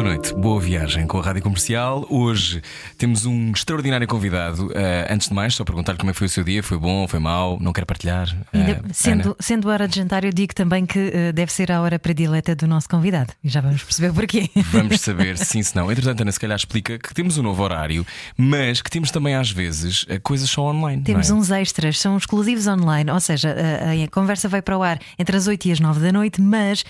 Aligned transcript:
Boa 0.00 0.14
noite, 0.14 0.32
boa 0.32 0.58
viagem 0.58 1.06
com 1.06 1.18
a 1.18 1.22
Rádio 1.22 1.42
Comercial. 1.42 2.06
Hoje 2.08 2.62
temos 2.96 3.26
um 3.26 3.52
extraordinário 3.52 4.08
convidado. 4.08 4.68
Uh, 4.68 4.72
antes 5.10 5.28
de 5.28 5.34
mais, 5.34 5.54
só 5.54 5.62
perguntar 5.62 5.98
como 5.98 6.10
é 6.10 6.14
foi 6.14 6.26
o 6.26 6.30
seu 6.30 6.42
dia: 6.42 6.62
foi 6.62 6.78
bom, 6.78 7.06
foi 7.06 7.18
mau? 7.18 7.58
Não 7.60 7.70
quer 7.70 7.84
partilhar? 7.84 8.34
Ainda, 8.50 8.82
sendo, 8.94 9.36
sendo 9.38 9.68
hora 9.68 9.86
de 9.86 9.96
jantar, 9.96 10.24
eu 10.24 10.32
digo 10.32 10.54
também 10.54 10.86
que 10.86 10.98
uh, 10.98 11.32
deve 11.34 11.52
ser 11.52 11.70
a 11.70 11.82
hora 11.82 11.98
predileta 11.98 12.56
do 12.56 12.66
nosso 12.66 12.88
convidado. 12.88 13.34
E 13.44 13.50
já 13.50 13.60
vamos 13.60 13.82
perceber 13.82 14.14
porquê. 14.14 14.48
Vamos 14.72 14.98
saber, 15.04 15.36
sim, 15.36 15.62
se 15.62 15.76
não. 15.76 15.92
Entretanto, 15.92 16.22
Ana, 16.22 16.32
se 16.32 16.40
calhar 16.40 16.56
explica 16.56 16.98
que 16.98 17.12
temos 17.12 17.36
um 17.36 17.42
novo 17.42 17.62
horário, 17.62 18.06
mas 18.38 18.80
que 18.80 18.90
temos 18.90 19.10
também, 19.10 19.34
às 19.34 19.50
vezes, 19.50 20.06
coisas 20.22 20.48
só 20.48 20.62
online. 20.62 21.02
Temos 21.02 21.28
é? 21.28 21.34
uns 21.34 21.50
extras, 21.50 21.98
são 21.98 22.16
exclusivos 22.16 22.66
online, 22.66 23.10
ou 23.10 23.20
seja, 23.20 23.54
a, 23.54 24.02
a, 24.02 24.08
conversa 24.08 24.48
vai 24.48 24.62
para 24.62 24.78
o 24.78 24.82
ar 24.82 24.98
entre 25.18 25.36
as 25.36 25.46
8 25.46 25.68
e 25.68 25.72
as 25.72 25.78
9 25.78 26.00
da 26.00 26.10
noite, 26.10 26.40
mas 26.40 26.86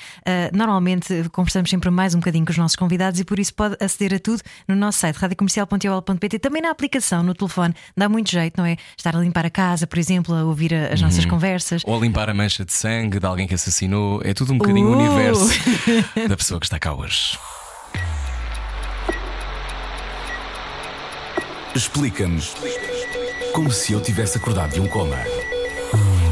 normalmente 0.52 1.28
conversamos 1.32 1.68
sempre 1.68 1.90
mais 1.90 2.14
um 2.14 2.20
bocadinho 2.20 2.44
com 2.44 2.52
os 2.52 2.58
nossos 2.58 2.76
convidados 2.76 2.99
e 3.00 3.24
por 3.24 3.38
isso 3.38 3.54
pode 3.54 3.76
aceder 3.80 4.14
a 4.14 4.18
tudo 4.18 4.42
no 4.68 4.76
nosso 4.76 4.98
site 4.98 5.16
radiocomercial.ol.pt, 5.16 6.38
também 6.38 6.62
na 6.62 6.70
aplicação, 6.70 7.22
no 7.22 7.34
telefone. 7.34 7.74
Dá 7.96 8.08
muito 8.08 8.30
jeito, 8.30 8.58
não 8.58 8.66
é? 8.66 8.76
Estar 8.96 9.16
a 9.16 9.20
limpar 9.20 9.46
a 9.46 9.50
casa, 9.50 9.86
por 9.86 9.98
exemplo, 9.98 10.34
a 10.34 10.44
ouvir 10.44 10.74
as 10.74 11.00
nossas 11.00 11.24
uhum. 11.24 11.30
conversas. 11.30 11.82
Ou 11.84 11.96
a 11.96 12.00
limpar 12.00 12.28
a 12.28 12.34
mancha 12.34 12.64
de 12.64 12.72
sangue 12.72 13.18
de 13.18 13.26
alguém 13.26 13.46
que 13.46 13.54
assassinou. 13.54 14.20
É 14.24 14.34
tudo 14.34 14.52
um 14.52 14.58
bocadinho 14.58 14.88
uh! 14.88 14.92
o 14.92 14.98
universo 14.98 15.48
da 16.28 16.36
pessoa 16.36 16.60
que 16.60 16.66
está 16.66 16.78
cá 16.78 16.94
hoje. 16.94 17.38
Explica-nos 21.74 22.54
como 23.52 23.70
se 23.70 23.92
eu 23.92 24.00
tivesse 24.00 24.38
acordado 24.38 24.72
de 24.72 24.80
um 24.80 24.88
coma. 24.88 25.16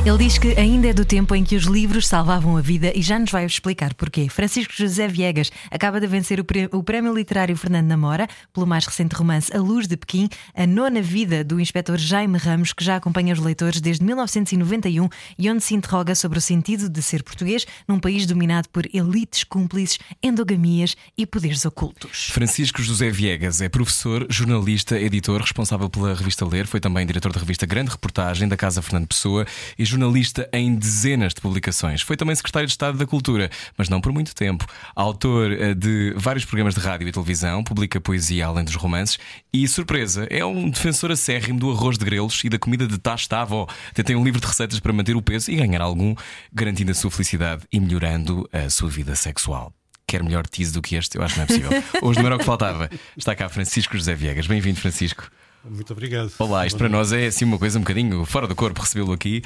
Ele 0.07 0.17
diz 0.17 0.39
que 0.39 0.59
ainda 0.59 0.89
é 0.89 0.93
do 0.93 1.05
tempo 1.05 1.35
em 1.35 1.45
que 1.45 1.55
os 1.55 1.65
livros 1.65 2.07
salvavam 2.07 2.57
a 2.57 2.63
vida 2.63 2.93
e 2.95 3.03
já 3.03 3.19
nos 3.19 3.31
vai 3.31 3.45
explicar 3.45 3.93
porquê. 3.93 4.29
Francisco 4.29 4.73
José 4.75 5.07
Viegas 5.07 5.51
acaba 5.71 6.01
de 6.01 6.07
vencer 6.07 6.41
o 6.41 6.83
Prémio 6.83 7.13
Literário 7.13 7.55
Fernando 7.57 7.89
Namora 7.89 8.27
pelo 8.53 8.67
mais 8.67 8.87
recente 8.87 9.15
romance 9.15 9.55
A 9.55 9.61
Luz 9.61 9.87
de 9.87 9.97
Pequim, 9.97 10.29
a 10.55 10.67
nona 10.67 11.03
vida 11.03 11.45
do 11.45 11.61
inspetor 11.61 11.99
Jaime 11.99 12.39
Ramos, 12.39 12.73
que 12.73 12.83
já 12.83 12.97
acompanha 12.97 13.35
os 13.35 13.41
leitores 13.41 13.81
desde 13.81 14.05
1991 14.05 15.09
e 15.39 15.51
onde 15.51 15.63
se 15.63 15.75
interroga 15.75 16.15
sobre 16.15 16.39
o 16.39 16.41
sentido 16.43 16.89
de 16.89 17.03
ser 17.03 17.23
português 17.23 17.67
num 17.87 17.99
país 17.99 18.25
dominado 18.25 18.69
por 18.71 18.87
elites 18.95 19.45
cúmplices, 19.45 19.99
endogamias 20.23 20.97
e 21.19 21.27
poderes 21.27 21.67
ocultos. 21.67 22.31
Francisco 22.31 22.81
José 22.83 23.11
Viegas 23.11 23.61
é 23.61 23.69
professor, 23.69 24.27
jornalista, 24.31 24.99
editor, 24.99 25.41
responsável 25.43 25.91
pela 25.91 26.15
revista 26.15 26.47
Ler, 26.47 26.67
foi 26.67 26.81
também 26.81 27.05
diretor 27.05 27.33
da 27.33 27.41
revista 27.41 27.67
Grande 27.67 27.91
Reportagem 27.91 28.49
da 28.49 28.57
Casa 28.57 28.81
Fernando 28.81 29.09
Pessoa 29.09 29.45
e 29.79 29.88
jornalista 29.89 30.49
em 30.53 30.75
dezenas 30.75 31.35
de 31.35 31.41
publicações. 31.41 32.03
Foi 32.03 32.17
também 32.17 32.35
secretário 32.35 32.67
de 32.67 32.73
Estado 32.73 32.99
da 32.99 33.07
Cultura, 33.07 33.51
mas 33.77 33.89
não 33.89 34.01
por 34.01 34.13
muito 34.13 34.35
tempo. 34.35 34.67
Autor 34.95 35.53
eh, 35.53 35.75
de 35.75 36.13
vários 36.17 36.45
programas 36.45 36.75
de 36.75 36.81
rádio 36.81 37.09
e 37.09 37.13
televisão, 37.13 37.65
publica 37.65 38.01
poesia 38.01 38.47
além 38.47 38.65
dos 38.65 38.75
romances 38.75 39.19
e, 39.53 39.67
surpresa, 39.67 40.27
é 40.31 40.45
um 40.45 40.69
defensor 40.71 41.11
acérrimo 41.11 41.59
do 41.59 41.71
arroz 41.71 41.99
de 41.99 42.05
grelos 42.05 42.43
e 42.45 42.49
da 42.49 42.59
comida 42.59 42.87
de 42.87 42.99
tacho 42.99 43.29
da 43.29 43.43
avó. 43.43 43.67
Tem 43.95 44.17
um 44.17 44.25
livro 44.25 44.41
de 44.41 44.47
receitas 44.47 44.81
para 44.81 44.93
manter 44.93 45.17
o 45.17 45.23
peso 45.23 45.51
e 45.51 45.57
ganhar 45.57 45.81
algum, 45.81 46.15
garantindo 46.53 46.93
a 46.93 46.95
sua 46.95 47.11
felicidade 47.11 47.63
e 47.73 47.81
melhorando 47.81 48.49
a 48.53 48.71
sua 48.71 48.89
vida 48.89 49.15
sexual 49.17 49.73
quer 50.09 50.23
melhor 50.23 50.47
tease 50.47 50.73
do 50.73 50.81
que 50.81 50.97
este, 50.97 51.19
eu 51.19 51.23
acho 51.23 51.35
que 51.35 51.41
não 51.41 51.45
é 51.45 51.47
possível. 51.47 51.71
Hoje 52.01 52.19
não 52.19 52.27
era 52.27 52.37
o 52.37 52.39
que 52.39 52.45
faltava. 52.45 52.89
Está 53.15 53.37
cá 53.37 53.47
Francisco 53.51 53.95
José 53.95 54.15
Viegas. 54.15 54.47
Bem-vindo, 54.47 54.81
Francisco. 54.81 55.31
Muito 55.71 55.93
obrigado. 55.93 56.33
Olá, 56.39 56.67
isto 56.67 56.77
para 56.79 56.89
nós 56.89 57.13
é 57.13 57.27
assim 57.27 57.45
uma 57.45 57.59
coisa 57.59 57.79
um 57.79 57.83
bocadinho 57.83 58.25
fora 58.25 58.47
do 58.47 58.55
corpo 58.55 58.81
recebê-lo 58.81 59.13
aqui. 59.13 59.43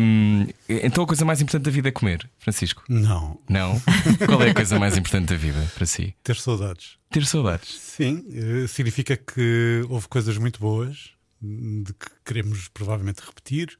Um, 0.00 0.46
então 0.68 1.04
a 1.04 1.06
coisa 1.06 1.24
mais 1.24 1.40
importante 1.40 1.64
da 1.64 1.70
vida 1.70 1.88
é 1.88 1.92
comer, 1.92 2.28
Francisco? 2.38 2.84
Não. 2.88 3.38
Não? 3.48 3.80
Qual 4.26 4.42
é 4.42 4.50
a 4.50 4.54
coisa 4.54 4.78
mais 4.78 4.96
importante 4.96 5.28
da 5.28 5.36
vida 5.36 5.70
para 5.74 5.86
si? 5.86 6.14
Ter 6.22 6.36
saudades. 6.36 6.96
Ter 7.10 7.24
saudades? 7.26 7.78
Sim, 7.78 8.24
eh, 8.32 8.66
significa 8.66 9.16
que 9.16 9.84
houve 9.88 10.08
coisas 10.08 10.38
muito 10.38 10.60
boas 10.60 11.10
de 11.40 11.92
que 11.92 12.06
queremos 12.24 12.68
provavelmente 12.68 13.20
repetir 13.24 13.78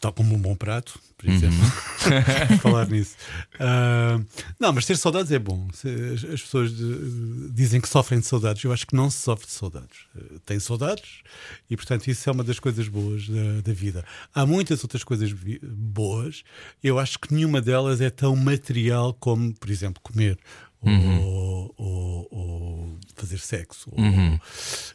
tal 0.00 0.12
como 0.12 0.34
um 0.34 0.38
bom 0.38 0.54
prato, 0.54 0.98
por 1.16 1.28
exemplo, 1.28 1.58
uhum. 1.58 2.58
falar 2.62 2.88
nisso. 2.88 3.16
Uh, 3.54 4.24
não, 4.58 4.72
mas 4.72 4.86
ter 4.86 4.96
saudades 4.96 5.32
é 5.32 5.38
bom. 5.38 5.66
As, 5.72 6.24
as 6.24 6.42
pessoas 6.42 6.76
de, 6.76 7.50
dizem 7.50 7.80
que 7.80 7.88
sofrem 7.88 8.20
de 8.20 8.26
saudades. 8.26 8.62
Eu 8.62 8.72
acho 8.72 8.86
que 8.86 8.94
não 8.94 9.10
se 9.10 9.18
sofre 9.18 9.46
de 9.46 9.52
saudades. 9.52 9.98
Uh, 10.14 10.38
tem 10.40 10.60
saudades 10.60 11.22
e, 11.68 11.76
portanto, 11.76 12.06
isso 12.06 12.28
é 12.30 12.32
uma 12.32 12.44
das 12.44 12.60
coisas 12.60 12.86
boas 12.86 13.28
da, 13.28 13.60
da 13.64 13.72
vida. 13.72 14.04
Há 14.32 14.46
muitas 14.46 14.82
outras 14.84 15.02
coisas 15.02 15.32
boas. 15.62 16.44
Eu 16.82 16.98
acho 16.98 17.18
que 17.18 17.34
nenhuma 17.34 17.60
delas 17.60 18.00
é 18.00 18.10
tão 18.10 18.36
material 18.36 19.12
como, 19.14 19.52
por 19.54 19.70
exemplo, 19.70 20.00
comer. 20.02 20.38
Uhum. 20.80 21.20
Ou, 21.20 21.74
ou, 21.76 22.28
ou, 22.30 22.98
fazer 23.16 23.38
sexo, 23.38 23.90
uhum. 23.96 24.38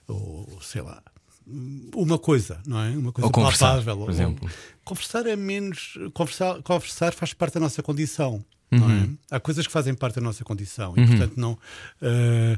ou, 0.07 0.49
ou 0.53 0.61
sei 0.61 0.81
lá, 0.81 1.03
uma 1.45 2.17
coisa, 2.17 2.59
não 2.65 2.79
é? 2.79 2.89
Uma 2.91 3.11
coisa 3.11 3.27
ou 3.27 3.31
conversar, 3.31 3.75
palpável. 3.75 3.97
Por 3.97 4.09
exemplo. 4.09 4.49
Conversar 4.83 5.25
é 5.25 5.35
menos. 5.35 5.97
Conversar, 6.13 6.61
conversar 6.61 7.13
faz 7.13 7.33
parte 7.33 7.55
da 7.55 7.59
nossa 7.59 7.81
condição. 7.83 8.43
Uhum. 8.71 8.79
Não 8.79 8.89
é? 8.89 8.93
Uhum. 8.93 9.17
Há 9.31 9.39
coisas 9.39 9.67
que 9.67 9.73
fazem 9.73 9.93
parte 9.93 10.15
da 10.15 10.21
nossa 10.21 10.43
condição 10.43 10.93
e, 10.97 11.01
uhum. 11.01 11.07
portanto, 11.07 11.33
não. 11.37 11.53
Uh, 12.01 12.57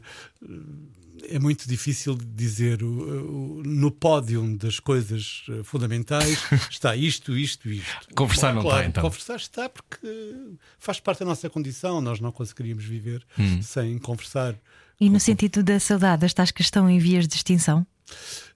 é 1.30 1.40
muito 1.40 1.68
difícil 1.68 2.16
dizer 2.16 2.84
uh, 2.84 2.88
uh, 2.88 3.64
no 3.64 3.92
pódio 3.92 4.58
das 4.58 4.80
coisas 4.80 5.44
uh, 5.50 5.64
fundamentais 5.64 6.40
está 6.70 6.96
isto, 6.96 7.38
isto, 7.38 7.70
isto. 7.70 8.14
Conversar 8.16 8.50
Bom, 8.50 8.56
não 8.56 8.62
claro, 8.64 8.80
está, 8.80 8.90
então. 8.90 9.04
Conversar 9.04 9.36
está 9.38 9.70
porque 9.70 10.36
faz 10.78 11.00
parte 11.00 11.20
da 11.20 11.26
nossa 11.26 11.50
condição, 11.50 12.02
nós 12.02 12.20
não 12.20 12.32
conseguiríamos 12.32 12.84
viver 12.84 13.26
hum. 13.38 13.62
sem 13.62 13.98
conversar. 13.98 14.56
E 15.00 15.10
no 15.10 15.20
sentido 15.20 15.62
da 15.64 15.80
saudade, 15.80 16.26
as 16.26 16.34
tascas 16.34 16.68
estão 16.68 16.90
em 16.90 17.00
vias 17.00 17.28
de 17.28 17.36
extinção? 17.36 17.86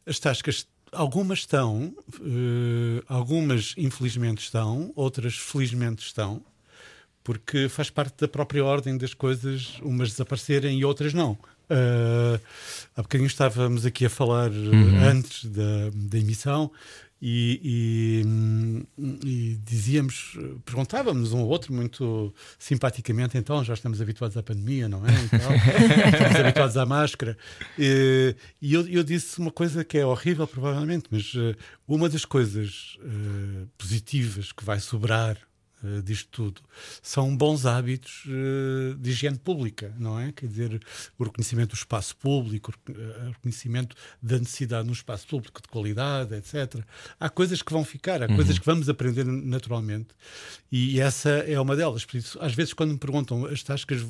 As 0.05 0.19
tascas, 0.19 0.67
algumas 0.91 1.39
estão, 1.39 1.93
uh, 2.19 3.03
algumas 3.07 3.73
infelizmente 3.77 4.39
estão, 4.39 4.91
outras 4.95 5.35
felizmente 5.35 6.03
estão, 6.03 6.41
porque 7.23 7.69
faz 7.69 7.89
parte 7.89 8.15
da 8.21 8.27
própria 8.27 8.63
ordem 8.63 8.97
das 8.97 9.13
coisas, 9.13 9.79
umas 9.81 10.09
desaparecerem 10.09 10.79
e 10.79 10.85
outras 10.85 11.13
não. 11.13 11.37
Uh, 11.69 12.41
há 12.95 13.03
bocadinho 13.03 13.27
estávamos 13.27 13.85
aqui 13.85 14.05
a 14.05 14.09
falar 14.09 14.49
uhum. 14.49 15.03
antes 15.03 15.45
da, 15.45 15.91
da 15.93 16.17
emissão 16.17 16.71
e, 17.21 18.23
e, 18.97 19.27
e, 19.27 19.59
dizíamos, 19.65 20.37
perguntávamos 20.63 21.33
um 21.33 21.39
ao 21.39 21.47
outro 21.47 21.73
muito 21.73 22.33
simpaticamente, 22.57 23.37
então 23.37 23.63
já 23.63 23.73
estamos 23.73 24.01
habituados 24.01 24.37
à 24.37 24.43
pandemia, 24.43 24.87
não 24.87 25.03
é? 25.05 25.11
estamos 26.13 26.35
habituados 26.37 26.77
à 26.77 26.85
máscara. 26.85 27.37
E, 27.77 28.35
e 28.61 28.73
eu, 28.73 28.87
eu, 28.87 29.03
disse 29.03 29.39
uma 29.39 29.51
coisa 29.51 29.83
que 29.83 29.97
é 29.97 30.05
horrível, 30.05 30.47
provavelmente, 30.47 31.05
mas 31.11 31.33
uh, 31.33 31.55
uma 31.87 32.07
das 32.07 32.23
coisas 32.23 32.97
uh, 32.99 33.67
positivas 33.77 34.51
que 34.51 34.63
vai 34.63 34.79
sobrar 34.79 35.37
uh, 35.83 36.01
disto 36.01 36.29
tudo 36.31 36.61
são 37.01 37.35
bons 37.35 37.65
hábitos 37.65 38.25
uh, 38.25 38.95
de 38.95 39.09
higiene 39.11 39.37
pública, 39.37 39.93
não 39.97 40.19
é? 40.19 40.31
Quer 40.31 40.47
dizer, 40.47 40.81
o 41.17 41.23
reconhecimento 41.23 41.69
do 41.69 41.75
espaço 41.75 42.15
público, 42.17 42.73
o 42.87 43.29
reconhecimento 43.29 43.95
da 44.21 44.37
necessidade 44.37 44.87
no 44.87 44.93
espaço 44.93 45.27
público 45.27 45.61
de 45.61 45.67
qualidade, 45.67 46.35
etc. 46.35 46.83
Há 47.19 47.29
coisas 47.29 47.61
que 47.61 47.71
vão 47.71 47.83
ficar, 47.83 48.21
há 48.21 48.27
uhum. 48.27 48.35
coisas 48.35 48.57
que 48.57 48.65
vamos 48.65 48.89
aprender 48.89 49.25
naturalmente 49.25 50.09
e 50.71 50.99
essa 50.99 51.29
é 51.29 51.59
uma 51.59 51.75
delas. 51.75 52.05
Por 52.05 52.17
isso, 52.17 52.37
às 52.41 52.53
vezes, 52.53 52.73
quando 52.73 52.91
me 52.91 52.97
perguntam 52.97 53.45
as 53.45 53.63
tascas 53.63 54.05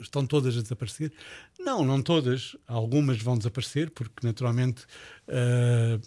estão 0.00 0.26
todas 0.26 0.56
a 0.56 0.62
desaparecer? 0.62 1.12
Não, 1.58 1.84
não 1.84 2.02
todas. 2.02 2.56
Algumas 2.66 3.20
vão 3.20 3.36
desaparecer, 3.36 3.90
porque 3.90 4.26
naturalmente 4.26 4.84
uh, 5.28 6.00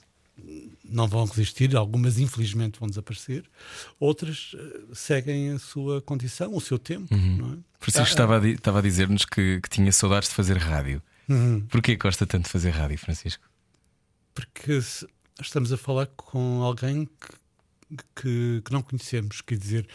não 0.84 1.08
vão 1.08 1.24
existir, 1.24 1.76
algumas 1.76 2.20
infelizmente 2.20 2.80
vão 2.80 2.88
desaparecer, 2.90 3.44
outras 4.00 4.54
uh, 4.54 4.96
seguem 4.96 5.52
a 5.52 5.60
sua 5.60 6.02
condição, 6.02 6.54
o 6.54 6.62
seu 6.62 6.78
tempo. 6.78 7.14
Uhum. 7.14 7.38
Não 7.38 7.54
é? 7.54 7.58
Francisco 7.80 8.08
ah, 8.08 8.10
estava, 8.10 8.40
a, 8.40 8.48
estava 8.48 8.80
a 8.80 8.82
dizer-nos 8.82 9.26
que, 9.26 9.60
que, 9.62 9.70
tinha 9.70 9.92
saudades 9.92 10.30
de 10.30 10.36
fazer 10.36 10.58
rádio. 10.58 11.02
Uhum. 11.30 11.62
Porquê 11.62 11.96
gosta 11.96 12.26
tanto 12.26 12.46
de 12.46 12.52
fazer 12.52 12.72
rádio, 12.72 12.98
Francisco? 12.98 13.44
Porque 14.34 14.80
estamos 15.42 15.72
a 15.72 15.78
falar 15.78 16.08
com 16.08 16.62
alguém 16.62 17.06
que, 17.06 18.02
que, 18.16 18.62
que, 18.66 18.72
não 18.72 18.82
conhecemos, 18.82 19.42
quer 19.42 19.58
dizer, 19.58 19.88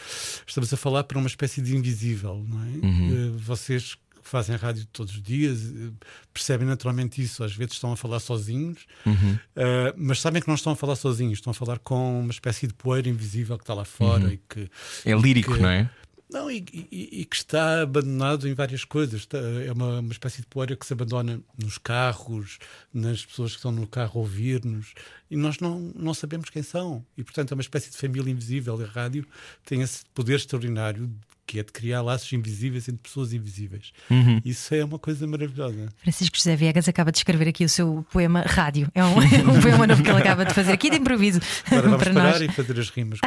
estamos 0.47 0.73
a 0.73 0.77
falar 0.77 1.05
para 1.05 1.19
uma 1.19 1.27
espécie 1.27 1.61
de 1.61 1.77
invisível, 1.77 2.45
não 2.49 2.63
é? 2.63 2.87
Uhum. 2.87 3.35
Uh, 3.35 3.39
vocês 3.39 3.97
fazem 4.23 4.57
rádio 4.57 4.87
todos 4.93 5.15
os 5.15 5.23
dias 5.23 5.61
eh, 5.75 5.91
percebem 6.33 6.67
naturalmente 6.67 7.23
isso. 7.23 7.43
Às 7.45 7.55
vezes 7.55 7.75
estão 7.75 7.93
a 7.93 7.97
falar 7.97 8.21
sozinhos, 8.21 8.87
Uhum. 9.07 9.33
uh, 9.35 9.95
mas 9.97 10.21
sabem 10.21 10.41
que 10.43 10.49
não 10.49 10.55
estão 10.55 10.73
a 10.73 10.77
falar 10.77 10.97
sozinhos, 10.97 11.39
estão 11.39 11.51
a 11.51 11.55
falar 11.55 11.79
com 11.79 12.21
uma 12.21 12.31
espécie 12.31 12.67
de 12.67 12.75
poeira 12.75 13.09
invisível 13.09 13.57
que 13.57 13.63
está 13.65 13.75
lá 13.75 13.85
fora 13.85 14.25
Uhum. 14.25 14.31
e 14.33 14.37
que. 14.49 14.71
É 15.05 15.15
lírico, 15.15 15.55
que- 15.55 15.61
não 15.61 15.69
é? 15.69 15.91
Não, 16.33 16.49
e, 16.49 16.65
e- 16.73 17.09
e 17.23 17.25
que 17.25 17.35
está 17.35 17.83
abandonado 17.83 18.47
em 18.49 18.55
várias 18.55 18.85
coisas. 18.85 19.23
Está- 19.23 19.39
É 19.39 19.73
uma, 19.73 19.99
uma 19.99 20.13
espécie 20.13 20.41
de 20.41 20.47
poeira 20.47 20.77
que 20.77 20.87
se 20.87 20.93
abandona 20.93 21.41
nos 21.59 21.77
carros, 21.77 22.59
nas 22.95 23.27
pessoas 23.27 23.51
que 23.51 23.57
estão 23.57 23.73
no 23.73 23.85
carro 23.85 24.13
a 24.15 24.23
ouvir-nos, 24.23 24.95
e 25.29 25.37
nós 25.37 25.59
não, 25.59 25.93
não 25.97 26.15
sabemos 26.15 26.49
quem 26.49 26.63
são. 26.63 27.05
E, 27.19 27.25
portanto, 27.25 27.51
é 27.51 27.55
uma 27.57 27.61
espécie 27.63 27.91
de 27.91 27.97
família 27.97 28.31
invisível. 28.31 28.81
A 28.81 28.87
rádio 28.87 29.27
tem 29.65 29.83
esse 29.83 30.05
poder 30.15 30.37
extraordinário 30.37 31.11
que 31.51 31.59
é 31.59 31.65
de 31.65 31.73
criar 31.73 32.01
laços 32.01 32.33
invisíveis 32.33 32.89
entre 32.89 33.03
pessoas 33.03 33.33
invisíveis. 33.33 33.91
Uhum. 34.09 34.41
Isso 34.45 34.73
é 34.73 34.85
uma 34.85 35.01
coisa 35.01 35.27
maravilhosa. 35.27 35.89
Francisco 36.01 36.37
José 36.37 36.55
Viegas 36.55 36.89
acaba 36.89 37.11
de 37.11 37.19
escrever 37.19 37.49
aqui 37.49 37.65
o 37.65 37.69
seu 37.69 38.07
poema 38.13 38.43
Rádio. 38.43 38.89
É 38.95 39.05
um, 39.05 39.19
um 39.51 39.61
poema 39.61 39.85
novo 39.85 40.01
que 40.01 40.09
ele 40.09 40.21
acaba 40.21 40.45
de 40.45 40.55
fazer 40.55 40.71
aqui 40.71 40.89
de 40.89 40.99
improviso 40.99 41.41
Agora 41.67 41.83
vamos 41.83 42.05
para 42.05 42.15
parar 42.15 42.39
nós. 42.39 42.41
e 42.43 42.49
fazer 42.53 42.79
as 42.79 42.89
rimas. 42.91 43.19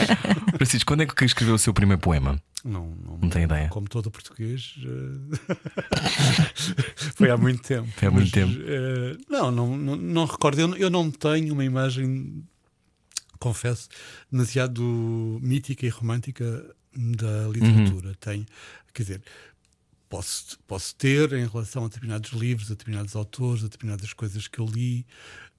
Francisco, 0.56 0.86
quando 0.86 1.02
é 1.02 1.06
que 1.06 1.24
escreveu 1.26 1.56
o 1.56 1.58
seu 1.58 1.74
primeiro 1.74 2.00
poema? 2.00 2.40
Não, 2.64 2.86
não, 3.04 3.18
Não 3.18 3.28
tenho 3.28 3.44
ideia. 3.44 3.68
Como 3.68 3.86
todo 3.86 4.10
português, 4.10 4.74
eh, 4.82 5.54
foi 7.16 7.30
há 7.30 7.36
muito 7.36 7.62
tempo. 7.62 7.86
Foi 7.96 8.08
há 8.08 8.10
muito 8.10 8.24
Mas, 8.24 8.32
tempo. 8.32 8.62
eh, 8.66 9.16
não, 9.28 9.50
não, 9.50 9.76
não, 9.76 9.94
não 9.96 10.24
recordo. 10.24 10.58
Eu, 10.58 10.74
eu 10.76 10.88
não 10.90 11.10
tenho 11.10 11.52
uma 11.52 11.64
imagem, 11.64 12.42
confesso, 13.38 13.88
demasiado 14.32 14.82
mítica 15.42 15.84
e 15.84 15.90
romântica 15.90 16.64
da 16.96 17.48
literatura. 17.48 18.14
Tenho, 18.20 18.46
quer 18.94 19.02
dizer, 19.02 19.22
posso, 20.08 20.58
posso 20.66 20.94
ter 20.94 21.32
em 21.32 21.46
relação 21.46 21.84
a 21.84 21.88
determinados 21.88 22.32
livros, 22.32 22.66
a 22.70 22.74
determinados 22.74 23.14
autores, 23.16 23.62
a 23.62 23.68
determinadas 23.68 24.12
coisas 24.12 24.48
que 24.48 24.58
eu 24.58 24.66
li. 24.66 25.06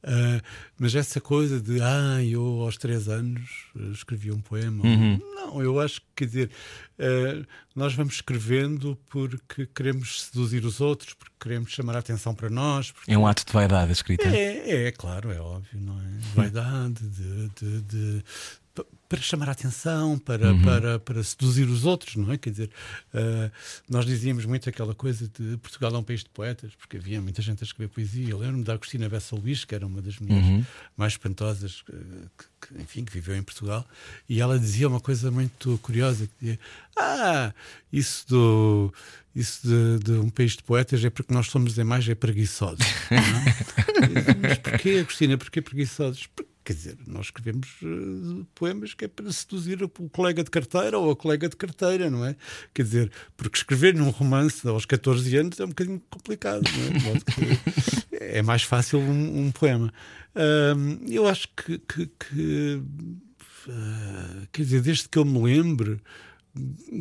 ah, 0.04 0.42
mas 0.78 0.96
essa 0.96 1.20
coisa 1.22 1.60
de 1.62 1.82
ah, 1.82 2.24
eu 2.24 2.44
aos 2.62 2.78
três 2.78 3.08
anos 3.10 3.50
eh, 3.78 3.92
escrevi 3.92 4.32
um 4.32 4.40
poema, 4.42 4.84
não, 4.86 5.62
eu 5.62 5.80
acho 5.80 6.00
que 6.02 6.08
quer 6.16 6.26
dizer, 6.26 6.52
ah, 6.98 7.46
nós 7.76 7.94
vamos 7.94 8.16
escrevendo 8.16 8.98
porque 9.10 9.66
queremos 9.68 10.24
seduzir 10.24 10.66
os 10.66 10.80
outros, 10.82 11.14
porque 11.14 11.36
queremos 11.40 11.72
chamar 11.72 11.96
a 11.96 12.00
atenção 12.00 12.34
para 12.34 12.50
nós. 12.50 12.94
É 13.08 13.18
um 13.18 13.28
ato 13.28 13.46
de 13.46 13.52
vaidade 13.54 13.90
a 13.90 13.94
escrita. 13.94 14.26
é, 14.28 14.88
é, 14.88 14.92
claro, 14.92 15.32
é 15.32 15.40
óbvio, 15.40 15.80
não 15.80 16.00
é? 16.00 16.06
Vaidade, 16.34 17.08
de, 17.08 17.50
de- 17.50 17.82
de- 17.82 18.24
para 19.10 19.20
chamar 19.22 19.50
a 19.50 19.54
atenção, 19.54 20.20
para, 20.20 20.54
para, 20.64 21.00
para 21.00 21.24
seduzir 21.24 21.68
os 21.68 21.84
outros, 21.84 22.16
não 22.16 22.32
é? 22.32 22.38
Quer 22.38 22.52
dizer, 22.52 22.70
ah, 23.12 23.52
nós 23.90 24.06
dizíamos 24.06 24.46
muito 24.46 24.70
aquela 24.70 24.94
coisa 24.94 25.28
de 25.28 25.58
Portugal 25.58 25.96
é 25.96 25.98
um 25.98 26.04
país 26.04 26.24
de 26.24 26.30
poetas, 26.30 26.76
porque 26.76 26.98
havia 26.98 27.20
muita 27.20 27.42
gente 27.42 27.64
a 27.64 27.66
escrever 27.66 27.92
poesia. 27.92 28.30
Eu 28.30 28.38
lembro-me 28.38 28.64
da 28.64 28.74
Agostina 28.74 29.10
Bessa 29.10 29.36
Luís, 29.36 29.66
que 29.66 29.74
era 29.74 29.88
uma 29.88 30.00
das 30.00 30.20
mulheres 30.20 30.64
mais 30.96 31.14
espantosas 31.14 31.84
eh, 31.92 31.96
que, 32.38 32.59
que, 32.60 32.82
enfim, 32.82 33.04
que 33.04 33.12
viveu 33.12 33.36
em 33.36 33.44
Portugal, 33.44 33.86
e 34.28 34.42
ela 34.42 34.60
dizia 34.60 34.88
uma 34.88 35.00
coisa 35.00 35.32
muito 35.32 35.78
curiosa, 35.80 36.28
que 36.28 36.34
dizia, 36.40 36.60
ah, 36.98 37.54
isso 37.92 38.28
do 38.28 38.94
isso 39.36 39.68
de, 39.68 40.04
de 40.04 40.12
um 40.14 40.30
país 40.30 40.54
de 40.54 40.64
poetas 40.64 41.04
é 41.04 41.10
porque 41.10 41.34
nós 41.34 41.48
somos 41.48 41.78
em 41.78 41.84
mais 41.84 42.08
é 42.10 42.16
preguiçosos. 42.16 42.86
é? 43.12 44.36
Mas 44.42 44.58
porquê, 44.58 45.00
Agostina? 45.00 45.38
Porquê 45.38 45.62
preguiçosos? 45.62 46.28
Porque, 46.28 46.50
quer 46.64 46.74
dizer, 46.74 46.98
nós 47.08 47.28
escrevemos 47.28 47.68
eh, 47.84 48.46
poemas 48.54 48.94
que 48.94 49.06
é 49.06 49.08
para 49.08 49.32
seduzir 49.32 49.84
o 49.84 49.90
colega 49.90 50.44
de 50.44 50.50
carteira 50.50 50.98
ou 50.98 51.12
a 51.12 51.16
colega 51.16 51.48
de 51.48 51.56
carteira, 51.56 52.10
não 52.10 52.26
é? 52.26 52.36
Quer 52.74 52.84
dizer, 52.84 53.12
porque 53.38 53.58
escrever 53.58 53.96
num 53.96 54.10
romance 54.10 54.68
aos 54.68 54.86
14 54.86 55.38
anos 55.38 55.60
é 55.60 55.66
um 55.66 55.70
bocadinho 55.70 56.02
complicado, 56.10 56.64
não 57.04 57.12
é? 57.12 58.09
É 58.20 58.42
mais 58.42 58.64
fácil 58.64 59.00
um, 59.00 59.46
um 59.46 59.52
poema. 59.52 59.92
Ahm, 60.36 61.00
eu 61.08 61.28
acho 61.28 61.48
que, 61.56 61.78
que- 61.80 62.06
que, 62.08 62.82
ah, 63.70 64.42
quer 64.52 64.62
dizer, 64.64 64.82
desde 64.82 65.08
que 65.10 65.18
eu 65.18 65.26
me 65.26 65.42
lembre, 65.42 66.00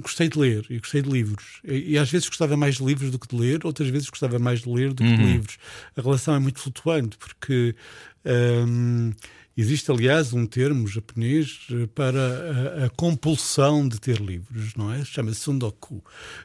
gostei 0.02 0.28
de 0.28 0.38
ler 0.38 0.64
e 0.70 0.78
gostei 0.78 1.02
de 1.02 1.10
livros. 1.10 1.60
E, 1.64 1.92
e 1.92 1.98
às 1.98 2.10
vezes 2.10 2.28
gostava 2.28 2.56
mais 2.56 2.76
de 2.76 2.84
livros 2.84 3.10
do 3.10 3.18
que 3.18 3.28
de 3.28 3.36
ler, 3.40 3.66
outras 3.66 3.88
vezes 3.88 4.08
gostava 4.08 4.38
mais 4.38 4.60
de 4.60 4.68
ler 4.68 4.92
do 4.92 5.02
que 5.02 5.16
de 5.16 5.22
livros. 5.32 5.58
A 5.96 6.00
relação 6.00 6.34
é 6.34 6.38
muito 6.38 6.60
flutuante, 6.60 7.16
porque 7.18 7.74
existe, 9.60 9.90
aliás, 9.90 10.32
um 10.32 10.46
termo 10.46 10.86
japonês 10.86 11.66
eh, 11.70 11.86
para 11.94 12.18
a, 12.82 12.86
a 12.86 12.90
compulsão 12.90 13.86
de 13.88 14.00
ter 14.00 14.20
livros, 14.20 14.74
não 14.76 14.92
é? 14.92 15.04
Chama-se 15.04 15.40
Sundoku. 15.40 16.02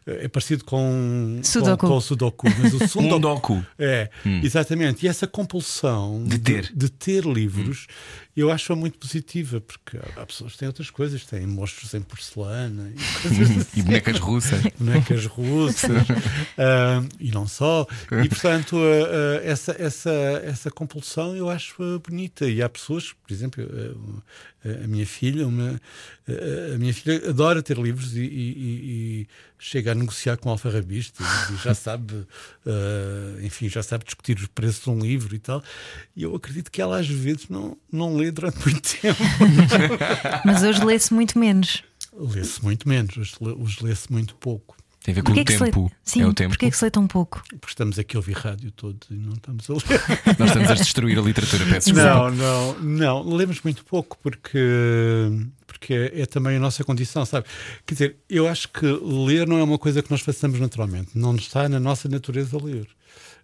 Eh, 0.08 0.26
É 0.26 0.28
parecido 0.28 0.64
com 0.66 1.40
Sudoku. 1.44 1.78
Com, 1.78 1.88
com 1.88 1.98
o 1.98 2.02
Sudoku, 2.02 2.48
mas 2.60 2.74
o 2.74 2.88
Sundoku. 2.88 3.20
Doku. 3.20 3.66
É, 3.78 4.10
exatamente. 4.44 5.06
E 5.06 5.10
essa 5.10 5.28
compulsão 5.28 6.24
De 6.26 6.40
ter. 6.40 6.72
de, 6.76 6.90
ter 6.90 7.24
livros, 7.26 7.88
eu 8.36 8.52
acho 8.52 8.76
muito 8.76 8.98
positiva, 8.98 9.62
porque 9.62 9.98
há 10.18 10.26
pessoas 10.26 10.54
que 10.54 10.58
têm 10.60 10.68
outras 10.68 10.90
coisas, 10.90 11.24
têm 11.26 11.46
monstros 11.46 11.94
em 11.94 12.02
porcelana 12.02 12.92
e 12.92 12.96
coisas 13.22 13.58
assim, 13.58 13.80
E 13.80 13.84
bonecas 13.84 14.20
russas. 14.20 14.62
bonecas 14.80 15.26
russas 15.28 15.92
ah, 16.58 17.04
e 17.20 17.32
não 17.32 17.48
só. 17.48 17.86
E 18.24 18.28
portanto, 18.30 18.78
ah, 18.78 19.40
ah, 19.40 19.42
essa, 19.44 19.76
essa, 19.78 20.12
essa 20.44 20.72
compulsão 20.72 21.36
eu 21.36 21.50
acho 21.50 21.76
bonita. 22.08 22.48
E 22.50 22.62
há 22.62 22.70
pessoas, 22.70 23.03
por 23.12 23.34
exemplo, 23.34 23.64
ah, 24.66 24.84
a 24.84 24.88
minha 24.88 25.06
filha, 25.06 25.46
uma, 25.48 25.82
ah, 26.28 26.76
a 26.76 26.78
minha 26.78 26.94
filha 26.94 27.30
adora 27.30 27.62
ter 27.62 27.78
livros 27.78 28.16
e, 28.16 28.22
e- 28.22 28.56
e- 29.22 29.28
chega 29.60 29.92
a 29.94 29.96
negociar 29.96 30.38
com 30.38 30.50
alfarrabistas 30.50 31.26
e 31.52 31.56
já 31.64 31.74
sabe, 31.74 32.26
ah, 32.66 33.38
enfim, 33.42 33.68
já 33.70 33.82
sabe 33.84 34.06
discutir 34.06 34.38
os 34.38 34.48
preços 34.48 34.84
de 34.84 34.90
um 34.90 35.00
livro 35.00 35.36
e 35.36 35.40
tal. 35.40 35.64
E 36.16 36.24
eu 36.24 36.36
acredito 36.36 36.72
que 36.72 36.82
ela 36.82 37.00
às 37.00 37.08
vezes 37.08 37.50
não, 37.50 37.78
não 37.92 38.16
lê 38.16 38.32
durante 38.32 38.58
muito 38.66 38.82
tempo. 39.02 39.20
Mas 40.46 40.64
hoje 40.64 40.84
lê-se 40.84 41.14
muito 41.14 41.38
menos. 41.40 41.84
Lê-se 42.16 42.64
muito 42.64 42.88
menos, 42.88 43.36
hoje 43.42 43.78
lê-se 43.82 44.12
muito 44.12 44.36
pouco. 44.36 44.78
Tem 45.04 45.12
a 45.12 45.16
ver 45.16 45.24
com 45.24 45.34
o 45.34 45.36
se 45.36 45.42
lê... 45.42 45.66
tempo. 45.66 45.92
Sim, 46.02 46.22
é 46.22 46.26
o 46.26 46.34
tempo. 46.34 46.52
porquê 46.52 46.72
que 46.72 46.78
se 46.78 46.86
lê 46.86 46.90
tão 46.90 47.06
pouco? 47.06 47.44
Porque 47.50 47.68
estamos 47.68 48.00
aqui 48.00 48.16
a 48.16 48.20
ouvir 48.20 48.38
rádio 48.38 48.72
todo 48.72 48.98
e 49.12 49.16
não 49.16 49.34
estamos 49.34 49.70
a 49.70 49.74
ler. 49.74 49.84
Nós 50.40 50.50
estamos 50.50 50.72
a 50.72 50.74
destruir 50.76 51.20
a 51.20 51.22
literatura, 51.22 51.66
peço 51.66 51.94
desculpa. 51.94 52.32
Não, 52.32 52.32
não, 52.32 52.80
não. 52.80 53.36
Lemos 53.36 53.62
muito 53.62 53.84
pouco 53.84 54.18
porque, 54.24 54.58
porque 55.68 55.94
é, 55.94 56.22
é 56.22 56.26
também 56.26 56.56
a 56.56 56.60
nossa 56.60 56.86
condição, 56.86 57.26
sabe? 57.26 57.48
Quer 57.86 57.94
dizer, 57.94 58.18
eu 58.30 58.48
acho 58.48 58.70
que 58.70 58.86
ler 58.86 59.46
não 59.46 59.58
é 59.58 59.64
uma 59.64 59.78
coisa 59.78 60.02
que 60.02 60.10
nós 60.10 60.22
façamos 60.22 60.58
naturalmente. 60.58 61.10
Não 61.14 61.36
está 61.36 61.68
na 61.68 61.82
nossa 61.82 62.08
natureza 62.08 62.58
ler. 62.64 62.88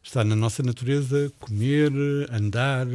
Está 0.01 0.23
na 0.23 0.37
nossa 0.37 0.63
natureza 0.63 1.29
comer, 1.41 1.91
andar, 2.31 2.87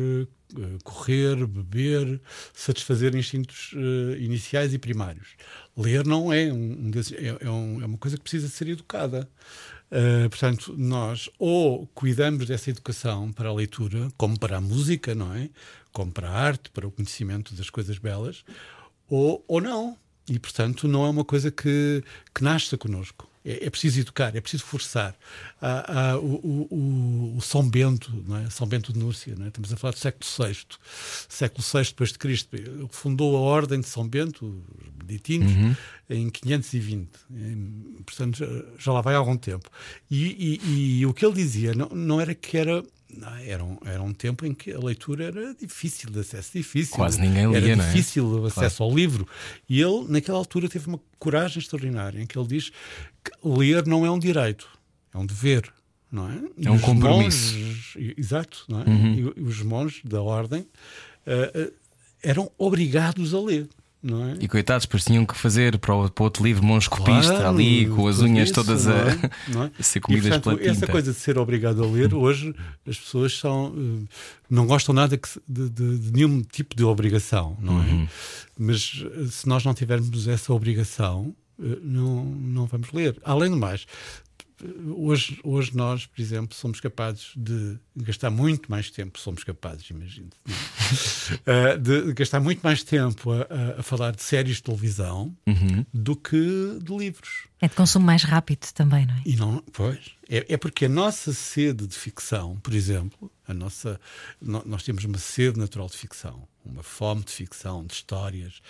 correr, 0.83 1.47
beber, 1.47 2.21
satisfazer 2.53 3.15
instintos 3.15 3.73
eh, 3.75 4.19
iniciais 4.19 4.73
e 4.75 4.79
primários. 4.79 5.29
Ler 5.77 6.07
não 6.07 6.33
é 6.33 6.53
um, 6.53 6.91
desses, 6.91 7.13
é, 7.13 7.37
é 7.41 7.51
um- 7.51 7.83
é 7.83 7.87
uma 7.87 7.99
coisa 7.99 8.17
que 8.17 8.23
precisa 8.23 8.49
ser 8.49 8.69
educada. 8.69 9.29
Uh, 9.91 10.29
portanto, 10.29 10.75
nós 10.77 11.31
ou 11.39 11.87
cuidamos 11.89 12.47
dessa 12.47 12.69
educação 12.71 13.31
para 13.33 13.49
a 13.49 13.55
leitura, 13.55 14.09
como 14.17 14.37
para 14.39 14.57
a 14.57 14.61
música, 14.61 15.15
não 15.15 15.33
é? 15.33 15.51
Como 15.93 16.11
para 16.11 16.29
a 16.29 16.33
arte, 16.33 16.71
para 16.71 16.87
o 16.87 16.91
conhecimento 16.91 17.55
das 17.55 17.71
coisas 17.71 17.99
belas, 17.99 18.45
ou, 19.09 19.45
ou 19.47 19.61
não. 19.61 19.97
E, 20.29 20.39
portanto, 20.39 20.89
não 20.89 21.05
é 21.05 21.11
uma 21.11 21.25
coisa 21.25 21.51
que, 21.51 22.03
que 22.35 22.43
nasce 22.43 22.77
connosco. 22.77 23.29
É, 23.45 23.67
é 23.67 23.71
preciso 23.71 24.01
educar, 24.01 24.35
é 24.35 24.41
preciso 24.41 24.65
forçar. 24.65 25.15
Há, 25.61 26.11
há 26.13 26.19
o, 26.19 26.35
o- 26.71 27.35
o- 27.37 27.41
São 27.43 27.69
Bento, 27.69 28.11
não 28.27 28.39
é? 28.39 28.49
São 28.49 28.67
Bento 28.67 28.93
de 28.93 28.99
Núrcia, 28.99 29.35
é? 29.39 29.49
estamos 29.49 29.73
a 29.73 29.77
falar 29.77 29.93
do 29.93 29.99
século 29.99 30.25
VI. 30.49 30.57
Século 31.29 31.63
VI 31.63 31.85
depois 31.89 32.13
de 32.13 32.19
Cristo. 32.19 32.49
Fundou 32.91 33.37
a 33.37 33.41
Ordem 33.41 33.81
de 33.81 33.87
São 33.87 34.09
Bento, 34.09 34.47
os 34.47 34.89
beneditinos, 34.97 35.53
em 36.09 36.31
520. 36.31 37.09
Em- 37.31 37.97
portanto, 38.05 38.37
já, 38.39 38.47
já 38.79 38.93
lá 38.93 39.01
vai 39.03 39.15
há 39.15 39.19
algum 39.19 39.37
tempo. 39.37 39.69
E, 40.11 40.61
e- 40.65 40.99
e 41.01 41.07
o 41.07 41.13
que 41.13 41.25
ele 41.27 41.35
dizia 41.35 41.75
não, 41.75 41.89
não 41.91 42.21
era 42.21 42.35
que 42.35 42.57
era. 42.57 42.83
Não, 43.19 43.35
era, 43.37 43.65
um, 43.65 43.79
era 43.85 44.03
um 44.03 44.13
tempo 44.13 44.45
em 44.47 44.53
que 44.55 44.73
a 44.73 44.79
leitura 44.79 45.25
era 45.25 45.55
difícil 45.55 46.11
de 46.11 46.21
acesso, 46.21 46.51
difícil. 46.55 46.95
Quase 46.97 47.21
ninguém 47.21 47.47
lia, 47.49 47.57
era 47.59 47.77
não 47.77 47.85
é? 47.85 47.89
difícil 47.89 48.27
o 48.27 48.47
acesso 48.47 48.83
ao 48.83 48.95
livro. 48.95 49.27
E 49.69 49.81
ele, 49.81 50.07
naquela 50.09 50.39
altura, 50.39 50.69
teve 50.69 50.89
uma 50.89 51.01
coragem 51.19 51.59
extraordinária 51.61 52.21
em 52.21 52.27
que 52.27 52.39
ele 52.39 52.49
diz 52.49 52.71
que 52.71 53.31
ler 53.43 53.87
não 53.87 54.05
é 54.05 54.11
um 54.11 54.19
direito, 54.19 54.69
é 55.13 55.19
um 55.19 55.27
dever. 55.27 55.73
Não 56.11 56.31
é? 56.31 56.39
E 56.57 56.67
É 56.67 56.71
um 56.71 56.79
compromisso. 56.79 57.55
monges- 57.59 58.15
exato. 58.17 58.65
Não 58.69 58.83
é? 58.83 58.85
Uhum. 58.85 59.33
E, 59.37 59.41
os 59.43 59.61
monges 59.63 60.01
da 60.05 60.23
ordem 60.23 60.65
eh, 61.27 61.51
eh, 61.55 61.73
eram 62.23 62.51
obrigados 62.57 63.35
a 63.35 63.41
ler. 63.41 63.69
É? 64.07 64.37
E 64.45 64.49
coitados, 64.49 64.85
depois 64.85 65.03
tinham 65.03 65.25
que 65.25 65.35
fazer 65.35 65.79
para 65.79 65.95
o, 65.95 66.11
para 66.11 66.25
outro 66.25 66.45
livro 66.45 66.63
Monge 66.63 66.91
Copista 66.91 67.33
Claro, 67.33 67.49
ali, 67.49 67.87
com 67.89 68.07
as 68.07 68.21
unhas 68.21 68.51
isso, 68.51 68.55
todas 68.55 68.87
a, 68.87 68.93
é? 68.93 69.31
Não 69.49 69.63
é? 69.65 69.71
a 69.79 69.83
ser 69.83 69.99
E, 69.99 70.03
comidas 70.03 70.29
portanto, 70.29 70.59
pela 70.59 70.71
essa 70.71 70.87
coisa 70.87 71.13
de 71.13 71.19
ser 71.19 71.39
obrigado 71.39 71.83
a 71.83 71.87
ler, 71.87 72.13
hoje 72.15 72.55
as 72.87 72.99
pessoas 72.99 73.39
são, 73.39 73.73
eh, 73.75 74.07
não 74.51 74.67
gostam 74.67 74.95
nada 74.95 75.17
que 75.17 75.27
de, 75.49 75.71
de- 75.71 75.99
de 75.99 76.13
nenhum 76.13 76.43
tipo 76.43 76.77
de 76.77 76.85
obrigação, 76.85 77.57
não 77.61 77.77
Uhum. 77.77 78.03
é? 78.05 78.09
Mas 78.59 79.05
eh, 79.17 79.27
se 79.31 79.49
nós 79.49 79.65
não 79.65 79.73
tivermos 79.73 80.29
essa 80.29 80.53
obrigação, 80.53 81.35
eh, 81.59 81.79
não, 81.83 82.25
não 82.27 82.67
vamos 82.67 82.93
ler. 82.93 83.17
Além 83.25 83.49
do 83.51 83.57
mais, 83.57 83.87
hoje, 84.97 85.39
hoje 85.43 85.77
nós, 85.77 86.07
por 86.07 86.21
exemplo, 86.21 86.55
somos 86.57 86.81
capazes 86.81 87.33
de 87.37 87.79
gastar 87.97 88.31
muito 88.31 88.71
mais 88.71 88.91
tempo, 88.91 89.19
somos 89.19 89.45
capazes, 89.45 89.89
imagino, 89.91 90.29
uh, 90.49 91.79
de 91.81 92.13
gastar 92.15 92.41
muito 92.41 92.61
mais 92.63 92.83
tempo 92.83 93.33
a, 93.33 93.43
a, 93.77 93.81
a 93.81 93.83
falar 93.83 94.13
de 94.15 94.23
séries 94.23 94.57
de 94.57 94.63
televisão 94.63 95.35
Uhum. 95.47 95.85
do 95.93 96.17
que 96.17 96.79
de 96.83 96.97
livros. 96.97 97.47
É 97.61 97.69
de 97.69 97.75
consumo 97.75 98.05
mais 98.07 98.23
rápido 98.25 98.67
também, 98.75 99.07
não 99.07 99.15
é? 99.15 99.23
E 99.25 99.37
não, 99.37 99.63
pois, 99.73 99.99
é, 100.29 100.55
é 100.55 100.57
porque 100.57 100.85
a 100.87 100.89
nossa 100.89 101.33
sede 101.33 101.87
de 101.87 101.95
ficção, 101.95 102.57
por 102.63 102.75
exemplo, 102.75 103.31
a 103.47 103.55
nossa, 103.55 104.01
no- 104.41 104.63
nós 104.67 104.83
temos 104.83 105.05
uma 105.05 105.19
sede 105.19 105.59
natural 105.59 105.87
de 105.89 105.97
ficção, 105.97 106.47
uma 106.65 106.83
fome 106.83 107.23
de 107.25 107.31
ficção, 107.33 107.85
de 107.85 107.93
histórias, 107.95 108.61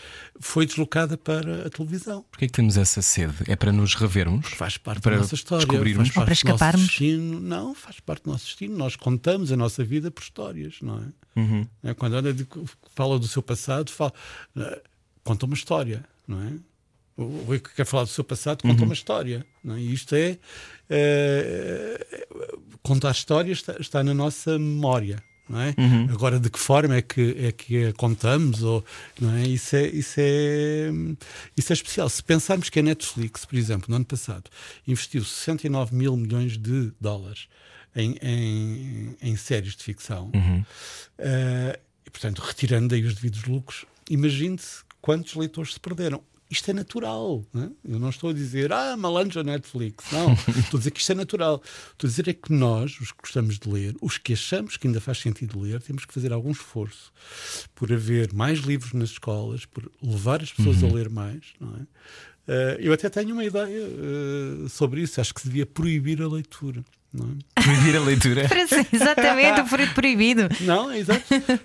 foi 0.40 0.66
deslocada 0.66 1.16
para 1.16 1.66
a 1.66 1.70
televisão. 1.70 2.24
Porquê 2.30 2.46
é 2.46 2.48
que 2.48 2.54
temos 2.54 2.76
essa 2.76 3.00
sede? 3.00 3.34
É 3.46 3.54
para 3.56 3.70
nos 3.72 3.94
revermos? 3.94 4.48
Faz 4.50 4.76
parte 4.76 5.00
Para 5.02 5.16
da 5.16 5.22
nossa 5.22 5.34
história, 5.34 5.66
descobrirmos? 5.66 6.08
faz 6.08 6.14
parte 6.14 6.18
Ou 6.18 6.24
para 6.24 6.24
do 6.24 6.28
nosso 6.34 6.54
escaparmos? 6.54 6.86
destino. 6.88 7.40
Não, 7.40 7.74
faz 7.74 8.00
parte 8.00 8.24
do 8.24 8.30
nosso 8.30 8.44
destino. 8.46 8.76
Nós 8.76 8.96
contamos 8.96 9.52
a 9.52 9.56
nossa 9.56 9.84
vida 9.84 10.10
por 10.10 10.22
histórias, 10.22 10.76
não 10.82 10.98
é? 10.98 11.40
Uhum. 11.40 11.66
É, 11.82 11.94
Quando 11.94 12.32
de- 12.32 12.46
fala 12.94 13.18
do 13.18 13.26
seu 13.28 13.42
passado, 13.42 13.90
fala, 13.90 14.12
eh, 14.56 14.82
conta 15.22 15.46
uma 15.46 15.54
história, 15.54 16.04
não 16.26 16.42
é? 16.42 16.52
O 17.16 17.42
Rui 17.44 17.60
que 17.60 17.72
quer 17.74 17.86
falar 17.86 18.02
do 18.04 18.08
seu 18.10 18.24
passado, 18.24 18.62
conta 18.62 18.80
Uhum. 18.80 18.86
uma 18.88 18.94
história. 18.94 19.46
Não 19.62 19.76
é? 19.76 19.80
E 19.80 19.92
isto 19.92 20.14
é. 20.16 20.36
eh, 20.90 22.26
contar 22.82 23.10
histórias 23.12 23.58
está, 23.58 23.76
está 23.80 24.04
na 24.04 24.12
nossa 24.14 24.58
memória. 24.58 25.22
É? 25.50 25.78
Uhum. 25.78 26.08
Agora, 26.10 26.40
de 26.40 26.48
que 26.48 26.58
forma 26.58 26.96
é 26.96 27.02
que, 27.02 27.36
é 27.38 27.52
que 27.52 27.86
a 27.86 27.92
contamos? 27.92 28.62
Ou, 28.62 28.82
não 29.20 29.34
é? 29.36 29.42
Isso, 29.42 29.76
é, 29.76 29.86
isso, 29.88 30.14
é, 30.18 30.90
isso 31.54 31.72
é 31.72 31.74
especial. 31.74 32.08
Se 32.08 32.22
pensarmos 32.22 32.70
que 32.70 32.78
a 32.78 32.82
Netflix, 32.82 33.44
por 33.44 33.56
exemplo, 33.56 33.86
no 33.90 33.96
ano 33.96 34.06
passado, 34.06 34.50
investiu 34.88 35.22
69 35.22 35.94
mil 35.94 36.16
milhões 36.16 36.56
de 36.56 36.92
dólares 36.98 37.46
em, 37.94 38.16
em, 38.22 39.16
em 39.20 39.36
séries 39.36 39.76
de 39.76 39.84
ficção, 39.84 40.30
eh, 41.18 41.78
e, 42.06 42.10
portanto, 42.10 42.40
retirando 42.40 42.88
daí 42.88 43.04
os 43.04 43.14
devidos 43.14 43.44
lucros, 43.44 43.84
imagine-se 44.10 44.82
quantos 45.00 45.34
leitores 45.34 45.74
se 45.74 45.80
perderam. 45.80 46.22
Isto 46.50 46.70
é 46.70 46.74
natural. 46.74 47.44
Não 47.52 47.64
é? 47.64 47.70
Eu 47.84 47.98
não 47.98 48.10
estou 48.10 48.30
a 48.30 48.32
dizer, 48.32 48.72
ah, 48.72 48.96
malandro 48.96 49.40
a 49.40 49.44
Netflix. 49.44 50.04
Não. 50.12 50.32
estou 50.58 50.76
a 50.76 50.78
dizer 50.78 50.90
que 50.90 51.00
isto 51.00 51.12
é 51.12 51.14
natural. 51.14 51.62
Estou 51.92 52.06
a 52.06 52.10
dizer 52.10 52.28
é 52.28 52.32
que 52.32 52.52
nós, 52.52 53.00
os 53.00 53.12
que 53.12 53.22
gostamos 53.22 53.58
de 53.58 53.68
ler, 53.68 53.96
os 54.00 54.18
que 54.18 54.32
achamos 54.32 54.76
que 54.76 54.86
ainda 54.86 55.00
faz 55.00 55.18
sentido 55.18 55.58
ler, 55.58 55.80
temos 55.82 56.04
que 56.04 56.14
fazer 56.14 56.32
algum 56.32 56.50
esforço 56.50 57.12
por 57.74 57.92
haver 57.92 58.32
mais 58.32 58.60
livros 58.60 58.92
nas 58.92 59.10
escolas, 59.10 59.64
por 59.64 59.90
levar 60.02 60.42
as 60.42 60.52
pessoas 60.52 60.82
a 60.84 60.86
ler 60.86 61.08
mais. 61.08 61.42
Não 61.60 61.74
é? 61.76 61.86
Eh, 62.46 62.76
eu 62.80 62.92
até 62.92 63.08
tenho 63.08 63.32
uma 63.32 63.44
ideia 63.44 63.82
eh, 63.86 64.68
sobre 64.68 65.02
isso. 65.02 65.20
Acho 65.20 65.34
que 65.34 65.40
se 65.40 65.48
devia 65.48 65.66
proibir 65.66 66.22
a 66.22 66.28
leitura. 66.28 66.84
Não 67.14 67.26
é? 67.26 67.62
Proibir 67.62 67.96
a 67.96 68.00
leitura? 68.00 68.42
Exatamente, 68.92 69.60
o 69.60 69.66
fruto 69.66 69.94
proibido. 69.94 70.48
Não, 70.62 70.90
é 70.90 70.98
exato. 70.98 71.22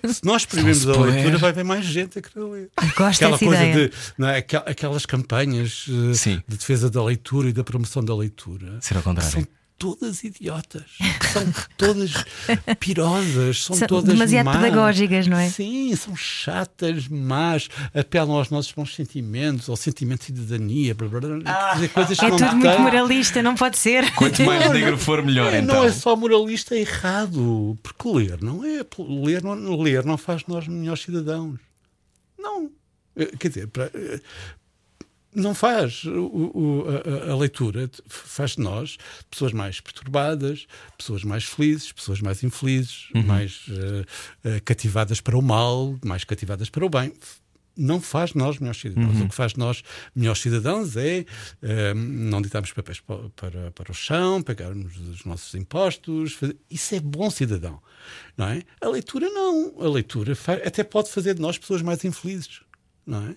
Se 0.08 0.24
nós 0.24 0.46
proibirmos 0.46 0.88
a 0.88 0.96
leitura, 1.00 1.38
vai 1.38 1.50
haver 1.50 1.64
mais 1.64 1.84
gente 1.84 2.18
a 2.18 2.22
querer 2.22 2.44
ler. 2.46 2.70
Gosto 2.96 3.22
Aquela 3.24 3.38
coisa 3.38 3.64
ideia. 3.66 3.88
de. 3.88 3.94
Não 4.16 4.28
é? 4.28 4.38
Aquel- 4.38 4.62
Aquelas 4.64 5.04
campanhas 5.04 5.86
eh, 5.88 6.14
Sim. 6.14 6.40
de 6.46 6.56
defesa 6.56 6.88
da 6.88 7.02
leitura 7.02 7.48
e 7.48 7.52
da 7.52 7.64
promoção 7.64 8.04
da 8.04 8.14
leitura 8.14 8.78
Ser 8.80 8.96
ao 8.96 9.02
contrário. 9.02 9.32
são 9.32 9.46
todas 9.80 10.22
idiotas. 10.22 10.84
São 11.32 11.42
todas 11.78 12.12
pirosas. 12.78 13.64
São, 13.64 13.74
São 13.76 13.88
todas 13.88 14.12
demasiado 14.12 14.44
más. 14.44 14.56
pedagógicas, 14.58 15.26
não 15.26 15.38
é? 15.38 15.48
Sim, 15.48 15.96
são 15.96 16.14
chatas, 16.14 17.08
más, 17.08 17.68
apelam 17.94 18.32
aos 18.36 18.50
nossos 18.50 18.72
bons 18.72 18.94
sentimentos, 18.94 19.68
ao 19.70 19.76
sentimento 19.76 20.20
de 20.32 20.38
cidadania, 20.40 20.94
blá, 20.94 21.08
blá, 21.08 21.20
blá, 21.20 21.40
Quer 21.70 21.74
dizer, 21.76 21.88
coisas 21.88 22.18
que 22.18 22.24
É 22.24 22.28
não 22.28 22.36
tudo 22.36 22.56
muito 22.56 22.78
moralista, 22.80 23.42
não 23.42 23.54
pode 23.54 23.78
ser. 23.78 24.12
Quanto 24.14 24.42
mais 24.44 24.70
negro 24.70 24.98
for, 24.98 25.22
melhor 25.24 25.52
É, 25.54 25.60
então. 25.60 25.76
Não 25.76 25.84
é 25.84 25.90
só 25.92 26.14
moralista, 26.14 26.74
é 26.74 26.80
errado. 26.80 27.78
Porque 27.82 28.08
ler 28.08 28.42
não 28.42 28.62
é. 28.64 28.84
Ler 29.24 29.42
não, 29.42 29.80
ler 29.80 30.04
não 30.04 30.18
faz 30.18 30.42
de 30.42 30.48
nós 30.50 30.68
melhores 30.68 31.02
cidadãos. 31.02 31.58
Não. 32.38 32.70
Eh, 33.16 33.32
Quer 33.38 33.48
dizer, 33.48 33.66
para- 33.68 33.90
eh, 33.94 34.20
não 35.34 35.54
faz. 35.54 36.04
O- 36.04 36.10
o- 36.54 36.84
a, 36.88 37.30
a- 37.32 37.36
leitura 37.36 37.90
faz 38.08 38.52
de 38.52 38.60
nós 38.60 38.96
pessoas 39.30 39.52
mais 39.52 39.80
perturbadas, 39.80 40.66
pessoas 40.98 41.22
mais 41.24 41.44
felizes, 41.44 41.92
pessoas 41.92 42.20
mais 42.20 42.42
infelizes, 42.42 43.08
mais 43.14 43.66
eh, 43.68 44.04
eh, 44.56 44.60
cativadas 44.60 45.20
para 45.20 45.36
o 45.38 45.42
mal, 45.42 45.96
mais 46.04 46.24
cativadas 46.24 46.68
para 46.68 46.84
o 46.84 46.88
bem. 46.90 47.12
Não 47.76 48.00
faz 48.00 48.30
de 48.32 48.38
nós 48.38 48.58
melhores 48.58 48.80
cidadãos. 48.80 49.20
O 49.24 49.28
que 49.28 49.34
faz 49.34 49.52
de 49.52 49.58
nós 49.58 49.82
melhores 50.14 50.42
cidadãos 50.42 50.96
é 50.96 51.24
eh, 51.62 51.94
não 51.94 52.42
ditarmos 52.42 52.72
papéis 52.72 53.00
para, 53.00 53.28
para, 53.36 53.70
para 53.70 53.90
o 53.92 53.94
chão, 53.94 54.42
pagarmos 54.42 54.96
os 54.98 55.24
nossos 55.24 55.54
impostos. 55.54 56.32
fazer- 56.34 56.56
Isso 56.68 56.94
é 56.94 57.00
bom 57.00 57.30
cidadão. 57.30 57.80
Não 58.36 58.48
é? 58.48 58.62
A 58.82 58.88
leitura 58.88 59.28
não. 59.30 59.74
A 59.80 59.88
leitura 59.88 60.34
fa- 60.34 60.54
até 60.54 60.82
pode 60.82 61.10
fazer 61.10 61.34
de 61.34 61.40
nós 61.40 61.56
pessoas 61.56 61.80
mais 61.80 62.04
infelizes 62.04 62.60
não 63.06 63.26
é? 63.26 63.34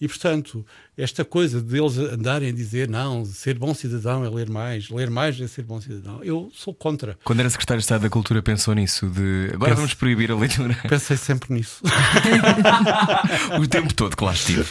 E 0.00 0.06
portanto, 0.08 0.66
esta 0.96 1.24
coisa 1.24 1.60
deles 1.60 1.98
andarem 1.98 2.50
a 2.50 2.52
dizer 2.52 2.88
não, 2.88 3.24
ser 3.24 3.58
bom 3.58 3.74
cidadão 3.74 4.24
é 4.24 4.28
ler 4.28 4.48
mais, 4.48 4.88
ler 4.90 5.10
mais 5.10 5.40
é 5.40 5.46
ser 5.46 5.62
bom 5.62 5.80
cidadão, 5.80 6.20
eu 6.22 6.50
sou 6.54 6.72
contra. 6.72 7.18
Quando 7.24 7.40
era 7.40 7.50
secretário 7.50 7.80
de 7.80 7.84
Estado 7.84 8.02
da 8.02 8.10
Cultura, 8.10 8.42
pensou 8.42 8.74
nisso? 8.74 9.08
De 9.08 9.50
agora 9.54 9.70
Penso. 9.70 9.76
vamos 9.76 9.94
proibir 9.94 10.30
a 10.30 10.36
leitura 10.36 10.74
Pensei 10.88 11.16
sempre 11.16 11.52
nisso. 11.54 11.82
o 13.60 13.66
tempo 13.66 13.92
todo 13.94 14.16
que 14.16 14.24
lá 14.24 14.32
estive. 14.32 14.64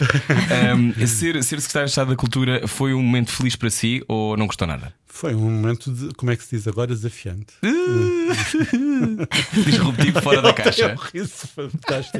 Ahm, 0.50 0.92
ser, 1.06 1.42
ser 1.42 1.60
secretário 1.60 1.86
de 1.86 1.90
Estado 1.90 2.08
da 2.10 2.16
Cultura 2.16 2.66
foi 2.66 2.94
um 2.94 3.02
momento 3.02 3.30
feliz 3.30 3.56
para 3.56 3.70
si 3.70 4.02
ou 4.08 4.36
não 4.36 4.46
gostou 4.46 4.66
nada? 4.66 4.92
Foi 5.06 5.32
um 5.32 5.42
momento 5.42 5.92
de, 5.92 6.12
como 6.14 6.32
é 6.32 6.36
que 6.36 6.42
se 6.42 6.56
diz 6.56 6.66
agora, 6.66 6.88
desafiante. 6.88 7.54
Disruptivo 9.64 10.20
fora 10.20 10.42
da 10.42 10.48
É 10.48 10.52
caixa. 10.52 10.92
um 10.92 10.96
riso 10.96 11.46
fantástico. 11.54 12.18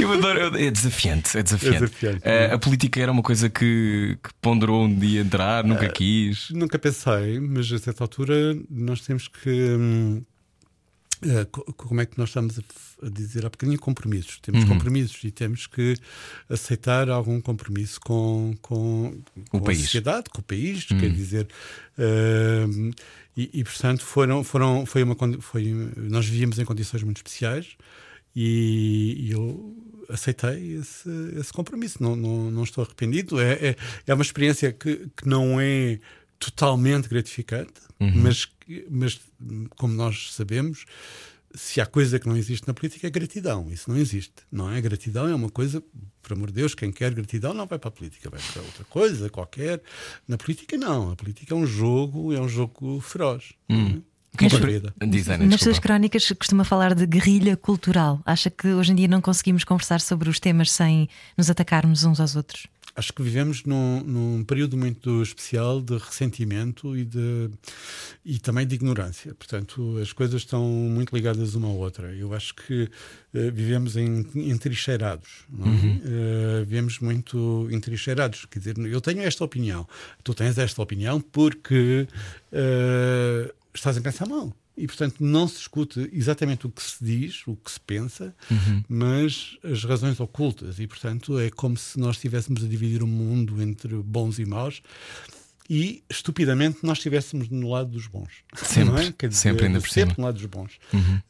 Eu 0.00 0.12
adoro. 0.14 0.56
É 0.58 0.70
desafiante. 0.70 1.36
É 1.36 1.42
desafiante. 1.42 1.76
É 1.76 1.80
desafiante. 1.80 2.22
Ah, 2.24 2.54
a 2.54 2.58
política 2.58 2.98
era 3.00 3.07
uma 3.12 3.22
coisa 3.22 3.48
que, 3.48 4.18
que 4.22 4.30
ponderou 4.40 4.84
um 4.84 4.94
dia 4.98 5.20
entrar, 5.20 5.64
nunca 5.64 5.86
Ah, 5.86 5.90
quis. 5.90 6.50
Nunca 6.50 6.78
pensei, 6.78 7.38
mas 7.40 7.70
a 7.72 7.78
certa 7.78 8.04
altura 8.04 8.56
nós 8.70 9.00
temos 9.00 9.28
que. 9.28 9.50
hum, 9.50 10.22
co- 11.50 11.64
como 11.74 12.00
é 12.00 12.06
que 12.06 12.16
nós 12.16 12.28
estamos 12.28 12.58
a, 13.02 13.08
dizer 13.10 13.44
há 13.44 13.48
bocadinho 13.50 13.78
compromissos? 13.78 14.38
Temos 14.40 14.62
Uhum. 14.62 14.68
compromissos 14.68 15.22
e 15.24 15.30
temos 15.32 15.66
que 15.66 15.94
aceitar 16.48 17.08
algum 17.10 17.40
compromisso 17.40 18.00
com, 18.00 18.54
com, 18.62 19.20
com 19.50 19.58
a 19.58 19.74
sociedade, 19.74 20.30
com 20.30 20.40
o 20.40 20.44
país, 20.44 20.84
quer 20.84 21.10
dizer. 21.10 21.48
hum, 21.98 22.90
e, 23.36 23.50
e, 23.60 23.64
portanto 23.64 24.04
foram, 24.04 24.42
foram, 24.42 24.84
foi 24.84 25.02
uma, 25.02 25.16
foi, 25.40 25.72
nós 25.96 26.26
vivíamos 26.26 26.58
em 26.58 26.64
condições 26.64 27.02
muito 27.04 27.18
especiais 27.18 27.76
e, 28.34 29.16
e 29.26 29.30
eu 29.32 29.76
aceitei 30.08 30.76
esse, 30.76 31.08
esse 31.38 31.52
compromisso. 31.52 32.02
Não, 32.02 32.16
não, 32.16 32.50
não 32.50 32.64
estou 32.64 32.84
arrependido. 32.84 33.40
É, 33.40 33.52
é, 33.70 33.76
é 34.06 34.14
uma 34.14 34.22
experiência 34.22 34.72
que, 34.72 35.08
que 35.16 35.26
não 35.28 35.60
é 35.60 35.98
totalmente 36.38 37.08
gratificante, 37.08 37.72
mas, 38.00 38.44
que- 38.44 38.86
mas 38.90 39.20
como 39.76 39.92
nós 39.94 40.32
sabemos, 40.34 40.84
se 41.54 41.80
há 41.80 41.86
coisa 41.86 42.18
que 42.20 42.28
não 42.28 42.36
existe 42.36 42.68
na 42.68 42.74
política 42.74 43.06
é 43.06 43.10
gratidão. 43.10 43.68
Isso 43.72 43.90
não 43.90 43.96
existe. 43.96 44.34
Não 44.52 44.70
é? 44.70 44.80
Gratidão 44.80 45.26
é 45.26 45.34
uma 45.34 45.48
coisa, 45.50 45.82
por 46.22 46.32
amor 46.34 46.48
de 46.48 46.54
Deus, 46.54 46.74
quem 46.74 46.92
quer 46.92 47.12
gratidão 47.12 47.52
não 47.54 47.66
vai 47.66 47.78
para 47.78 47.88
a 47.88 47.90
política, 47.92 48.30
vai 48.30 48.40
para 48.52 48.62
outra 48.62 48.84
coisa 48.84 49.28
qualquer. 49.30 49.82
Na 50.28 50.36
política, 50.38 50.76
não. 50.76 51.10
A 51.10 51.16
política 51.16 51.54
é 51.54 51.56
um 51.56 51.66
jogo, 51.66 52.32
é 52.32 52.40
um 52.40 52.48
jogo 52.48 53.00
feroz. 53.00 53.52
não 53.68 54.02
é? 54.34 54.38
Quem 54.38 54.48
Como 54.48 54.62
a 54.62 54.68
espera- 54.70 54.92
vida. 54.92 55.06
Diz, 55.10 55.28
Ana, 55.28 55.46
Nas 55.46 55.60
suas 55.60 55.78
crónicas 55.78 56.30
costuma 56.38 56.64
falar 56.64 56.94
de 56.94 57.06
guerrilha 57.06 57.56
cultural. 57.56 58.20
Acha 58.24 58.50
que 58.50 58.68
hoje 58.68 58.92
em 58.92 58.94
dia 58.94 59.08
não 59.08 59.20
conseguimos 59.20 59.64
conversar 59.64 60.00
sobre 60.00 60.28
os 60.28 60.38
temas 60.38 60.70
sem 60.70 61.08
nos 61.36 61.48
atacarmos 61.50 62.04
uns 62.04 62.20
aos 62.20 62.36
outros? 62.36 62.66
Acho 62.96 63.12
que 63.12 63.22
vivemos 63.22 63.62
num, 63.62 64.02
num 64.02 64.42
período 64.44 64.76
muito 64.76 65.22
especial 65.22 65.80
de 65.80 65.96
ressentimento 65.96 66.96
e, 66.96 67.04
de, 67.04 67.48
e 68.24 68.40
também 68.40 68.66
de 68.66 68.74
ignorância. 68.74 69.32
Portanto, 69.34 69.98
as 70.02 70.12
coisas 70.12 70.42
estão 70.42 70.64
muito 70.68 71.14
ligadas 71.14 71.54
uma 71.54 71.68
à 71.68 71.70
outra. 71.70 72.12
Eu 72.12 72.34
acho 72.34 72.52
que 72.56 72.90
eh, 73.32 73.50
vivemos 73.52 73.96
em, 73.96 74.26
entrincheirados. 74.34 75.28
Não 75.48 75.66
é? 75.68 75.70
Eh, 75.70 76.64
vivemos 76.64 76.98
muito 76.98 77.68
entrincheirados. 77.70 78.46
Quer 78.46 78.58
dizer, 78.58 78.78
eu 78.78 79.00
tenho 79.00 79.22
esta 79.22 79.44
opinião, 79.44 79.86
tu 80.24 80.34
tens 80.34 80.58
esta 80.58 80.82
opinião 80.82 81.20
porque 81.20 82.08
eh, 82.52 83.54
estás 83.78 83.96
a 83.96 84.00
pensar 84.00 84.26
mal. 84.28 84.54
E, 84.76 84.86
portanto, 84.86 85.16
não 85.20 85.48
se 85.48 85.56
escute 85.58 86.08
exatamente 86.12 86.66
o 86.66 86.70
que 86.70 86.80
se 86.82 87.02
diz, 87.04 87.42
o 87.48 87.56
que 87.56 87.70
se 87.72 87.80
pensa, 87.80 88.32
mas 88.88 89.56
as 89.64 89.82
razões 89.84 90.20
ocultas. 90.20 90.78
E, 90.78 90.86
portanto, 90.86 91.38
é 91.38 91.50
como 91.50 91.76
se 91.76 91.98
nós 91.98 92.16
estivéssemos 92.16 92.62
a 92.62 92.68
dividir 92.68 93.02
o 93.02 93.06
mundo 93.06 93.60
entre 93.60 93.96
bons 93.96 94.38
e 94.38 94.44
maus 94.46 94.80
e, 95.68 96.02
estupidamente, 96.08 96.78
nós 96.82 96.98
estivéssemos 96.98 97.48
no 97.48 97.70
lado 97.70 97.90
dos 97.90 98.06
bons. 98.06 98.30
Sempre, 98.54 99.06
é? 99.24 99.28
Dizer, 99.28 99.32
sempre 99.40 99.66
ainda 99.66 99.80
por 99.80 99.88
sempre 99.90 100.14
cima. 100.14 100.14
no 100.18 100.24
lado 100.26 100.34
dos 100.36 100.46
bons. 100.46 100.78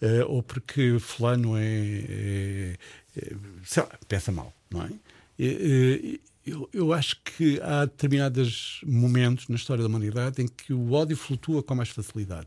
Eh, 0.01 0.25
ou 0.27 0.43
porque 0.43 0.99
fulano 1.01 1.57
é, 1.57 1.63
é- 1.65 2.77
é- 3.17 3.33
sei 3.65 3.83
lá, 3.83 3.89
pensa 4.07 4.31
mal, 4.31 4.53
não 4.71 4.83
é? 4.85 4.91
E- 5.39 6.21
eu, 6.51 6.69
eu 6.73 6.93
acho 6.93 7.17
que 7.23 7.61
há 7.63 7.85
determinados 7.85 8.81
momentos 8.87 9.49
na 9.49 9.57
história 9.57 9.83
da 9.83 9.89
humanidade 9.89 10.43
em 10.43 10.49
que 10.49 10.73
o 10.73 10.93
ódio 10.93 11.17
flutua 11.17 11.63
com 11.63 11.75
mais 11.75 11.89
facilidade. 11.89 12.47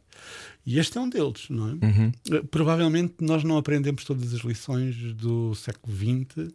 E 0.65 0.77
este 0.77 0.97
é 0.97 1.01
um 1.01 1.09
deles, 1.09 1.47
não 1.49 1.69
é? 1.69 1.71
Uhum. 1.71 2.43
Provavelmente 2.51 3.15
nós 3.21 3.43
não 3.43 3.57
aprendemos 3.57 4.03
todas 4.03 4.33
as 4.33 4.41
lições 4.41 4.95
do 5.13 5.55
século 5.55 5.95
XX 5.95 6.53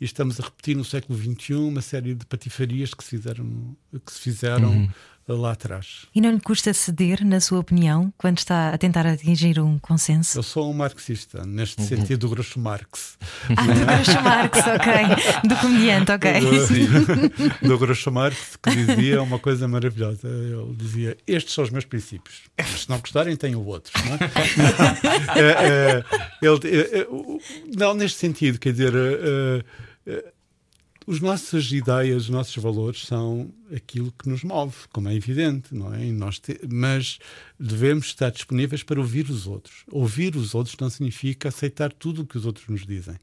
e 0.00 0.04
estamos 0.04 0.40
a 0.40 0.44
repetir 0.44 0.76
no 0.76 0.84
século 0.84 1.18
XXI 1.18 1.54
uma 1.54 1.80
série 1.80 2.14
de 2.14 2.26
patifarias 2.26 2.92
que 2.94 3.04
se 3.04 3.10
fizeram, 3.10 3.76
que 4.04 4.12
se 4.12 4.20
fizeram 4.20 4.70
Uhum. 4.70 4.88
Lá 5.32 5.52
atrás. 5.52 6.06
E 6.14 6.20
não 6.20 6.30
lhe 6.30 6.40
custa 6.40 6.72
ceder, 6.74 7.24
na 7.24 7.40
sua 7.40 7.58
opinião, 7.60 8.12
quando 8.18 8.38
está 8.38 8.70
a 8.70 8.78
tentar 8.78 9.06
atingir 9.06 9.58
um 9.58 9.78
consenso? 9.78 10.38
Eu 10.38 10.42
sou 10.42 10.70
um 10.70 10.74
marxista, 10.74 11.44
neste 11.46 11.82
sentido 11.82 12.20
do 12.20 12.28
Groucho 12.28 12.58
Marx. 12.60 13.16
Ah, 13.56 13.62
do 13.62 13.86
Groucho 13.86 14.22
Marx, 14.22 14.58
ok. 14.58 15.48
Do 15.48 15.56
comediante, 15.56 16.12
ok. 16.12 16.32
do, 16.40 17.68
do 17.68 17.78
Groucho 17.78 18.10
Marx, 18.12 18.56
que 18.62 18.70
dizia 18.70 19.22
uma 19.22 19.38
coisa 19.38 19.66
maravilhosa. 19.66 20.28
Ele 20.28 20.74
dizia: 20.76 21.16
Estes 21.26 21.54
são 21.54 21.64
os 21.64 21.70
meus 21.70 21.84
princípios. 21.84 22.42
Se 22.76 22.88
não 22.90 22.98
gostarem, 22.98 23.34
tenho 23.36 23.64
outros. 23.64 23.94
Não, 24.04 24.14
é? 24.14 24.18
É, 25.34 25.40
é, 25.42 26.04
ele, 26.46 26.60
é, 26.76 26.98
é, 27.00 27.06
o- 27.08 27.40
não, 27.76 27.94
neste 27.94 28.18
sentido, 28.18 28.58
quer 28.58 28.72
dizer. 28.72 28.92
é, 28.94 29.64
é, 30.06 30.24
os 31.06 31.20
nossas 31.20 31.70
ideias, 31.70 32.22
os 32.24 32.28
nossos 32.30 32.56
valores 32.56 33.04
são 33.06 33.50
aquilo 33.74 34.12
que 34.18 34.28
nos 34.28 34.42
move, 34.42 34.74
como 34.92 35.08
é 35.08 35.14
evidente, 35.14 35.74
não 35.74 35.92
é? 35.94 36.04
E 36.06 36.12
nós 36.12 36.38
te- 36.38 36.60
mas 36.70 37.18
devemos 37.58 38.06
estar 38.06 38.30
disponíveis 38.30 38.82
para 38.82 38.98
ouvir 39.00 39.30
os 39.30 39.46
outros. 39.46 39.84
Ouvir 39.90 40.36
os 40.36 40.54
outros 40.54 40.76
não 40.80 40.90
significa 40.90 41.48
aceitar 41.48 41.92
tudo 41.92 42.22
o 42.22 42.26
que 42.26 42.36
os 42.36 42.44
outros 42.46 42.66
nos 42.68 42.86
dizem. 42.86 43.14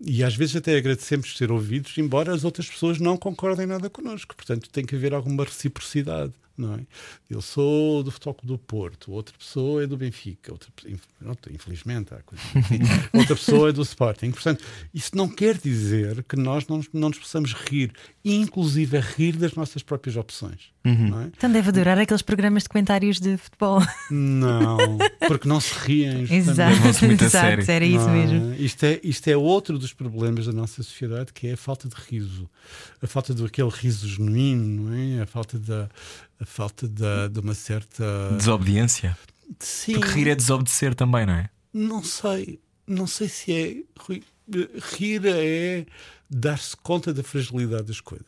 E 0.00 0.22
às 0.22 0.34
vezes 0.36 0.56
até 0.56 0.76
agradecemos 0.76 1.36
ser 1.36 1.50
ouvidos, 1.50 1.96
embora 1.98 2.32
as 2.34 2.44
outras 2.44 2.68
pessoas 2.68 2.98
não 2.98 3.16
concordem 3.16 3.66
nada 3.66 3.88
connosco. 3.90 4.34
Portanto, 4.36 4.68
tem 4.70 4.84
que 4.84 4.94
haver 4.94 5.12
alguma 5.14 5.44
reciprocidade. 5.44 6.32
Não 6.56 6.74
é? 6.76 6.86
Eu 7.28 7.42
sou 7.42 8.04
do 8.04 8.12
Futebol 8.12 8.36
do 8.44 8.56
Porto, 8.56 9.10
outra 9.10 9.34
pessoa 9.36 9.82
é 9.82 9.88
do 9.88 9.96
Benfica, 9.96 10.52
outra, 10.52 10.70
infelizmente 11.52 12.14
há 12.14 12.18
coisas 12.22 12.46
assim. 12.54 12.78
outra 13.12 13.34
pessoa 13.34 13.70
é 13.70 13.72
do 13.72 13.82
Sporting. 13.82 14.30
Portanto, 14.30 14.64
isso 14.94 15.16
não 15.16 15.28
quer 15.28 15.58
dizer 15.58 16.22
que 16.22 16.36
nós 16.36 16.68
não, 16.68 16.80
não 16.92 17.08
nos 17.08 17.18
possamos 17.18 17.52
rir, 17.54 17.92
inclusive 18.24 18.96
a 18.96 19.00
rir 19.00 19.32
das 19.36 19.54
nossas 19.54 19.63
próprias 19.82 20.16
opções. 20.16 20.72
Não, 20.84 21.22
é? 21.22 21.26
Então 21.26 21.50
deve 21.50 21.68
adorar 21.68 21.98
aqueles 21.98 22.22
programas 22.22 22.64
de 22.64 22.68
comentários 22.68 23.18
de 23.18 23.36
futebol. 23.36 23.80
não, 24.10 24.98
porque 25.26 25.48
não 25.48 25.60
se 25.60 25.74
riem. 25.78 26.22
Exato, 26.30 27.04
muito 27.06 27.22
a 27.24 27.26
exato, 27.26 27.30
sério. 27.30 27.70
era 27.70 27.84
isso 27.84 28.04
Não 28.06 28.14
é? 28.14 28.26
mesmo. 28.26 28.54
Isto 28.54 28.84
é, 28.84 29.00
isto 29.02 29.28
é 29.28 29.36
outro 29.36 29.78
dos 29.78 29.92
problemas 29.92 30.46
da 30.46 30.52
nossa 30.52 30.82
sociedade, 30.82 31.32
que 31.32 31.46
é 31.48 31.52
a 31.52 31.56
falta 31.56 31.88
de 31.88 31.94
riso. 32.08 32.48
A 33.02 33.06
falta 33.06 33.32
daquele 33.34 33.70
riso 33.70 34.06
genuíno, 34.08 34.90
não 34.90 34.94
é? 35.18 35.22
A 35.22 35.26
falta 35.26 35.58
da. 35.58 35.88
A 36.40 36.44
falta 36.44 36.86
da, 36.88 37.28
de 37.28 37.40
uma 37.40 37.54
certa. 37.54 38.04
Desobediência. 38.36 39.16
Sim, 39.58 39.94
Porque 40.00 40.10
rir 40.12 40.28
é 40.28 40.34
desobedecer 40.34 40.94
também, 40.94 41.26
não 41.26 41.34
é? 41.34 41.48
não 41.72 42.02
sei. 42.02 42.60
Não 42.86 43.06
sei 43.06 43.28
se 43.28 43.52
é. 43.52 43.76
Rir 44.98 45.22
é 45.26 45.86
dar-se 46.28 46.76
conta 46.76 47.12
da 47.14 47.22
fragilidade 47.22 47.84
das 47.84 48.00
coisas. 48.00 48.26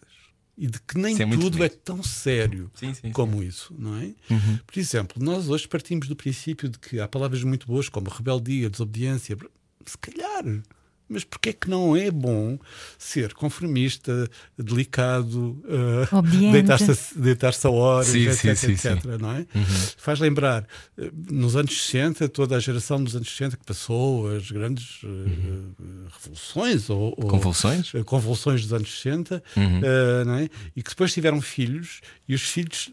E 0.58 0.66
de 0.66 0.80
que 0.80 0.96
nem 0.98 1.12
Isso 1.12 1.22
é 1.22 1.26
tudo 1.30 1.56
é 1.56 1.68
bonito. 1.68 1.76
tão 1.84 2.02
sério 2.02 2.70
Sim, 2.74 2.94
sim. 2.94 3.12
como 3.12 3.42
isso, 3.42 3.74
não 3.78 3.94
é? 3.96 4.14
Uhum. 4.30 4.58
Por 4.66 4.78
exemplo, 4.78 5.22
nós 5.22 5.48
hoje 5.50 5.68
partimos 5.68 6.08
do 6.08 6.16
princípio 6.16 6.68
de 6.68 6.78
que 6.78 6.98
há 6.98 7.06
palavras 7.06 7.42
muito 7.44 7.66
boas 7.66 7.88
como 7.90 8.08
rebeldia, 8.08 8.70
desobediência. 8.70 9.36
Se 9.84 9.98
calhar. 9.98 10.44
Mas 11.08 11.22
porquê 11.24 11.50
é 11.50 11.52
que 11.52 11.70
não 11.70 11.96
é 11.96 12.10
bom 12.10 12.58
ser 12.98 13.32
conformista, 13.34 14.28
delicado, 14.58 15.56
Obediente. 16.12 16.52
deitar-se 16.52 17.18
deitar 17.18 17.54
a 17.64 17.70
horas, 17.70 18.08
Sim, 18.08 18.26
etc, 18.26 18.56
sim, 18.56 18.76
sim, 18.76 18.88
etc, 18.88 19.04
não 19.20 19.30
é? 19.32 19.46
Faz 19.96 20.18
lembrar, 20.18 20.66
eh, 20.98 21.10
nos 21.30 21.54
anos 21.56 21.86
60, 21.86 22.28
toda 22.28 22.56
a 22.56 22.60
geração 22.60 23.02
dos 23.02 23.14
anos 23.14 23.28
60 23.30 23.56
que 23.56 23.64
passou 23.64 24.28
as 24.34 24.50
grandes 24.50 25.00
eh, 25.04 25.06
eh, 25.08 26.08
revoluções 26.20 26.90
ou, 26.90 27.14
ou- 27.16 27.28
Convulsões? 27.28 27.92
convulsões 28.04 28.62
dos 28.62 28.72
anos 28.72 29.00
60, 29.00 29.42
eh, 29.56 30.24
não 30.24 30.34
é? 30.34 30.48
e 30.74 30.82
que 30.82 30.90
depois 30.90 31.12
tiveram 31.12 31.40
filhos 31.40 32.00
e 32.28 32.34
os 32.34 32.42
filhos 32.42 32.90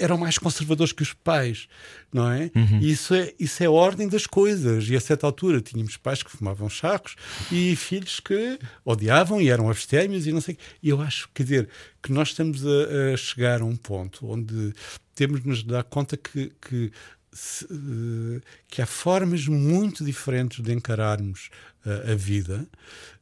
eram 0.00 0.16
mais 0.16 0.38
conservadores 0.38 0.92
que 0.92 1.02
os 1.02 1.12
pais, 1.12 1.68
não 2.12 2.30
é? 2.30 2.50
E 2.80 2.90
isso 2.90 3.14
é 3.14 3.32
isso 3.38 3.62
é 3.62 3.66
a 3.66 3.70
ordem 3.70 4.08
das 4.08 4.26
coisas. 4.26 4.88
E 4.88 4.96
a 4.96 5.00
certa 5.00 5.26
altura 5.26 5.60
tínhamos 5.60 5.96
pais 5.96 6.22
que 6.22 6.30
fumavam 6.30 6.68
charros 6.68 7.14
e 7.52 7.76
filhos 7.76 8.18
que 8.18 8.58
odiavam 8.84 9.40
e 9.40 9.48
eram 9.48 9.68
abstémios 9.68 10.26
e 10.26 10.32
não 10.32 10.40
sei. 10.40 10.56
E 10.82 10.88
eu 10.88 11.00
acho, 11.00 11.28
quer 11.34 11.42
dizer, 11.42 11.68
que 12.02 12.12
nós 12.12 12.28
estamos 12.28 12.66
a, 12.66 13.12
a 13.12 13.16
chegar 13.16 13.60
a 13.60 13.64
um 13.64 13.76
ponto 13.76 14.26
onde 14.26 14.72
temos 15.14 15.42
de 15.42 15.48
nos 15.48 15.62
dar 15.62 15.84
conta 15.84 16.16
que, 16.16 16.50
que 16.60 16.90
eh, 17.32 18.40
que 18.68 18.82
há 18.82 18.86
formas 18.86 19.46
muito 19.46 20.04
diferentes 20.04 20.60
de 20.60 20.72
encararmos 20.72 21.48
eh, 21.86 22.12
a 22.12 22.14
vida, 22.16 22.66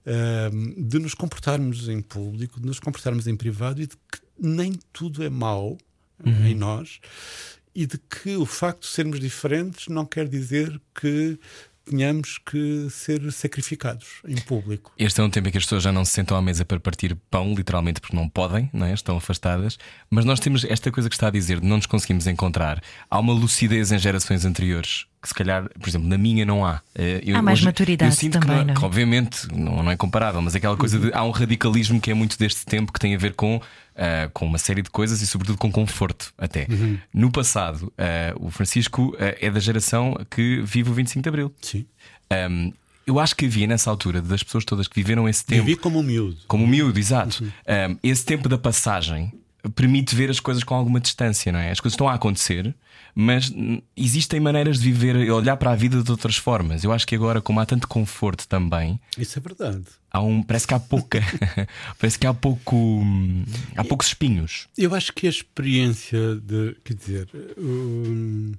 eh, 0.07 0.51
de 0.79 0.99
nos 0.99 1.12
comportarmos 1.12 1.88
em 1.88 2.01
público, 2.01 2.59
de 2.59 2.67
nos 2.67 2.81
comportarmos 2.81 3.27
em 3.27 3.37
privado 3.37 3.83
e 3.83 3.87
de 3.87 3.97
que 3.97 4.21
nem 4.38 4.73
tudo 4.93 5.23
é 5.23 5.29
mau 5.29 5.77
eh, 6.25 6.49
em 6.49 6.55
nós 6.55 7.01
e 7.75 7.87
de 7.87 7.99
que 7.99 8.37
o 8.37 8.45
facto 8.45 8.83
de 8.83 8.89
sermos 8.89 9.21
diferentes 9.21 9.89
não 9.89 10.05
quer 10.05 10.27
dizer 10.27 10.81
que 10.95 11.39
tenhamos 11.89 12.39
que 12.39 12.89
ser 12.91 13.33
sacrificados 13.33 14.21
em 14.27 14.37
público. 14.37 14.93
Este 14.99 15.21
é 15.21 15.25
um 15.25 15.31
tempo 15.31 15.49
em 15.49 15.53
que 15.53 15.59
as 15.59 15.65
pessoas 15.65 15.83
já 15.83 15.91
não 15.91 16.05
se 16.05 16.13
sentam 16.13 16.37
à 16.37 16.43
mesa 16.43 16.65
para 16.65 16.79
partir 16.79 17.17
pão, 17.31 17.55
literalmente 17.55 18.01
porque 18.01 18.15
não 18.15 18.29
podem, 18.29 18.69
não 18.73 18.87
é? 18.87 18.93
estão 18.93 19.17
afastadas. 19.17 19.79
Mas 20.11 20.25
nós 20.25 20.39
temos 20.39 20.65
esta 20.65 20.91
coisa 20.91 21.09
que 21.09 21.15
está 21.15 21.29
a 21.29 21.31
dizer 21.31 21.61
de 21.61 21.67
não 21.67 21.77
nos 21.77 21.87
conseguimos 21.87 22.27
encontrar. 22.27 22.83
Há 23.11 23.19
uma 23.19 23.33
lucidez 23.33 23.91
em 23.91 23.99
gerações 23.99 24.45
anteriores 24.45 25.07
que, 25.21 25.29
se 25.29 25.35
calhar, 25.35 25.69
por 25.81 25.89
exemplo, 25.89 26.09
na 26.09 26.17
minha 26.19 26.45
não 26.45 26.65
há. 26.65 26.81
Eh, 26.95 27.21
eu 27.25 27.37
Há 27.37 27.43
mais 27.43 27.59
hoje- 27.59 27.67
maturidade 27.67 28.13
eu 28.13 28.17
sinto 28.17 28.39
também, 28.41 28.59
que, 28.59 28.65
não 28.67 28.73
é? 28.73 28.77
que, 28.77 28.85
obviamente, 28.85 29.49
não, 29.53 29.83
não 29.83 29.91
é 29.91 29.97
comparável, 29.97 30.41
mas 30.41 30.55
aquela 30.55 30.77
coisa 30.77 30.99
de 30.99 31.13
há 31.13 31.25
um 31.25 31.31
radicalismo 31.31 32.01
que 32.01 32.11
é 32.11 32.15
muito 32.15 32.39
deste 32.39 32.65
tempo 32.65 32.93
que 32.93 33.01
tem 33.01 33.15
a 33.15 33.19
ver 33.19 33.35
com. 33.35 33.61
ah, 33.97 34.31
com 34.33 34.47
uma 34.47 34.59
série 34.59 34.81
de 34.83 34.91
coisas 34.91 35.21
e, 35.23 35.27
sobretudo, 35.27 35.59
com 35.59 35.71
conforto, 35.73 36.33
até. 36.39 36.67
No 37.13 37.31
passado, 37.33 37.93
ah, 37.99 38.33
o 38.39 38.51
Francisco 38.51 39.17
ah, 39.19 39.35
é 39.41 39.51
da 39.51 39.59
geração 39.61 40.17
que 40.31 40.61
vive 40.63 40.91
o 40.91 40.95
25 40.95 41.23
de 41.23 41.29
Abril. 41.29 41.53
Sim. 41.61 41.85
Um, 42.51 42.73
eu 43.07 43.19
acho 43.19 43.35
que 43.35 43.47
havia 43.47 43.67
nessa 43.67 43.89
altura 43.89 44.21
das 44.21 44.43
pessoas 44.43 44.67
todas 44.67 44.87
que 44.87 44.95
viveram 44.95 45.27
esse 45.27 45.43
tempo, 45.43 45.65
Vivi 45.65 45.77
como 45.79 45.99
um 45.99 46.03
miúdo. 46.03 46.37
como 46.47 46.67
miúdo, 46.67 46.99
exato. 46.99 47.43
Um, 47.43 47.97
esse 48.03 48.23
tempo 48.23 48.51
da 48.51 48.59
passagem 48.59 49.33
permite 49.75 50.14
ver 50.14 50.31
as 50.31 50.40
coisas 50.40 50.62
com 50.62 50.75
alguma 50.75 51.01
distância, 51.01 51.51
não 51.51 51.59
é? 51.59 51.71
As 51.71 51.81
coisas 51.81 51.94
estão 51.94 52.09
a 52.09 52.14
acontecer, 52.14 52.75
mas 53.14 53.53
existem 53.97 54.38
maneiras 54.38 54.79
de 54.79 54.85
viver 54.85 55.16
e 55.16 55.31
olhar 55.31 55.57
para 55.57 55.73
a 55.73 55.75
vida 55.75 56.03
de 56.03 56.11
outras 56.11 56.37
formas. 56.37 56.85
Eu 56.85 56.92
acho 56.92 57.07
que 57.07 57.14
agora, 57.14 57.40
como 57.40 57.59
há 57.61 57.66
tanto 57.66 57.88
conforto 57.88 58.47
também, 58.47 59.01
Isso 59.16 59.38
é 59.38 59.42
verdade. 59.42 59.83
há 60.11 60.21
um, 60.23 60.42
parece 60.42 60.66
que 60.66 60.75
há 60.75 60.81
pouca, 60.81 61.21
parece 61.99 62.18
que 62.18 62.27
há 62.27 62.33
pouco, 62.33 63.03
há 63.77 63.83
poucos 63.85 64.07
espinhos. 64.09 64.68
Eu 64.77 64.94
acho 64.94 65.12
que 65.12 65.27
a 65.27 65.31
experiência 65.31 66.37
de, 66.37 66.77
quer 66.85 66.94
dizer, 66.94 67.29
hum, 67.59 68.53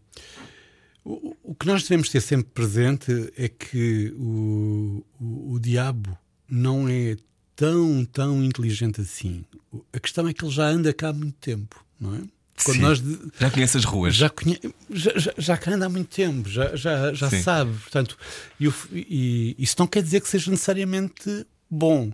o, 1.06 1.36
o 1.44 1.56
que 1.56 1.66
nós 1.66 1.84
devemos 1.84 2.10
ter 2.10 2.22
sempre 2.22 2.52
presente 2.54 3.32
é 3.38 3.48
que 3.48 4.14
o, 4.18 5.04
o, 5.20 5.54
o 5.54 5.60
diabo 5.60 6.18
não 6.50 6.90
é 6.90 7.16
tão, 7.60 8.06
tão 8.06 8.42
inteligente 8.44 9.02
assim. 9.02 9.44
A 9.92 10.00
questão 10.00 10.26
é 10.28 10.34
que 10.34 10.44
ele 10.46 10.52
já 10.52 10.64
anda 10.68 10.94
cá 10.94 11.10
há 11.10 11.14
muito 11.14 11.36
tempo, 11.40 11.84
não 12.00 12.16
é? 12.16 12.22
Quando 12.64 12.76
Sim. 12.78 12.82
nós 12.82 13.02
de- 13.02 13.20
Já 13.40 13.52
conhece 13.52 13.78
as 13.78 13.84
ruas. 13.86 14.16
já, 14.16 14.30
conhe... 14.30 14.60
já, 14.90 15.12
já, 15.18 15.34
já 15.38 15.58
cá 15.58 15.72
anda 15.72 15.86
há 15.86 15.90
muito 15.90 16.08
tempo, 16.14 16.48
já, 16.50 16.74
já, 16.76 17.14
já 17.14 17.30
Sim. 17.30 17.42
sabe. 17.42 17.72
Portanto, 17.74 18.18
e, 18.60 18.68
e 18.94 19.56
isso 19.60 19.76
não 19.80 19.88
quer 19.88 20.02
dizer 20.04 20.22
que 20.22 20.30
seja 20.30 20.50
necessariamente 20.52 21.46
bom. 21.70 22.12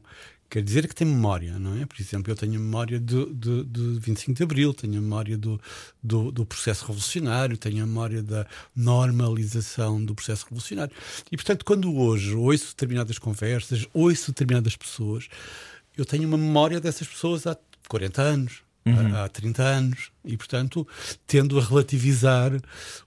Quer 0.50 0.62
dizer 0.62 0.88
que 0.88 0.96
tem 0.96 1.08
memória, 1.08 1.58
não 1.60 1.82
é? 1.82 1.86
Por 1.86 2.00
exemplo, 2.00 2.32
eu 2.32 2.36
tenho 2.36 2.54
memória 2.54 3.00
do, 3.00 3.26
do, 3.26 3.64
do 3.64 4.00
25 4.00 4.38
de 4.38 4.44
Abril, 4.44 4.74
tenho 4.74 4.94
memória 4.94 5.38
do, 5.38 5.60
do, 6.02 6.32
do 6.32 6.46
processo 6.46 6.84
revolucionário, 6.86 7.58
tenho 7.58 7.86
memória 7.86 8.22
da 8.22 8.46
normalização 8.76 10.04
do 10.04 10.14
processo 10.14 10.46
revolucionário. 10.46 10.96
E, 11.32 11.36
portanto, 11.36 11.66
quando 11.66 11.94
hoje 11.98 12.34
ouço 12.36 12.68
determinadas 12.70 13.18
conversas, 13.18 13.88
ouço 13.94 14.32
determinadas 14.32 14.76
pessoas, 14.76 15.28
eu 15.98 16.06
tenho 16.06 16.28
uma 16.28 16.38
memória 16.38 16.80
dessas 16.80 17.08
pessoas 17.08 17.48
há 17.48 17.58
40 17.88 18.22
anos, 18.22 18.65
há, 19.16 19.24
há 19.26 19.30
30 19.30 19.64
anos, 19.64 20.12
e 20.24 20.38
portanto 20.38 20.88
tendo 21.26 21.58
a 21.60 21.64
relativizar 21.64 22.52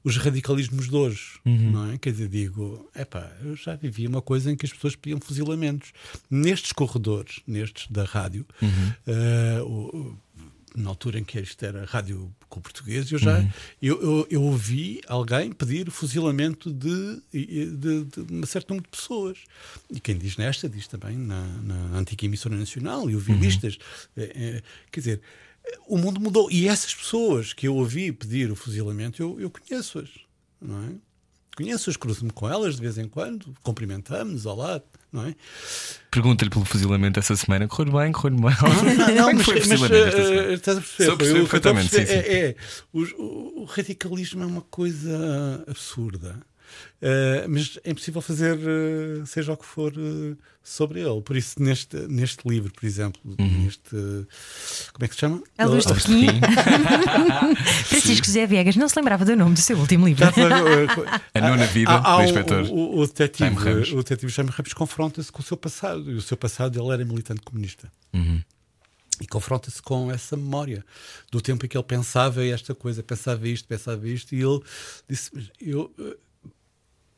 os 0.03 0.17
radicalismos 0.17 0.89
de 0.89 0.95
hoje, 0.97 1.39
não 1.45 1.93
é? 1.93 1.99
Quer 1.99 2.13
dizer, 2.13 2.29
digo, 2.29 2.89
epá, 2.95 3.31
eu 3.45 3.55
já 3.57 3.77
vivi 3.77 4.07
uma 4.07 4.21
coisa 4.23 4.51
em 4.51 4.57
que 4.57 4.67
as 4.67 4.73
pessoas 4.73 4.97
pediam 4.97 5.21
fuzilamentos 5.21 5.93
nestes 6.31 6.73
corredores, 6.73 7.41
nestes 7.47 7.87
da 7.91 8.05
rádio. 8.05 8.45
eh, 9.07 9.61
o- 9.63 9.97
o- 9.97 10.19
na 10.77 10.91
altura 10.91 11.19
em 11.19 11.25
que 11.25 11.41
isto 11.41 11.65
era 11.65 11.85
rádio 11.87 12.33
com 12.49 12.61
português, 12.61 13.11
eu 13.11 13.19
já 13.19 13.41
eu, 13.83 14.01
eu, 14.01 14.27
eu 14.31 14.43
ouvi 14.43 15.01
alguém 15.09 15.51
pedir 15.51 15.89
o 15.89 15.91
fuzilamento 15.91 16.73
de, 16.73 17.21
de, 17.33 18.05
de 18.05 18.33
um 18.35 18.47
certo 18.47 18.69
número 18.69 18.85
de 18.89 18.97
pessoas. 18.97 19.39
E 19.91 19.99
quem 19.99 20.17
diz 20.17 20.37
nesta, 20.37 20.69
diz 20.69 20.87
também 20.87 21.17
na, 21.17 21.43
na 21.65 21.99
antiga 21.99 22.27
emissora 22.27 22.55
nacional, 22.57 23.11
e 23.11 23.15
ouvi 23.15 23.33
listas. 23.41 23.79
É, 24.17 24.23
é, 24.23 24.63
quer 24.93 25.01
dizer, 25.01 25.21
o 25.87 25.99
mundo 25.99 26.21
mudou. 26.21 26.51
E 26.51 26.69
essas 26.69 26.95
pessoas 26.95 27.53
que 27.53 27.67
eu 27.67 27.75
ouvi 27.75 28.13
pedir 28.13 28.51
o 28.51 28.57
fuzilamento, 28.57 29.23
eu, 29.23 29.41
eu 29.41 29.51
conheço-as, 29.51 30.11
não 30.61 30.83
é? 30.85 30.91
Conheço-as, 31.57 31.97
cruzo-me 31.97 32.31
com 32.31 32.49
elas 32.49 32.77
de 32.77 32.83
vez 32.83 32.99
em 32.99 33.09
quando, 33.09 33.53
cumprimentamos, 33.65 34.47
olá, 34.47 34.81
não 35.13 35.27
é? 35.27 35.35
Pergunta-lhe 36.11 36.51
pelo 36.51 36.65
fuzilamento 36.65 37.19
essa 37.19 37.35
semana. 37.35 37.67
Correu 37.67 37.95
bem, 37.95 38.13
correu 38.13 38.39
bem. 38.39 38.97
Não, 38.97 39.15
não, 39.15 39.31
é 39.31 39.33
que 39.33 39.37
mas, 39.37 39.45
foi 39.45 39.55
mas, 39.67 39.91
eh, 39.91 40.53
estás 40.55 40.79
a 40.79 40.81
perceber? 40.81 41.17
Foi 41.17 41.35
perfeitamente, 41.41 41.89
sim, 41.89 42.07
sim. 42.07 42.13
É, 42.13 42.49
é, 42.51 42.57
o, 42.93 43.63
o 43.63 43.65
radicalismo 43.65 44.43
é 44.43 44.47
uma 44.47 44.63
coisa 44.63 45.65
absurda. 45.67 46.41
Eh, 47.01 47.47
mas 47.49 47.79
é 47.85 47.91
impossível 47.91 48.21
fazer 48.21 48.59
eh, 48.59 49.25
seja 49.27 49.53
o 49.53 49.57
que 49.57 49.65
for 49.65 49.93
eh, 49.97 50.35
sobre 50.63 51.01
ele. 51.01 51.21
Por 51.23 51.37
isso, 51.37 51.63
neste, 51.63 51.97
neste 52.09 52.49
livro, 52.49 52.73
por 52.73 52.85
exemplo, 52.85 53.21
Uhum. 53.25 53.65
neste. 53.65 53.91
Como 54.93 55.05
é 55.05 55.09
que 55.09 55.15
se 55.15 55.21
chama? 55.21 55.43
A 55.57 55.65
luz 55.65 55.85
de 55.87 55.95
Pequim. 55.95 56.27
Francisco 57.85 58.27
José 58.27 58.47
Viegas 58.47 58.77
não 58.77 58.89
se 58.89 58.97
lembrava 58.99 59.25
do 59.25 59.37
nome 59.37 59.55
do 59.55 59.61
seu 59.61 59.79
último 59.79 60.07
livro. 60.07 60.25
A 61.35 61.41
nona 61.41 61.67
vida 61.67 61.91
Há- 61.93 62.15
há 62.15 62.17
do 62.19 62.23
inspetor. 62.25 62.65
O, 62.71 62.99
o 63.01 63.07
detetive, 63.07 63.39
Jaime 63.55 63.57
Ramos. 63.57 63.93
o 63.93 63.97
detetive 63.97 64.33
Jaime 64.33 64.51
Ramos 64.51 64.73
confronta-se 64.73 65.31
com 65.33 65.41
o 65.41 65.45
seu 65.45 65.57
passado. 65.57 66.11
E 66.11 66.15
o 66.15 66.23
seu 66.23 66.37
passado 66.37 66.81
ele 66.81 66.93
era 66.93 67.05
militante 67.05 67.41
comunista. 67.43 67.91
Uhum. 68.13 68.43
E 69.21 69.27
confronta-se 69.27 69.83
com 69.83 70.11
essa 70.13 70.37
memória 70.37 70.85
do 71.31 71.41
tempo 71.41 71.67
em 71.67 71.69
que 71.69 71.77
ele 71.77 71.85
pensava 71.85 72.45
esta 72.45 72.75
coisa, 72.75 73.03
pensava 73.03 73.49
isto, 73.49 73.67
pensava 73.67 74.09
isto, 74.09 74.33
e 74.35 74.41
ele 74.43 74.61
disse: 75.09 75.31
"Mas 75.35 75.51
Eu, 75.61 75.93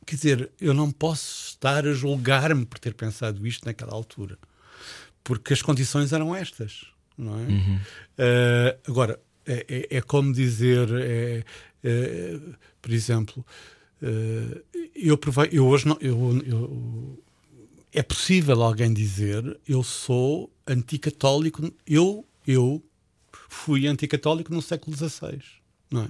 quer 0.07 0.17
dizer, 0.17 0.51
eu 0.61 0.75
não 0.75 0.91
posso 0.91 1.49
estar 1.51 1.87
a 1.87 1.93
julgar-me 1.93 2.65
por 2.67 2.79
ter 2.79 2.95
pensado 2.95 3.47
isto 3.47 3.65
naquela 3.65 3.93
altura, 3.93 4.39
porque 5.23 5.53
as 5.53 5.63
condições 5.63 6.13
eram 6.13 6.35
estas, 6.35 6.87
não 7.17 7.39
é? 7.39 7.45
Eh, 8.19 8.79
agora, 8.89 9.21
é, 9.47 9.67
é- 9.69 9.97
é 9.99 10.01
como 10.03 10.33
dizer, 10.33 10.89
é- 10.95 11.45
é, 11.85 12.39
por 12.83 12.91
exemplo, 12.93 13.45
eh, 14.03 14.63
eu, 14.95 15.17
provei, 15.19 15.49
eu 15.53 15.67
hoje 15.67 15.87
não. 15.87 15.97
Eu, 16.01 16.43
eu- 16.47 17.23
é 17.93 18.03
possível 18.03 18.63
alguém 18.63 18.93
dizer 18.95 19.59
eu 19.67 19.83
sou 19.83 20.53
anticatólico, 20.67 21.73
eu, 21.87 22.25
eu 22.47 22.83
fui 23.49 23.87
anticatólico 23.89 24.53
no 24.53 24.63
século 24.63 24.97
XVI, 24.97 25.41
não 25.91 26.03
é? 26.05 26.09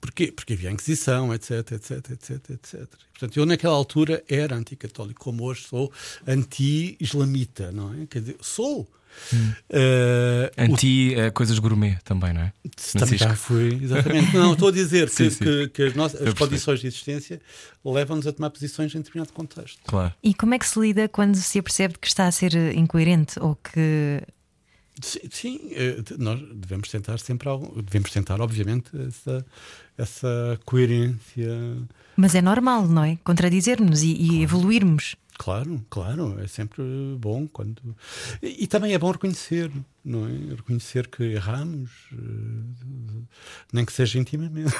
Porquê? 0.00 0.30
Porque 0.32 0.52
havia 0.52 0.68
a 0.68 0.72
Inquisição, 0.72 1.32
etc, 1.34 1.72
etc, 1.72 2.10
etc, 2.10 2.50
etc. 2.50 2.86
Portanto, 3.12 3.36
eu 3.36 3.46
naquela 3.46 3.74
altura 3.74 4.22
era 4.28 4.54
anticatólico, 4.56 5.20
como 5.20 5.44
hoje 5.44 5.62
sou 5.62 5.92
anti-islamita, 6.26 7.72
não 7.72 7.92
é? 7.94 8.06
Quer 8.06 8.20
dizer, 8.20 8.36
sou. 8.40 8.88
Eh, 9.70 10.52
o 10.56 10.62
Anti 10.62 11.14
eh, 11.14 11.30
coisas 11.30 11.58
gourmet 11.58 11.98
também, 12.04 12.32
não 12.32 12.42
é? 12.42 12.52
também 12.96 13.18
já 13.18 13.34
fui, 13.34 13.74
exatamente. 13.82 14.32
Não, 14.36 14.52
estou 14.52 14.68
a 14.68 14.72
dizer 14.72 15.08
Sim, 15.10 15.24
que, 15.24 15.30
sim. 15.30 15.44
que- 15.44 15.68
que 15.68 15.82
as, 15.82 15.94
nossas, 15.94 16.22
as 16.22 16.34
condições 16.34 16.80
de 16.80 16.86
existência 16.86 17.40
levam-nos 17.84 18.26
a 18.28 18.32
tomar 18.32 18.50
posições 18.50 18.94
em 18.94 18.98
determinado 18.98 19.32
contexto. 19.32 19.78
Claro. 19.86 20.14
E 20.22 20.32
como 20.34 20.54
é 20.54 20.58
que 20.58 20.66
se 20.68 20.78
lida 20.78 21.08
quando 21.08 21.34
se 21.36 21.58
apercebe 21.58 21.94
que 22.00 22.06
está 22.06 22.26
a 22.28 22.32
ser 22.32 22.54
incoerente 22.76 23.40
ou 23.40 23.56
que. 23.56 24.22
Sim, 25.00 25.60
eh, 25.72 26.02
nós 26.18 26.40
devemos 26.54 26.88
tentar 26.88 27.18
sempre 27.18 27.48
algo, 27.48 27.80
devemos 27.82 28.10
tentar, 28.10 28.40
obviamente, 28.40 28.90
essa, 29.06 29.44
essa 29.96 30.60
coerência. 30.64 31.48
Mas 32.16 32.34
é 32.34 32.42
normal, 32.42 32.86
não 32.86 33.04
é? 33.04 33.16
Contradizer-nos 33.24 34.02
e, 34.02 34.12
e 34.14 34.42
evoluirmos. 34.42 35.16
Claro, 35.38 35.84
claro, 35.88 36.36
é 36.42 36.48
sempre 36.48 36.82
bom 37.16 37.46
quando. 37.46 37.96
E, 38.42 38.64
e 38.64 38.66
também 38.66 38.92
é 38.92 38.98
bom 38.98 39.10
reconhecer, 39.12 39.70
não 40.04 40.26
é? 40.26 40.54
Reconhecer 40.56 41.06
que 41.06 41.22
erramos, 41.22 41.90
eh, 42.12 43.22
nem 43.72 43.84
que 43.84 43.92
seja 43.92 44.18
intimamente. 44.18 44.74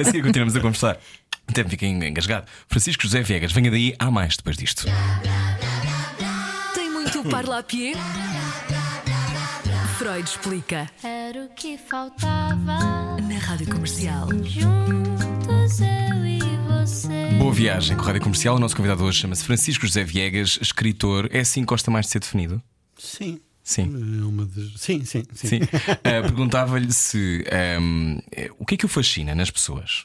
A 0.00 0.04
seguir 0.04 0.22
continuamos 0.22 0.56
a 0.56 0.60
conversar. 0.60 0.98
Até 1.46 1.62
me 1.62 1.68
fiquei 1.68 1.90
engasgado. 1.90 2.46
Francisco 2.66 3.02
José 3.02 3.22
Viegas, 3.22 3.52
venha 3.52 3.70
daí, 3.70 3.94
há 3.98 4.10
mais 4.10 4.38
depois 4.38 4.56
disto. 4.56 4.86
Tem 7.14 7.22
muito 7.22 7.30
parlapié? 7.30 7.92
Freud 9.98 10.28
explica 10.28 10.90
Era 11.00 11.44
o 11.44 11.48
que 11.54 11.78
faltava. 11.78 13.16
na 13.22 13.38
Rádio 13.38 13.68
Comercial. 13.70 14.26
Juntos 14.42 15.80
eu 15.80 16.26
e 16.26 16.40
você. 16.68 17.36
Boa 17.38 17.52
viagem 17.52 17.96
com 17.96 18.02
a 18.02 18.06
Rádio 18.06 18.22
Comercial. 18.22 18.56
O 18.56 18.58
nosso 18.58 18.74
convidado 18.74 19.04
hoje 19.04 19.20
chama-se 19.20 19.44
Francisco 19.44 19.86
José 19.86 20.02
Viegas, 20.02 20.58
escritor. 20.60 21.28
É 21.30 21.38
assim 21.38 21.60
que 21.60 21.66
gosta 21.66 21.88
mais 21.88 22.06
de 22.06 22.12
ser 22.12 22.18
definido? 22.18 22.60
Sim. 22.98 23.38
Sim. 23.62 23.84
É 24.20 24.24
uma 24.24 24.44
das... 24.46 24.72
sim, 24.80 25.04
sim, 25.04 25.22
sim. 25.32 25.48
Sim. 25.48 25.60
Ah, 26.02 26.20
Perguntava-lhe 26.20 26.92
se. 26.92 27.44
ahm, 27.78 28.18
eh, 28.32 28.50
o 28.58 28.66
que 28.66 28.74
é 28.74 28.78
que 28.78 28.86
o 28.86 28.88
fascina 28.88 29.36
nas 29.36 29.52
pessoas? 29.52 30.02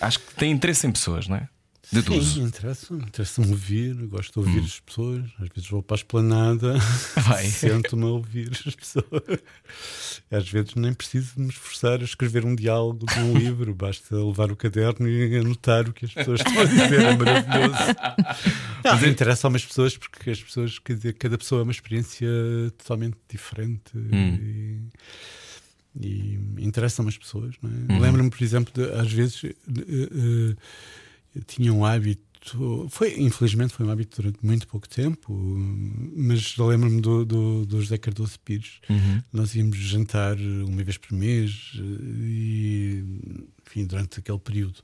Acho 0.00 0.18
que 0.18 0.34
tem 0.34 0.50
interesse 0.50 0.84
em 0.84 0.90
pessoas, 0.90 1.28
não 1.28 1.36
é? 1.36 1.48
Deduzo. 1.92 2.34
Sim, 2.34 2.42
interessa-me, 2.44 3.02
interessa-me 3.02 3.48
ouvir, 3.48 3.94
gosto 4.06 4.40
de 4.40 4.46
ouvir 4.46 4.64
as 4.64 4.80
pessoas. 4.80 5.24
Às 5.40 5.48
vezes 5.48 5.70
vou 5.70 5.82
para 5.82 5.94
a 5.94 5.98
esplanada, 5.98 6.74
sento-me 7.50 8.04
a 8.04 8.06
ouvir 8.06 8.50
as 8.66 8.74
pessoas. 8.74 9.38
Às 10.30 10.48
vezes 10.48 10.74
nem 10.74 10.92
preciso 10.92 11.34
de 11.36 11.42
me 11.42 11.48
esforçar 11.48 12.00
a 12.00 12.04
escrever 12.04 12.44
um 12.44 12.54
diálogo 12.54 13.06
de 13.06 13.18
um 13.20 13.36
livro, 13.38 13.74
basta 13.74 14.16
levar 14.16 14.50
o 14.50 14.56
caderno 14.56 15.08
e 15.08 15.36
anotar 15.36 15.88
o 15.88 15.92
que 15.92 16.06
as 16.06 16.14
pessoas 16.14 16.40
estão 16.40 16.60
a 16.60 16.64
dizer, 16.64 17.00
é 17.00 17.16
maravilhoso. 17.16 17.76
Não, 18.84 19.08
interessa-me 19.08 19.56
as 19.56 19.64
pessoas 19.64 19.96
porque 19.96 20.30
as 20.30 20.42
pessoas, 20.42 20.78
quer 20.78 20.96
dizer, 20.96 21.14
cada 21.14 21.38
pessoa 21.38 21.60
é 21.60 21.62
uma 21.62 21.72
experiência 21.72 22.28
totalmente 22.78 23.16
diferente. 23.28 23.92
E... 23.94 24.80
E 26.00 26.40
interessam 26.58 27.06
as 27.06 27.16
pessoas, 27.16 27.54
não 27.62 27.96
é? 27.96 28.00
Lembro-me, 28.00 28.28
por 28.28 28.42
exemplo, 28.42 28.72
de, 28.74 28.92
às 28.98 29.12
vezes 29.12 29.44
eh, 29.44 29.54
eh, 29.68 30.56
tinha 31.46 31.72
um 31.72 31.84
hábito, 31.84 32.86
foi, 32.90 33.18
infelizmente 33.20 33.72
foi 33.72 33.86
um 33.86 33.90
hábito 33.90 34.20
durante 34.20 34.44
muito 34.44 34.66
pouco 34.68 34.88
tempo, 34.88 35.32
mas 36.16 36.56
lembro-me 36.56 37.00
do, 37.00 37.24
do, 37.24 37.66
do 37.66 37.80
José 37.80 37.98
Cardoso 37.98 38.38
Pires. 38.40 38.80
Nós 39.32 39.54
íamos 39.54 39.76
jantar 39.78 40.36
uma 40.38 40.82
vez 40.82 40.96
por 40.98 41.12
mês 41.12 41.72
eh, 41.76 41.80
e, 41.80 43.04
enfim, 43.66 43.86
durante 43.86 44.20
aquele 44.20 44.38
período. 44.38 44.80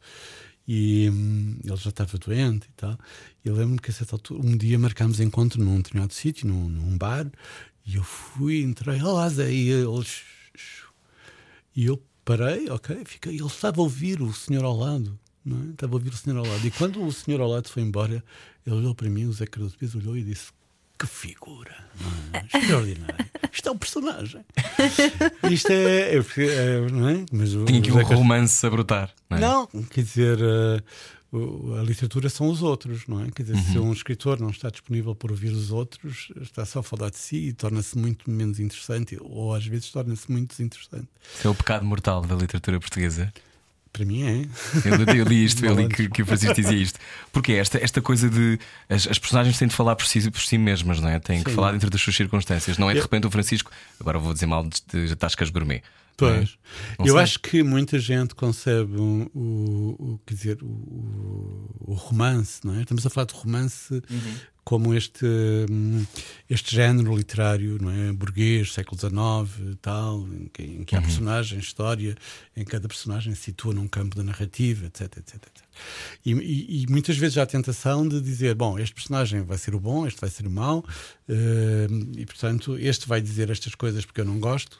E 0.66 1.10
hum, 1.10 1.58
ele 1.64 1.76
já 1.76 1.90
estava 1.90 2.16
doente 2.16 2.68
e 2.68 2.72
tal. 2.76 2.98
E 3.44 3.48
eu 3.48 3.54
lembro-me 3.54 3.78
que 3.80 3.90
a 3.90 3.94
certa 3.94 4.14
altura, 4.14 4.40
um 4.46 4.56
dia 4.56 4.78
marcámos 4.78 5.18
encontro 5.20 5.62
num 5.62 5.78
determinado 5.78 6.14
sítio, 6.14 6.46
num, 6.46 6.68
num 6.68 6.96
bar, 6.96 7.30
e 7.84 7.96
eu 7.96 8.04
fui, 8.04 8.62
entrei, 8.62 9.02
olá 9.02 9.28
Zé, 9.28 9.52
e 9.52 9.68
ele. 9.68 10.06
E 11.74 11.86
eu 11.86 12.02
parei, 12.24 12.68
ok, 12.70 13.02
fiquei. 13.04 13.34
Ele 13.34 13.46
estava 13.46 13.80
a 13.80 13.82
ouvir 13.82 14.22
o 14.22 14.32
senhor 14.32 14.64
ao 14.64 14.76
lado, 14.76 15.18
é? 15.46 15.70
Estava 15.70 15.92
a 15.92 15.96
ouvir 15.96 16.10
o 16.12 16.16
senhor 16.16 16.38
ao 16.38 16.46
lado. 16.46 16.66
E 16.66 16.70
quando 16.70 17.04
o 17.04 17.12
senhor 17.12 17.40
ao 17.40 17.48
lado 17.48 17.68
foi 17.68 17.82
embora, 17.82 18.22
ele 18.66 18.76
olhou 18.76 18.94
para 18.94 19.08
mim, 19.08 19.24
o 19.26 19.32
Zé 19.32 19.46
Cardoso 19.46 19.76
Pires 19.76 19.94
olhou 19.94 20.16
e 20.16 20.22
disse: 20.22 20.48
Que 20.98 21.06
figura, 21.06 21.74
é? 22.32 22.58
extraordinário. 22.58 23.26
Isto 23.52 23.68
é 23.68 23.72
um 23.72 23.78
personagem. 23.78 24.44
Isto 25.50 25.70
é. 25.72 26.14
é, 26.14 26.16
é, 26.16 26.90
não 26.90 27.08
é? 27.08 27.24
Mas 27.32 27.54
o, 27.54 27.64
Tinha 27.64 27.78
aqui 27.78 27.90
o 27.90 27.96
um 27.98 28.02
romance 28.02 28.64
a 28.66 28.70
brotar. 28.70 29.10
Não, 29.28 29.36
é? 29.36 29.40
não, 29.40 29.66
quer 29.84 30.02
dizer, 30.02 30.38
o- 31.32 31.74
a 31.78 31.82
literatura 31.82 32.28
são 32.28 32.48
os 32.48 32.62
outros, 32.62 33.06
não 33.06 33.22
é? 33.22 33.30
Quer 33.30 33.44
dizer, 33.44 33.56
se 33.62 33.78
um 33.78 33.92
escritor 33.92 34.40
não 34.40 34.50
está 34.50 34.68
disponível 34.68 35.14
para 35.14 35.30
ouvir 35.32 35.52
os 35.52 35.70
outros, 35.70 36.30
está 36.40 36.64
só 36.66 36.80
a 36.80 36.82
falar 36.82 37.10
de 37.10 37.18
si 37.18 37.36
e 37.48 37.52
torna-se 37.52 37.96
muito 37.96 38.28
menos 38.30 38.58
interessante, 38.60 39.16
ou 39.20 39.54
às 39.54 39.66
vezes 39.66 39.90
torna-se 39.90 40.30
muito 40.30 40.50
desinteressante. 40.50 41.08
Isso 41.36 41.46
é 41.46 41.50
o 41.50 41.54
pecado 41.54 41.84
mortal 41.84 42.22
da 42.22 42.34
literatura 42.34 42.78
portuguesa. 42.80 43.32
Para 43.92 44.04
mim 44.04 44.22
é. 44.22 44.46
Eu, 44.84 45.16
eu 45.16 45.24
li 45.24 45.44
isto, 45.44 45.64
eu 45.64 45.70
li 45.70 45.76
Malandro. 45.76 45.96
que, 45.96 46.08
que 46.08 46.22
o 46.22 46.26
Francisco 46.26 46.54
dizia 46.54 46.76
isto. 46.76 46.98
Porque 47.32 47.52
é 47.52 47.56
esta, 47.56 47.78
esta 47.82 48.00
coisa 48.00 48.30
de. 48.30 48.58
As, 48.88 49.06
as 49.08 49.18
personagens 49.18 49.58
têm 49.58 49.66
de 49.66 49.74
falar 49.74 49.96
por 49.96 50.06
si, 50.06 50.30
por 50.30 50.40
si 50.40 50.56
mesmas, 50.58 51.00
não 51.00 51.08
é? 51.08 51.18
Têm 51.18 51.42
que 51.42 51.50
Sim. 51.50 51.56
falar 51.56 51.72
dentro 51.72 51.90
das 51.90 52.00
suas 52.00 52.14
circunstâncias. 52.14 52.78
Não 52.78 52.88
é 52.88 52.94
de 52.94 53.00
repente 53.00 53.26
o 53.26 53.30
Francisco. 53.30 53.70
Agora 53.98 54.18
vou 54.18 54.32
dizer 54.32 54.46
mal 54.46 54.64
de, 54.64 55.08
de 55.08 55.16
tascas 55.16 55.50
gourmet. 55.50 55.82
É? 56.28 56.36
Pois. 56.38 56.58
Não 56.98 57.06
Eu 57.06 57.14
sei. 57.14 57.22
acho 57.22 57.40
que 57.40 57.62
muita 57.62 57.98
gente 57.98 58.34
concebe 58.34 58.96
o, 58.98 59.30
o, 59.34 60.20
quer 60.26 60.34
dizer, 60.34 60.58
o, 60.62 61.70
o 61.80 61.94
romance, 61.94 62.60
não 62.64 62.74
é? 62.74 62.82
Estamos 62.82 63.04
a 63.06 63.10
falar 63.10 63.26
de 63.26 63.34
romance 63.34 64.02
como 64.62 64.94
este, 64.94 65.24
hum, 65.68 66.04
este 66.48 66.76
género 66.76 67.16
literário, 67.16 67.78
não 67.80 67.90
é? 67.90 68.12
Burguês, 68.12 68.72
século 68.72 69.00
XIX, 69.00 69.76
tal, 69.82 70.28
em 70.28 70.48
que, 70.52 70.62
em 70.62 70.84
que 70.84 70.94
há 70.94 71.00
personagem, 71.02 71.58
história, 71.58 72.14
em 72.56 72.62
que 72.64 72.70
cada 72.70 72.86
personagem 72.86 73.34
se 73.34 73.42
situa 73.44 73.74
num 73.74 73.88
campo 73.88 74.14
da 74.14 74.22
narrativa, 74.22 74.86
etc, 74.86 75.16
etc, 75.16 75.34
etc. 75.34 75.64
E, 76.24 76.32
e- 76.32 76.82
e 76.82 76.86
muitas 76.88 77.16
vezes 77.16 77.38
há 77.38 77.42
a 77.42 77.46
tentação 77.46 78.06
de 78.06 78.20
dizer: 78.20 78.54
bom, 78.54 78.78
este 78.78 78.94
personagem 78.94 79.42
vai 79.42 79.56
ser 79.58 79.74
o 79.74 79.80
bom, 79.80 80.06
este 80.06 80.20
vai 80.20 80.28
ser 80.30 80.46
o 80.46 80.50
mau, 80.50 80.84
eh, 81.28 81.86
e 82.18 82.26
portanto 82.26 82.76
este 82.78 83.08
vai 83.08 83.20
dizer 83.20 83.50
estas 83.50 83.74
coisas 83.74 84.04
porque 84.04 84.20
eu 84.20 84.24
não 84.26 84.38
gosto, 84.38 84.78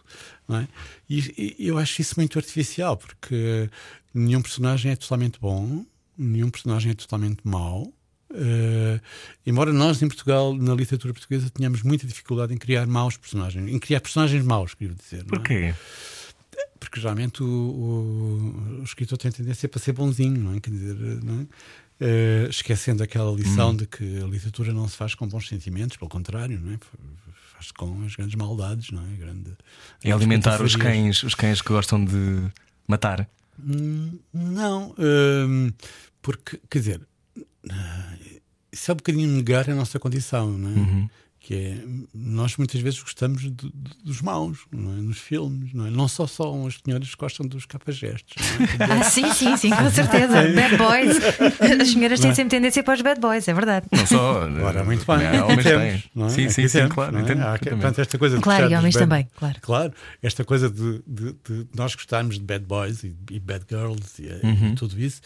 é? 0.59 0.69
E, 1.09 1.57
e 1.59 1.67
eu 1.69 1.79
acho 1.79 2.01
isso 2.01 2.15
muito 2.17 2.39
artificial, 2.39 2.97
porque 2.97 3.69
nenhum 4.15 4.43
personagem 4.43 4.93
é 4.93 4.97
totalmente 4.97 5.39
bom, 5.41 5.85
nenhum 6.19 6.51
personagem 6.51 6.93
é 6.93 6.95
totalmente 6.95 7.41
mau. 7.45 7.93
Eh, 8.33 9.01
embora 9.45 9.73
nós 9.73 10.01
em 10.03 10.07
Portugal, 10.09 10.55
na 10.55 10.73
literatura 10.75 11.13
portuguesa, 11.13 11.51
tenhamos 11.51 11.83
muita 11.83 12.07
dificuldade 12.07 12.55
em 12.55 12.57
criar 12.57 12.87
maus 12.87 13.17
personagens, 13.17 13.69
em 13.69 13.79
criar 13.79 14.01
personagens 14.01 14.45
maus, 14.45 14.75
queria 14.75 14.95
dizer. 14.95 15.21
é? 15.21 15.25
Porquê? 15.25 15.75
Porque 16.79 17.01
geralmente 17.01 17.43
o, 17.43 17.47
o- 17.47 18.81
o 18.81 18.85
escritor 18.85 19.19
tem 19.19 19.31
tendência 19.33 19.69
para 19.69 19.81
ser 19.81 19.93
bonzinho, 19.93 20.39
não 20.41 20.55
é? 20.55 20.61
Quer 20.61 20.71
dizer, 20.71 20.95
não 21.25 21.41
é? 21.41 21.47
Eh, 22.03 22.47
esquecendo 22.49 23.03
aquela 23.03 23.31
lição 23.33 23.75
de 23.77 23.87
que 23.87 24.23
a 24.23 24.27
literatura 24.27 24.73
não 24.73 24.89
se 24.89 24.97
faz 24.97 25.15
com 25.15 25.27
bons 25.29 25.47
sentimentos, 25.49 25.97
pelo 25.97 26.09
contrário, 26.09 26.59
não 26.61 26.73
é? 26.73 26.79
Faz-se 27.61 27.75
com 27.75 28.03
as 28.07 28.17
grandes 28.17 28.35
maldades, 28.37 28.91
não 28.91 29.03
é? 29.03 29.17
Grande, 29.17 29.51
É 30.03 30.11
alimentar 30.11 30.63
os 30.63 30.75
cães, 30.77 31.23
os 31.23 31.35
cães 31.35 31.61
que 31.61 31.69
gostam 31.69 32.03
de 32.03 32.51
matar. 32.89 33.29
Hum, 33.63 34.19
Não, 34.33 34.95
hum, 34.99 35.71
porque, 36.23 36.59
quer 36.71 36.79
dizer, 36.79 37.01
ah, 37.71 38.15
isso 38.73 38.91
é 38.91 38.95
um 38.95 38.97
bocadinho 38.97 39.29
negar 39.29 39.69
a 39.69 39.75
nossa 39.75 39.99
condição, 39.99 40.57
não 40.57 40.71
é? 40.71 41.11
Que 41.43 41.55
é, 41.55 41.85
nós 42.15 42.59
muitas 42.59 42.83
vezes 42.83 43.01
gostamos 43.01 43.41
de- 43.41 43.51
de- 43.51 43.73
dos 44.05 44.21
maus, 44.21 44.59
não 44.71 44.93
é? 44.93 44.97
Nos 45.01 45.17
filmes, 45.19 45.73
não 45.73 45.87
é? 45.87 45.91
Não 45.91 46.07
só 46.07 46.27
são 46.27 46.67
as 46.67 46.79
senhoras 46.85 47.09
que 47.15 47.17
gostam 47.19 47.47
dos 47.47 47.65
capagestes, 47.65 48.37
é? 48.61 48.77
Ah, 48.85 49.03
sim, 49.05 49.33
sim, 49.33 49.57
sim, 49.57 49.71
com 49.71 49.91
certeza. 49.91 50.35
Bad 50.55 50.77
boys. 50.77 51.17
As 51.81 51.89
senhoras 51.89 52.21
têm 52.21 52.35
sempre 52.35 52.51
tendência 52.51 52.83
para 52.85 52.93
os 52.93 53.01
bad 53.01 53.19
boys, 53.19 53.49
é 53.49 53.55
verdade. 53.55 53.87
Não 53.91 54.07
só. 54.07 54.43
Ora, 54.43 54.85
muito 54.85 55.07
bem. 55.07 55.33
Não, 55.39 55.45
homens 55.49 55.65
Temos, 55.65 56.03
não 56.15 56.27
é? 56.27 56.29
Sim, 56.29 56.49
sim, 56.51 56.69
sim, 56.69 56.79
temos, 56.79 56.93
claro. 56.95 57.13
não 57.13 57.21
é? 57.21 57.23
entendo 57.23 57.41
Há, 57.43 57.59
portanto, 57.59 57.99
esta 58.01 58.19
coisa 58.19 58.37
de 58.37 58.43
Claro, 58.43 58.71
e 58.71 58.77
homens 58.77 58.95
bad- 58.95 59.09
também, 59.09 59.29
claro. 59.35 59.59
Claro, 59.63 59.93
esta 60.23 60.45
coisa 60.45 60.69
de, 60.69 61.03
de- 61.07 61.33
de 61.33 61.67
nós 61.75 61.95
gostarmos 61.95 62.35
de 62.39 62.45
bad 62.45 62.67
boys 62.67 63.03
e, 63.03 63.17
e 63.31 63.41
bad 63.41 63.65
girls 63.67 64.23
e, 64.23 64.47
Uhum. 64.47 64.73
e 64.73 64.75
tudo 64.75 65.01
isso 65.01 65.23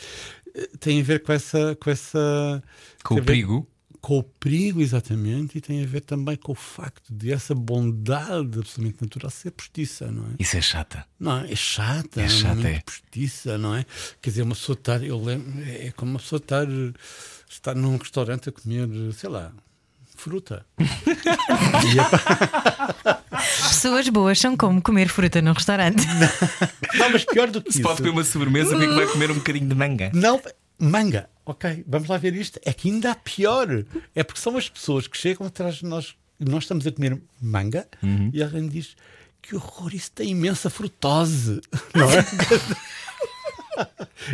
eh, 0.54 0.68
tem 0.78 1.00
a 1.00 1.02
ver 1.04 1.24
com 1.24 1.32
essa. 1.32 1.76
Com, 1.82 1.90
essa, 1.90 2.62
Com 3.02 3.16
o 3.16 3.22
perigo. 3.24 3.68
Com 4.04 4.18
o 4.18 4.22
perigo, 4.22 4.82
exatamente, 4.82 5.56
e 5.56 5.60
tem 5.62 5.82
a 5.82 5.86
ver 5.86 6.02
também 6.02 6.36
com 6.36 6.52
o 6.52 6.54
facto 6.54 7.10
de 7.10 7.32
essa 7.32 7.54
bondade 7.54 8.58
absolutamente 8.58 8.98
natural 9.00 9.30
ser 9.30 9.50
postiça, 9.50 10.10
não 10.12 10.24
é? 10.24 10.28
Isso 10.38 10.58
é 10.58 10.60
chata. 10.60 11.06
Não, 11.18 11.38
é 11.38 11.56
chata, 11.56 12.20
É 12.20 12.28
chata, 12.28 12.54
muito 12.54 12.66
é. 12.66 12.80
postiça, 12.80 13.56
não 13.56 13.74
é? 13.74 13.86
Quer 14.20 14.28
dizer, 14.28 14.42
uma 14.42 14.54
pessoa 14.54 14.74
estar, 14.76 15.02
eu 15.02 15.18
lembro, 15.18 15.50
é 15.64 15.90
como 15.96 16.10
uma 16.10 16.18
pessoa 16.18 16.36
estar, 16.38 16.66
estar 17.48 17.74
num 17.74 17.96
restaurante 17.96 18.50
a 18.50 18.52
comer, 18.52 18.86
sei 19.14 19.30
lá, 19.30 19.50
fruta. 20.14 20.66
E 20.78 21.98
epá, 21.98 23.22
Pessoas 23.70 24.08
boas 24.10 24.38
são 24.38 24.54
como 24.56 24.82
comer 24.82 25.08
fruta 25.08 25.40
num 25.42 25.52
restaurante. 25.52 26.04
não, 26.98 27.10
mas 27.10 27.24
pior 27.24 27.50
do 27.50 27.62
que 27.62 27.72
Se 27.72 27.78
isso. 27.78 27.88
pode 27.88 27.98
comer 27.98 28.10
uma 28.10 28.24
sobremesa, 28.24 28.70
porque 28.70 28.84
é 28.84 28.88
que 28.88 28.94
vai 28.94 29.06
comer 29.06 29.30
um 29.30 29.34
bocadinho 29.34 29.68
de 29.68 29.74
manga? 29.74 30.10
Não, 30.14 30.40
manga. 30.78 31.28
Ok, 31.46 31.84
vamos 31.86 32.08
lá 32.08 32.16
ver 32.16 32.34
isto. 32.34 32.58
É 32.64 32.72
que 32.72 32.90
ainda 32.90 33.10
há 33.10 33.14
pior. 33.14 33.84
É 34.14 34.22
porque 34.22 34.40
são 34.40 34.56
as 34.56 34.68
pessoas 34.68 35.06
que 35.06 35.16
chegam 35.16 35.46
atrás 35.46 35.76
de 35.76 35.84
nós. 35.84 36.16
Nós 36.38 36.64
estamos 36.64 36.86
a 36.86 36.92
comer 36.92 37.20
manga 37.40 37.86
e 38.32 38.42
alguém 38.42 38.68
diz 38.68 38.96
que 39.40 39.54
horror, 39.54 39.94
isso 39.94 40.10
tem 40.10 40.30
imensa 40.30 40.70
frutose. 40.70 41.60
Não 41.94 42.10
é? 42.10 42.24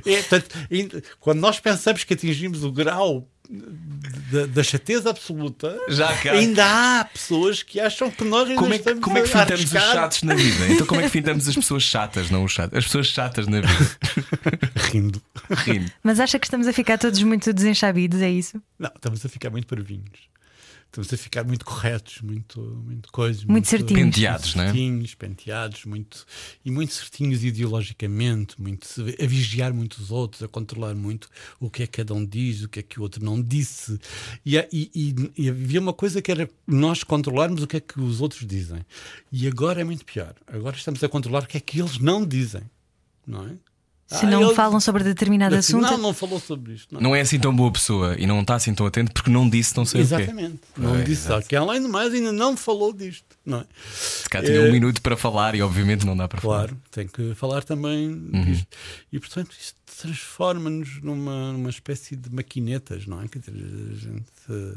É, 0.06 0.22
portanto, 0.22 1.02
quando 1.18 1.40
nós 1.40 1.58
pensamos 1.58 2.04
que 2.04 2.14
atingimos 2.14 2.62
o 2.62 2.70
grau 2.70 3.26
da, 4.30 4.46
da 4.46 4.62
chateza 4.62 5.10
absoluta, 5.10 5.76
Já 5.88 6.16
cá. 6.18 6.32
ainda 6.32 6.64
há 7.00 7.04
pessoas 7.04 7.62
que 7.62 7.80
acham 7.80 8.10
que 8.10 8.22
nós 8.22 8.48
ainda 8.48 8.60
Como 8.60 8.72
é, 8.72 8.78
que, 8.78 8.82
estamos 8.82 9.04
como 9.04 9.18
é 9.18 9.22
que 9.22 9.28
fintamos 9.28 9.64
os 9.64 9.70
chatos 9.70 10.22
na 10.22 10.34
vida? 10.34 10.68
Então, 10.68 10.86
como 10.86 11.00
é 11.00 11.04
que 11.04 11.10
fintamos 11.10 11.48
as 11.48 11.54
pessoas 11.54 11.82
chatas, 11.82 12.30
não 12.30 12.44
os 12.44 12.52
chatos? 12.52 12.78
As 12.78 12.84
pessoas 12.84 13.08
chatas 13.08 13.48
na 13.48 13.60
vida. 13.60 13.72
rindo. 14.92 15.20
Rindo. 15.50 15.90
Mas 16.02 16.20
acha 16.20 16.38
que 16.38 16.46
estamos 16.46 16.68
a 16.68 16.72
ficar 16.72 16.96
todos 16.96 17.20
muito 17.22 17.52
desenchabidos, 17.52 18.22
é 18.22 18.30
isso? 18.30 18.62
Não, 18.78 18.90
estamos 18.94 19.24
a 19.26 19.28
ficar 19.28 19.50
muito 19.50 19.66
parvinhos. 19.66 20.30
Estamos 20.90 21.12
a 21.12 21.16
ficar 21.16 21.44
muito 21.44 21.64
corretos, 21.64 22.20
muito, 22.20 22.60
muito 22.84 23.12
coisas. 23.12 23.44
Muito 23.44 23.68
certinhos. 23.68 24.02
Penteados, 24.16 24.54
não 24.56 24.64
é? 24.64 24.66
certinhos, 24.66 25.14
penteados, 25.14 25.84
muito, 25.84 26.26
e 26.64 26.70
muito 26.72 26.92
certinhos 26.92 27.44
ideologicamente, 27.44 28.60
muito, 28.60 28.88
a 29.22 29.26
vigiar 29.26 29.72
muito 29.72 29.98
os 30.02 30.10
outros, 30.10 30.42
a 30.42 30.48
controlar 30.48 30.96
muito 30.96 31.28
o 31.60 31.70
que 31.70 31.84
é 31.84 31.86
que 31.86 31.92
cada 31.98 32.12
um 32.12 32.26
diz, 32.26 32.62
o 32.64 32.68
que 32.68 32.80
é 32.80 32.82
que 32.82 32.98
o 32.98 33.02
outro 33.02 33.24
não 33.24 33.40
disse. 33.40 34.00
E, 34.44 34.56
e- 34.56 34.90
e- 34.92 35.14
e 35.44 35.48
havia 35.48 35.78
uma 35.80 35.92
coisa 35.92 36.20
que 36.20 36.30
era 36.32 36.50
nós 36.66 37.04
controlarmos 37.04 37.62
o 37.62 37.68
que 37.68 37.76
é 37.76 37.80
que 37.80 38.00
os 38.00 38.20
outros 38.20 38.44
dizem. 38.44 38.84
E 39.30 39.46
agora 39.46 39.80
é 39.80 39.84
muito 39.84 40.04
pior. 40.04 40.34
Agora 40.48 40.74
estamos 40.76 41.02
a 41.04 41.08
controlar 41.08 41.44
o 41.44 41.46
que 41.46 41.56
é 41.56 41.60
que 41.60 41.78
eles 41.80 41.98
não 41.98 42.26
dizem. 42.26 42.62
Não 43.24 43.46
é? 43.46 43.52
Se 44.10 44.26
Ah, 44.26 44.30
não 44.30 44.46
ele- 44.46 44.54
falam 44.56 44.80
sobre 44.80 45.04
determinado 45.04 45.54
assim, 45.54 45.76
assunto. 45.76 45.88
Não, 45.92 45.98
não 45.98 46.12
falou 46.12 46.40
sobre 46.40 46.72
isto. 46.72 46.92
não. 46.92 47.00
Não 47.00 47.14
é 47.16 47.20
assim 47.20 47.38
tão 47.38 47.54
boa 47.54 47.70
pessoa 47.70 48.16
e 48.18 48.26
não 48.26 48.40
está 48.40 48.56
assim 48.56 48.74
tão 48.74 48.84
atento 48.84 49.12
porque 49.12 49.30
não 49.30 49.48
disse 49.48 49.76
não 49.76 49.84
sei 49.84 50.02
o 50.02 50.06
quê. 50.08 50.14
Exatamente. 50.14 50.58
Não 50.76 50.90
Pois, 50.90 51.04
disse 51.04 51.26
exato. 51.28 51.46
que 51.48 51.54
além 51.54 51.80
do 51.80 51.88
mais 51.88 52.12
ainda 52.12 52.32
não 52.32 52.56
falou 52.56 52.92
disto, 52.92 53.24
não 53.46 53.60
é? 53.60 53.66
Se 53.94 54.28
cá 54.28 54.42
tinha 54.42 54.60
um 54.62 54.66
É. 54.66 54.70
minuto 54.72 55.00
para 55.00 55.16
falar 55.16 55.54
e 55.54 55.62
obviamente 55.62 56.04
não 56.04 56.16
dá 56.16 56.26
para 56.26 56.40
Claro, 56.40 56.76
tem 56.90 57.06
que 57.06 57.34
falar 57.36 57.62
também 57.62 58.20
disto. 58.46 58.66
E 59.12 59.20
portanto 59.20 59.54
isto 59.60 59.78
transforma-nos 60.00 61.00
numa, 61.02 61.52
numa 61.52 61.70
espécie 61.70 62.16
de 62.16 62.34
maquinetas, 62.34 63.06
não 63.06 63.22
é? 63.22 63.28
Quer 63.28 63.38
dizer, 63.38 63.52
a 63.54 63.94
gente. 63.94 64.74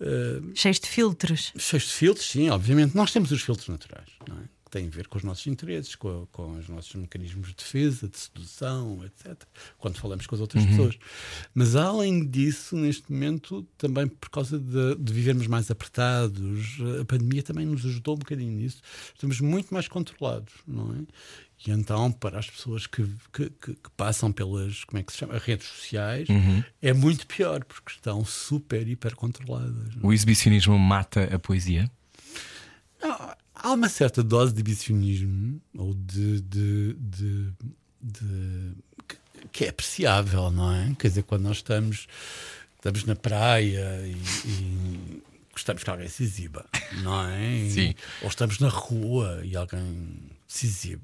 eh, 0.00 0.40
Cheios 0.54 0.78
de 0.80 0.86
filtros. 0.88 1.52
cheios 1.58 1.84
de 1.84 1.92
filtros, 1.92 2.26
sim, 2.30 2.48
obviamente. 2.48 2.94
Nós 2.94 3.12
temos 3.12 3.30
os 3.32 3.42
filtros 3.42 3.68
naturais, 3.68 4.08
não 4.28 4.36
é? 4.36 4.40
Que 4.70 4.78
têm 4.78 4.86
a 4.86 4.90
ver 4.90 5.08
com 5.08 5.18
os 5.18 5.24
nossos 5.24 5.46
interesses, 5.48 5.96
com, 5.96 6.26
com 6.30 6.52
os 6.52 6.68
nossos 6.68 6.94
mecanismos 6.94 7.48
de 7.48 7.54
defesa, 7.56 8.08
de 8.08 8.16
sedução, 8.16 9.04
etc. 9.04 9.42
Quando 9.78 9.98
falamos 9.98 10.26
com 10.28 10.34
as 10.36 10.40
outras 10.40 10.64
pessoas. 10.64 10.96
Mas 11.52 11.74
além 11.74 12.24
disso, 12.24 12.76
neste 12.76 13.10
momento, 13.10 13.66
também 13.76 14.06
por 14.06 14.30
causa 14.30 14.58
de, 14.60 14.94
de 14.94 15.12
vivermos 15.12 15.48
mais 15.48 15.70
apertados, 15.72 16.78
a 17.00 17.04
pandemia 17.04 17.42
também 17.42 17.66
nos 17.66 17.84
ajudou 17.84 18.14
um 18.14 18.18
bocadinho 18.18 18.52
nisso. 18.52 18.80
Estamos 19.12 19.40
muito 19.40 19.74
mais 19.74 19.88
controlados, 19.88 20.52
não 20.66 20.94
é? 20.94 21.00
E 21.66 21.70
então, 21.72 22.10
para 22.12 22.38
as 22.38 22.48
pessoas 22.48 22.86
que, 22.86 23.02
que, 23.32 23.50
que- 23.50 23.74
que 23.74 23.90
passam 23.96 24.32
pelas, 24.32 24.84
como 24.84 24.98
é 24.98 25.02
que 25.02 25.12
se 25.12 25.18
chama, 25.18 25.36
redes 25.36 25.66
sociais, 25.66 26.26
é 26.80 26.92
muito 26.94 27.26
pior, 27.26 27.62
porque 27.64 27.90
estão 27.92 28.24
super, 28.24 28.86
hiper 28.88 29.14
controladas. 29.14 29.94
é? 29.96 30.06
O 30.06 30.12
exibicionismo 30.12 30.78
mata 30.78 31.24
a 31.34 31.38
poesia. 31.38 31.90
Não, 33.02 33.34
há 33.62 33.72
uma 33.72 33.88
certa 33.88 34.22
dose 34.22 34.52
de 34.52 34.60
exibicionismo 34.60 35.60
ou 35.76 35.94
de, 35.94 36.40
de, 36.42 36.94
de- 36.94 37.52
de- 38.02 38.74
que- 39.08 39.16
que 39.52 39.64
é 39.64 39.68
apreciável, 39.68 40.50
não 40.50 40.72
é? 40.72 40.94
Quer 40.98 41.08
dizer, 41.08 41.22
quando 41.24 41.42
nós 41.42 41.58
estamos, 41.58 42.06
estamos 42.76 43.04
na 43.04 43.14
praia 43.16 44.02
e, 44.06 44.16
e 44.48 45.22
gostamos 45.52 45.82
que 45.84 45.90
alguém 45.90 46.08
se 46.08 46.22
exiba, 46.22 46.66
não 47.02 47.24
é? 47.28 47.68
Sim. 47.70 47.94
Ou 48.22 48.28
estamos 48.28 48.58
na 48.58 48.68
rua 48.68 49.40
e 49.44 49.56
alguém 49.56 50.18
se 50.48 50.66
exibe. 50.66 51.02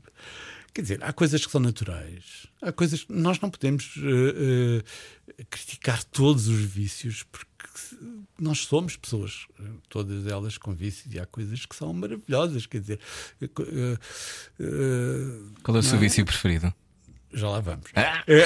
Quer 0.73 0.83
dizer, 0.83 0.99
há 1.03 1.12
coisas 1.12 1.45
que 1.47 1.51
são 1.51 1.61
naturais, 1.61 2.47
há 2.61 2.71
coisas 2.71 3.05
que 3.05 3.12
nós 3.12 3.40
não 3.40 3.49
podemos 3.51 3.95
eh, 3.97 4.85
eh, 5.38 5.45
criticar 5.49 6.05
todos 6.05 6.49
os 6.49 6.61
vícios, 6.61 7.23
porque 7.23 7.47
nós 8.38 8.61
somos 8.64 8.96
pessoas, 8.96 9.46
eh, 9.61 9.62
todas 9.88 10.26
elas 10.26 10.59
com 10.59 10.72
vícios, 10.74 11.12
e 11.14 11.18
há 11.20 11.26
coisas 11.26 11.64
que 11.66 11.74
são 11.76 11.92
maravilhosas. 11.92 12.66
Quer 12.66 12.81
dizer, 12.81 13.00
eh, 13.40 13.48
eh, 14.61 15.40
Qual 15.62 15.76
é 15.76 15.81
o 15.81 15.83
seu 15.83 15.98
vício 15.98 16.24
preferido? 16.24 16.72
já 17.33 17.48
lá 17.50 17.61
vamos. 17.61 17.87
Ah! 17.94 18.22
É, 18.29 18.40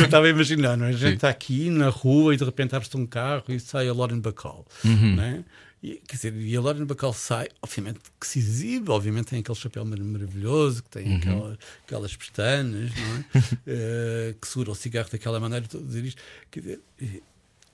eu 0.00 0.04
estava 0.04 0.26
a 0.26 0.28
imaginar, 0.28 0.76
não 0.76 0.86
é? 0.86 0.90
A 0.90 0.92
gente 0.92 1.14
está 1.14 1.28
aqui 1.30 1.70
na 1.70 1.88
rua 1.88 2.34
e 2.34 2.36
de 2.36 2.44
repente 2.44 2.74
abre-se 2.76 2.96
um 2.96 3.06
carro 3.06 3.44
e 3.48 3.58
sai 3.58 3.88
a 3.88 3.94
Lauren 3.94 4.20
Bacall. 4.20 4.66
Uhum. 4.84 5.16
Não 5.16 5.22
é? 5.22 5.44
e, 5.82 6.00
quer 6.08 6.16
dizer, 6.16 6.34
e 6.36 6.56
a 6.56 6.60
Lauren 6.60 6.84
Bacall 6.84 7.12
sai, 7.12 7.48
obviamente 7.62 8.00
que 8.20 8.26
se 8.26 8.38
exibe, 8.40 8.90
obviamente 8.90 9.26
tem 9.26 9.38
aquele 9.40 9.56
chapéu 9.58 9.84
mar- 9.84 9.98
maravilhoso, 9.98 10.82
que 10.82 10.98
Uhum. 10.98 11.04
tem 11.04 11.16
aquela- 11.16 11.58
aquelas 11.86 12.16
pestanas, 12.16 12.90
não 12.94 13.16
é? 13.16 13.24
Eh, 13.66 14.34
que 14.40 14.48
segura 14.48 14.70
o 14.70 14.74
cigarro 14.74 15.08
daquela 15.10 15.38
maneira, 15.40 15.66
dizer 15.66 16.04
isto. 16.04 16.20
Quer 16.50 16.60
dizer, 16.60 16.80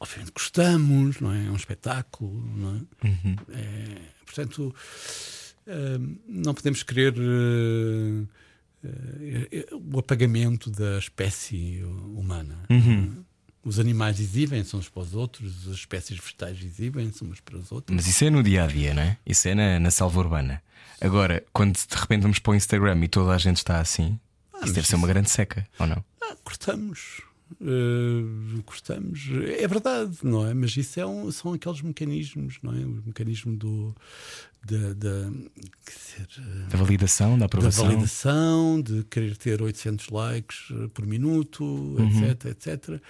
obviamente 0.02 0.32
gostamos, 0.32 1.20
não 1.20 1.32
é? 1.32 1.46
É 1.46 1.50
um 1.50 1.56
espetáculo, 1.56 2.44
não 2.56 2.76
é? 2.76 3.06
Uhum. 3.06 3.36
É, 3.50 3.98
portanto, 4.26 4.74
eh, 5.66 5.98
não 6.28 6.52
podemos 6.52 6.82
querer. 6.82 7.14
eh, 8.84 9.48
eh, 9.52 9.66
o 9.72 9.98
apagamento 10.00 10.70
da 10.70 10.98
espécie 10.98 11.82
humana. 11.84 12.58
Uhum. 12.68 13.24
Os 13.64 13.78
animais 13.78 14.18
exibem-se 14.18 14.74
uns 14.74 14.88
para 14.88 15.02
os 15.02 15.14
outros, 15.14 15.68
as 15.68 15.74
espécies 15.76 16.18
vegetais 16.18 16.60
exibem-se 16.60 17.22
umas 17.22 17.38
para 17.38 17.58
as 17.58 17.70
outras. 17.70 17.94
Mas 17.94 18.08
isso 18.08 18.24
é 18.24 18.30
no 18.30 18.42
dia 18.42 18.64
a 18.64 18.66
dia, 18.66 18.92
não 18.92 19.02
é? 19.02 19.16
Isso 19.24 19.46
é 19.46 19.54
na, 19.54 19.78
na 19.78 19.90
selva 19.92 20.18
urbana. 20.18 20.60
Agora, 21.00 21.44
quando 21.52 21.74
de 21.74 21.96
repente 21.96 22.22
vamos 22.22 22.40
para 22.40 22.50
o 22.50 22.54
Instagram 22.56 23.04
e 23.04 23.08
toda 23.08 23.32
a 23.32 23.38
gente 23.38 23.58
está 23.58 23.78
assim, 23.78 24.18
isso 24.54 24.62
mas 24.62 24.72
deve 24.72 24.86
ser 24.88 24.96
uma 24.96 25.06
grande 25.06 25.30
seca, 25.30 25.64
ou 25.78 25.86
não? 25.86 26.04
Ah, 26.20 26.36
cortamos. 26.42 27.22
Uh, 27.60 28.62
cortamos. 28.64 29.28
É 29.58 29.66
verdade, 29.68 30.18
não 30.22 30.46
é? 30.46 30.54
Mas 30.54 30.76
isso 30.76 30.98
é 31.00 31.06
um- 31.06 31.30
são 31.30 31.52
aqueles 31.52 31.80
mecanismos, 31.82 32.58
não 32.62 32.72
é? 32.72 32.76
O 32.84 33.02
mecanismo 33.06 33.56
do. 33.56 33.94
Da, 34.64 34.92
da, 34.94 35.28
dizer, 35.84 36.28
eh, 36.38 36.68
Da 36.70 36.78
validação, 36.78 37.32
da 37.32 37.38
da 37.40 37.44
aprovação. 37.46 37.84
validação, 37.86 38.80
de 38.80 39.02
querer 39.10 39.36
ter 39.36 39.60
800 39.60 40.08
likes 40.08 40.68
eh, 40.70 40.86
por 40.94 41.04
minuto, 41.04 41.64
Uhum. 41.64 42.24
etc, 42.30 42.44
etc. 42.46 43.00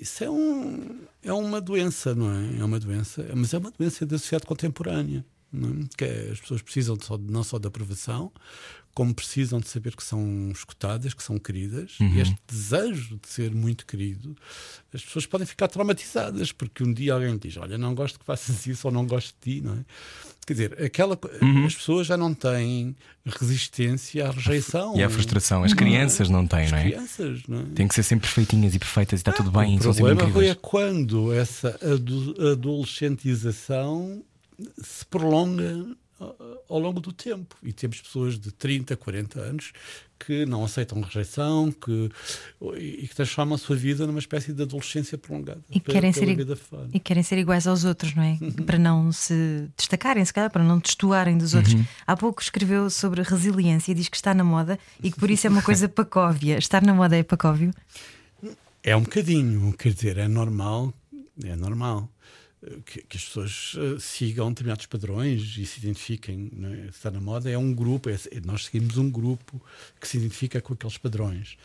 Isso 0.00 0.24
é, 0.24 0.30
um, 0.30 1.00
é 1.22 1.30
uma 1.32 1.60
doença, 1.60 2.14
não 2.14 2.30
é? 2.32 2.58
É 2.60 2.64
uma 2.64 2.80
doença, 2.80 3.22
mas 3.36 3.52
é 3.52 3.58
uma 3.58 3.70
doença 3.70 4.06
da 4.06 4.16
sociedade 4.16 4.46
contemporânea. 4.46 5.26
Não 5.52 5.70
é? 5.70 5.72
Que 5.96 6.04
é, 6.04 6.28
as 6.32 6.40
pessoas 6.40 6.60
precisam 6.62 6.96
de 6.96 7.04
só- 7.06 7.18
não 7.18 7.42
só 7.42 7.58
de 7.58 7.66
aprovação, 7.66 8.30
como 8.94 9.14
precisam 9.14 9.60
de 9.60 9.68
saber 9.68 9.94
que 9.94 10.02
são 10.02 10.50
escutadas, 10.50 11.14
que 11.14 11.22
são 11.22 11.38
queridas, 11.38 11.98
Uhum. 12.00 12.08
e 12.14 12.20
este 12.20 12.36
desejo 12.48 13.18
de 13.22 13.28
ser 13.28 13.54
muito 13.54 13.86
querido, 13.86 14.36
as 14.92 15.04
pessoas 15.04 15.24
podem 15.24 15.46
ficar 15.46 15.68
traumatizadas, 15.68 16.50
porque 16.52 16.82
um 16.82 16.92
dia 16.92 17.14
alguém 17.14 17.38
diz: 17.38 17.56
Olha, 17.56 17.78
não 17.78 17.94
gosto 17.94 18.18
que 18.18 18.24
faças 18.24 18.66
isso 18.66 18.88
ou 18.88 18.92
não 18.92 19.06
gosto 19.06 19.34
de 19.40 19.60
ti, 19.60 19.64
não 19.64 19.74
é? 19.74 19.84
Quer 20.46 20.52
dizer, 20.54 20.82
aquela, 20.82 21.18
Uhum. 21.42 21.66
as 21.66 21.74
pessoas 21.74 22.06
já 22.06 22.16
não 22.16 22.32
têm 22.34 22.96
resistência 23.26 24.26
à 24.26 24.30
rejeição. 24.30 24.96
E 24.96 25.02
a 25.02 25.08
frustração. 25.10 25.62
As 25.62 25.74
crianças 25.74 26.28
não 26.30 26.46
têm, 26.46 26.70
não 26.70 26.78
é? 26.78 26.84
crianças, 26.84 27.42
não 27.46 27.60
é? 27.60 27.64
Têm 27.74 27.86
que 27.86 27.94
ser 27.94 28.02
sempre 28.02 28.26
perfeitinhas 28.26 28.74
e 28.74 28.78
perfeitas 28.78 29.20
e 29.20 29.22
está 29.22 29.32
tudo 29.32 29.50
bem, 29.50 29.76
o 29.76 29.80
problema 29.80 30.28
foi 30.30 30.46
é 30.48 30.54
quando 30.54 31.32
essa 31.32 31.78
ado- 31.82 32.34
adolescentização 32.50 34.22
se 34.82 35.04
prolonga 35.06 35.96
ah, 36.20 36.34
ao 36.68 36.78
longo 36.78 37.00
do 37.00 37.12
tempo. 37.12 37.56
E 37.62 37.72
temos 37.72 38.00
pessoas 38.00 38.38
de 38.38 38.50
30, 38.50 38.96
40 38.96 39.40
anos 39.40 39.72
que 40.18 40.44
não 40.44 40.64
aceitam 40.64 41.00
rejeição 41.00 41.70
que, 41.70 42.10
e 42.76 43.06
que 43.06 43.14
transformam 43.14 43.54
a 43.54 43.58
sua 43.58 43.76
vida 43.76 44.04
numa 44.04 44.18
espécie 44.18 44.52
de 44.52 44.62
adolescência 44.62 45.16
prolongada. 45.16 45.60
E 45.70 45.78
querem 45.78 46.12
ser, 46.12 46.36
e 46.92 46.98
querem 46.98 47.22
ser 47.22 47.38
iguais 47.38 47.68
aos 47.68 47.84
outros, 47.84 48.16
não 48.16 48.24
é? 48.24 48.36
Uhum. 48.40 48.50
Para 48.50 48.78
não 48.78 49.12
se 49.12 49.68
destacarem, 49.76 50.24
se 50.24 50.34
calhar, 50.34 50.50
para 50.50 50.64
não 50.64 50.80
destoarem 50.80 51.38
dos 51.38 51.54
outros. 51.54 51.74
Uhum. 51.74 51.84
Há 52.04 52.16
pouco 52.16 52.42
escreveu 52.42 52.90
sobre 52.90 53.22
resiliência 53.22 53.92
e 53.92 53.94
diz 53.94 54.08
que 54.08 54.16
está 54.16 54.34
na 54.34 54.42
moda 54.42 54.76
e 55.00 55.12
que 55.12 55.18
por 55.20 55.30
isso 55.30 55.46
é 55.46 55.50
uma 55.50 55.62
coisa 55.62 55.86
pacóvia. 55.88 56.58
Estar 56.58 56.82
na 56.82 56.92
moda 56.92 57.16
é 57.16 57.22
pacóvio? 57.22 57.72
É 58.82 58.96
um 58.96 59.02
bocadinho, 59.02 59.72
quer 59.74 59.92
dizer, 59.92 60.18
é 60.18 60.26
normal, 60.26 60.92
é 61.44 61.54
normal 61.54 62.10
que, 62.84 63.02
que 63.02 63.16
as 63.16 63.24
pessoas 63.24 63.74
eh, 63.76 63.98
sigam 64.00 64.48
determinados 64.48 64.86
padrões 64.86 65.56
e 65.56 65.64
se 65.64 65.78
identifiquem. 65.78 66.50
É? 66.84 66.88
Está 66.88 67.10
na 67.10 67.20
moda, 67.20 67.48
é 67.48 67.56
um 67.56 67.72
grupo, 67.72 68.10
é- 68.10 68.14
é- 68.14 68.40
nós 68.44 68.64
seguimos 68.64 68.96
um 68.96 69.08
grupo 69.10 69.62
que 70.00 70.08
se 70.08 70.16
identifica 70.16 70.60
com 70.60 70.72
aqueles 70.72 70.98
padrões. 70.98 71.56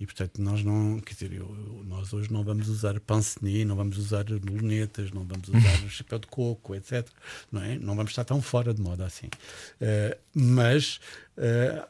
E 0.00 0.06
portanto, 0.06 0.40
nós 0.40 0.64
não, 0.64 1.00
quer 1.00 1.12
dizer, 1.14 1.32
eu- 1.32 1.84
nós 1.86 2.12
hoje 2.12 2.32
não 2.32 2.42
vamos 2.42 2.68
usar 2.68 2.98
panceni, 3.00 3.64
não 3.64 3.76
vamos 3.76 3.98
usar 3.98 4.24
lunetas, 4.28 5.10
não 5.10 5.24
vamos 5.24 5.48
usar 5.48 5.58
chapéu 5.90 6.18
de 6.18 6.26
coco, 6.28 6.74
etc. 6.74 7.06
Não, 7.52 7.62
é? 7.62 7.78
não 7.78 7.94
vamos 7.94 8.12
estar 8.12 8.24
tão 8.24 8.40
fora 8.40 8.72
de 8.72 8.80
moda 8.80 9.04
assim. 9.04 9.28
Eh, 9.80 10.16
mas 10.34 10.98
eh, 11.36 11.84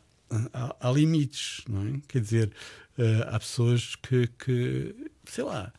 há, 0.53 0.77
há 0.81 0.91
limites, 0.91 1.63
não 1.69 1.87
é? 1.87 2.01
Quer 2.09 2.21
dizer, 2.21 2.51
eh, 2.99 3.25
há 3.29 3.39
pessoas 3.39 3.95
que, 3.97 4.27
que, 4.39 4.95
sei 5.27 5.45
lá, 5.45 5.73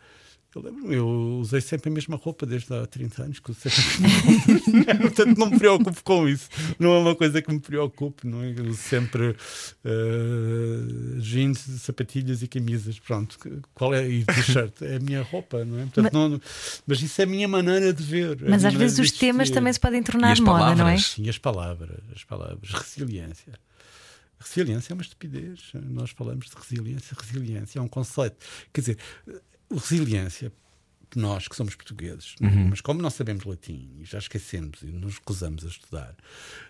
eu 0.56 0.62
lembro 0.64 0.92
eu 0.94 1.08
usei 1.40 1.62
sempre 1.62 1.90
a 1.90 1.94
mesma 1.94 2.16
roupa 2.16 2.46
desde 2.46 2.74
há 2.74 2.86
30 2.88 3.24
anos, 3.24 3.40
que 3.40 3.54
sempre 3.54 3.80
a 3.80 4.02
mesma 4.02 4.94
roupa. 4.94 5.02
portanto 5.02 5.38
não 5.38 5.50
me 5.52 5.60
preocupo 5.60 6.04
com 6.04 6.28
isso. 6.28 6.50
Não 6.80 6.94
é 6.94 7.00
uma 7.00 7.16
coisa 7.16 7.42
que 7.42 7.52
me 7.52 7.60
preocupe, 7.60 8.26
não 8.28 8.42
é? 8.44 8.52
Eu 8.58 8.66
uso 8.66 8.78
sempre 8.82 9.36
eh, 9.86 11.20
jeans, 11.20 11.60
sapatilhas 11.82 12.42
e 12.42 12.48
camisas, 12.48 13.00
pronto. 13.00 13.38
Qual 13.74 13.94
é? 13.94 14.08
E 14.10 14.26
t-shirt, 14.26 14.82
é 14.82 14.96
a 14.96 15.00
minha 15.00 15.22
roupa, 15.22 15.64
não 15.66 15.80
é? 15.80 15.84
Portanto, 15.86 16.14
não- 16.14 16.42
mas 16.88 17.02
isso 17.02 17.22
é 17.22 17.24
a 17.24 17.28
minha 17.28 17.48
maneira 17.48 17.94
de 17.94 18.04
ver. 18.04 18.38
Mas 18.48 18.66
às 18.66 18.74
vezes 18.74 19.00
os 19.00 19.12
temas 19.12 19.50
também 19.50 19.72
se 19.74 19.80
podem 19.80 20.02
tornar 20.04 20.32
as 20.32 20.40
moda, 20.40 20.76
não 20.76 20.88
é? 20.88 20.98
Sim, 20.98 21.30
as 21.30 21.38
palavras, 21.38 22.00
as 22.16 22.24
palavras. 22.24 22.70
Resiliência. 22.72 23.54
Resiliência 24.40 24.94
é 24.94 24.96
uma 24.96 25.02
estupidez. 25.04 25.72
Nós 25.74 26.12
falamos 26.12 26.48
de 26.50 26.56
resiliência. 26.56 27.16
Resiliência 27.20 27.80
é 27.80 27.82
um 27.82 27.88
conceito. 27.90 28.38
Quer 28.72 28.82
dizer, 28.82 28.98
resiliência, 29.78 30.52
nós 31.16 31.48
que 31.48 31.56
somos 31.56 31.74
portugueses, 31.76 32.36
mas 32.70 32.82
como 32.82 33.02
não 33.02 33.10
sabemos 33.10 33.44
latim 33.44 33.90
e 34.00 34.06
já 34.06 34.20
esquecemos 34.20 34.82
e 34.84 34.88
nos 34.88 35.16
recusamos 35.16 35.66
a 35.66 35.68
estudar, 35.68 36.16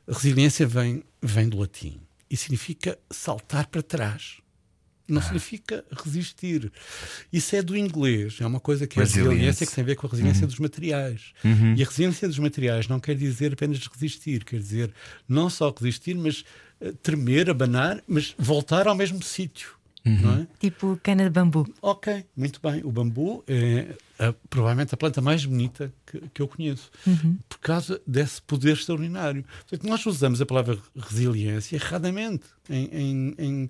a 0.08 0.14
resiliência 0.14 0.66
vem, 0.66 1.04
vem 1.22 1.50
do 1.50 1.58
latim 1.58 2.00
e 2.30 2.38
significa 2.38 2.98
saltar 3.12 3.68
para 3.68 3.82
trás. 3.82 4.38
Não 5.10 5.22
significa 5.24 5.84
resistir. 5.92 6.72
Isso 7.34 7.56
é 7.56 7.64
do 7.64 7.76
inglês. 7.76 8.38
É 8.40 8.46
uma 8.46 8.60
coisa 8.60 8.86
que 8.86 9.00
é 9.00 9.04
resiliência 9.04 9.66
que 9.66 9.74
tem 9.74 9.82
a 9.82 9.86
ver 9.86 9.96
com 9.96 10.06
a 10.06 10.10
resiliência 10.12 10.46
dos 10.46 10.60
materiais. 10.60 11.34
E 11.76 11.82
a 11.82 11.86
resiliência 11.88 12.28
dos 12.28 12.38
materiais 12.38 12.88
não 12.88 13.00
quer 13.00 13.16
dizer 13.16 13.54
apenas 13.54 13.80
resistir, 13.88 14.44
quer 14.44 14.60
dizer 14.60 14.94
não 15.28 15.50
só 15.50 15.74
resistir, 15.76 16.14
mas 16.14 16.46
eh, 16.80 16.94
tremer, 17.02 17.50
abanar, 17.50 18.04
mas 18.08 18.36
voltar 18.38 18.88
ao 18.88 18.94
mesmo 18.94 19.22
sítio. 19.24 19.72
Não 20.06 20.34
é? 20.42 20.48
Tipo 20.60 21.00
cana 21.04 21.24
de 21.26 21.30
bambu. 21.30 21.68
Ok, 21.82 22.26
muito 22.36 22.60
bem. 22.64 22.82
O 22.84 22.92
bambu 22.92 23.44
é 23.48 23.96
a- 24.18 24.34
provavelmente 24.50 24.94
a 24.94 24.98
planta 24.98 25.22
mais 25.22 25.46
bonita 25.46 25.94
que, 26.06 26.22
que 26.34 26.42
eu 26.42 26.48
conheço, 26.48 26.90
por 27.48 27.60
causa 27.60 28.02
desse 28.08 28.42
poder 28.42 28.74
extraordinário. 28.74 29.44
Portanto, 29.68 29.88
nós 29.90 30.06
usamos 30.06 30.42
a 30.42 30.46
palavra 30.46 30.78
resiliência 30.96 31.76
erradamente, 31.76 32.44
em, 32.70 32.86
em- 32.92 33.36
em- 33.38 33.70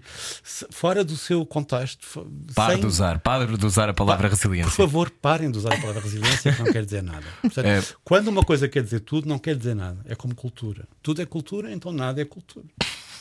fora 0.69 1.03
do 1.03 1.17
seu 1.17 1.45
contexto. 1.45 2.25
Pare 2.55 2.73
sem- 2.73 2.81
de 2.81 2.87
usar, 2.87 3.19
pare 3.19 3.57
de 3.57 3.65
usar 3.65 3.89
a 3.89 3.93
palavra 3.93 4.29
Por 4.29 4.35
resiliência. 4.35 4.71
favor, 4.71 5.09
parem 5.09 5.49
de 5.51 5.57
usar 5.57 5.73
a 5.73 5.77
palavra 5.81 6.01
resiliência, 6.01 6.53
que 6.53 6.63
não 6.63 6.71
quer 6.71 6.85
dizer 6.85 7.01
nada. 7.03 7.25
Portanto, 7.41 7.65
É. 7.65 7.83
Quando 8.03 8.27
uma 8.27 8.43
coisa 8.43 8.69
quer 8.69 8.83
dizer 8.83 9.01
tudo, 9.01 9.27
não 9.27 9.39
quer 9.39 9.55
dizer 9.55 9.75
nada. 9.75 9.99
É 10.05 10.15
como 10.15 10.33
cultura. 10.35 10.87
Tudo 11.01 11.21
é 11.21 11.25
cultura, 11.25 11.71
então 11.71 11.91
nada 11.91 12.21
é 12.21 12.25
cultura. 12.25 12.65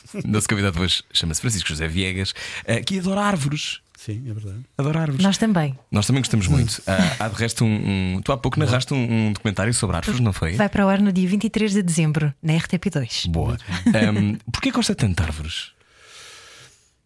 Nosso 0.25 0.49
convidado 0.49 0.81
hoje 0.81 1.03
chama-se 1.13 1.41
Francisco 1.41 1.69
José 1.69 1.87
Viegas, 1.89 2.35
eh, 2.65 2.81
que 2.83 2.99
adora 2.99 3.21
árvores. 3.23 3.81
Sim, 3.97 4.23
é 4.31 4.33
verdade. 4.33 4.61
Adora 4.79 5.01
árvores. 5.01 5.25
Nós 5.25 5.37
também. 5.39 5.77
Nós 5.91 6.07
também 6.07 6.23
gostamos 6.23 6.47
muito. 6.47 6.81
Ah, 6.87 7.17
há 7.25 7.29
de 7.29 7.35
resto 7.35 7.65
um, 7.65 8.17
um- 8.17 8.23
Tu 8.23 8.31
há 8.31 8.37
pouco 8.39 8.59
narraste 8.59 8.95
um, 8.95 9.27
um 9.29 9.33
documentário 9.33 9.75
sobre 9.75 9.97
árvores, 9.97 10.21
não 10.21 10.33
foi? 10.33 10.53
Vai 10.55 10.69
para 10.69 10.87
o 10.87 10.89
ar 10.89 11.01
no 11.01 11.13
dia 11.13 11.27
23 11.29 11.73
de 11.73 11.83
dezembro, 11.83 12.33
na 12.41 12.53
RTP2. 12.55 13.29
Boa. 13.29 13.59
Um, 13.87 14.37
Porquê 14.53 14.71
gosta 14.71 14.95
tanto 14.95 15.17
de 15.17 15.23
árvores? 15.25 15.73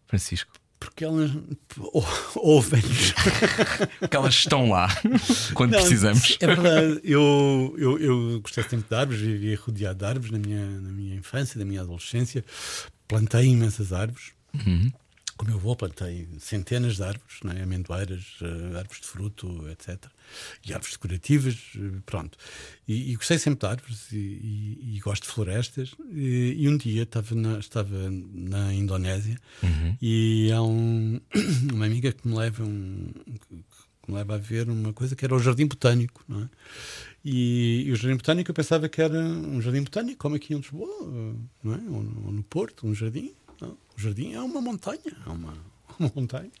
Francisco. 0.07 0.51
Porque 0.83 1.03
elas 1.05 1.31
ou- 1.77 2.05
ouvem-nos. 2.35 3.13
Porque 3.99 4.15
elas 4.15 4.33
estão 4.35 4.69
lá 4.69 4.87
quando 5.53 5.71
Não, 5.71 5.79
precisamos. 5.79 6.37
É 6.39 6.47
verdade. 6.47 6.99
Eu, 7.03 7.75
eu, 7.77 7.99
eu 7.99 8.41
gostei 8.41 8.63
sempre 8.63 8.87
de 8.89 8.95
árvores, 8.95 9.21
vivia 9.21 9.57
rodeado 9.59 9.99
de 9.99 10.05
árvores 10.05 10.31
na 10.31 10.39
minha, 10.39 10.65
na 10.65 10.89
minha 10.89 11.15
infância, 11.15 11.57
na 11.59 11.65
minha 11.65 11.81
adolescência. 11.81 12.43
Plantei 13.07 13.45
imensas 13.45 13.91
árvores. 13.93 14.31
Com 15.35 15.45
o 15.45 15.47
meu 15.47 15.57
avô 15.57 15.75
plantei 15.75 16.27
centenas 16.39 16.97
de 16.97 17.03
árvores, 17.03 17.39
não 17.43 17.51
é? 17.53 17.63
amendoeiras, 17.63 18.23
eh, 18.41 18.77
árvores 18.77 19.01
de 19.01 19.07
fruto, 19.07 19.67
etc. 19.71 20.05
E 20.65 20.73
árvores 20.73 20.93
decorativas, 20.93 21.57
eh, 21.75 21.99
pronto. 22.05 22.37
E, 22.87 23.11
e 23.11 23.15
gostei 23.15 23.37
sempre 23.37 23.59
de 23.61 23.65
árvores 23.67 24.11
e, 24.11 24.17
e- 24.17 24.95
e 24.95 24.99
gosto 24.99 25.23
de 25.23 25.29
florestas. 25.29 25.91
E, 26.11 26.67
um 26.67 26.77
dia 26.77 27.03
estava 27.03 27.35
na, 27.35 27.59
estava 27.59 28.09
na 28.09 28.73
Indonésia 28.73 29.37
e 30.01 30.51
há 30.51 30.61
um, 30.61 31.19
uma 31.73 31.85
amiga 31.85 32.11
que 32.11 32.27
me 32.27 32.35
leva 32.35 32.63
um, 32.63 33.11
que 33.25 34.11
me 34.11 34.15
leva 34.17 34.35
a 34.35 34.37
ver 34.37 34.69
uma 34.69 34.91
coisa 34.93 35.15
que 35.15 35.23
era 35.23 35.33
o 35.35 35.39
Jardim 35.39 35.65
Botânico, 35.67 36.23
não 36.27 36.41
é? 36.43 36.49
E, 37.23 37.83
e 37.87 37.91
o 37.91 37.95
Jardim 37.95 38.17
Botânico 38.17 38.51
eu 38.51 38.55
pensava 38.55 38.89
que 38.89 39.01
era 39.01 39.17
um 39.17 39.61
jardim 39.61 39.81
botânico, 39.83 40.17
como 40.17 40.35
aqui 40.35 40.53
em 40.53 40.57
Lisboa, 40.57 40.89
não 41.63 41.73
é? 41.73 41.77
ou, 41.89 42.03
no, 42.03 42.25
ou 42.25 42.31
no 42.33 42.43
Porto, 42.43 42.85
um 42.85 42.93
jardim. 42.93 43.31
Não. 43.61 43.77
O 43.97 44.01
jardim 44.01 44.33
é 44.33 44.41
uma 44.41 44.59
montanha, 44.59 44.99
é 45.25 45.29
uma 45.29 45.53
montanha. 45.99 46.51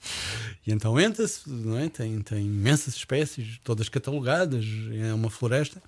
E 0.65 0.71
então 0.71 0.99
entra-se, 0.99 1.49
não 1.49 1.77
é? 1.77 1.89
Tem, 1.89 2.21
tem 2.21 2.45
imensas 2.45 2.95
espécies, 2.95 3.59
todas 3.63 3.89
catalogadas, 3.89 4.65
é 4.93 5.13
uma 5.13 5.29
floresta. 5.29 5.81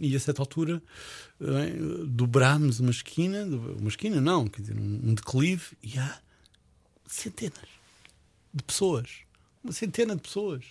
E 0.00 0.14
a 0.14 0.20
certa 0.20 0.42
altura 0.42 0.80
é? 1.40 2.04
dobrámos 2.06 2.78
uma 2.78 2.90
esquina, 2.90 3.44
uma 3.44 3.88
esquina 3.88 4.20
não, 4.20 4.46
quer 4.46 4.60
dizer, 4.60 4.76
um, 4.76 5.00
um 5.10 5.14
declive, 5.14 5.76
e 5.82 5.98
há 5.98 6.20
centenas 7.06 7.68
de 8.54 8.62
pessoas, 8.62 9.08
uma 9.62 9.72
centena 9.72 10.14
de 10.14 10.22
pessoas, 10.22 10.64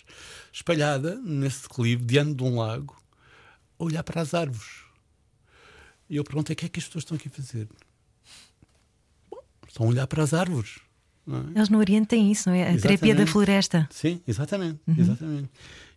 espalhada 0.52 1.16
nesse 1.16 1.62
declive, 1.62 2.04
diante 2.04 2.34
de 2.34 2.42
um 2.42 2.58
lago, 2.58 2.96
a 3.78 3.84
olhar 3.84 4.02
para 4.02 4.22
as 4.22 4.32
árvores. 4.32 4.82
E 6.08 6.16
eu 6.16 6.24
perguntei: 6.24 6.54
o 6.54 6.56
que 6.56 6.66
é 6.66 6.68
que 6.68 6.80
as 6.80 6.86
pessoas 6.86 7.04
estão 7.04 7.16
aqui 7.16 7.28
a 7.28 7.30
fazer? 7.30 7.68
Bom, 9.30 9.42
estão 9.66 9.86
a 9.86 9.88
olhar 9.88 10.06
para 10.06 10.22
as 10.22 10.32
árvores. 10.32 10.78
Não 11.28 11.38
é? 11.40 11.42
Eles 11.56 11.68
no 11.68 11.78
Oriente 11.78 12.06
têm 12.08 12.30
isso, 12.32 12.48
não 12.48 12.56
é? 12.56 12.62
A 12.62 12.66
terapia 12.78 12.98
da 12.98 13.22
Exatamente. 13.22 13.30
floresta. 13.30 13.88
Sim, 13.92 14.20
exatamente, 14.26 14.78
exatamente. 14.96 15.48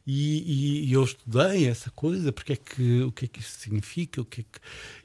E, 0.05 0.83
e- 0.85 0.85
e 0.89 0.93
eu 0.93 1.03
estudei 1.03 1.67
essa 1.67 1.91
coisa, 1.91 2.31
porque 2.31 2.53
é 2.53 2.55
que, 2.55 3.01
o 3.03 3.11
que 3.11 3.25
é 3.25 3.27
que 3.27 3.39
isso 3.39 3.59
significa, 3.59 4.19
o 4.21 4.25
que 4.25 4.41
é 4.41 4.43
que... 4.43 4.59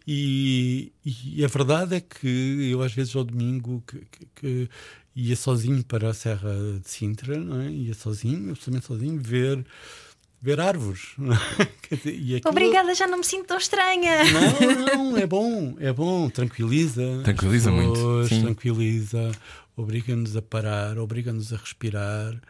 E, 0.07 0.93
e 1.05 1.45
a 1.45 1.49
verdade 1.49 1.97
é 1.97 2.01
que 2.01 2.71
eu 2.73 2.83
às 2.83 2.93
vezes 2.93 3.15
ao 3.15 3.25
domingo 3.25 3.83
que, 3.87 3.99
que- 4.11 4.27
que 4.35 4.71
ia 5.15 5.37
sozinho 5.37 5.85
para 5.85 6.11
a 6.11 6.15
Serra 6.15 6.51
de 6.83 6.89
Sintra, 6.91 7.39
não 7.39 7.61
é? 7.61 7.71
ia 7.71 7.95
sozinho, 7.95 8.51
absolutamente 8.53 8.87
sozinho, 8.87 9.21
ver, 9.21 9.65
ver 10.41 10.61
árvores. 10.61 11.09
é? 11.91 11.95
Dizer, 11.97 12.19
e 12.19 12.37
aquilo- 12.37 12.51
Obrigada, 12.51 12.95
já 12.95 13.07
não 13.07 13.19
me 13.19 13.25
sinto 13.25 13.47
tão 13.49 13.59
estranha. 13.59 14.25
não, 14.33 15.11
não, 15.11 15.17
é 15.19 15.27
bom, 15.27 15.77
é 15.79 15.93
bom, 15.93 16.29
tranquiliza. 16.31 17.21
Tranquiliza 17.23 17.71
muito, 17.71 17.93
pessoas, 17.93 18.29
sim. 18.31 18.43
Tranquiliza, 18.43 19.31
obriga-nos 19.77 20.37
a 20.37 20.43
parar, 20.43 20.99
obriga-nos 20.99 21.53
a 21.53 21.57
respirar, 21.57 22.41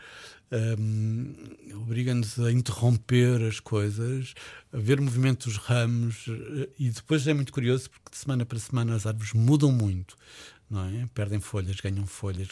hum, 0.78 1.34
obriga-nos 1.74 2.38
a 2.38 2.52
interromper 2.52 3.42
as 3.42 3.60
coisas, 3.60 4.34
a 4.72 4.78
ver 4.78 5.00
o 5.00 5.02
movimento 5.02 5.48
dos 5.48 5.56
ramos. 5.58 6.26
eh, 6.28 6.68
E 6.78 6.90
depois 6.90 7.26
é 7.26 7.34
muito 7.34 7.52
curioso 7.52 7.90
porque 7.90 8.10
de 8.10 8.16
semana 8.16 8.44
para 8.46 8.58
semana 8.58 8.94
as 8.94 9.06
árvores 9.06 9.32
mudam 9.32 9.72
muito. 9.72 10.16
Não 10.68 10.84
é? 10.84 11.06
Perdem 11.14 11.38
folhas, 11.38 11.76
ganham 11.80 12.06
folhas, 12.06 12.48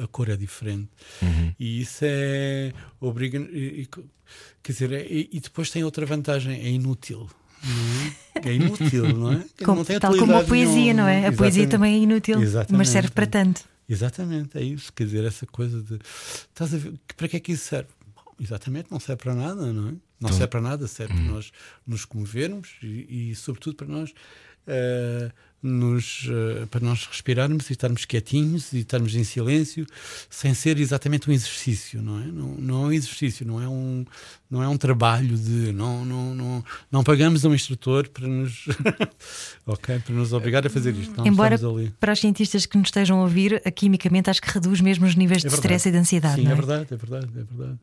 a- 0.00 0.04
a 0.04 0.06
cor 0.08 0.30
é 0.30 0.36
diferente. 0.36 0.88
E 1.60 1.82
isso 1.82 1.98
é. 2.02 2.72
obriga 2.98 3.38
Quer 4.62 4.72
dizer, 4.72 4.92
é- 4.92 5.06
e, 5.06 5.38
depois 5.40 5.70
tem 5.70 5.84
outra 5.84 6.06
vantagem: 6.06 6.58
é 6.60 6.68
inútil. 6.70 7.28
não 7.62 8.42
é? 8.42 8.48
É 8.48 8.54
inútil, 8.54 9.08
não 9.14 9.32
é? 9.32 9.44
Como- 9.64 9.78
não 9.78 9.84
tem 9.84 9.98
tal 10.00 10.16
como 10.16 10.34
a 10.34 10.44
poesia, 10.44 10.74
nenhuma. 10.76 11.02
não 11.02 11.08
é? 11.08 11.26
A 11.26 11.32
poesia 11.32 11.62
Exatamente. 11.64 11.70
também 11.70 11.94
é 11.94 11.98
inútil, 11.98 12.36
mas 12.38 12.48
Exatamente. 12.48 12.88
serve 12.88 13.10
para 13.10 13.26
tanto. 13.26 13.62
Exatamente, 13.88 14.58
é 14.58 14.62
isso. 14.62 14.92
Quer 14.92 15.04
dizer, 15.04 15.24
essa 15.24 15.46
coisa 15.46 15.82
de. 15.82 15.98
Estás 16.04 16.74
a 16.74 16.76
ver? 16.78 16.94
Para 17.16 17.28
que 17.28 17.36
é 17.36 17.40
que 17.40 17.52
isso 17.52 17.64
serve? 17.64 17.88
Bom, 18.14 18.34
exatamente, 18.40 18.90
não 18.90 19.00
serve 19.00 19.22
para 19.22 19.34
nada, 19.34 19.72
não 19.72 19.88
é? 19.90 19.94
Não 20.20 20.28
serve 20.30 20.48
para 20.48 20.60
nada, 20.60 20.86
serve 20.88 21.14
para 21.14 21.22
nós 21.24 21.52
nos 21.86 22.04
comovermos 22.04 22.76
e, 22.82 23.30
e, 23.30 23.34
sobretudo, 23.34 23.76
para 23.76 23.86
nós. 23.86 24.12
eh, 24.66 25.30
nos, 25.62 26.28
eh, 26.30 26.66
para 26.66 26.80
nós 26.80 27.04
respirarmos 27.06 27.68
e 27.68 27.72
estarmos 27.72 28.04
quietinhos 28.04 28.72
e 28.72 28.78
estarmos 28.78 29.14
em 29.14 29.24
silêncio 29.24 29.84
sem 30.30 30.54
ser 30.54 30.78
exatamente 30.78 31.28
um 31.28 31.32
exercício 31.32 32.00
não 32.00 32.20
é 32.20 32.26
não, 32.26 32.54
não 32.54 32.84
é 32.84 32.86
um 32.86 32.92
exercício 32.92 33.44
não 33.44 33.60
é 33.60 33.68
um 33.68 34.04
não 34.48 34.62
é 34.62 34.68
um 34.68 34.76
trabalho 34.76 35.36
de 35.36 35.72
não 35.72 36.04
não 36.04 36.34
não, 36.34 36.64
não 36.92 37.02
pagamos 37.02 37.44
a 37.44 37.48
um 37.48 37.54
instrutor 37.54 38.08
para 38.08 38.26
nos 38.28 38.66
ok 39.66 39.98
para 39.98 40.14
nos 40.14 40.32
obrigar 40.32 40.64
a 40.64 40.70
fazer 40.70 40.94
isto 40.94 41.16
não 41.16 41.26
Embora 41.26 41.58
para 41.98 42.12
os 42.12 42.20
cientistas 42.20 42.64
que 42.64 42.78
nos 42.78 42.88
estejam 42.88 43.18
a 43.18 43.22
ouvir, 43.22 43.60
a 43.64 43.70
quimicamente 43.70 44.30
acho 44.30 44.40
que 44.40 44.50
reduz 44.50 44.80
mesmo 44.80 45.06
os 45.06 45.14
níveis 45.14 45.42
de 45.42 45.48
É 45.48 45.50
verdade. 45.50 45.66
stress 45.66 45.88
e 45.88 45.92
de 45.92 45.98
ansiedade. 45.98 46.40
Sim, 46.40 46.48
é 46.48 46.52
é? 46.52 46.54
verdade, 46.54 46.86
é 46.92 46.96
verdade, 46.96 47.28
é 47.36 47.42
verdade. 47.42 47.78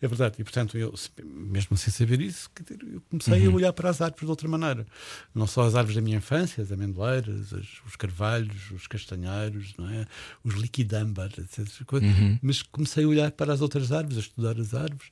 É 0.00 0.08
verdade. 0.08 0.36
E 0.38 0.44
portanto, 0.44 0.78
eu, 0.78 0.94
mesmo 1.22 1.76
sem 1.76 1.92
saber 1.92 2.20
isso, 2.20 2.48
eu 2.92 3.02
comecei 3.10 3.46
a 3.46 3.50
olhar 3.50 3.72
para 3.72 3.90
as 3.90 4.00
árvores 4.00 4.24
de 4.24 4.30
outra 4.30 4.48
maneira. 4.48 4.86
Não 5.34 5.46
só 5.46 5.64
as 5.64 5.74
árvores 5.74 5.96
da 5.96 6.02
minha 6.02 6.16
infância, 6.16 6.62
as 6.62 6.72
amendoeiras, 6.72 7.15
as- 7.18 7.52
os 7.86 7.96
carvalhos, 7.96 8.70
os 8.70 8.86
castanheiros, 8.86 9.74
não 9.78 9.88
é? 9.88 10.06
os 10.44 10.54
liquidâmbar, 10.54 11.30
etc. 11.38 11.66
coisas. 11.84 12.10
Mas 12.42 12.62
comecei 12.62 13.04
a 13.04 13.08
olhar 13.08 13.30
para 13.30 13.52
as 13.52 13.60
outras 13.60 13.92
árvores, 13.92 14.16
a 14.16 14.20
estudar 14.20 14.58
as 14.60 14.74
árvores. 14.74 15.08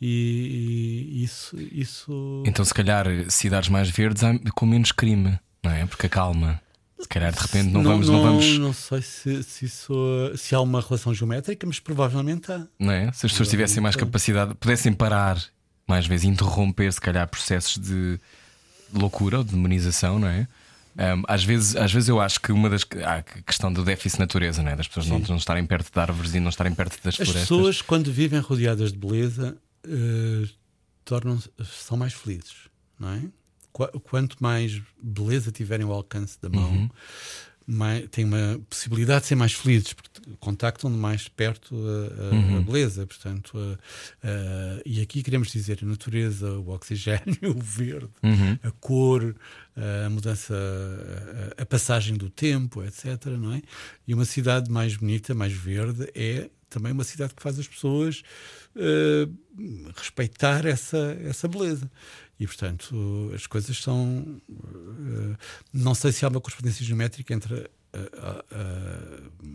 E, 0.00 1.08
e 1.12 1.24
isso, 1.24 1.56
isso 1.58 2.42
Então, 2.46 2.64
se 2.64 2.74
calhar, 2.74 3.06
cidades 3.30 3.68
mais 3.68 3.88
verdes 3.90 4.22
com 4.54 4.66
menos 4.66 4.92
crime, 4.92 5.38
não 5.64 5.70
é? 5.70 5.86
Porque 5.86 6.06
acalma. 6.06 6.60
Se 6.98 7.06
calhar 7.08 7.30
de 7.32 7.38
repente 7.38 7.72
não, 7.72 7.82
vamos, 7.82 8.08
não, 8.08 8.22
vamos, 8.22 8.58
não 8.58 8.72
sei 8.72 9.02
se, 9.02 9.42
se, 9.42 9.66
isso, 9.66 9.94
se 10.34 10.54
há 10.54 10.60
uma 10.60 10.80
relação 10.80 11.12
geométrica, 11.12 11.66
mas 11.66 11.78
provavelmente 11.78 12.50
há. 12.50 12.66
não 12.78 12.90
é? 12.90 13.12
Se 13.12 13.26
as 13.26 13.32
pessoas 13.32 13.48
tivessem 13.50 13.82
mais 13.82 13.96
capacidade, 13.96 14.54
pudessem 14.54 14.92
parar 14.94 15.38
mais 15.86 16.06
vezes, 16.06 16.24
interromper, 16.24 16.90
se 16.92 17.00
calhar, 17.00 17.28
processos 17.28 17.76
de 17.78 18.18
loucura 18.92 19.38
ou 19.38 19.44
de 19.44 19.50
demonização, 19.50 20.18
não 20.18 20.28
é? 20.28 20.48
Um, 20.98 21.22
às, 21.28 21.44
vezes, 21.44 21.76
às 21.76 21.92
vezes 21.92 22.08
eu 22.08 22.18
acho 22.20 22.40
que 22.40 22.50
uma 22.52 22.70
das. 22.70 22.86
Há 23.04 23.16
a 23.16 23.22
questão 23.22 23.70
do 23.72 23.84
déficit 23.84 24.16
de 24.16 24.20
natureza, 24.20 24.62
não 24.62 24.70
é? 24.70 24.76
Das 24.76 24.88
pessoas 24.88 25.06
não, 25.08 25.18
não 25.18 25.36
estarem 25.36 25.66
perto 25.66 25.92
de 25.92 26.00
árvores 26.00 26.34
e 26.34 26.40
não 26.40 26.48
estarem 26.48 26.72
perto 26.74 26.96
das 27.02 27.14
As 27.20 27.28
florestas. 27.28 27.42
pessoas, 27.42 27.82
quando 27.82 28.10
vivem 28.10 28.40
rodeadas 28.40 28.92
de 28.92 28.98
beleza, 28.98 29.56
eh, 29.86 30.48
tornam-se 31.04 31.50
são 31.64 31.98
mais 31.98 32.14
felizes, 32.14 32.54
não 32.98 33.10
é? 33.10 33.22
Qua- 33.72 33.92
Quanto 34.04 34.36
mais 34.40 34.80
beleza 35.02 35.52
tiverem 35.52 35.84
ao 35.84 35.92
alcance 35.92 36.38
da 36.40 36.48
mão, 36.48 36.70
Uhum. 36.72 36.90
mai- 37.66 38.08
têm 38.08 38.24
uma 38.24 38.58
possibilidade 38.70 39.20
de 39.22 39.26
ser 39.26 39.34
mais 39.34 39.52
felizes, 39.52 39.92
contactam 40.40 40.90
de 40.90 40.96
mais 40.96 41.28
perto 41.28 41.74
a, 41.76 42.22
a- 42.22 42.34
Uhum. 42.34 42.58
a 42.58 42.60
beleza. 42.60 43.06
Portanto, 43.06 43.56
a- 44.22 44.80
e 44.84 45.00
aqui 45.00 45.22
queremos 45.22 45.48
dizer 45.50 45.78
a 45.82 45.86
natureza, 45.86 46.50
o 46.52 46.68
oxigênio, 46.70 47.22
o 47.56 47.60
verde, 47.60 48.08
Uhum. 48.22 48.58
a 48.62 48.70
cor, 48.72 49.34
a 50.06 50.10
mudança, 50.10 50.54
a, 51.58 51.66
passagem 51.66 52.16
do 52.16 52.28
tempo, 52.30 52.82
etc. 52.82 53.26
Não 53.38 53.52
é? 53.52 53.62
E 54.06 54.14
uma 54.14 54.24
cidade 54.24 54.70
mais 54.70 54.96
bonita, 54.96 55.34
mais 55.34 55.52
verde, 55.52 56.10
é 56.14 56.50
também 56.68 56.92
uma 56.92 57.04
cidade 57.04 57.34
que 57.34 57.42
faz 57.42 57.58
as 57.58 57.68
pessoas 57.68 58.22
eh, 58.74 59.28
respeitar 59.96 60.66
essa, 60.66 61.16
essa 61.22 61.46
beleza. 61.48 61.90
E, 62.38 62.46
portanto, 62.46 63.30
as 63.34 63.46
coisas 63.46 63.78
são. 63.78 64.40
eh, 64.50 65.36
não 65.72 65.94
sei 65.94 66.12
se 66.12 66.24
há 66.24 66.28
uma 66.28 66.40
correspondência 66.40 66.84
geométrica 66.84 67.32
entre. 67.32 67.70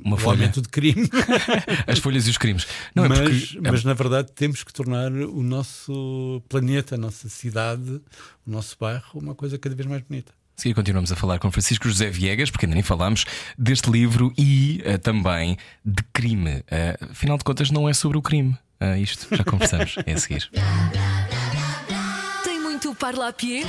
Uma 0.04 0.16
o 0.16 0.20
folha. 0.20 0.40
aumento 0.40 0.62
de 0.62 0.70
crime, 0.70 1.08
As 1.88 2.00
folhas 2.00 2.28
e 2.28 2.30
os 2.32 2.38
crimes. 2.38 2.66
Não, 2.96 3.06
é 3.06 3.10
mas, 3.10 3.20
porque. 3.20 3.62
mas 3.62 3.84
na 3.84 3.94
verdade 3.94 4.32
temos 4.34 4.64
que 4.64 4.74
tornar 4.74 5.12
o 5.12 5.44
nosso 5.44 6.42
planeta, 6.50 6.96
a 6.96 6.98
nossa 6.98 7.30
cidade, 7.30 8.02
o 8.46 8.52
nosso 8.52 8.76
bairro, 8.80 9.20
uma 9.20 9.36
coisa 9.36 9.58
cada 9.58 9.76
vez 9.76 9.88
mais 9.88 10.02
bonita. 10.02 10.34
Seguir 10.56 10.76
continuamos 10.76 11.12
a 11.12 11.16
falar 11.16 11.40
com 11.40 11.52
Francisco 11.52 11.88
José 11.88 12.10
Viegas, 12.10 12.52
porque 12.52 12.66
ainda 12.66 12.76
nem 12.76 12.84
falámos 12.84 13.26
deste 13.58 13.90
livro 13.90 14.32
e 14.38 14.82
eh, 14.86 14.98
também 14.98 15.58
de 15.84 16.04
crime. 16.14 16.64
Eh, 16.70 16.98
afinal 17.10 17.38
de 17.38 17.44
contas, 17.44 17.72
não 17.72 17.90
é 17.90 17.94
sobre 17.94 18.18
o 18.18 18.22
crime. 18.22 18.56
Ah, 18.80 18.98
isto 18.98 19.28
já 19.36 19.44
conversamos. 19.44 19.96
é 20.06 20.14
a 20.14 20.18
seguir. 20.18 20.50
Tem 22.44 22.60
muito 22.60 22.94
parlapié? 22.96 23.64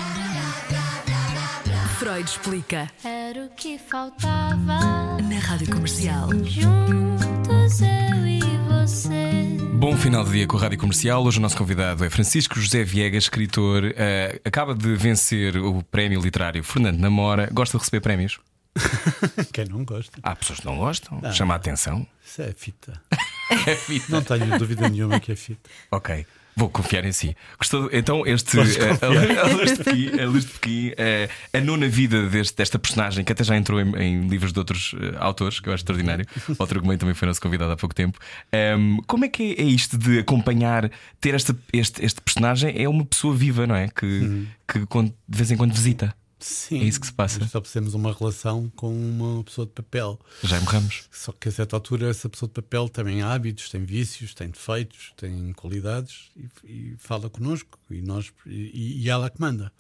Freud 2.03 2.29
explica. 2.29 2.91
Era 3.05 3.45
o 3.45 3.51
que 3.51 3.79
faltava. 3.79 5.21
Na 5.23 5.39
rádio 5.39 5.71
comercial. 5.71 6.31
Juntos 6.43 7.81
eu 7.81 8.27
e 8.27 8.41
você. 8.69 9.57
Bom 9.75 9.97
final 9.97 10.25
de 10.25 10.33
dia 10.33 10.47
com 10.49 10.57
a 10.57 10.61
Rádio 10.63 10.81
Comercial. 10.81 11.23
Hoje 11.25 11.39
o 11.39 11.41
nosso 11.41 11.57
convidado 11.57 12.05
é 12.05 12.11
Francisco 12.11 12.59
José 12.59 12.83
Viegas, 12.83 13.23
escritor. 13.23 13.95
eh, 13.97 14.41
acaba 14.45 14.75
de 14.75 14.97
vencer 14.97 15.57
o 15.57 15.81
prémio 15.85 16.21
literário 16.21 16.65
Fernando 16.65 16.99
Namora. 16.99 17.49
Gosta 17.53 17.79
de 17.79 17.85
receber 17.85 18.01
prémios? 18.01 18.41
Quem 19.55 19.67
não 19.67 19.85
gosta? 19.85 20.19
Há 20.25 20.35
pessoas 20.35 20.59
que 20.59 20.67
não 20.67 20.79
gostam. 20.79 21.21
Chama 21.33 21.55
a 21.55 21.57
atenção. 21.57 22.05
Isso 22.27 22.43
é 22.43 22.53
fita. 22.53 23.01
É 23.67 23.77
fita. 23.77 24.07
Não 24.09 24.23
tenho 24.23 24.59
dúvida 24.59 24.89
nenhuma 24.89 25.21
que 25.21 25.31
é 25.31 25.37
fita. 25.37 25.69
Ok. 25.91 26.27
Vou 26.55 26.69
confiar 26.69 27.05
em 27.05 27.13
si. 27.13 27.35
Gostou? 27.59 27.89
Então, 27.93 28.27
este. 28.27 28.59
eh, 28.61 28.63
a, 29.01 29.47
a 29.47 29.49
Luz 29.49 29.73
de 29.79 29.85
Pequim, 29.85 30.21
a, 30.21 30.27
Luz 30.27 30.45
de 30.45 30.51
Pequim, 30.53 30.93
eh, 30.99 31.29
a 31.53 31.61
nona 31.61 31.89
vida 31.89 32.29
deste- 32.29 32.55
desta 32.57 32.79
personagem, 32.79 33.25
que 33.25 33.33
até 33.33 33.43
já 33.43 33.57
entrou 33.57 33.81
em, 33.81 33.95
em 33.97 34.29
livros 34.29 34.53
de 34.53 34.59
outros 34.59 34.95
eh, 35.01 35.17
autores, 35.19 35.61
que 35.61 35.69
eu 35.69 35.73
acho 35.73 35.81
extraordinário. 35.81 36.27
O 36.51 36.55
Walter 36.55 36.79
Gomes 36.81 36.99
também 36.99 37.15
foi 37.15 37.27
nosso 37.27 37.41
convidado 37.41 37.73
há 37.73 37.77
pouco 37.77 37.95
tempo. 37.95 38.19
Ehm, 38.53 38.99
como 39.07 39.25
é 39.25 39.29
que 39.29 39.55
é 39.59 39.63
isto 39.63 39.97
de 39.97 40.19
acompanhar, 40.19 40.91
ter 41.21 41.35
esta, 41.35 41.57
este, 41.73 42.05
este 42.05 42.21
personagem? 42.21 42.75
É 42.83 42.87
uma 42.89 43.05
pessoa 43.07 43.35
viva, 43.35 43.67
não 43.67 43.75
é? 43.75 43.89
Que, 43.89 44.47
que 44.69 44.85
quando- 44.87 45.15
de 45.27 45.39
vez 45.39 45.51
em 45.51 45.57
quando 45.57 45.73
visita. 45.73 46.15
Sim. 46.45 46.81
É 46.81 46.85
isso 46.85 47.01
que 47.01 47.07
se 47.07 47.13
passa. 47.13 47.43
Estabelecemos 47.43 47.95
uma 47.95 48.13
relação 48.13 48.71
com 48.77 48.93
uma 48.95 49.43
pessoa 49.45 49.67
de 49.67 49.73
papel. 49.73 50.19
Jaime 50.43 50.67
Ramos. 50.67 51.05
Só 51.11 51.33
que 51.33 51.49
a 51.49 51.53
certa 51.53 51.77
altura 51.77 52.11
essa 52.11 52.29
pessoa 52.29 52.49
de 52.49 52.55
papel 52.55 52.89
tem 52.89 53.23
hábitos, 53.23 53.69
tem 53.71 53.85
vícios, 53.85 54.35
tem 54.35 54.49
defeitos, 54.51 55.13
tem 55.17 55.53
qualidades 55.53 56.31
e, 56.37 56.49
e 56.65 56.97
fala 56.99 57.31
connosco 57.31 57.79
e, 57.91 58.03
nós, 58.03 58.33
e, 58.47 59.03
e 59.05 59.09
ela 59.09 59.31
que 59.31 59.41
manda. 59.41 59.73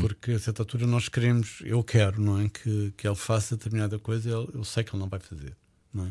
Porque 0.00 0.32
a 0.32 0.38
certa 0.38 0.62
altura 0.62 0.86
nós 0.86 1.08
queremos, 1.08 1.58
eu 1.62 1.82
quero, 1.84 2.20
não 2.20 2.40
é? 2.40 2.48
Que, 2.48 2.92
que 2.96 3.06
ele 3.06 3.16
faça 3.16 3.56
determinada 3.56 3.98
coisa, 3.98 4.30
ele- 4.30 4.48
eu 4.54 4.64
sei 4.64 4.82
que 4.84 4.90
ele 4.94 5.00
não 5.02 5.08
vai 5.08 5.20
fazer. 5.20 5.54
Não 5.92 6.06
é? 6.06 6.10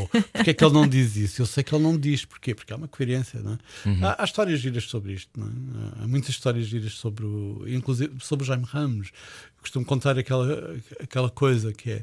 Ou 0.00 0.08
porque 0.08 0.50
é 0.50 0.54
que 0.54 0.64
ele 0.64 0.74
não 0.74 0.86
diz 0.86 1.16
isso? 1.16 1.42
Eu 1.42 1.46
sei 1.46 1.64
que 1.64 1.74
ele 1.74 1.82
não 1.82 1.98
diz. 1.98 2.24
Porquê? 2.24 2.54
Porque 2.54 2.72
há 2.72 2.76
uma 2.76 2.86
coerência. 2.88 3.40
Não 3.40 3.54
é? 3.54 3.58
há, 4.04 4.22
há 4.22 4.24
histórias 4.24 4.60
giras 4.60 4.84
sobre 4.84 5.12
isto. 5.12 5.30
Não 5.36 5.46
é? 5.46 6.04
Há 6.04 6.08
muitas 6.08 6.30
histórias 6.30 6.66
giras 6.66 6.92
sobre 6.92 7.24
o, 7.24 7.64
inclusive 7.66 8.12
sobre 8.20 8.44
o 8.44 8.46
Jaime 8.46 8.64
Ramos. 8.64 9.08
Eu 9.08 9.60
costumo 9.62 9.84
contar 9.84 10.16
aquela, 10.18 10.76
aquela 11.02 11.30
coisa 11.30 11.72
que 11.72 11.90
é. 11.90 12.02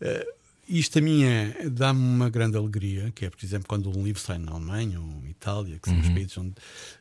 eh, 0.00 0.26
isto 0.68 0.98
a 0.98 1.02
mim 1.02 1.24
é, 1.24 1.68
dá-me 1.68 2.00
uma 2.00 2.30
grande 2.30 2.56
alegria, 2.56 3.10
que 3.14 3.24
é, 3.24 3.30
por 3.30 3.44
exemplo, 3.44 3.66
quando 3.68 3.90
um 3.96 4.04
livro 4.04 4.20
sai 4.20 4.38
na 4.38 4.52
Alemanha 4.52 5.00
ou 5.00 5.22
Itália, 5.28 5.78
que 5.78 5.88
são 5.88 5.98
os 5.98 6.08
países 6.08 6.38
onde 6.38 6.54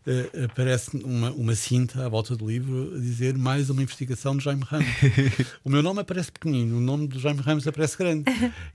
eh, 0.07 0.45
aparece 0.45 0.97
uma, 0.97 1.31
uma 1.31 1.55
cinta 1.55 2.05
à 2.05 2.09
volta 2.09 2.35
do 2.35 2.49
livro 2.49 2.93
a 2.95 2.99
dizer 2.99 3.37
mais 3.37 3.69
uma 3.69 3.83
investigação 3.83 4.35
de 4.35 4.43
Jaime 4.43 4.63
Ramos. 4.63 4.87
o 5.63 5.69
meu 5.69 5.83
nome 5.83 6.01
aparece 6.01 6.31
pequenino, 6.31 6.77
o 6.77 6.81
nome 6.81 7.07
do 7.07 7.19
Jaime 7.19 7.41
Ramos 7.41 7.67
aparece 7.67 7.97
grande. 7.97 8.25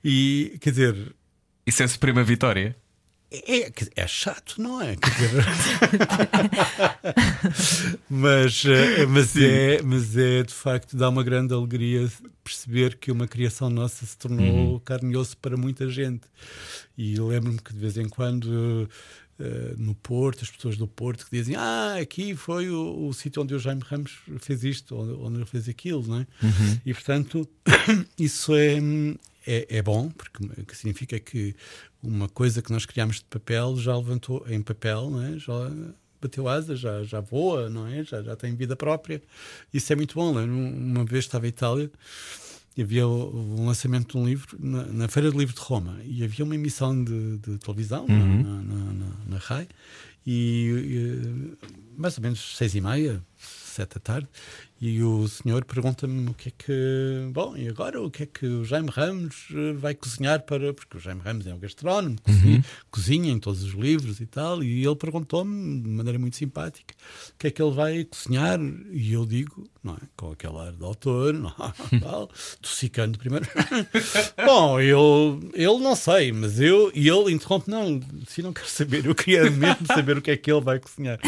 E, 0.04 0.56
quer 0.60 0.70
dizer, 0.70 1.14
Isso 1.66 1.82
é 1.82 1.84
a 1.84 1.88
suprema 1.88 2.22
vitória. 2.22 2.76
É, 3.30 3.70
dizer, 3.70 3.92
é 3.96 4.06
chato, 4.06 4.62
não 4.62 4.80
é? 4.80 4.96
Mas, 8.08 8.64
eh, 8.64 9.04
mas, 9.06 9.36
é, 9.36 9.82
mas 9.82 10.16
é 10.16 10.42
de 10.44 10.54
facto 10.54 10.96
dá 10.96 11.08
uma 11.08 11.24
grande 11.24 11.52
alegria 11.52 12.08
perceber 12.42 12.96
que 12.96 13.10
uma 13.10 13.26
criação 13.26 13.68
nossa 13.68 14.06
se 14.06 14.16
tornou 14.16 14.78
carne 14.80 15.12
e 15.12 15.16
osso 15.16 15.36
para 15.38 15.56
muita 15.56 15.88
gente. 15.88 16.22
E 16.96 17.16
lembro-me 17.16 17.58
que 17.58 17.72
de 17.72 17.78
vez 17.78 17.96
em 17.96 18.08
quando 18.08 18.88
eh, 19.38 19.74
no 19.76 19.94
Porto, 19.94 20.44
as 20.44 20.50
pessoas 20.50 20.76
do 20.76 20.86
Porto 20.86 21.26
que 21.26 21.36
dizem 21.36 21.56
ah, 21.56 21.96
aqui 22.00 22.34
foi 22.34 22.70
o, 22.70 23.08
o 23.08 23.12
sítio 23.12 23.42
onde 23.42 23.54
o 23.54 23.58
Jaime 23.58 23.82
Ramos 23.84 24.18
fez 24.40 24.64
isto, 24.64 24.96
onde, 24.96 25.12
onde 25.12 25.36
ele 25.38 25.46
fez 25.46 25.68
aquilo, 25.68 26.06
não 26.06 26.20
é? 26.20 26.26
E 26.86 26.94
portanto, 26.94 27.46
isso 28.18 28.54
é, 28.54 28.78
é, 29.46 29.66
é 29.78 29.82
bom, 29.82 30.10
porque 30.10 30.64
que 30.64 30.76
significa 30.76 31.18
que 31.20 31.54
uma 32.02 32.28
coisa 32.28 32.60
que 32.62 32.72
nós 32.72 32.84
criámos 32.86 33.16
de 33.16 33.24
papel 33.24 33.76
já 33.76 33.96
levantou 33.96 34.44
em 34.48 34.60
papel, 34.62 35.10
não 35.10 35.22
é? 35.22 35.38
já 35.38 35.52
bateu 36.20 36.48
asas, 36.48 36.80
já, 36.80 37.02
já 37.04 37.20
voa, 37.20 37.68
não 37.68 37.86
é? 37.86 38.02
Já, 38.02 38.22
já 38.22 38.34
tem 38.34 38.54
vida 38.54 38.74
própria. 38.74 39.22
Isso 39.72 39.92
é 39.92 39.96
muito 39.96 40.14
bom. 40.14 40.34
Lembro, 40.34 40.54
Uma 40.56 41.04
vez 41.04 41.24
estava 41.24 41.46
em 41.46 41.50
Itália 41.50 41.90
e 42.76 42.82
havia 42.82 43.06
o, 43.06 43.58
o 43.60 43.66
lançamento 43.66 44.12
de 44.12 44.16
um 44.18 44.26
livro 44.26 44.56
na, 44.58 44.84
na 44.84 45.08
Feira 45.08 45.30
do 45.30 45.38
Livro 45.38 45.54
de 45.54 45.60
Roma 45.60 45.98
e 46.04 46.24
havia 46.24 46.44
uma 46.44 46.54
emissão 46.54 47.02
de, 47.04 47.38
de 47.38 47.58
televisão 47.58 48.06
na- 48.08 48.16
na, 48.26 48.62
na, 48.62 48.92
na, 48.92 49.12
na 49.28 49.36
RAI 49.38 49.68
e, 50.26 51.54
e, 51.54 51.56
mais 51.96 52.16
ou 52.18 52.22
menos 52.22 52.56
seis 52.56 52.74
e 52.74 52.80
meia, 52.80 53.22
sete 53.76 53.94
da 53.94 54.00
tarde, 54.00 54.28
e 54.78 55.02
o 55.02 55.26
senhor 55.26 55.64
pergunta-me 55.64 56.28
o 56.28 56.34
que 56.34 56.50
é 56.50 56.52
que. 56.56 57.30
Bom, 57.32 57.56
e 57.56 57.66
agora 57.66 58.00
o 58.00 58.10
que 58.10 58.24
é 58.24 58.26
que 58.26 58.44
o 58.46 58.62
Jaime 58.62 58.90
Ramos 58.90 59.48
eh, 59.50 59.72
vai 59.72 59.94
cozinhar 59.94 60.42
para. 60.42 60.74
Porque 60.74 60.98
o 60.98 61.00
Jaime 61.00 61.22
Ramos 61.22 61.46
é 61.46 61.54
um 61.54 61.58
gastrónomo, 61.58 62.16
cozinha, 62.22 62.64
cozinha 62.90 63.32
em 63.32 63.38
todos 63.38 63.62
os 63.62 63.72
livros 63.72 64.20
e 64.20 64.26
tal, 64.26 64.62
e 64.62 64.84
ele 64.84 64.96
perguntou-me 64.96 65.80
de 65.80 65.88
maneira 65.88 66.18
muito 66.18 66.36
simpática 66.36 66.94
o 67.30 67.38
que 67.38 67.46
é 67.46 67.50
que 67.50 67.62
ele 67.62 67.72
vai 67.72 68.04
cozinhar, 68.04 68.60
e 68.90 69.14
eu 69.14 69.24
digo, 69.24 69.66
não 69.82 69.94
é? 69.94 69.98
Com 70.14 70.32
aquele 70.32 70.58
ar 70.58 70.72
de 70.72 70.84
autor, 70.84 71.32
não, 71.32 71.54
tal, 72.02 72.28
tossicando 72.60 73.18
primeiro. 73.18 73.46
Bom, 74.44 74.78
eu, 74.78 75.40
ele 75.54 75.78
não 75.78 75.96
sei, 75.96 76.32
mas 76.32 76.60
eu. 76.60 76.92
E 76.94 77.08
ele 77.08 77.32
interrompe, 77.32 77.70
não, 77.70 77.98
se 78.28 78.42
não 78.42 78.52
quero 78.52 78.68
saber, 78.68 79.06
eu 79.06 79.14
queria 79.14 79.50
mesmo 79.50 79.86
saber 79.86 80.18
o 80.18 80.22
que 80.22 80.32
é 80.32 80.36
que 80.36 80.52
ele 80.52 80.60
vai 80.60 80.78
cozinhar. 80.78 81.18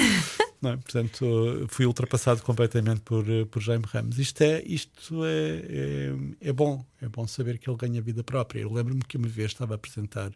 É? 0.63 0.77
Portanto, 0.77 1.67
fui 1.69 1.87
ultrapassado 1.87 2.43
completamente 2.43 3.01
por, 3.03 3.25
por 3.51 3.63
Jaime 3.63 3.85
Ramos. 3.87 4.19
Isto, 4.19 4.43
é, 4.43 4.63
isto 4.67 5.25
é, 5.25 5.63
é, 5.69 6.15
é 6.49 6.53
bom, 6.53 6.85
é 7.01 7.09
bom 7.09 7.27
saber 7.29 7.59
que 7.59 7.71
ele 7.71 7.77
ganha 7.77 8.03
vida 8.03 8.25
própria. 8.25 8.61
Eu 8.61 8.73
lembro-me 8.73 9.03
que 9.03 9.17
uma 9.17 9.29
vez 9.29 9.53
estava 9.53 9.75
a 9.75 9.77
apresentar 9.77 10.33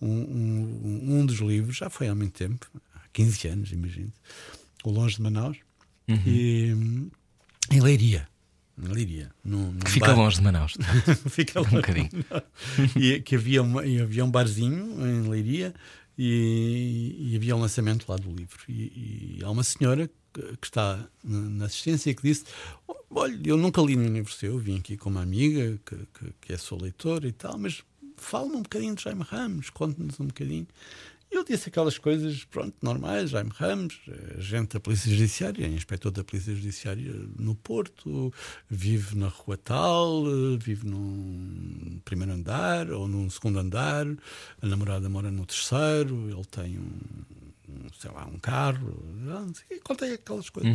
um, 0.00 0.08
um, 0.08 1.18
um 1.20 1.26
dos 1.26 1.40
livros, 1.40 1.76
já 1.76 1.90
foi 1.90 2.08
há 2.08 2.14
muito 2.14 2.32
tempo, 2.32 2.66
há 2.94 3.00
15 3.12 3.48
anos, 3.48 3.72
imagino, 3.72 4.12
O 4.82 4.90
Longe 4.90 5.16
de 5.16 5.22
Manaus, 5.22 5.58
e, 6.08 6.72
hum, 6.74 7.10
em 7.70 7.80
Leiria. 7.80 8.26
Leiria. 8.82 9.30
Num, 9.44 9.72
num 9.72 9.80
fica 9.86 10.06
bar- 10.06 10.16
longe 10.16 10.36
de 10.38 10.42
Manaus. 10.42 10.72
fica 11.28 11.60
Um 11.60 11.64
longe. 11.64 11.76
bocadinho. 11.76 12.08
e 12.96 13.20
que 13.20 13.36
havia, 13.36 13.62
uma, 13.62 13.84
e 13.84 14.00
havia 14.00 14.24
um 14.24 14.30
barzinho 14.30 15.06
em 15.06 15.28
Leiria 15.28 15.74
e, 16.22 17.30
e 17.32 17.36
havia 17.36 17.56
um 17.56 17.60
lançamento 17.60 18.04
lá 18.06 18.16
do 18.16 18.30
livro. 18.30 18.58
E, 18.68 19.38
e 19.38 19.40
há 19.42 19.50
uma 19.50 19.64
senhora 19.64 20.10
que, 20.34 20.58
está 20.62 21.08
na, 21.24 21.64
assistência 21.64 22.12
que 22.14 22.22
disse: 22.22 22.44
Olha, 23.10 23.40
eu 23.42 23.56
nunca 23.56 23.80
li 23.80 23.96
no 23.96 24.06
livro 24.06 24.30
seu, 24.30 24.58
vim 24.58 24.78
aqui 24.78 24.98
com 24.98 25.08
uma 25.08 25.22
amiga 25.22 25.80
que, 25.86 25.96
que, 25.96 26.32
que 26.42 26.52
é 26.52 26.58
sua 26.58 26.82
leitora 26.82 27.26
e 27.26 27.32
tal, 27.32 27.56
mas 27.56 27.82
fala-me 28.18 28.56
um 28.56 28.62
bocadinho 28.62 28.94
de 28.94 29.02
Jaime 29.02 29.22
Ramos, 29.22 29.70
conte-nos 29.70 30.20
um 30.20 30.26
bocadinho. 30.26 30.66
E 31.30 31.36
eu 31.36 31.44
disse 31.44 31.68
aquelas 31.68 31.96
coisas, 31.96 32.44
pronto, 32.44 32.74
normais, 32.82 33.30
Jaime 33.30 33.52
Ramos, 33.54 34.00
agente 34.36 34.74
da 34.74 34.80
Polícia 34.80 35.08
Judiciária, 35.08 35.66
inspetor 35.68 36.10
da 36.10 36.24
Polícia 36.24 36.52
Judiciária 36.54 37.12
no 37.38 37.54
Porto, 37.54 38.34
vive 38.68 39.16
na 39.16 39.28
rua 39.28 39.56
tal, 39.56 40.24
vive 40.58 40.86
num 40.88 42.00
primeiro 42.04 42.32
andar 42.32 42.90
ou 42.90 43.06
num 43.06 43.30
segundo 43.30 43.60
andar, 43.60 44.06
a 44.60 44.66
namorada 44.66 45.08
mora 45.08 45.30
no 45.30 45.46
terceiro, 45.46 46.28
ele 46.28 46.44
tem 46.46 46.78
um, 46.78 46.98
um, 47.68 47.86
sei 47.96 48.10
lá, 48.10 48.26
um 48.26 48.38
carro, 48.38 49.00
não 49.14 49.54
sei, 49.54 49.78
contei 49.78 50.14
aquelas 50.14 50.50
coisas. 50.50 50.72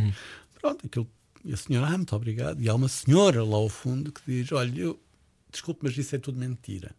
Pronto, 0.58 0.86
aquilo, 0.86 1.06
e 1.44 1.52
a 1.52 1.56
senhora, 1.56 1.86
ah, 1.86 1.96
muito 1.96 2.16
obrigado. 2.16 2.60
E 2.62 2.68
há 2.68 2.74
uma 2.74 2.88
senhora 2.88 3.44
lá 3.44 3.56
ao 3.56 3.68
fundo 3.68 4.10
que 4.10 4.20
diz: 4.26 4.50
Olha, 4.52 4.80
eu, 4.80 4.98
desculpe, 5.50 5.80
mas 5.84 5.96
isso 5.96 6.16
é 6.16 6.18
tudo 6.18 6.38
mentira. 6.40 6.92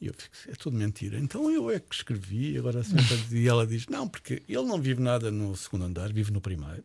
E 0.00 0.06
eu 0.08 0.14
fico, 0.16 0.34
é 0.48 0.54
tudo 0.54 0.76
mentira. 0.76 1.18
Então 1.18 1.50
eu 1.50 1.70
é 1.70 1.80
que 1.80 1.94
escrevi, 1.94 2.56
agora 2.58 2.80
a 2.80 2.84
senhora 2.84 3.02
diz- 3.16 3.32
e 3.32 3.48
ela 3.48 3.66
diz: 3.66 3.86
não, 3.86 4.06
porque 4.06 4.42
ele 4.48 4.62
não 4.64 4.80
vive 4.80 5.00
nada 5.00 5.30
no 5.30 5.56
segundo 5.56 5.84
andar, 5.84 6.12
vive 6.12 6.30
no 6.30 6.40
primeiro. 6.40 6.84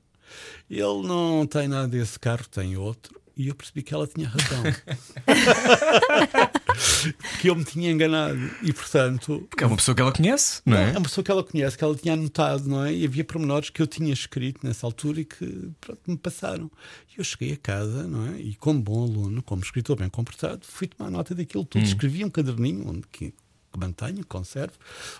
Ele 0.70 1.06
não 1.06 1.46
tem 1.46 1.68
nada 1.68 1.88
desse 1.88 2.18
carro, 2.18 2.48
tem 2.50 2.78
outro. 2.78 3.21
E 3.42 3.48
eu 3.48 3.56
percebi 3.56 3.82
que 3.82 3.92
ela 3.92 4.06
tinha 4.06 4.28
razão. 4.28 4.62
que 7.42 7.50
eu 7.50 7.56
me 7.56 7.64
tinha 7.64 7.90
enganado. 7.90 8.38
E 8.62 8.72
portanto. 8.72 9.48
Porque 9.50 9.64
é 9.64 9.68
uma 9.68 9.76
pessoa 9.76 9.96
que 9.96 10.02
ela 10.02 10.12
conhece, 10.12 10.62
não 10.64 10.78
é? 10.78 10.90
É 10.90 10.92
uma 10.92 11.02
pessoa 11.02 11.26
que 11.26 11.32
ela 11.32 11.44
conhece, 11.44 11.76
que 11.76 11.84
ela 11.84 11.96
tinha 11.96 12.14
anotado, 12.14 12.70
não 12.70 12.86
é? 12.86 12.94
E 12.94 13.04
havia 13.04 13.24
pormenores 13.24 13.72
que 13.72 13.82
eu 13.82 13.88
tinha 13.88 14.14
escrito 14.14 14.60
nessa 14.64 14.86
altura 14.86 15.22
e 15.22 15.26
que 15.26 15.72
pronto, 15.82 16.00
me 16.06 16.18
passaram. 16.18 16.70
E 17.10 17.20
eu 17.20 17.24
cheguei 17.24 17.54
a 17.54 17.58
casa, 17.58 18.08
não 18.08 18.28
é? 18.28 18.40
E 18.40 18.54
como 18.54 18.80
bom 18.80 19.06
aluno, 19.06 19.42
como 19.42 19.64
escritor 19.64 19.98
bem 19.98 20.08
comportado, 20.08 20.64
fui 20.64 20.88
tomar 20.88 21.10
nota 21.10 21.34
daquilo 21.34 21.66
tudo. 21.66 21.84
Escrevi 21.84 22.24
um 22.24 22.30
caderninho 22.30 22.88
onde 22.88 23.08
que, 23.12 23.34
que 23.72 23.80
mantenho, 23.80 24.26
conservo, 24.26 24.74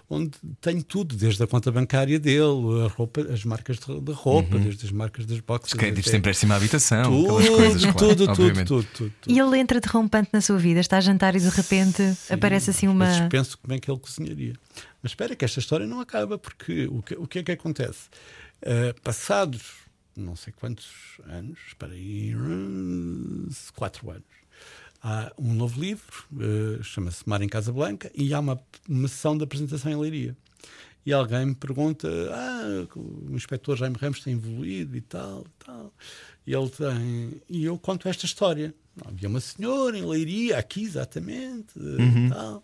onde 0.10 0.32
tenho 0.60 0.84
tudo, 0.84 1.16
desde 1.16 1.42
a 1.44 1.48
conta 1.48 1.72
bancária 1.72 2.20
dele, 2.20 2.86
a 2.86 2.88
roupa, 2.88 3.22
as 3.22 3.46
marcas 3.46 3.78
de, 3.80 4.00
de 4.02 4.12
roupa, 4.12 4.58
desde 4.60 4.86
as 4.86 4.92
marcas 4.92 5.26
das 5.26 5.40
boxes. 5.40 5.74
Os 5.74 5.80
créditos 5.80 6.12
de 6.12 6.18
empréstimo 6.18 6.54
à 6.54 6.56
habitação, 6.58 7.04
tudo, 7.04 7.38
aquelas 7.38 7.50
coisas, 7.50 7.82
claro, 7.82 7.98
tudo, 7.98 8.16
tudo, 8.16 8.36
tudo, 8.36 8.66
tudo, 8.66 8.88
tudo. 9.22 9.34
E 9.34 9.40
ele 9.40 9.58
entra 9.58 9.80
derrompante 9.80 10.30
na 10.34 10.42
sua 10.42 10.58
vida, 10.58 10.80
está 10.80 10.98
a 10.98 11.02
jantar 11.02 11.36
e 11.36 11.40
de 11.40 11.50
repente 11.50 12.02
aparece 12.30 12.70
assim 12.72 12.88
uma. 12.88 13.28
penso 13.30 13.58
como 13.58 13.74
é 13.74 13.80
que 13.80 13.90
ele 13.90 14.00
cozinharia. 14.00 14.54
Mas 15.02 15.12
espera 15.12 15.36
que 15.36 15.46
esta 15.46 15.60
história 15.60 15.88
não 15.88 16.00
acaba, 16.00 16.38
porque 16.38 16.88
o 16.92 17.02
que, 17.02 17.16
o 17.16 17.28
que 17.28 17.40
é 17.40 17.44
que 17.44 17.52
acontece? 17.52 18.10
Uh, 18.62 19.00
passados 19.02 19.82
não 20.16 20.36
sei 20.36 20.54
quantos 20.54 20.92
anos, 21.26 21.58
espera 21.68 21.94
aí, 21.94 22.36
hum, 22.36 23.48
quatro 23.76 24.10
anos, 24.12 24.24
há 25.02 25.32
um 25.38 25.54
novo 25.54 25.80
livro, 25.80 26.26
uh, 26.34 26.84
chama-se 26.84 27.28
Mar 27.28 27.42
em 27.42 27.50
Casa 27.50 27.72
Blanca, 27.72 28.12
e 28.14 28.34
há 28.34 28.40
uma, 28.40 28.60
uma 28.88 29.08
sessão 29.08 29.38
de 29.38 29.44
apresentação 29.44 29.92
em 29.92 29.96
Leiria. 29.96 30.36
E 31.06 31.12
alguém 31.12 31.48
me 31.48 31.56
pergunta: 31.56 32.08
Ah, 32.32 32.88
o 32.96 33.36
inspetor 33.36 33.76
Jaime 33.76 33.98
Ramos 34.00 34.24
tem 34.24 34.34
evoluído 34.34 34.96
e 34.96 35.02
tal, 35.02 35.42
e 35.42 35.66
tal. 35.66 35.94
E 36.46 36.54
ele 36.54 36.70
tem. 36.70 37.42
E 37.50 37.66
eu 37.66 37.78
conto 37.78 38.08
esta 38.08 38.26
história. 38.26 38.74
Havia 39.06 39.30
uma 39.30 39.40
senhora 39.40 39.98
em 39.98 40.06
Leiria, 40.06 40.58
aqui 40.58 40.84
exatamente, 40.84 41.74
e 41.78 42.30
tal. 42.30 42.64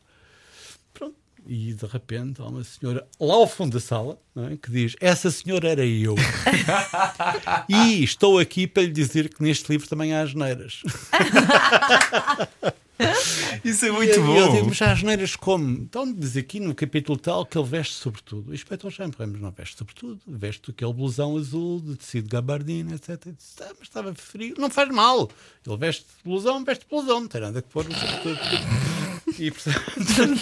Pronto. 0.94 1.16
E 1.50 1.74
de 1.74 1.86
repente 1.86 2.42
há 2.42 2.46
uma 2.46 2.64
senhora 2.64 3.08
lá 3.20 3.36
ao 3.36 3.48
fundo 3.48 3.74
da 3.74 3.80
sala 3.80 4.20
é, 4.52 4.58
que 4.58 4.70
diz: 4.70 4.96
Essa 5.00 5.32
senhora 5.32 5.70
era 5.70 5.86
eu. 5.86 6.16
e 7.70 8.04
estou 8.04 8.38
aqui 8.38 8.68
para 8.68 8.84
lhe 8.84 8.92
dizer 8.92 9.30
que 9.34 9.42
neste 9.42 9.72
livro 9.72 9.88
também 9.88 10.14
há 10.14 10.22
asneiras. 10.22 10.82
Isso 13.64 13.86
é 13.86 13.90
E 13.90 13.92
muito 13.92 14.12
eu- 14.14 14.36
Eu 14.36 14.48
bom. 14.48 14.54
digo, 14.56 14.66
mas 14.70 14.82
há 14.82 14.92
asneiras 14.92 15.36
como? 15.36 15.70
Então 15.70 16.12
diz 16.12 16.36
aqui 16.36 16.60
no 16.60 16.74
capítulo 16.74 17.18
tal 17.18 17.46
que 17.46 17.56
ele 17.58 17.68
veste 17.68 17.94
sobretudo. 17.94 18.50
O 18.50 18.54
inspetor 18.54 18.92
Ramos 19.18 19.40
não 19.40 19.52
veste 19.52 19.78
sobretudo, 19.78 20.20
veste 20.28 20.72
aquele 20.72 20.94
blusão 20.94 21.38
azul 21.38 21.80
de 21.80 21.96
tecido 21.96 22.28
gabardina, 22.30 22.96
etc. 22.96 23.10
Eu 23.28 23.34
disse, 23.34 23.56
"Ah, 23.62 23.68
mas 23.78 23.88
estava 23.88 24.14
frio. 24.16 24.56
Não 24.58 24.70
faz 24.70 24.90
mal. 24.90 25.30
Ele 25.66 25.78
veste 25.78 26.06
blusão, 26.26 26.64
veste 26.64 26.86
blusão, 26.90 27.20
não 27.22 27.28
tem 27.28 27.42
nada 27.42 27.62
que 27.62 27.70
pôr 27.70 27.86
no 27.86 27.94
sobretudo. 27.94 28.40
E, 29.38 29.52
portanto, 29.52 29.82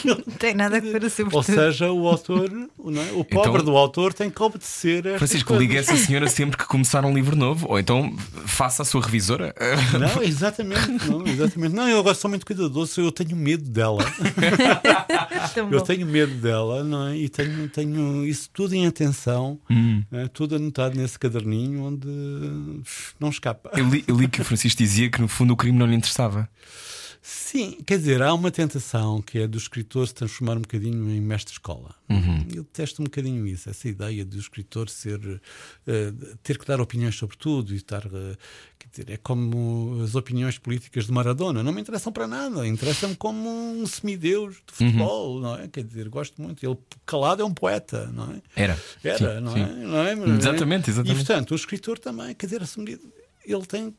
Não 0.05 0.15
tem 0.37 0.53
nada 0.53 0.77
a 0.77 0.79
ver 0.79 1.03
a 1.05 1.09
ser 1.09 1.25
ou 1.31 1.41
seja, 1.43 1.91
o 1.91 2.07
autor, 2.07 2.49
é? 2.51 3.11
o 3.13 3.23
pobre 3.23 3.49
Então- 3.61 3.65
do 3.65 3.75
autor 3.75 4.13
tem 4.13 4.29
que 4.29 4.41
obedecer 4.43 5.07
a 5.07 5.17
Francisco, 5.17 5.47
coisas. 5.47 5.67
liga 5.67 5.79
essa 5.79 5.97
senhora 5.97 6.27
sempre 6.27 6.57
que 6.57 6.65
começar 6.65 7.03
um 7.03 7.13
livro 7.13 7.35
novo, 7.35 7.65
ou 7.69 7.79
então 7.79 8.15
faça 8.45 8.83
a 8.83 8.85
sua 8.85 9.01
revisora. 9.01 9.53
Não, 9.99 10.21
exatamente, 10.21 10.87
não, 11.09 11.25
exatamente. 11.25 11.73
Não, 11.75 11.89
eu 11.89 11.99
agora 11.99 12.15
sou 12.15 12.29
muito 12.29 12.45
cuidadoso, 12.45 13.01
eu 13.01 13.11
tenho 13.11 13.35
medo 13.35 13.63
dela. 13.69 14.03
Eu 15.71 15.81
tenho 15.81 16.05
medo 16.05 16.33
dela, 16.35 16.83
não 16.83 17.07
é? 17.07 17.17
E 17.17 17.29
tenho, 17.29 17.69
tenho 17.69 18.25
isso 18.25 18.49
tudo 18.53 18.73
em 18.75 18.85
atenção, 18.87 19.57
é? 20.11 20.27
tudo 20.27 20.55
anotado 20.55 20.97
nesse 20.97 21.17
caderninho 21.17 21.83
onde 21.83 22.07
não 23.19 23.29
escapa. 23.29 23.69
Eu 23.77 23.87
li, 23.87 24.03
eu 24.07 24.17
li 24.17 24.27
que 24.27 24.41
o 24.41 24.45
Francisco 24.45 24.77
dizia 24.77 25.09
que 25.09 25.21
no 25.21 25.27
fundo 25.27 25.53
o 25.53 25.57
crime 25.57 25.77
não 25.77 25.85
lhe 25.85 25.95
interessava. 25.95 26.49
Sim, 27.27 27.79
quer 27.87 27.97
dizer, 27.97 28.21
há 28.21 28.31
uma 28.35 28.51
tentação 28.51 29.19
que 29.19 29.39
é 29.39 29.47
do 29.47 29.57
escritor 29.57 30.07
se 30.07 30.13
transformar 30.13 30.57
um 30.57 30.61
bocadinho 30.61 31.09
em 31.09 31.19
mestre-escola. 31.19 31.95
Uhum. 32.07 32.45
Eu 32.53 32.61
detesto 32.61 33.01
um 33.01 33.05
bocadinho 33.05 33.47
isso, 33.47 33.67
essa 33.67 33.87
ideia 33.87 34.23
do 34.23 34.37
escritor 34.37 34.89
ser 34.89 35.41
eh, 35.87 36.13
ter 36.43 36.59
que 36.59 36.67
dar 36.67 36.79
opiniões 36.79 37.15
sobre 37.15 37.35
tudo 37.35 37.73
e 37.73 37.77
estar. 37.77 38.05
eh, 38.05 38.37
quer 38.77 38.89
dizer, 38.91 39.09
é 39.09 39.17
como 39.17 40.03
as 40.03 40.13
opiniões 40.13 40.59
políticas 40.59 41.07
de 41.07 41.11
Maradona, 41.11 41.63
não 41.63 41.71
me 41.71 41.81
interessam 41.81 42.13
para 42.13 42.27
nada, 42.27 42.67
interessam-me 42.67 43.15
como 43.15 43.49
um 43.49 43.87
semideus 43.87 44.57
de 44.57 44.73
futebol, 44.73 45.39
não 45.39 45.55
é? 45.55 45.67
Quer 45.67 45.83
dizer, 45.83 46.07
gosto 46.09 46.39
muito. 46.39 46.63
Ele 46.63 46.77
calado 47.07 47.41
é 47.41 47.45
um 47.45 47.55
poeta, 47.55 48.05
não 48.13 48.33
é? 48.33 48.41
Era. 48.55 48.79
Era, 49.03 49.17
Sim, 49.17 49.41
não, 49.41 49.53
sim. 49.53 49.61
É? 49.61 49.73
não 49.73 49.97
é? 49.97 50.37
Exatamente, 50.37 50.91
exatamente. 50.91 51.23
E 51.23 51.25
portanto, 51.25 51.51
o 51.53 51.55
escritor 51.55 51.97
também, 51.97 52.35
quer 52.35 52.45
dizer, 52.45 52.61
ele 53.47 53.65
tem 53.65 53.95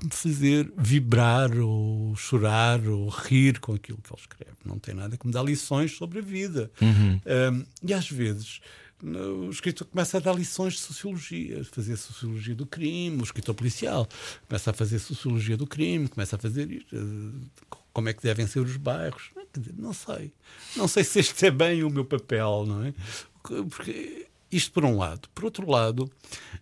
que 0.00 0.06
me 0.06 0.12
fazer 0.12 0.72
vibrar 0.76 1.56
ou 1.58 2.16
chorar 2.16 2.80
ou 2.86 3.08
rir 3.08 3.60
com 3.60 3.74
aquilo 3.74 3.98
que 3.98 4.12
ele 4.12 4.20
escreve. 4.20 4.56
Não 4.64 4.78
tem 4.78 4.94
nada 4.94 5.16
que 5.16 5.26
me 5.26 5.32
dar 5.32 5.42
lições 5.42 5.96
sobre 5.96 6.18
a 6.18 6.22
vida. 6.22 6.70
Uhum. 6.80 7.20
Um, 7.52 7.64
e 7.82 7.92
às 7.92 8.10
vezes 8.10 8.60
o 9.02 9.50
escritor 9.50 9.86
começa 9.86 10.18
a 10.18 10.20
dar 10.20 10.34
lições 10.34 10.74
de 10.74 10.80
sociologia, 10.80 11.64
fazer 11.64 11.96
sociologia 11.96 12.54
do 12.54 12.66
crime, 12.66 13.20
o 13.20 13.24
escritor 13.24 13.54
policial 13.54 14.06
começa 14.46 14.70
a 14.70 14.74
fazer 14.74 14.98
sociologia 14.98 15.56
do 15.56 15.66
crime, 15.66 16.06
começa 16.08 16.36
a 16.36 16.38
fazer 16.38 16.70
isto, 16.70 16.94
eh, 16.94 17.68
como 17.92 18.08
é 18.08 18.12
que 18.12 18.22
devem 18.22 18.46
ser 18.46 18.60
os 18.60 18.76
bairros. 18.76 19.30
Não 19.76 19.92
sei. 19.92 20.32
Não 20.76 20.86
sei 20.86 21.02
se 21.02 21.18
este 21.18 21.46
é 21.46 21.50
bem 21.50 21.82
o 21.82 21.90
meu 21.90 22.04
papel, 22.04 22.64
não 22.66 22.84
é? 22.84 22.94
Porque 23.42 24.28
isto 24.50 24.72
por 24.72 24.84
um 24.84 24.96
lado. 24.98 25.28
Por 25.34 25.44
outro 25.44 25.68
lado, 25.70 26.10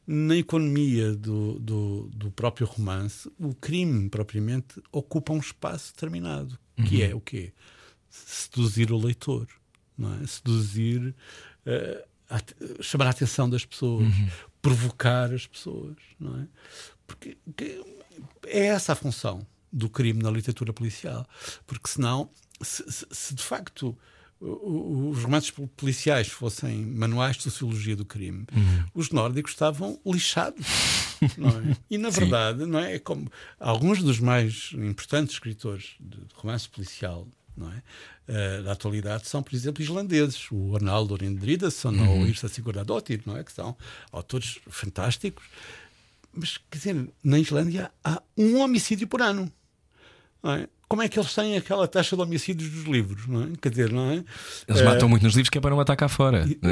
na 0.07 0.37
economia 0.37 1.13
do, 1.15 1.59
do, 1.59 2.11
do 2.15 2.31
próprio 2.31 2.67
romance, 2.67 3.31
o 3.39 3.55
crime 3.55 4.09
propriamente 4.11 4.81
ocupa 4.93 5.33
um 5.33 5.39
espaço 5.39 5.93
determinado, 5.95 6.59
que 6.89 7.03
é 7.03 7.15
o 7.15 7.21
quê? 7.21 7.53
Seduzir 8.11 8.93
o 8.93 8.99
leitor, 8.99 9.47
não 9.97 10.15
é? 10.15 10.27
Seduzir, 10.27 11.15
eh, 11.67 12.05
a- 12.31 12.83
chamar 12.83 13.07
a 13.07 13.11
atenção 13.11 13.49
das 13.49 13.65
pessoas, 13.65 14.07
provocar 14.63 15.33
as 15.33 15.47
pessoas, 15.47 15.97
não 16.19 16.41
é? 16.41 16.47
Porque 17.07 17.37
que- 17.57 17.83
é 18.47 18.67
essa 18.67 18.93
a 18.93 18.97
função 18.97 19.47
do 19.73 19.89
crime 19.89 20.23
na 20.23 20.31
literatura 20.31 20.73
policial, 20.73 21.27
porque 21.67 21.89
senão, 21.89 22.31
se, 22.63 22.83
se- 22.91 23.07
se 23.11 23.35
de 23.35 23.43
facto 23.43 23.97
os 24.41 25.23
romances 25.23 25.51
pol- 25.51 25.69
policiais 25.77 26.29
fossem 26.29 26.85
manuais 26.87 27.37
de 27.37 27.43
sociologia 27.43 27.97
do 27.97 28.05
crime, 28.05 28.47
os 28.95 29.11
nórdicos 29.11 29.53
estavam 29.53 29.99
lixados. 30.07 30.65
é? 31.23 31.77
E 31.91 31.99
na 31.99 32.11
verdade, 32.11 32.65
não 32.65 32.79
é? 32.79 32.95
É 32.95 32.99
como 32.99 33.31
alguns 33.59 34.03
dos 34.03 34.21
mais 34.21 34.71
importantes 34.75 35.35
escritores 35.35 35.97
de 35.99 36.19
romance 36.35 36.69
policial 36.69 37.27
não 37.57 37.73
é? 37.73 37.83
Eh, 38.29 38.63
da 38.63 38.73
atualidade 38.73 39.27
são, 39.27 39.43
por 39.43 39.55
exemplo, 39.55 39.83
islandeses, 39.83 40.47
o 40.53 40.77
Arnaldo 40.77 41.17
Rindridason 41.17 41.93
ou 42.09 42.21
o 42.21 42.27
Irsa 42.27 42.47
Sigurdardóttir, 42.49 43.21
não 43.27 43.37
é? 43.37 43.43
Que 43.43 43.53
são 43.53 43.77
autores 44.13 44.59
fantásticos. 44.69 45.45
Mas, 46.33 46.57
quer 46.71 46.79
dizer, 46.79 47.09
na 47.25 47.39
Islândia 47.39 47.91
há 48.05 48.23
um 48.37 48.61
homicídio 48.61 49.09
por 49.09 49.21
ano. 49.21 49.51
não 50.43 50.53
é? 50.53 50.69
Como 50.89 51.03
é 51.03 51.09
que 51.09 51.19
eles 51.19 51.35
têm 51.35 51.57
aquela 51.57 51.87
taxa 51.87 52.17
de 52.17 52.23
homicídios 52.23 52.71
dos 52.71 52.85
livros? 52.85 53.27
Não 53.27 53.43
é? 53.43 53.47
Quer 53.61 53.69
dizer, 53.69 53.93
não 53.93 54.11
é? 54.11 54.25
Eles 54.67 54.81
Eh, 54.81 54.85
matam 54.85 55.09
muito 55.09 55.23
nos 55.23 55.35
livros 55.35 55.51
que 55.51 55.59
é 55.59 55.61
para 55.61 55.71
não 55.71 55.77
matar 55.77 55.97
cá 55.97 56.09
fora. 56.09 56.47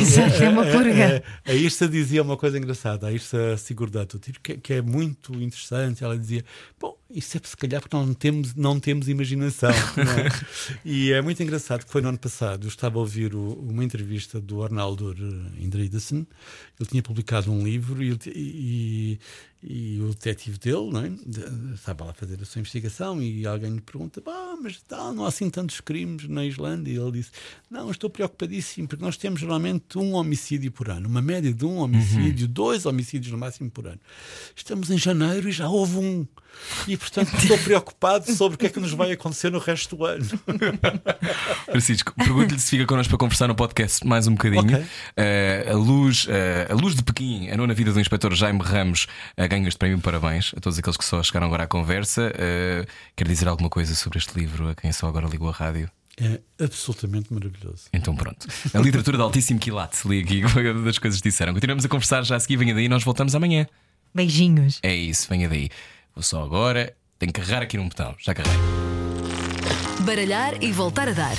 Exato, 0.00 0.42
é 0.42 0.48
uma 0.48 0.64
purga. 0.66 1.22
A 1.44 1.52
Irsa 1.54 1.86
dizia 1.88 2.20
uma 2.22 2.36
coisa 2.36 2.58
engraçada, 2.58 3.06
a 3.06 3.12
Irsa 3.12 3.56
Sigurdatóttir, 3.56 4.34
que, 4.42 4.56
que 4.56 4.72
é 4.74 4.82
muito 4.82 5.32
interessante. 5.34 6.02
Ela 6.02 6.18
dizia: 6.18 6.44
Bom, 6.80 6.96
isso 7.12 7.36
é 7.36 7.40
se 7.42 7.56
calhar 7.56 7.80
porque 7.80 7.96
não 7.96 8.12
temos, 8.14 8.54
não 8.54 8.78
temos 8.80 9.08
imaginação. 9.08 9.70
não 9.96 10.12
é? 10.12 10.28
e 10.84 11.12
é 11.12 11.20
muito 11.20 11.42
engraçado 11.42 11.84
que 11.84 11.90
foi 11.92 12.00
no 12.02 12.08
ano 12.08 12.18
passado. 12.18 12.64
Eu 12.64 12.68
estava 12.68 12.96
a 12.98 13.00
ouvir 13.00 13.34
o- 13.34 13.54
uma 13.54 13.84
entrevista 13.84 14.40
do 14.40 14.62
Arnaldur 14.62 15.16
Indridason. 15.58 16.24
Ele 16.78 16.88
tinha 16.88 17.02
publicado 17.02 17.50
um 17.52 17.62
livro 17.64 18.02
e, 18.02 18.16
e- 18.26 19.18
e 19.62 20.00
o 20.00 20.08
detetive 20.08 20.56
dele 20.58 20.90
não 20.90 21.00
é? 21.04 21.12
Estava 21.74 22.04
lá 22.06 22.12
a 22.12 22.14
fazer 22.14 22.40
a 22.40 22.46
sua 22.46 22.60
investigação 22.60 23.20
e 23.20 23.46
alguém 23.46 23.74
lhe 23.74 23.80
pergunta: 23.82 24.22
"Bah, 24.24 24.56
mas 24.62 24.80
tal, 24.88 25.12
não 25.12 25.26
há 25.26 25.28
assim 25.28 25.50
tantos 25.50 25.80
crimes 25.82 26.26
na 26.28 26.46
Islândia? 26.46 26.92
E 26.92 26.96
ele 26.96 27.12
disse: 27.12 27.30
Não, 27.70 27.90
estou 27.90 28.08
preocupadíssimo 28.08 28.88
porque 28.88 29.04
nós 29.04 29.18
temos 29.18 29.40
geralmente 29.40 29.98
um 29.98 30.14
homicídio 30.14 30.72
por 30.72 30.88
ano, 30.88 31.08
uma 31.08 31.20
média 31.20 31.52
de 31.52 31.64
um 31.66 31.76
homicídio, 31.76 32.48
dois 32.48 32.86
homicídios 32.86 33.30
no 33.32 33.36
máximo 33.38 33.70
por 33.70 33.86
ano. 33.86 34.00
Estamos 34.56 34.90
em 34.90 34.96
janeiro 34.96 35.48
e 35.48 35.52
já 35.52 35.68
houve 35.68 35.96
um. 35.96 36.26
E 36.88 36.96
portanto 37.00 37.34
estou 37.36 37.58
preocupado 37.58 38.30
sobre 38.32 38.54
o 38.54 38.58
que 38.58 38.66
é 38.66 38.68
que 38.68 38.78
nos 38.78 38.92
vai 38.92 39.10
acontecer 39.12 39.50
no 39.50 39.58
resto 39.58 39.96
do 39.96 40.04
ano. 40.04 40.24
Francisco, 41.64 42.12
pergunto-lhe 42.16 42.60
se 42.60 42.70
fica 42.70 42.86
connosco 42.86 43.10
para 43.10 43.18
conversar 43.18 43.48
no 43.48 43.54
podcast 43.54 44.06
mais 44.06 44.26
um 44.26 44.32
bocadinho. 44.32 44.62
Ok. 44.62 44.86
Eh, 45.16 45.68
a, 45.70 45.74
luz, 45.74 46.26
eh, 46.28 46.68
a 46.70 46.74
Luz 46.74 46.94
de 46.94 47.02
Pequim, 47.02 47.48
a 47.48 47.56
nona 47.56 47.74
vida 47.74 47.92
do 47.92 47.98
inspetor 47.98 48.34
Jaime 48.34 48.60
Ramos, 48.62 49.06
uh, 49.38 49.48
ganha 49.48 49.66
este 49.66 49.78
prémio. 49.78 49.98
Parabéns 50.00 50.52
a 50.56 50.60
todos 50.60 50.78
aqueles 50.78 50.96
que 50.96 51.04
só 51.04 51.22
chegaram 51.22 51.46
agora 51.46 51.64
à 51.64 51.66
conversa. 51.66 52.32
Eh, 52.36 52.86
quer 53.16 53.26
dizer 53.26 53.48
alguma 53.48 53.70
coisa 53.70 53.94
sobre 53.94 54.18
este 54.18 54.38
livro 54.38 54.68
a 54.68 54.74
quem 54.74 54.92
só 54.92 55.08
agora 55.08 55.26
ligou 55.26 55.48
a 55.48 55.52
rádio? 55.52 55.90
É 56.20 56.40
absolutamente 56.62 57.32
maravilhoso. 57.32 57.84
Então 57.92 58.14
pronto. 58.14 58.46
A 58.74 58.78
literatura 58.78 59.16
de 59.16 59.22
altíssimo 59.22 59.58
quilate, 59.58 60.06
li 60.06 60.20
aqui 60.20 60.44
uma 60.44 60.84
das 60.84 60.98
coisas 60.98 61.20
que 61.20 61.28
disseram. 61.28 61.54
Continuamos 61.54 61.84
a 61.84 61.88
conversar 61.88 62.22
já 62.24 62.36
a 62.36 62.40
seguir, 62.40 62.56
venha 62.56 62.74
daí, 62.74 62.88
nós 62.88 63.02
voltamos 63.02 63.34
amanhã. 63.34 63.66
Beijinhos. 64.14 64.80
É 64.82 64.94
isso, 64.94 65.26
venha 65.30 65.48
daí. 65.48 65.70
Vou 66.14 66.22
só 66.22 66.42
agora, 66.42 66.94
tenho 67.18 67.32
que 67.32 67.40
carregar 67.40 67.62
aqui 67.62 67.76
num 67.76 67.88
botão. 67.88 68.14
Já 68.18 68.34
carrei. 68.34 68.52
Baralhar 70.00 70.62
e 70.62 70.72
voltar 70.72 71.08
a 71.08 71.12
dar. 71.12 71.36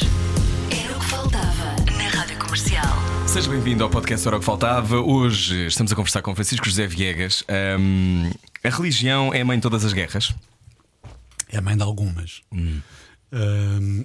Era 0.71 0.95
o 0.95 0.99
que 0.99 1.05
faltava 1.07 1.75
na 1.97 2.07
Rádio 2.09 2.39
Comercial. 2.39 2.95
Seja 3.27 3.49
bem-vindo 3.49 3.83
ao 3.83 3.89
podcast 3.89 4.25
Era 4.25 4.37
o 4.37 4.39
que 4.39 4.45
Faltava. 4.45 4.97
Hoje 4.97 5.67
estamos 5.67 5.91
a 5.91 5.95
conversar 5.95 6.21
com 6.21 6.33
Francisco 6.33 6.65
José 6.65 6.87
Viegas. 6.87 7.43
Ahm, 7.49 8.31
a 8.63 8.69
religião 8.69 9.33
é 9.33 9.41
a 9.41 9.45
mãe 9.45 9.57
de 9.57 9.61
todas 9.61 9.83
as 9.83 9.91
guerras? 9.91 10.33
É 11.49 11.57
a 11.57 11.61
mãe 11.61 11.75
de 11.75 11.83
algumas. 11.83 12.41
Hum, 12.51 12.81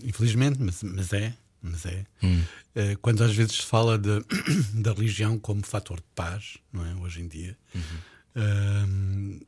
infelizmente, 0.02 0.58
mas, 0.60 0.82
mas 0.82 1.12
é. 1.12 1.32
Mas 1.62 1.86
é. 1.86 2.04
Eh, 2.74 2.96
quando 3.00 3.22
às 3.22 3.34
vezes 3.34 3.56
se 3.56 3.62
fala 3.62 3.96
de, 3.96 4.20
da 4.74 4.92
religião 4.92 5.38
como 5.38 5.64
fator 5.64 5.98
de 5.98 6.06
paz, 6.14 6.58
não 6.72 6.84
é? 6.84 6.94
Hoje 6.96 7.22
em 7.22 7.28
dia, 7.28 7.56
hum, 8.36 9.40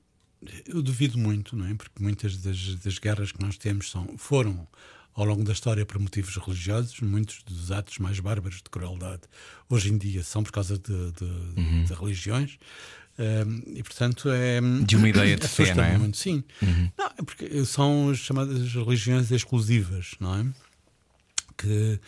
eu 0.67 0.81
duvido 0.83 1.19
muito, 1.19 1.57
não 1.57 1.67
é? 1.67 1.75
Porque 1.75 2.03
muitas 2.03 2.37
das, 2.39 2.75
das 2.77 2.99
guerras 2.99 3.33
que 3.33 3.41
nós 3.43 3.57
temos 3.57 3.91
são, 3.91 4.17
foram 4.17 4.67
ao 5.15 5.25
longo 5.25 5.43
da 5.43 5.53
história 5.53 5.85
por 5.85 5.99
motivos 5.99 6.37
religiosos, 6.37 7.01
muitos 7.01 7.43
dos 7.43 7.73
atos 7.73 7.99
mais 7.99 8.21
bárbaros 8.21 8.59
de 8.59 8.71
crueldade 8.71 9.23
hoje 9.69 9.93
em 9.93 9.99
dia 9.99 10.23
são 10.23 10.45
por 10.45 10.53
causa 10.53 10.79
de, 10.79 11.11
de- 11.13 11.85
de 11.87 11.93
religiões. 11.95 12.57
Hum, 13.19 13.63
e 13.75 13.83
portanto 13.83 14.29
é 14.31 14.61
De 14.85 14.95
uma 14.95 15.09
ideia 15.09 15.37
de 15.37 15.47
fé, 15.49 15.75
não 15.75 15.83
é? 15.83 15.99
muito, 15.99 16.17
sim. 16.17 16.45
Não, 16.97 17.07
é 17.07 17.23
porque 17.25 17.65
são 17.65 18.11
as 18.11 18.19
chamadas 18.19 18.73
religiões 18.73 19.33
exclusivas, 19.33 20.13
não 20.21 20.37
é? 20.37 20.47
Que, 21.57 21.99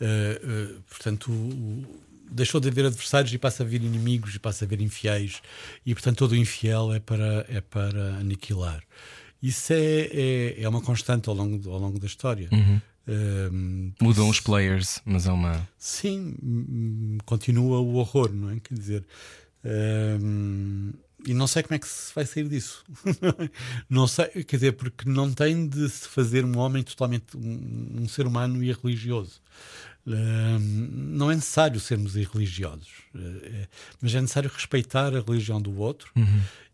eh, 0.00 0.40
eh, 0.40 0.74
portanto, 0.88 1.32
o- 1.32 2.00
deixou 2.30 2.60
de 2.60 2.68
haver 2.68 2.86
adversários 2.86 3.32
e 3.32 3.38
passa 3.38 3.62
a 3.62 3.66
haver 3.66 3.82
inimigos 3.82 4.34
e 4.34 4.38
passa 4.38 4.64
a 4.64 4.66
haver 4.66 4.80
infiéis. 4.80 5.42
E, 5.84 5.94
portanto, 5.94 6.18
todo 6.18 6.32
o 6.32 6.36
infiel 6.36 6.92
é 6.92 7.00
para, 7.00 7.46
é 7.48 7.60
para 7.60 8.16
aniquilar. 8.16 8.82
Isso 9.42 9.72
é, 9.72 10.08
é, 10.12 10.62
é 10.62 10.68
uma 10.68 10.82
constante 10.82 11.28
ao 11.28 11.34
longo, 11.34 11.70
ao 11.70 11.78
longo 11.78 11.98
da 11.98 12.06
história. 12.06 12.48
Ehm, 13.08 13.92
Mudam 14.00 14.28
os 14.28 14.40
players, 14.40 15.00
mas 15.04 15.26
é 15.26 15.32
uma. 15.32 15.68
Sim, 15.78 16.36
hum, 16.42 17.18
continua 17.24 17.80
o 17.80 17.94
horror, 17.94 18.32
não 18.32 18.50
é? 18.50 18.60
Quer 18.60 18.74
dizer, 18.74 19.04
hum, 20.20 20.92
e 21.26 21.34
não 21.34 21.46
sei 21.46 21.62
como 21.62 21.74
é 21.74 21.78
que 21.78 21.88
se 21.88 22.14
vai 22.14 22.24
sair 22.24 22.48
disso. 22.48 22.84
não 23.88 24.06
sei, 24.06 24.26
quer 24.44 24.56
dizer, 24.56 24.72
porque 24.72 25.08
não 25.08 25.32
tem 25.32 25.66
de 25.66 25.88
se 25.88 26.08
fazer 26.08 26.44
um 26.44 26.56
homem 26.58 26.82
totalmente 26.82 27.36
um, 27.36 28.02
um 28.02 28.08
ser 28.08 28.26
humano 28.26 28.62
irreligioso. 28.62 29.40
Hum, 29.40 29.89
não 30.06 31.30
é 31.30 31.34
necessário 31.34 31.78
sermos 31.80 32.16
irreligiosos, 32.16 32.88
eh, 33.14 33.50
é- 33.62 33.68
mas 34.00 34.14
é 34.14 34.20
necessário 34.20 34.50
respeitar 34.52 35.14
a 35.14 35.20
religião 35.20 35.60
do 35.60 35.76
outro 35.78 36.10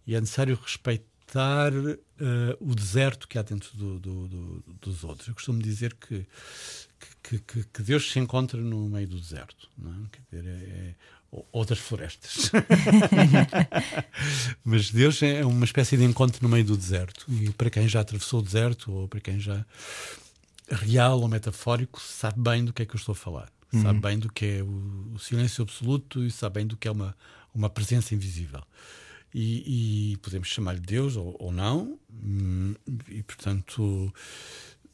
e 0.06 0.14
é 0.14 0.20
necessário 0.20 0.58
respeitar 0.62 1.72
eh, 2.18 2.56
o 2.60 2.74
deserto 2.74 3.26
que 3.28 3.38
há 3.38 3.42
dentro 3.42 3.76
do- 3.76 3.98
do- 3.98 4.28
do- 4.28 4.64
dos 4.80 5.04
outros. 5.04 5.28
Eu 5.28 5.34
costumo 5.34 5.60
dizer 5.62 5.94
que 5.94 6.26
que, 7.22 7.38
que- 7.40 7.64
que 7.64 7.82
Deus 7.82 8.10
se 8.10 8.18
encontra 8.20 8.58
no 8.60 8.88
meio 8.88 9.08
do 9.08 9.20
deserto, 9.20 9.68
não 9.76 9.90
é? 9.92 9.96
Quer 10.12 10.22
dizer, 10.42 10.48
é, 10.48 10.62
é- 10.62 10.94
ou 11.52 11.64
das 11.64 11.78
florestas. 11.78 12.50
Mas 14.64 14.90
Deus 14.90 15.20
é 15.22 15.44
uma 15.44 15.64
espécie 15.64 15.96
de 15.96 16.04
encontro 16.04 16.38
no 16.42 16.48
meio 16.48 16.64
do 16.64 16.76
deserto. 16.76 17.26
E 17.28 17.50
para 17.50 17.68
quem 17.68 17.88
já 17.88 18.00
atravessou 18.00 18.40
o 18.40 18.42
deserto, 18.42 18.92
ou 18.92 19.08
para 19.08 19.20
quem 19.20 19.38
já 19.40 19.64
real 20.68 21.20
ou 21.20 21.28
metafórico, 21.28 22.00
sabe 22.00 22.40
bem 22.40 22.64
do 22.64 22.72
que 22.72 22.82
é 22.82 22.86
que 22.86 22.94
eu 22.94 22.98
estou 22.98 23.12
a 23.12 23.16
falar. 23.16 23.52
Sabe 23.82 24.00
bem 24.00 24.18
do 24.18 24.32
que 24.32 24.46
é 24.46 24.62
o, 24.62 25.12
o 25.14 25.18
silêncio 25.18 25.62
absoluto 25.62 26.24
e 26.24 26.30
sabe 26.30 26.54
bem 26.54 26.66
do 26.66 26.76
que 26.76 26.88
é 26.88 26.90
uma, 26.90 27.16
uma 27.52 27.68
presença 27.68 28.14
invisível. 28.14 28.62
E, 29.34 30.12
e 30.12 30.16
podemos 30.18 30.48
chamar-lhe 30.48 30.80
Deus 30.80 31.16
ou, 31.16 31.36
ou 31.38 31.52
não, 31.52 31.98
hum, 32.10 32.74
e 33.08 33.22
portanto, 33.22 34.12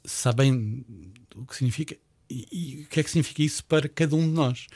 sabem 0.04 0.84
o 1.36 1.46
que 1.46 1.54
significa 1.54 1.96
e, 2.28 2.48
e 2.50 2.82
o 2.82 2.88
que 2.88 3.00
é 3.00 3.02
que 3.02 3.10
significa 3.10 3.42
isso 3.42 3.64
para 3.64 3.88
cada 3.88 4.16
um 4.16 4.26
de 4.26 4.34
nós. 4.34 4.66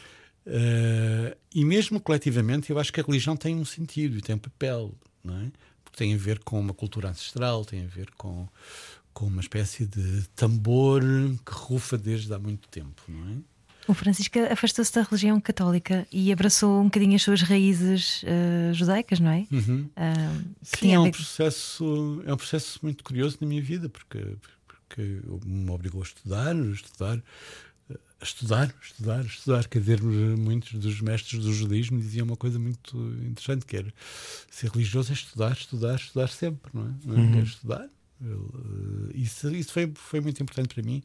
Uh, 0.46 1.36
e 1.52 1.64
mesmo 1.64 2.00
coletivamente, 2.00 2.70
eu 2.70 2.78
acho 2.78 2.92
que 2.92 3.00
a 3.00 3.02
religião 3.02 3.36
tem 3.36 3.56
um 3.56 3.64
sentido 3.64 4.16
e 4.16 4.22
tem 4.22 4.36
um 4.36 4.38
papel, 4.38 4.94
não 5.24 5.40
é? 5.40 5.50
Porque 5.82 5.96
tem 5.96 6.14
a 6.14 6.18
ver 6.18 6.38
com 6.40 6.60
uma 6.60 6.74
cultura 6.74 7.08
ancestral, 7.08 7.64
tem 7.64 7.84
a 7.84 7.88
ver 7.88 8.10
com, 8.12 8.48
com 9.16 9.24
uma 9.24 9.40
espécie 9.40 9.86
de 9.86 10.24
tambor 10.36 11.00
que 11.00 11.50
rufa 11.50 11.96
desde 11.96 12.34
há 12.34 12.38
muito 12.38 12.68
tempo, 12.68 13.02
não 13.08 13.30
é? 13.30 13.36
O 13.88 13.94
Francisco 13.94 14.38
afastou-se 14.50 14.92
da 14.92 15.02
religião 15.02 15.40
católica 15.40 16.06
e 16.12 16.30
abraçou 16.30 16.82
um 16.82 16.84
bocadinho 16.84 17.14
as 17.14 17.22
suas 17.22 17.40
raízes 17.40 18.22
uh, 18.24 18.74
judaicas, 18.74 19.18
não 19.18 19.30
é? 19.30 19.46
Uhum. 19.50 19.88
Uh, 19.96 20.44
Sim, 20.60 20.92
é 20.92 21.00
um, 21.00 21.10
processo, 21.10 22.22
é 22.26 22.34
um 22.34 22.36
processo 22.36 22.78
muito 22.82 23.02
curioso 23.02 23.38
na 23.40 23.46
minha 23.46 23.62
vida, 23.62 23.88
porque, 23.88 24.36
porque 24.66 25.22
me 25.46 25.70
obrigou 25.70 26.02
a 26.02 26.04
estudar, 26.04 26.54
a 26.54 26.72
estudar, 26.72 27.22
a 28.20 28.24
estudar, 28.24 28.74
estudar, 28.82 29.24
estudar. 29.24 29.68
Quer 29.68 29.78
dizer, 29.78 30.02
muitos 30.02 30.74
dos 30.74 31.00
mestres 31.00 31.42
do 31.42 31.54
judaísmo 31.54 31.98
diziam 31.98 32.26
uma 32.26 32.36
coisa 32.36 32.58
muito 32.58 32.98
interessante, 33.24 33.64
que 33.64 33.78
era 33.78 33.94
ser 34.50 34.70
religioso 34.70 35.10
é 35.10 35.14
estudar, 35.14 35.52
estudar, 35.52 35.94
estudar 35.94 36.28
sempre, 36.28 36.70
não 36.74 36.82
é? 36.82 36.94
Não 37.02 37.14
é? 37.14 37.18
Uhum. 37.18 37.38
é 37.38 37.42
estudar. 37.42 37.88
Eu, 38.24 38.38
uh, 38.38 39.10
isso 39.14 39.48
isso 39.54 39.72
foi, 39.72 39.92
foi 39.94 40.20
muito 40.20 40.42
importante 40.42 40.74
para 40.74 40.82
mim 40.82 41.02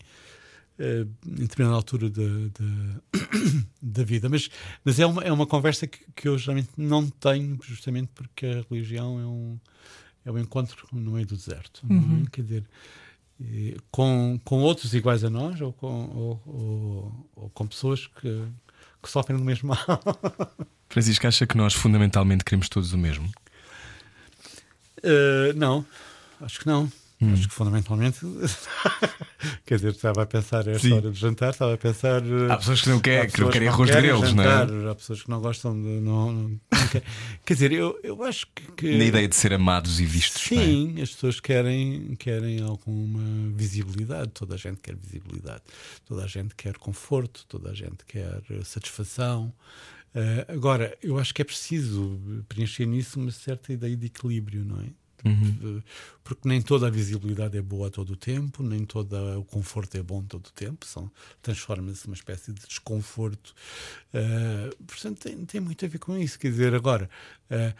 uh, 0.79 1.09
em 1.25 1.35
determinada 1.35 1.75
altura 1.75 2.09
da, 2.09 2.21
da, 3.81 4.03
vida. 4.03 4.29
Mas, 4.29 4.49
mas 4.83 4.99
é, 4.99 5.05
uma, 5.05 5.23
é 5.23 5.31
uma 5.31 5.45
conversa 5.45 5.87
que, 5.87 5.99
que 6.15 6.27
eu 6.27 6.37
geralmente 6.37 6.69
não 6.77 7.09
tenho, 7.09 7.57
justamente 7.63 8.09
porque 8.13 8.45
a 8.45 8.65
religião 8.69 9.19
é 9.19 9.25
um, 9.25 9.59
é 10.25 10.31
um 10.31 10.37
encontro 10.37 10.87
no 10.91 11.11
meio 11.11 11.25
do 11.25 11.35
deserto. 11.35 11.85
É? 11.89 11.93
Uhum. 11.93 12.25
Quer 12.25 12.41
dizer, 12.43 12.65
com, 13.89 14.39
com 14.43 14.59
outros 14.59 14.93
iguais 14.93 15.23
a 15.23 15.29
nós 15.29 15.59
ou 15.61 15.73
com, 15.73 15.87
ou, 15.87 16.41
ou, 16.45 17.29
ou 17.35 17.49
com 17.49 17.67
pessoas 17.67 18.07
que, 18.07 18.43
que 19.01 19.09
sofrem 19.09 19.37
do 19.37 19.43
mesmo 19.43 19.69
mal. 19.69 19.77
Francisco, 20.89 21.25
acha 21.25 21.47
que 21.47 21.55
nós 21.55 21.73
fundamentalmente 21.73 22.43
queremos 22.43 22.67
todos 22.67 22.91
o 22.93 22.97
mesmo? 22.97 23.31
Uh, 24.97 25.53
não, 25.55 25.85
acho 26.41 26.59
que 26.59 26.67
não. 26.67 26.91
Hum. 27.21 27.33
Acho 27.33 27.47
que 27.47 27.53
fundamentalmente. 27.53 28.19
Quer 29.63 29.75
dizer, 29.75 29.91
estava 29.91 30.23
a 30.23 30.25
pensar 30.25 30.67
esta 30.67 30.87
Sim. 30.87 30.93
hora 30.93 31.11
de 31.11 31.19
jantar, 31.19 31.51
estava 31.51 31.75
a 31.75 31.77
pensar. 31.77 32.23
Há 32.49 32.57
pessoas 32.57 32.81
que 32.81 32.89
não, 32.89 32.99
quer, 32.99 33.31
que 33.31 33.41
não 33.41 33.49
querem 33.49 33.67
arroz 33.67 33.91
de 33.91 33.95
grelos, 33.95 34.33
não 34.33 34.43
é? 34.43 34.91
Há 34.91 34.95
pessoas 34.95 35.21
que 35.21 35.29
não 35.29 35.39
gostam 35.39 35.79
de. 35.79 35.87
Não, 35.87 36.31
não, 36.33 36.59
quer. 36.91 37.03
quer 37.45 37.53
dizer, 37.53 37.71
eu, 37.71 37.99
eu 38.03 38.23
acho 38.23 38.47
que. 38.75 38.97
Na 38.97 39.05
ideia 39.05 39.27
de 39.27 39.35
ser 39.35 39.53
amados 39.53 39.99
e 39.99 40.05
vistos. 40.05 40.41
É? 40.51 40.55
Sim, 40.55 40.95
é? 40.97 41.03
as 41.03 41.11
pessoas 41.11 41.39
querem, 41.39 42.15
querem 42.15 42.61
alguma 42.61 43.51
visibilidade. 43.55 44.31
Toda 44.33 44.55
a 44.55 44.57
gente 44.57 44.79
quer 44.79 44.95
visibilidade. 44.95 45.61
Toda 46.07 46.23
a 46.23 46.27
gente 46.27 46.55
quer 46.55 46.77
conforto. 46.77 47.45
Toda 47.47 47.69
a 47.69 47.73
gente 47.73 48.03
quer 48.05 48.41
satisfação. 48.63 49.53
Uh, 50.13 50.51
agora, 50.51 50.97
eu 51.01 51.17
acho 51.17 51.33
que 51.33 51.41
é 51.41 51.45
preciso 51.45 52.19
preencher 52.49 52.85
nisso 52.85 53.19
uma 53.19 53.31
certa 53.31 53.71
ideia 53.71 53.95
de 53.95 54.07
equilíbrio, 54.07 54.65
não 54.65 54.81
é? 54.81 54.87
Uhum. 55.23 55.81
Porque 56.23 56.47
nem 56.47 56.61
toda 56.61 56.87
a 56.87 56.89
visibilidade 56.89 57.57
é 57.57 57.61
boa 57.61 57.89
todo 57.89 58.11
o 58.11 58.15
tempo, 58.15 58.63
nem 58.63 58.85
todo 58.85 59.13
o 59.39 59.43
conforto 59.43 59.97
é 59.97 60.03
bom 60.03 60.23
todo 60.23 60.47
o 60.47 60.51
tempo, 60.51 60.85
transforma-se 61.41 62.07
numa 62.07 62.15
espécie 62.15 62.51
de 62.51 62.65
desconforto. 62.65 63.53
Uh, 64.13 64.83
portanto, 64.85 65.19
tem, 65.19 65.45
tem, 65.45 65.61
muito 65.61 65.83
a 65.85 65.87
ver 65.87 65.99
com 65.99 66.17
isso. 66.17 66.37
Quer 66.37 66.49
dizer, 66.49 66.73
agora, 66.73 67.09
uh, 67.51 67.73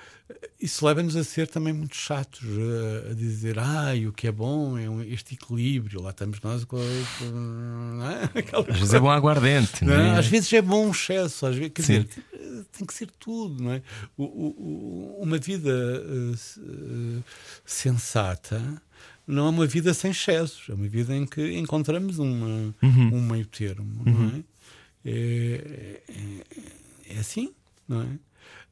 isso 0.59 0.85
leva-nos 0.85 1.15
a 1.15 1.23
ser 1.23 1.47
também 1.47 1.73
muito 1.73 1.95
chatos, 1.95 2.41
uh, 2.43 3.11
a 3.11 3.13
dizer, 3.13 3.57
ah, 3.57 3.93
o 4.07 4.11
que 4.11 4.27
é 4.27 4.31
bom 4.31 4.77
é 4.77 4.85
este 5.07 5.35
equilíbrio, 5.35 6.01
lá 6.01 6.11
estamos 6.11 6.39
nós 6.41 6.63
com. 6.65 6.77
é? 6.77 8.29
Às 8.71 8.79
vezes 8.79 8.93
é 8.93 8.99
bom 8.99 9.09
aguardente, 9.09 9.83
não 9.83 9.93
é? 9.93 10.17
Às 10.17 10.27
vezes 10.27 10.51
é 10.53 10.61
bom 10.61 10.87
um 10.87 10.91
excesso, 10.91 11.45
às 11.45 11.55
vezes, 11.55 11.71
quer 11.73 11.81
dizer, 11.81 12.07
tem 12.77 12.85
que 12.85 12.93
ser 12.93 13.09
tudo, 13.19 13.63
não 13.63 13.71
é? 13.71 13.81
O, 14.17 14.23
o, 14.23 15.19
uma 15.21 15.37
vida 15.37 15.71
sensata 17.65 18.81
não 19.25 19.47
é 19.47 19.49
uma 19.49 19.65
vida 19.65 19.93
sem 19.93 20.11
excessos, 20.11 20.69
é 20.69 20.73
uma 20.73 20.87
vida 20.87 21.15
em 21.15 21.25
que 21.25 21.57
encontramos 21.57 22.19
uma, 22.19 22.73
uhum. 22.81 23.13
um 23.13 23.21
meio 23.21 23.45
termo, 23.45 24.03
uhum. 24.05 24.13
não 24.13 24.37
é? 24.37 24.43
É, 25.03 26.01
é? 26.09 27.15
é, 27.15 27.19
assim, 27.19 27.53
não 27.87 28.01
é? 28.01 28.07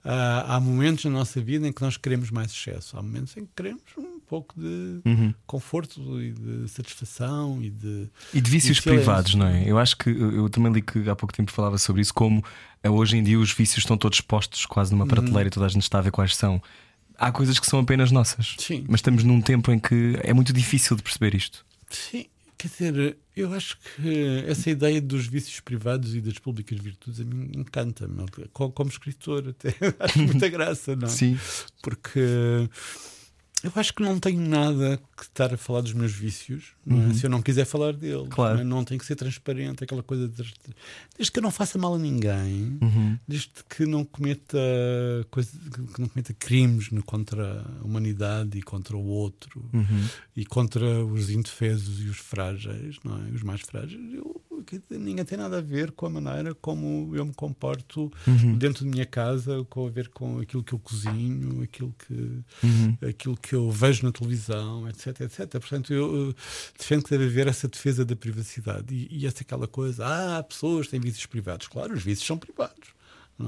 Há, 0.04 0.56
há, 0.56 0.60
momentos 0.60 1.04
na 1.06 1.12
nossa 1.12 1.42
vida 1.42 1.68
em 1.68 1.74
que 1.74 1.82
nós 1.82 1.98
queremos 1.98 2.32
mais 2.32 2.52
excesso, 2.52 2.98
há 2.98 3.02
momentos 3.02 3.36
em 3.36 3.46
que 3.46 3.52
queremos 3.54 3.82
um 3.98 4.20
pouco 4.22 4.54
de 4.58 5.02
uhum. 5.06 5.34
conforto 5.46 6.22
e 6.22 6.32
de 6.32 6.70
satisfação 6.70 7.62
e 7.62 7.70
de. 7.70 8.08
E 8.34 8.40
de 8.40 8.50
vícios 8.50 8.80
privados, 8.80 9.36
não 9.36 9.46
é? 9.46 9.70
Eu 9.70 9.78
acho 9.78 9.98
que 9.98 10.10
eu 10.10 10.50
também 10.50 10.72
li 10.72 10.82
que 10.82 11.10
há 11.10 11.16
pouco 11.16 11.34
tempo 11.34 11.52
falava 11.52 11.78
sobre 11.78 12.02
isso, 12.02 12.14
como 12.14 12.44
eh, 12.82 12.90
hoje 12.90 13.18
em 13.18 13.24
dia 13.24 13.38
os 13.38 13.52
vícios 13.52 13.80
estão 13.80 13.98
todos 13.98 14.22
postos 14.22 14.66
quase 14.66 14.92
numa 14.92 15.06
prateleira 15.06 15.48
e 15.48 15.52
toda 15.52 15.66
a 15.66 15.70
gente 15.70 15.84
está 15.84 15.98
a 16.00 16.02
ver 16.02 16.12
quais 16.12 16.36
são 16.36 16.62
há 17.18 17.32
coisas 17.32 17.60
que 17.60 17.68
são 17.68 17.80
apenas 17.80 18.12
nossas. 18.12 18.56
Sim. 18.58 18.86
Mas 18.88 19.00
estamos 19.00 19.24
num 19.24 19.42
tempo 19.42 19.72
em 19.72 19.78
que 19.78 20.18
é 20.24 20.34
muito 20.34 20.54
difícil 20.54 20.96
de 20.96 21.04
perceber 21.04 21.36
isto. 21.36 21.66
Sim. 21.90 22.26
Quer 22.60 22.68
dizer, 22.68 23.18
eu 23.38 23.54
acho 23.54 23.78
que 23.80 24.44
essa 24.46 24.70
ideia 24.70 25.02
dos 25.02 25.26
vícios 25.26 25.62
privados 25.62 26.14
e 26.14 26.20
das 26.20 26.38
públicas 26.38 26.78
virtudes 26.78 27.22
a 27.22 27.24
mim 27.24 27.50
encanta-me. 27.56 28.26
Como 28.52 28.90
escritor, 28.90 29.48
até 29.48 29.74
acho 29.98 30.20
muita 30.20 30.50
graça, 30.50 30.94
não? 30.94 31.08
Sim. 31.08 31.40
Porque 31.82 32.20
eu 33.64 33.72
acho 33.76 33.94
que 33.94 34.02
não 34.02 34.20
tenho 34.20 34.42
nada 34.42 35.00
que 35.18 35.24
estar 35.24 35.54
a 35.54 35.58
falar 35.58 35.82
dos 35.82 35.94
meus 35.94 36.12
vícios 36.12 36.74
é? 36.88 36.94
uhum. 36.94 37.14
se 37.14 37.26
eu 37.26 37.30
não 37.30 37.42
quiser 37.42 37.66
falar 37.66 37.94
deles. 37.94 38.28
Claro. 38.30 38.56
Não, 38.58 38.62
é? 38.62 38.66
não 38.66 38.84
tem 38.84 38.98
que 38.98 39.06
ser 39.06 39.16
transparente, 39.16 39.84
aquela 39.84 40.02
coisa 40.04 40.28
de, 40.28 40.44
desde 41.18 41.32
que 41.32 41.40
eu 41.40 41.44
não 41.44 41.52
faça 41.52 41.78
mal 41.78 41.96
a 41.96 41.98
ninguém, 41.98 42.78
uhum. 42.82 43.18
desde 43.28 43.52
que 43.70 43.86
não 43.86 44.06
cometa 44.06 44.58
coisa, 45.30 45.52
que 45.94 46.02
não 46.02 46.08
cometa 46.08 46.34
crimes 46.34 46.90
contra 47.06 47.66
a 47.82 47.86
humanidade 47.86 48.58
e 48.58 48.62
contra 48.62 48.96
o 48.96 49.06
outro 49.06 49.70
uhum. 49.74 50.08
e 50.36 50.46
contra 50.46 51.04
os 51.06 51.30
indefesos 51.30 52.02
e 52.02 52.06
os 52.08 52.18
frágeis, 52.18 52.98
não 53.04 53.18
é? 53.18 53.30
Os 53.32 53.44
mais 53.44 53.62
frágeis. 53.62 54.02
Eu, 54.14 54.42
ninguém 54.90 55.26
tem 55.26 55.38
nada 55.38 55.58
a 55.58 55.62
ver 55.62 55.92
com 55.92 56.06
a 56.06 56.10
maneira 56.10 56.54
como 56.56 57.16
eu 57.16 57.26
me 57.26 57.34
comporto 57.34 58.12
uhum. 58.28 58.58
dentro 58.58 58.84
de 58.84 58.92
minha 58.92 59.06
casa, 59.06 59.66
com 59.70 59.88
a 59.88 59.90
ver 59.90 60.10
com 60.10 60.40
aquilo 60.40 60.64
que 60.64 60.74
eu 60.74 60.80
cozinho, 60.80 61.62
aquilo 61.64 61.94
que, 61.98 62.14
uhum. 62.64 62.98
aquilo 63.08 63.38
que 63.38 63.49
eu 63.56 63.70
vejo 63.72 64.06
na 64.06 64.12
televisão, 64.12 64.88
etc, 64.90 65.22
etc. 65.22 65.50
Portanto, 65.52 65.94
eu, 65.94 66.36
defendo 66.78 67.04
que 67.04 67.10
deve 67.10 67.26
haver 67.26 67.48
essa 67.48 67.68
defesa 67.68 68.06
da 68.06 68.16
privacidade 68.16 68.94
e, 68.94 69.08
e 69.12 69.26
essa 69.28 69.44
aquela 69.44 69.68
coisa, 69.68 70.06
ah, 70.06 70.44
pessoas 70.44 70.88
têm 70.88 71.00
vícios 71.00 71.26
privados. 71.26 71.68
Claro, 71.68 71.94
os 71.94 72.04
vícios 72.04 72.26
são 72.26 72.38
privados. 72.38 72.90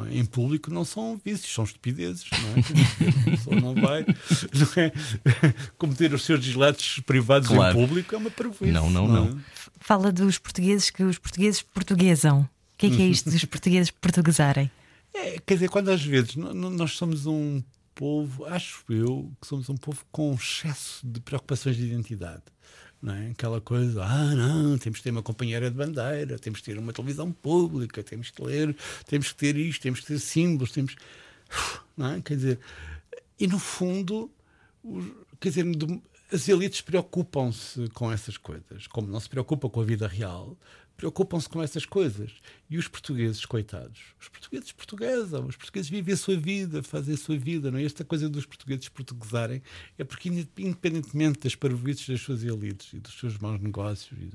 É? 0.09 0.17
Em 0.17 0.25
público 0.25 0.71
não 0.71 0.85
são 0.85 1.19
vícios, 1.23 1.53
são 1.53 1.65
estupidezes. 1.65 2.25
Não 2.31 2.49
é? 2.49 3.33
A 3.33 3.37
pessoa 3.37 3.55
não 3.59 3.75
vai 3.75 4.05
não 4.55 4.83
é? 4.83 4.91
cometer 5.77 6.13
os 6.13 6.23
seus 6.23 6.41
dislates 6.41 7.01
privados 7.01 7.49
claro. 7.49 7.77
em 7.77 7.81
público, 7.81 8.15
é 8.15 8.17
uma 8.17 8.31
parvoíce. 8.31 8.71
Não, 8.71 8.89
não, 8.89 9.07
não. 9.07 9.25
não. 9.25 9.37
É? 9.37 9.41
Fala 9.79 10.11
dos 10.11 10.37
portugueses 10.37 10.89
que 10.89 11.03
os 11.03 11.17
portugueses 11.17 11.61
portuguesam. 11.61 12.41
O 12.41 12.77
que 12.77 12.87
é 12.87 12.89
que 12.89 13.01
é 13.01 13.05
isto 13.05 13.29
dos 13.29 13.43
portugueses 13.45 13.91
portuguesarem? 13.91 14.71
É, 15.13 15.39
quer 15.45 15.55
dizer, 15.55 15.69
quando 15.69 15.89
às 15.89 16.01
vezes 16.01 16.35
nós 16.35 16.91
somos 16.93 17.25
um 17.25 17.61
povo, 18.01 18.45
acho 18.45 18.83
eu, 18.89 19.31
que 19.39 19.45
somos 19.45 19.69
um 19.69 19.77
povo 19.77 20.03
com 20.11 20.33
excesso 20.33 21.05
de 21.05 21.21
preocupações 21.21 21.77
de 21.77 21.85
identidade. 21.85 22.41
Não 22.99 23.13
é? 23.13 23.29
Aquela 23.29 23.61
coisa, 23.61 24.03
ah, 24.03 24.33
não, 24.33 24.75
temos 24.79 24.97
que 24.97 25.03
ter 25.03 25.11
uma 25.11 25.21
companheira 25.21 25.69
de 25.69 25.77
bandeira, 25.77 26.39
temos 26.39 26.61
que 26.61 26.65
ter 26.65 26.79
uma 26.79 26.91
televisão 26.91 27.31
pública, 27.31 28.01
temos 28.01 28.31
que 28.31 28.43
ler, 28.43 28.75
temos 29.05 29.31
que 29.31 29.35
ter 29.37 29.55
isto, 29.55 29.83
temos 29.83 29.99
que 29.99 30.07
ter 30.07 30.17
símbolos, 30.17 30.71
temos. 30.71 30.95
Não 31.95 32.13
é? 32.13 32.21
Quer 32.21 32.37
dizer, 32.37 32.59
e 33.39 33.45
no 33.45 33.59
fundo, 33.59 34.31
quer 35.39 35.49
dizer, 35.49 35.65
as 36.31 36.49
elites 36.49 36.81
preocupam-se 36.81 37.87
com 37.89 38.11
essas 38.11 38.35
coisas, 38.35 38.87
como 38.87 39.07
não 39.09 39.19
se 39.19 39.29
preocupam 39.29 39.69
com 39.69 39.79
a 39.79 39.83
vida 39.83 40.07
real, 40.07 40.57
preocupam-se 41.01 41.49
com 41.49 41.63
essas 41.63 41.83
coisas. 41.83 42.31
E 42.69 42.77
os 42.77 42.87
portugueses, 42.87 43.43
coitados, 43.43 43.99
os 44.19 44.29
portugueses 44.29 44.71
portuguesam, 44.71 45.47
os 45.47 45.55
portugueses 45.55 45.89
vivem 45.89 46.13
a 46.13 46.17
sua 46.17 46.37
vida, 46.37 46.83
fazem 46.83 47.15
a 47.15 47.17
sua 47.17 47.37
vida. 47.37 47.71
Não 47.71 47.79
é? 47.79 47.83
Esta 47.83 48.05
coisa 48.05 48.29
dos 48.29 48.45
portugueses 48.45 48.87
portuguesarem 48.87 49.63
é 49.97 50.03
porque, 50.03 50.29
independentemente 50.29 51.39
das 51.39 51.55
parvoices 51.55 52.07
das 52.07 52.21
suas 52.21 52.43
elites 52.43 52.93
e 52.93 52.99
dos 52.99 53.19
seus 53.19 53.39
maus 53.39 53.59
negócios 53.59 54.17
e 54.19 54.29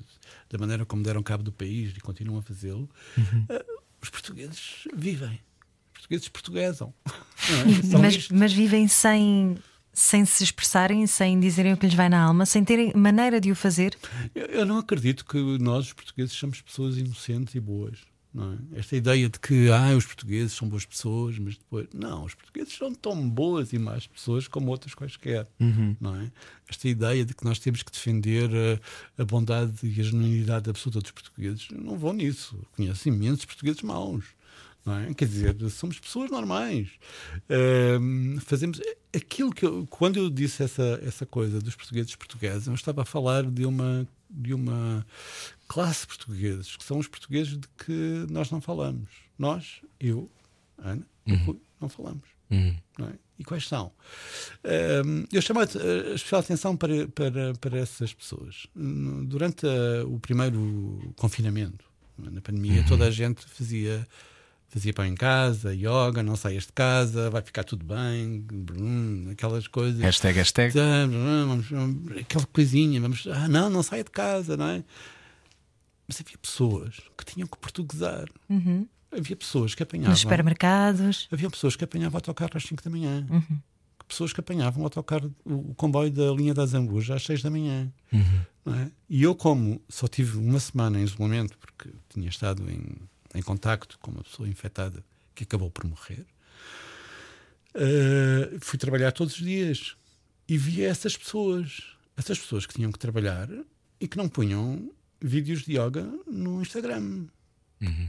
da 0.51 0.59
maneira 0.59 0.85
como 0.85 1.05
deram 1.05 1.23
cabo 1.23 1.45
do 1.45 1.53
país 1.53 1.97
e 1.97 2.01
continuam 2.01 2.41
a 2.41 2.43
fazê-lo, 2.43 2.91
uhum. 3.17 3.43
uh, 3.43 3.83
os 4.03 4.11
portugueses 4.11 4.89
vivem. 4.93 5.41
Os 5.95 6.01
portugueses 6.01 6.29
portuguesam. 6.29 6.93
É? 7.49 7.99
Mas, 7.99 8.29
mas 8.31 8.53
vivem 8.53 8.89
sem 8.89 9.57
sem 9.97 10.27
se 10.27 10.45
expressarem, 10.45 11.07
sem 11.07 11.41
dizerem 11.41 11.73
o 11.73 11.77
que 11.77 11.87
lhes 11.87 11.95
vai 11.95 12.11
na 12.11 12.23
alma, 12.23 12.45
sem 12.45 12.63
terem 12.63 12.93
maneira 12.95 13.41
de 13.41 13.51
o 13.51 13.57
fazer? 13.57 13.97
Eu, 14.35 14.45
eu 14.45 14.67
não 14.67 14.77
acredito 14.77 15.25
que 15.25 15.39
nós, 15.59 15.87
os 15.87 15.93
portugueses, 15.95 16.35
somos 16.35 16.61
pessoas 16.61 16.99
inocentes 16.99 17.55
e 17.55 17.61
boas. 17.61 18.01
Não 18.33 18.53
é? 18.53 18.79
Esta 18.79 18.95
ideia 18.95 19.31
de 19.31 19.41
que 19.41 19.71
ah, 19.71 19.97
os 19.97 20.05
portugueses 20.05 20.53
são 20.53 20.69
boas 20.69 20.85
pessoas, 20.85 21.39
mas 21.39 21.57
depois. 21.57 21.89
Não, 21.95 22.25
os 22.25 22.35
portugueses 22.35 22.75
são 22.75 22.95
tão 22.95 23.27
boas 23.27 23.73
e 23.73 23.79
más 23.79 24.07
pessoas 24.07 24.47
como 24.47 24.71
outras 24.71 24.95
quaisquer. 24.95 25.49
Não 25.99 26.15
é? 26.15 26.31
Esta 26.69 26.87
ideia 26.87 27.25
de 27.25 27.33
que 27.33 27.47
nós 27.47 27.59
temos 27.59 27.83
que 27.83 27.91
defender 27.91 28.51
a, 29.19 29.23
a 29.23 29.25
bondade 29.25 29.73
e 29.83 29.99
a 29.99 30.05
genuinidade 30.05 30.69
absoluta 30.69 31.01
dos 31.01 31.11
portugueses, 31.13 31.69
não 31.71 31.97
vou 31.97 32.13
nisso. 32.13 32.63
Conheço 32.77 33.09
imensos 33.09 33.47
portugueses 33.47 33.81
maus. 33.81 34.27
Não 34.87 34.97
é? 35.01 35.13
Quer 35.15 35.27
dizer, 35.27 35.71
somos 35.71 35.99
pessoas 35.99 36.31
normais. 36.31 36.89
Fazemos 38.41 38.81
aquilo 39.15 39.53
que 39.53 39.67
eu, 39.67 39.87
quando 39.91 40.17
eu 40.19 40.31
disse 40.31 40.63
essa, 40.63 41.01
essa 41.05 41.27
coisa 41.27 41.61
dos 41.61 41.75
portugueses 41.75 42.15
portugueses, 42.15 42.67
eu 42.69 42.75
estava 42.75 43.03
a 43.03 43.05
falar 43.05 43.43
de 43.51 43.67
uma, 43.67 44.07
de 44.31 44.55
uma 44.55 45.05
classe 45.67 46.03
de 46.03 46.07
portugueses, 46.09 46.77
que 46.77 46.85
são 46.85 46.99
os 46.99 47.09
portugueses 47.09 47.59
de 47.59 47.67
que 47.85 48.27
nós 48.31 48.51
não 48.51 48.61
falamos. 48.61 49.09
Nós, 49.39 49.81
eu, 49.99 50.31
Ana, 50.79 51.05
Rui, 51.45 51.61
não 51.81 51.89
falamos. 51.89 52.23
Uhum. 52.49 52.77
não 52.97 53.09
é? 53.09 53.13
E 53.41 53.45
quais 53.45 53.67
são? 53.67 53.91
Eu 55.33 55.43
chamo 55.43 55.61
a 55.61 55.65
especial 56.15 56.41
atenção 56.41 56.77
para, 56.77 57.09
para, 57.09 57.55
para 57.55 57.79
essas 57.79 58.15
pessoas. 58.15 58.67
Durante 59.25 59.67
a- 59.67 60.07
o 60.07 60.19
primeiro 60.21 61.13
confinamento, 61.17 61.85
na 62.17 62.41
pandemia, 62.41 62.85
toda 62.87 63.05
a 63.07 63.11
gente 63.11 63.45
fazia. 63.45 64.07
Fazia 64.69 64.93
pão 64.93 65.07
em 65.07 65.15
casa, 65.15 65.75
yoga, 65.75 66.23
não 66.23 66.37
saias 66.37 66.65
de 66.65 66.73
casa, 66.73 67.31
vai 67.31 67.41
ficar 67.41 67.65
tudo 67.65 67.85
bem, 67.85 68.41
brum, 68.41 69.29
aquelas 69.31 69.67
coisas. 69.69 70.01
Hashtag, 70.01 70.37
hashtag. 70.39 70.75
Vamos, 70.75 71.69
vamos, 71.71 72.17
aquela 72.19 72.45
coisinha, 72.47 73.01
vamos, 73.01 73.27
ah, 73.29 73.49
não, 73.49 73.71
não 73.71 73.83
saia 73.83 74.03
de 74.05 74.11
casa, 74.11 74.57
não 74.57 74.67
é? 74.67 74.85
Mas 76.07 76.21
havia 76.21 76.37
pessoas 76.39 77.01
que 77.17 77.25
tinham 77.25 77.49
que 77.49 77.57
portuguesar. 77.59 78.29
Havia 79.11 79.37
pessoas 79.37 79.75
que 79.75 79.83
apanhavam. 79.83 80.11
Nos 80.11 80.21
supermercados. 80.21 81.29
Havia 81.33 81.51
pessoas 81.51 81.75
que 81.77 81.85
apanhavam 81.85 82.15
o 82.15 82.19
autocarro 82.19 82.53
às 82.55 82.65
5 82.65 82.83
da 82.83 82.91
manhã. 82.91 83.27
Pessoas 84.07 84.33
que 84.33 84.41
apanhavam 84.41 84.83
o 84.83 84.85
autocarro, 84.85 85.35
o, 85.45 85.75
comboio 85.75 86.11
da 86.11 86.31
linha 86.33 86.55
da 86.55 86.65
Zambuja 86.65 87.15
às 87.15 87.25
6 87.25 87.43
da 87.43 87.51
manhã. 87.51 87.93
não 88.65 88.75
é? 88.75 88.91
E 89.09 89.23
eu, 89.23 89.35
como 89.35 89.81
só 89.89 90.07
tive 90.07 90.39
uma 90.39 90.61
semana 90.61 91.01
em 91.01 91.03
isolamento, 91.03 91.57
porque 91.59 91.91
tinha 92.09 92.29
estado 92.29 92.63
em, 92.71 92.85
em 93.35 93.43
contacto 93.43 93.99
com 94.01 94.11
uma 94.11 94.23
pessoa 94.23 94.49
infectada 94.49 95.05
que 95.35 95.45
acabou 95.45 95.71
por 95.71 95.85
morrer, 95.85 96.25
eh, 97.75 98.57
fui 98.61 98.79
trabalhar 98.79 99.13
todos 99.13 99.35
os 99.35 99.41
dias 99.45 99.97
e 100.49 100.57
via 100.57 100.89
essas 100.89 101.17
pessoas. 101.17 101.83
Essas 102.17 102.39
pessoas 102.39 102.65
que 102.65 102.75
tinham 102.75 102.91
que 102.91 102.99
trabalhar 102.99 103.49
e 104.01 104.09
que 104.09 104.17
não 104.17 104.29
punham 104.29 104.91
vídeos 105.21 105.63
de 105.65 105.73
yoga 105.79 106.09
no 106.27 106.63
Instagram. 106.63 107.27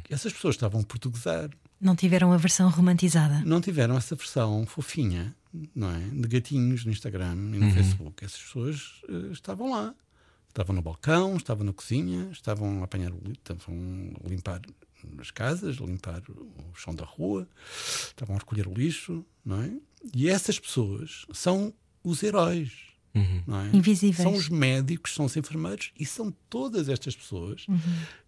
Essas 0.10 0.32
pessoas 0.32 0.56
estavam 0.56 0.80
a 0.80 0.84
portuguesar 0.86 1.50
Não 1.82 1.94
tiveram 1.94 2.32
a 2.32 2.38
versão 2.38 2.70
romantizada. 2.70 3.42
não 3.46 3.60
tiveram 3.60 3.98
essa 3.98 4.16
versão 4.16 4.66
fofinha, 4.66 5.36
não 5.76 5.90
é? 5.94 6.00
De 6.00 6.26
gatinhos 6.30 6.86
no 6.86 6.92
Instagram 6.92 7.34
e 7.34 7.60
no 7.60 7.72
Facebook. 7.74 8.24
Essas 8.24 8.42
pessoas 8.42 9.02
eh, 9.10 9.32
estavam 9.34 9.72
lá. 9.72 9.94
Estavam 10.48 10.74
no 10.74 10.82
balcão, 10.82 11.36
estavam 11.36 11.66
na 11.66 11.74
cozinha, 11.74 12.30
estavam 12.32 12.80
a 12.82 12.86
apanhar 12.86 13.12
o 13.12 13.18
lixo, 13.18 13.42
estavam 13.42 13.76
a 14.24 14.30
limpar 14.30 14.62
as 15.20 15.32
casas, 15.32 15.76
limpar 15.78 16.22
o 16.30 16.76
chão 16.76 16.94
da 16.94 17.06
rua, 17.06 17.48
estavam 18.08 18.36
a 18.36 18.40
recolher 18.40 18.68
o 18.68 18.74
lixo, 18.74 19.26
não 19.44 19.62
é? 19.62 19.72
E 20.14 20.30
essas 20.30 20.60
pessoas 20.60 21.26
são 21.32 21.74
os 22.04 22.24
heróis. 22.24 22.88
Não 23.46 23.60
é? 23.62 23.76
Invisíveis. 23.76 24.18
São 24.18 24.34
os 24.34 24.50
médicos, 24.50 25.14
são 25.14 25.26
os 25.26 25.36
enfermeiros 25.36 25.92
e 26.00 26.06
são 26.06 26.32
todas 26.50 26.88
estas 26.90 27.16
pessoas 27.16 27.66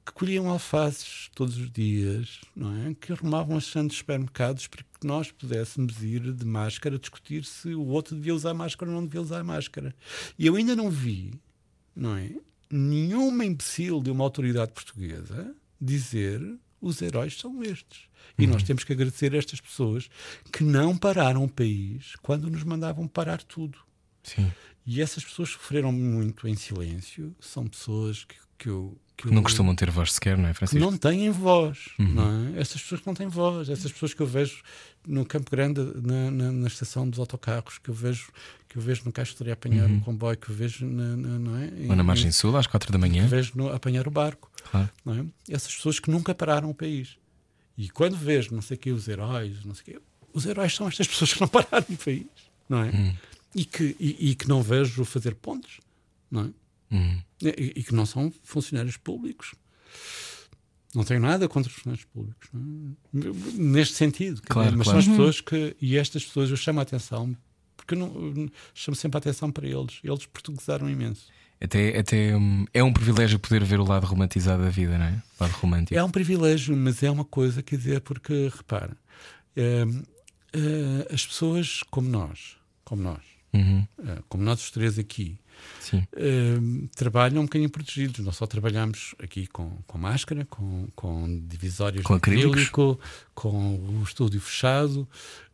que 0.05 0.11
colhiam 0.13 0.49
alfaces 0.49 1.29
todos 1.35 1.57
os 1.57 1.69
dias, 1.69 2.41
não 2.55 2.75
é? 2.87 2.95
Que 2.95 3.13
arrumavam 3.13 3.57
as 3.57 3.65
sandes 3.65 3.97
supermercados 3.97 4.67
para 4.67 4.81
que 4.81 5.05
nós 5.05 5.31
pudéssemos 5.31 6.01
ir 6.03 6.33
de 6.33 6.45
máscara 6.45 6.97
discutir 6.97 7.45
se 7.45 7.73
o 7.75 7.85
outro 7.85 8.15
devia 8.15 8.33
usar 8.33 8.53
máscara 8.53 8.89
ou 8.89 8.95
não 8.95 9.05
devia 9.05 9.21
usar 9.21 9.43
máscara. 9.43 9.93
E 10.37 10.47
eu 10.47 10.55
ainda 10.55 10.75
não 10.75 10.89
vi, 10.89 11.33
não 11.95 12.15
é? 12.15 12.31
Nenhuma 12.71 13.45
imbecil 13.45 14.01
de 14.01 14.11
uma 14.11 14.23
autoridade 14.23 14.71
portuguesa 14.71 15.55
dizer 15.79 16.41
os 16.81 17.01
heróis 17.01 17.37
são 17.37 17.61
estes. 17.63 18.07
E 18.37 18.47
nós 18.47 18.63
temos 18.63 18.83
que 18.83 18.93
agradecer 18.93 19.33
a 19.33 19.37
estas 19.37 19.59
pessoas 19.59 20.09
que 20.51 20.63
não 20.63 20.97
pararam 20.97 21.43
o 21.43 21.49
país 21.49 22.15
quando 22.21 22.49
nos 22.49 22.63
mandavam 22.63 23.07
parar 23.07 23.43
tudo. 23.43 23.77
Sim. 24.23 24.51
E 24.85 25.01
essas 25.01 25.23
pessoas 25.23 25.49
sofreram 25.49 25.91
muito 25.91 26.47
em 26.47 26.55
silêncio. 26.55 27.35
São 27.39 27.67
pessoas 27.67 28.23
que, 28.23 28.35
que 28.57 28.69
eu. 28.69 28.97
Que 29.21 29.29
Não 29.33 29.43
costumam 29.43 29.75
ter 29.75 29.91
voz 29.91 30.13
sequer, 30.13 30.37
não 30.37 30.45
é, 30.47 30.51
que 30.53 30.57
Francisco? 30.59 30.79
não 30.91 30.97
têm 30.97 31.29
voz, 31.29 31.89
não 31.97 32.55
é? 32.55 32.59
Essas 32.61 32.81
pessoas 32.81 33.01
que 33.01 33.07
não 33.07 33.13
têm 33.13 33.27
voz, 33.27 33.67
essas 33.67 33.91
pessoas 33.91 34.13
que 34.13 34.21
eu 34.21 34.25
vejo 34.25 34.63
no 35.05 35.25
Campo 35.25 35.51
Grande, 35.51 35.81
na, 36.01 36.31
na, 36.31 36.51
na 36.53 36.67
estação 36.67 37.09
dos 37.09 37.19
autocarros, 37.19 37.77
que 37.79 37.89
eu 37.89 37.93
vejo, 37.93 38.31
que 38.69 38.77
eu 38.77 38.81
vejo 38.81 39.01
no 39.05 39.11
a 39.49 39.53
apanhar 39.53 39.89
o 39.91 39.99
comboio, 40.01 40.37
que 40.37 40.49
eu 40.49 40.55
vejo 40.55 40.85
na, 40.85 41.17
na- 41.17 41.37
não 41.39 41.57
é? 41.57 41.69
Ou 41.89 41.95
na 41.97 42.03
margem 42.03 42.31
sul, 42.31 42.55
às 42.55 42.65
quatro 42.65 42.91
da 42.93 42.97
que 42.97 43.01
manhã. 43.09 43.27
vejo 43.27 43.51
no, 43.55 43.69
apanhar 43.73 44.07
o 44.07 44.11
barco, 44.11 44.49
Claro. 44.71 44.89
não 45.03 45.13
é? 45.13 45.25
Essas 45.49 45.75
pessoas 45.75 45.99
que 45.99 46.09
nunca 46.09 46.33
pararam 46.33 46.69
o 46.69 46.73
país. 46.73 47.17
E 47.77 47.89
quando 47.89 48.15
vejo, 48.15 48.53
não 48.55 48.61
sei 48.61 48.77
o 48.77 48.79
que, 48.79 48.91
os 48.91 49.07
heróis, 49.07 49.65
não 49.65 49.75
sei 49.75 49.81
o 49.81 49.85
quê, 49.97 50.01
os 50.33 50.45
heróis 50.45 50.73
são 50.73 50.87
estas 50.87 51.07
pessoas 51.07 51.33
que 51.33 51.41
não 51.41 51.47
pararam 51.49 51.85
o 51.89 51.97
país, 51.97 52.25
não 52.69 52.83
é? 52.83 53.15
E, 53.53 53.65
que, 53.65 53.95
e, 53.99 54.29
e 54.31 54.35
que 54.35 54.47
não 54.47 54.61
vejo 54.63 55.03
fazer 55.03 55.35
pontos, 55.35 55.79
não 56.31 56.45
é? 56.45 56.49
Uhum. 56.91 57.21
E, 57.41 57.73
e 57.75 57.83
que 57.83 57.93
não 57.93 58.05
são 58.05 58.31
funcionários 58.43 58.97
públicos. 58.97 59.53
Não 60.93 61.03
tenho 61.03 61.19
nada 61.19 61.47
contra 61.47 61.69
os 61.69 61.75
funcionários 61.75 62.05
públicos, 62.05 62.49
é? 62.53 63.61
neste 63.61 63.95
sentido. 63.95 64.41
Claro, 64.41 64.75
mas 64.77 64.87
claro. 64.87 65.01
são 65.01 65.13
as 65.13 65.17
pessoas 65.17 65.41
que. 65.41 65.75
E 65.79 65.97
estas 65.97 66.25
pessoas 66.25 66.49
eu 66.49 66.57
chamo 66.57 66.79
a 66.79 66.83
atenção, 66.83 67.35
porque 67.77 67.93
eu 67.93 67.99
não, 67.99 68.49
chamo 68.73 68.95
sempre 68.95 69.17
a 69.17 69.19
atenção 69.19 69.51
para 69.51 69.67
eles. 69.67 69.99
Eles 70.03 70.25
portuguesaram 70.25 70.89
imenso. 70.89 71.27
Até, 71.61 71.99
até 71.99 72.35
hum, 72.35 72.65
é 72.73 72.81
um 72.81 72.93
privilégio 72.93 73.37
poder 73.37 73.63
ver 73.63 73.79
o 73.79 73.83
lado 73.83 74.05
romantizado 74.05 74.63
da 74.63 74.69
vida, 74.69 74.97
não 74.97 75.05
é? 75.05 75.21
O 75.39 75.43
lado 75.43 75.51
romântico. 75.57 75.99
É 75.99 76.03
um 76.03 76.09
privilégio, 76.09 76.75
mas 76.75 77.03
é 77.03 77.11
uma 77.11 77.25
coisa, 77.25 77.61
quer 77.61 77.75
dizer, 77.75 78.01
porque, 78.01 78.49
repara, 78.55 78.97
eh, 79.57 79.85
eh, 80.53 81.13
as 81.13 81.25
pessoas 81.25 81.83
como 81.91 82.07
nós, 82.07 82.55
como 82.85 83.03
nós, 83.03 83.28
Uhum. 83.53 83.87
eh, 84.05 84.17
como 84.29 84.43
nós 84.43 84.59
os 84.61 84.71
três 84.71 84.99
aqui, 84.99 85.37
eh, 86.15 86.57
trabalham 86.95 87.41
um 87.41 87.45
bocadinho 87.45 87.69
protegidos. 87.69 88.23
Nós 88.25 88.35
só 88.35 88.45
trabalhamos 88.45 89.15
aqui 89.21 89.47
com, 89.47 89.71
com 89.87 89.97
máscara, 89.97 90.45
com, 90.45 90.87
com 90.95 91.41
divisórias 91.47 92.03
Com 92.03 92.13
de 92.13 92.17
acrílico, 92.17 92.99
com 93.33 93.75
o 93.75 94.03
estúdio 94.03 94.39
fechado, 94.39 95.07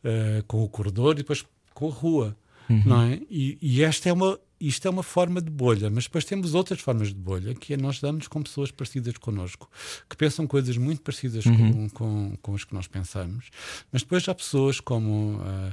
eh, 0.04 0.44
com 0.48 0.64
o 0.64 0.70
corredor 0.70 1.14
e 1.14 1.18
depois 1.18 1.46
com 1.74 1.88
a 1.90 1.92
rua. 1.92 2.38
Uhum. 2.70 2.82
Não 2.86 3.02
é? 3.04 3.22
e, 3.30 3.58
e 3.62 3.84
esta 3.84 4.10
é 4.10 4.14
uma, 4.14 4.40
isto 4.60 4.88
é 4.88 4.90
uma 4.90 5.04
forma 5.04 5.40
de 5.40 5.52
bolha, 5.52 5.88
mas 5.90 6.06
depois 6.06 6.26
temos 6.26 6.56
outras 6.56 6.80
formas 6.80 7.10
de 7.10 7.14
bolha, 7.14 7.54
que 7.54 7.76
é 7.76 7.78
nós 7.78 8.00
damos 8.00 8.28
com 8.28 8.42
pessoas 8.42 8.72
parecidas 8.72 9.18
connosco, 9.18 9.70
que 10.10 10.18
pensam 10.18 10.48
coisas 10.48 10.76
muito 10.76 11.02
parecidas 11.02 11.46
Uhum. 11.46 11.90
com, 11.90 11.90
com, 11.90 12.38
com 12.42 12.56
as 12.56 12.64
que 12.64 12.74
nós 12.74 12.88
pensamos, 12.88 13.50
mas 13.92 14.02
depois 14.02 14.28
há 14.28 14.34
pessoas 14.34 14.80
como 14.80 15.40
ah, 15.44 15.72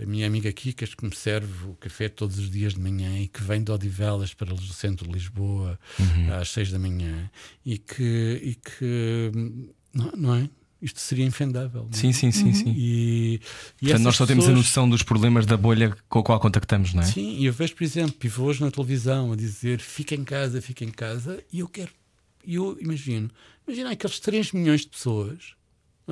a 0.00 0.06
minha 0.06 0.26
amiga 0.26 0.52
Kikas, 0.52 0.94
que 0.94 1.04
me 1.04 1.14
serve 1.14 1.66
o 1.68 1.74
café 1.74 2.08
todos 2.08 2.38
os 2.38 2.50
dias 2.50 2.74
de 2.74 2.80
manhã 2.80 3.18
e 3.18 3.26
que 3.28 3.42
vem 3.42 3.62
de 3.62 3.70
Odivelas 3.72 4.32
para 4.32 4.54
o 4.54 4.58
centro 4.60 5.06
de 5.06 5.12
Lisboa 5.12 5.78
Uhum. 5.98 6.34
às 6.34 6.50
seis 6.50 6.70
da 6.70 6.78
manhã 6.78 7.28
e 7.66 7.78
que, 7.78 8.40
e 8.42 8.54
que 8.54 9.32
não, 9.92 10.12
não 10.16 10.34
é? 10.34 10.48
Isto 10.80 11.00
seria 11.00 11.24
infendável. 11.24 11.88
é? 11.92 11.96
Sim, 11.96 12.12
sim, 12.12 12.30
sim, 12.30 12.52
sim. 12.52 12.72
E, 12.76 13.40
e 13.82 13.86
Portanto, 13.86 14.02
nós 14.04 14.14
só 14.14 14.24
temos 14.24 14.44
a 14.44 14.48
pessoas- 14.48 14.66
noção 14.66 14.88
dos 14.88 15.02
problemas 15.02 15.44
da 15.44 15.56
bolha 15.56 15.96
com 16.08 16.20
a 16.20 16.22
qual 16.22 16.38
contactamos, 16.38 16.94
não 16.94 17.02
é? 17.02 17.06
Sim, 17.06 17.36
e 17.36 17.46
eu 17.46 17.52
vejo, 17.52 17.74
por 17.74 17.82
exemplo, 17.82 18.12
pivôs 18.12 18.60
na 18.60 18.70
televisão 18.70 19.32
a 19.32 19.36
dizer 19.36 19.80
fica 19.80 20.14
em 20.14 20.22
casa, 20.22 20.62
fica 20.62 20.84
em 20.84 20.90
casa, 20.92 21.42
e 21.52 21.58
eu 21.58 21.68
quero, 21.68 21.90
e 22.46 22.54
eu 22.54 22.78
imagino, 22.80 23.28
imagina 23.66 23.90
aqueles 23.90 24.20
3 24.20 24.52
milhões 24.52 24.82
de 24.82 24.86
pessoas 24.88 25.54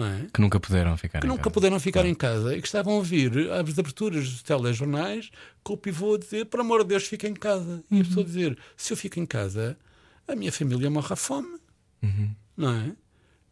é? 0.05 0.27
Que 0.33 0.41
nunca 0.41 0.61
puderam 0.61 0.97
ficar 0.97 1.21
que 1.21 1.27
em 1.27 1.31
nunca 1.31 1.45
casa. 1.45 1.55
puderam 1.55 1.81
ficar 1.81 2.05
em 2.05 2.15
casa 2.15 2.55
e 2.57 2.61
que 2.61 2.67
estavam 2.67 2.93
a 2.93 2.97
ouvir 2.97 3.51
as 3.51 3.79
aberturas 3.79 4.29
dos 4.29 4.43
telejornais 4.43 5.31
com 5.63 5.73
o 5.73 5.77
pivô 5.77 6.15
a 6.17 6.19
dizer, 6.19 6.45
por 6.47 6.61
amor 6.61 6.83
de 6.83 6.89
Deus, 6.91 7.05
fica 7.05 7.27
em 7.27 7.35
casa. 7.35 7.83
E 7.91 8.01
a 8.01 8.05
pessoa 8.05 8.23
a 8.25 8.27
dizer, 8.27 8.59
se 8.77 8.93
eu 8.93 8.97
fico 8.97 9.19
em 9.19 9.25
casa, 9.25 9.77
a 10.29 10.35
minha 10.37 10.53
família 10.53 10.91
morre 10.91 11.13
à 11.13 11.17
fome. 11.17 11.59
Não 12.57 12.71
é? 12.73 12.93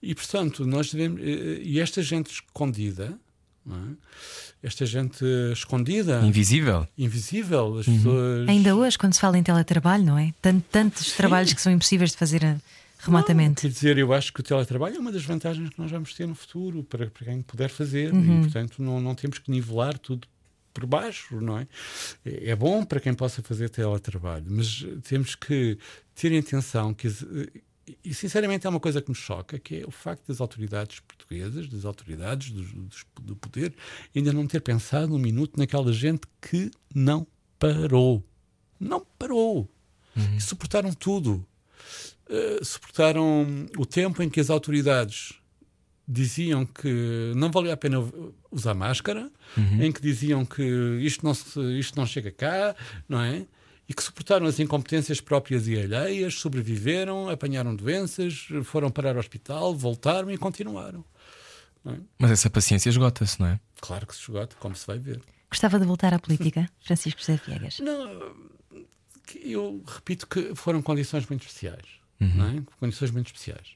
E 0.02 0.14
portanto, 0.14 0.66
nós 0.66 0.92
devemos. 0.92 1.20
eh, 1.22 1.60
E 1.62 1.80
esta 1.80 2.02
gente 2.02 2.30
escondida, 2.30 3.18
não 3.64 3.76
é? 3.76 3.96
esta 4.62 4.84
gente 4.86 5.24
escondida, 5.52 6.20
Invisível. 6.24 6.86
invisível, 6.96 7.78
as 7.78 7.86
pessoas. 7.86 8.48
Ainda 8.48 8.74
hoje, 8.76 8.96
quando 8.98 9.14
se 9.14 9.20
fala 9.20 9.38
em 9.38 9.42
teletrabalho, 9.42 10.04
não 10.04 10.18
é? 10.18 10.32
Tant- 10.42 10.62
tantos 10.70 11.12
trabalhos 11.12 11.52
que 11.54 11.60
são 11.60 11.72
impossíveis 11.72 12.10
de 12.12 12.16
fazer 12.18 12.42
eh, 12.44 12.56
remotamente. 13.04 13.62
Quer 13.62 13.68
dizer, 13.68 13.98
eu 13.98 14.12
acho 14.12 14.32
que 14.32 14.40
o 14.40 14.42
teletrabalho 14.42 14.96
é 14.96 14.98
uma 14.98 15.12
das 15.12 15.24
vantagens 15.24 15.70
que 15.70 15.78
nós 15.78 15.90
vamos 15.90 16.14
ter 16.14 16.26
no 16.26 16.34
futuro 16.34 16.82
para, 16.84 17.10
para 17.10 17.26
quem 17.26 17.42
puder 17.42 17.68
fazer 17.68 18.12
e, 18.14 18.40
portanto, 18.42 18.82
não, 18.82 19.00
não 19.00 19.14
temos 19.14 19.38
que 19.38 19.50
nivelar 19.50 19.98
tudo 19.98 20.26
por 20.72 20.86
baixo, 20.86 21.40
não 21.40 21.58
é? 21.58 21.68
É 22.24 22.50
é 22.50 22.56
bom 22.56 22.84
para 22.84 22.98
quem 22.98 23.14
possa 23.14 23.42
fazer 23.42 23.68
teletrabalho, 23.70 24.46
mas 24.48 24.84
temos 25.04 25.34
que 25.34 25.78
ter 26.14 26.32
em 26.32 26.38
atenção 26.38 26.92
que 26.92 27.08
e, 28.02 28.14
sinceramente 28.14 28.66
é 28.66 28.70
uma 28.70 28.80
coisa 28.80 29.00
que 29.02 29.10
me 29.10 29.14
choca, 29.14 29.58
que 29.58 29.80
é 29.82 29.86
o 29.86 29.90
facto 29.90 30.26
das 30.26 30.40
autoridades 30.40 31.00
portuguesas, 31.00 31.68
das 31.68 31.84
autoridades 31.84 32.50
do, 32.50 32.62
do, 32.62 32.90
do 33.20 33.36
poder, 33.36 33.74
ainda 34.14 34.32
não 34.32 34.46
ter 34.46 34.60
pensado 34.60 35.14
um 35.14 35.18
minuto 35.18 35.58
naquela 35.58 35.92
gente 35.92 36.22
que 36.40 36.70
não 36.94 37.26
parou. 37.58 38.22
Não 38.80 39.04
parou. 39.18 39.68
Uhum. 40.16 40.36
E 40.36 40.40
suportaram 40.40 40.92
tudo. 40.94 41.46
Uh, 42.34 42.64
suportaram 42.64 43.66
o 43.76 43.86
tempo 43.86 44.22
em 44.22 44.28
que 44.28 44.40
as 44.40 44.50
autoridades 44.50 45.34
diziam 46.06 46.66
que 46.66 47.32
não 47.34 47.50
valia 47.50 47.72
a 47.72 47.76
pena 47.76 47.98
usar 48.50 48.74
máscara, 48.74 49.30
uhum. 49.56 49.82
em 49.82 49.92
que 49.92 50.00
diziam 50.00 50.44
que 50.44 50.62
isto 51.00 51.24
não, 51.24 51.32
se, 51.32 51.60
isto 51.78 51.96
não 51.96 52.06
chega 52.06 52.30
cá, 52.30 52.74
não 53.08 53.20
é? 53.20 53.46
E 53.88 53.94
que 53.94 54.02
suportaram 54.02 54.46
as 54.46 54.58
incompetências 54.58 55.20
próprias 55.20 55.66
e 55.66 55.78
alheias, 55.78 56.34
sobreviveram, 56.34 57.28
apanharam 57.28 57.74
doenças, 57.74 58.48
foram 58.64 58.90
parar 58.90 59.12
ao 59.12 59.18
hospital, 59.18 59.74
voltaram 59.74 60.30
e 60.30 60.38
continuaram. 60.38 61.04
É? 61.86 61.96
Mas 62.18 62.30
essa 62.30 62.48
paciência 62.48 62.88
esgota-se, 62.88 63.38
não 63.40 63.46
é? 63.46 63.60
Claro 63.80 64.06
que 64.06 64.14
se 64.14 64.22
esgota, 64.22 64.56
como 64.58 64.74
se 64.74 64.86
vai 64.86 64.98
ver. 64.98 65.20
Gostava 65.50 65.78
de 65.78 65.84
voltar 65.84 66.14
à 66.14 66.18
política, 66.18 66.68
Francisco 66.82 67.20
José 67.20 67.38
Viegas? 67.46 67.78
Não, 67.80 68.34
eu 69.34 69.82
repito 69.86 70.26
que 70.26 70.54
foram 70.54 70.80
condições 70.80 71.26
muito 71.28 71.42
especiais. 71.42 72.03
Uhum. 72.20 72.58
É? 72.58 72.62
Condições 72.78 73.10
muito 73.10 73.26
especiais 73.26 73.74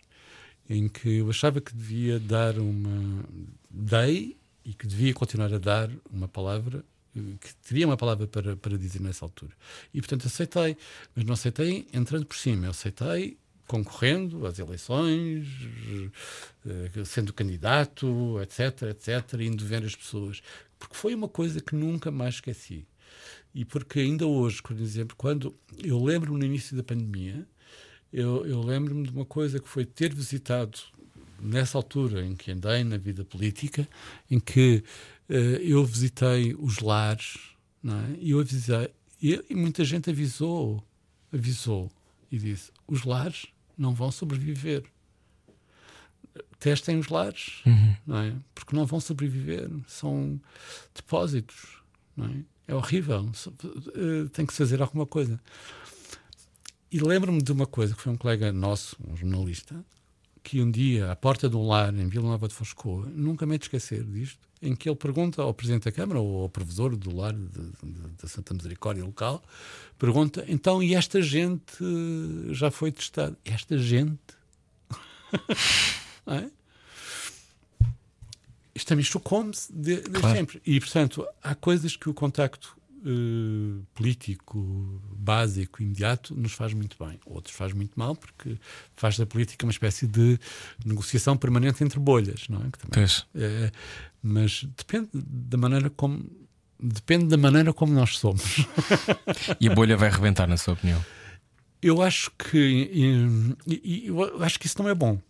em 0.69 0.89
que 0.89 1.19
eu 1.19 1.31
achava 1.31 1.61
que 1.61 1.75
devia 1.75 2.19
dar 2.21 2.59
uma. 2.59 3.25
Dei 3.71 4.37
e 4.65 4.75
que 4.75 4.87
devia 4.87 5.15
continuar 5.15 5.53
a 5.53 5.59
dar 5.59 5.91
uma 6.13 6.29
palavra, 6.29 6.85
que 7.15 7.55
teria 7.67 7.87
uma 7.87 7.97
palavra 7.97 8.27
para, 8.27 8.55
para 8.55 8.77
dizer 8.77 9.01
nessa 9.01 9.25
altura. 9.25 9.53
E 9.95 10.01
portanto 10.01 10.27
aceitei, 10.27 10.77
mas 11.15 11.25
não 11.25 11.33
aceitei 11.33 11.87
entrando 11.93 12.27
por 12.27 12.37
cima, 12.37 12.67
eu 12.67 12.71
aceitei 12.71 13.39
concorrendo 13.67 14.47
às 14.47 14.59
eleições, 14.59 15.47
eh, 16.67 17.05
sendo 17.05 17.35
candidato, 17.35 18.41
etc, 18.41 18.89
etc, 18.91 19.41
indo 19.41 19.65
ver 19.65 19.85
as 19.85 19.95
pessoas. 19.95 20.43
Porque 20.79 20.95
foi 20.95 21.15
uma 21.15 21.29
coisa 21.29 21.61
que 21.61 21.75
nunca 21.75 22.11
mais 22.11 22.37
esqueci. 22.37 22.87
E 23.55 23.65
porque 23.65 24.01
ainda 24.01 24.27
hoje, 24.27 24.63
por 24.63 24.79
exemplo, 24.79 25.15
quando 25.17 25.55
eu 25.83 26.03
lembro 26.03 26.37
no 26.37 26.45
início 26.45 26.77
da 26.77 26.83
pandemia, 26.83 27.47
eu, 28.13 28.47
eu 28.47 28.61
lembro-me 28.61 29.05
de 29.05 29.11
uma 29.11 29.25
coisa 29.25 29.59
que 29.59 29.69
foi 29.69 29.85
ter 29.85 30.15
visitado 30.15 30.79
nessa 31.41 31.79
altura 31.79 32.25
em 32.25 32.35
que 32.35 32.51
andei 32.51 32.83
na 32.85 32.97
vida 32.97 33.25
política, 33.25 33.89
em 34.31 34.41
que 34.41 34.83
uh, 35.29 35.33
eu 35.33 35.85
visitei 35.85 36.55
os 36.59 36.81
lares, 36.81 37.39
é? 37.85 38.17
e 38.19 38.31
eu 38.31 38.41
avisei, 38.41 38.91
e, 39.21 39.45
e, 39.49 39.55
muita 39.55 39.85
gente 39.85 40.11
avisou, 40.11 40.83
avisou 41.33 41.91
e 42.31 42.39
disse: 42.39 42.71
os 42.87 43.05
lares 43.05 43.47
não 43.77 43.95
vão 43.95 44.11
sobreviver. 44.11 44.85
Testem 46.59 46.99
os 46.99 47.09
lares, 47.09 47.63
uhum. 47.65 47.97
não 48.07 48.19
é? 48.19 48.35
Porque 48.55 48.75
não 48.75 48.85
vão 48.85 49.01
sobreviver. 49.01 49.71
São 49.87 50.41
depósitos, 50.95 51.81
não 52.17 52.27
é? 52.27 52.43
É 52.69 52.75
horrível. 52.75 53.31
Uh, 53.47 54.29
tem 54.31 54.45
que 54.45 54.53
se 54.53 54.59
fazer 54.59 54.83
alguma 54.83 55.07
coisa. 55.07 55.41
E 56.91 57.01
lembro-me 57.01 57.43
de 57.43 57.53
uma 57.53 57.67
coisa 57.67 57.95
que 57.95 58.01
foi 58.01 58.13
um 58.13 58.17
colega 58.17 58.51
nosso, 58.51 58.97
um 59.07 59.15
jornalista, 59.15 59.85
que 60.43 60.63
um 60.63 60.71
dia, 60.71 61.13
à 61.13 61.17
porta 61.17 61.49
de 61.49 61.57
um 61.57 61.67
lar 61.67 61.95
em 61.95 62.09
Vila 62.09 62.29
Nova 62.29 62.49
de 62.49 62.55
Foscoa, 62.55 63.07
nunca 63.15 63.45
me 63.45 63.57
esquecer 63.57 64.03
disto, 64.05 64.39
em 64.63 64.75
que 64.75 64.89
ele 64.89 64.97
pergunta 64.97 65.43
ao 65.43 65.53
Presidente 65.53 65.85
da 65.85 65.93
Câmara 65.93 66.19
ou 66.19 66.43
ao 66.43 66.49
provedor 66.49 66.97
do 66.97 67.15
lar 67.15 67.35
da 67.35 68.27
Santa 68.27 68.55
Misericórdia 68.55 69.05
local, 69.05 69.43
pergunta, 69.99 70.45
então, 70.49 70.83
e 70.83 70.95
esta 70.95 71.21
gente 71.21 71.77
já 72.51 72.71
foi 72.71 72.91
testada? 72.91 73.37
Esta 73.45 73.77
gente? 73.77 74.19
é? 76.27 76.51
Isto 78.75 78.89
também 78.89 79.05
chocou-me 79.05 79.53
de, 79.71 79.97
de 79.97 80.11
claro. 80.11 80.37
sempre. 80.37 80.63
E, 80.65 80.81
portanto, 80.81 81.27
há 81.43 81.55
coisas 81.55 81.97
que 81.97 82.09
o 82.09 82.15
contacto 82.15 82.78
uh, 83.05 83.87
político 83.95 85.01
básico, 85.15 85.83
imediato, 85.83 86.35
nos 86.35 86.53
faz 86.53 86.73
muito 86.73 86.97
bem. 87.03 87.19
Outros 87.27 87.55
faz 87.55 87.73
muito 87.73 87.99
mal, 87.99 88.15
porque 88.15 88.59
faz 88.97 89.19
da 89.19 89.27
política 89.27 89.65
uma 89.67 89.73
espécie 89.73 90.07
de 90.07 90.39
negociação 90.85 91.37
permanente 91.37 91.83
entre 91.83 91.99
bolhas, 91.99 92.49
não 92.49 92.61
é? 92.61 92.71
Que 92.71 92.79
também, 92.79 93.05
é 93.35 93.71
mas 94.23 94.67
depende 94.77 95.09
da 95.15 95.57
maneira 95.57 95.89
como 95.91 96.25
depende 96.81 97.27
da 97.27 97.37
maneira 97.37 97.73
como 97.73 97.93
nós 97.93 98.19
somos. 98.19 98.67
e 99.61 99.69
a 99.69 99.75
bolha 99.75 99.97
vai 99.97 100.11
rebentar, 100.11 100.47
na 100.47 100.57
sua 100.57 100.75
opinião? 100.75 101.05
Eu 101.81 102.03
acho 102.03 102.31
que 102.33 103.01
eu 104.05 104.43
acho 104.43 104.59
que 104.59 104.67
isso 104.67 104.81
não 104.83 104.89
é 104.89 104.95
bom. 104.95 105.21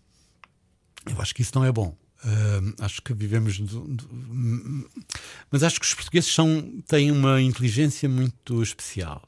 Eu 1.06 1.20
acho 1.20 1.34
que 1.34 1.42
isso 1.42 1.52
não 1.54 1.64
é 1.64 1.72
bom. 1.72 1.94
Uh, 2.24 2.74
acho 2.80 3.00
que 3.00 3.14
vivemos. 3.14 3.60
mas 5.50 5.62
acho 5.62 5.78
que 5.78 5.86
os 5.86 5.94
portugueses 5.94 6.32
são, 6.32 6.82
têm 6.86 7.12
uma 7.12 7.40
inteligência 7.40 8.08
muito 8.08 8.62
especial. 8.62 9.22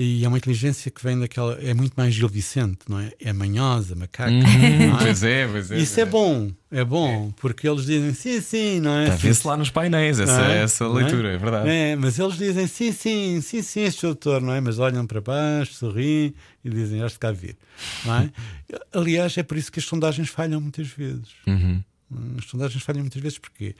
E 0.00 0.24
é 0.24 0.28
uma 0.28 0.38
inteligência 0.38 0.92
que 0.92 1.02
vem 1.02 1.18
daquela. 1.18 1.54
É 1.60 1.74
muito 1.74 1.94
mais 1.96 2.14
Gil 2.14 2.28
Vicente, 2.28 2.82
não 2.88 3.00
é? 3.00 3.10
É 3.20 3.32
manhosa, 3.32 3.96
macaca. 3.96 4.30
Uhum, 4.30 4.42
é? 4.42 4.96
Pois 4.96 5.22
é, 5.24 5.48
pois 5.48 5.70
é. 5.72 5.78
Isso 5.78 5.98
é 5.98 6.04
bom, 6.04 6.52
é 6.70 6.84
bom, 6.84 7.30
é. 7.30 7.34
porque 7.40 7.68
eles 7.68 7.84
dizem 7.84 8.14
sim, 8.14 8.40
sim, 8.40 8.78
não 8.78 8.92
é? 8.92 9.02
Está 9.02 9.14
a 9.14 9.16
ver-se 9.16 9.44
lá 9.44 9.56
nos 9.56 9.70
painéis 9.70 10.20
essa, 10.20 10.52
é? 10.52 10.62
essa 10.62 10.84
é? 10.84 10.86
leitura, 10.86 11.32
é? 11.32 11.34
é? 11.34 11.38
verdade. 11.38 11.68
É, 11.68 11.96
mas 11.96 12.16
eles 12.16 12.36
dizem 12.36 12.68
sim, 12.68 12.92
sim, 12.92 13.40
sim, 13.40 13.60
sim, 13.60 13.80
este 13.80 14.02
doutor, 14.02 14.40
não 14.40 14.52
é? 14.52 14.60
Mas 14.60 14.78
olham 14.78 15.04
para 15.04 15.20
baixo, 15.20 15.74
sorriem 15.74 16.32
e 16.64 16.70
dizem, 16.70 17.04
de 17.04 17.18
cá 17.18 17.32
vir, 17.32 17.56
não 18.04 18.18
é? 18.18 18.30
Aliás, 18.94 19.36
é 19.36 19.42
por 19.42 19.56
isso 19.56 19.72
que 19.72 19.80
as 19.80 19.84
sondagens 19.84 20.28
falham 20.28 20.60
muitas 20.60 20.86
vezes. 20.86 21.30
Uhum. 21.44 21.82
As 22.38 22.44
sondagens 22.46 22.82
falham 22.82 23.02
muitas 23.02 23.20
vezes 23.20 23.38
porquê? 23.38 23.74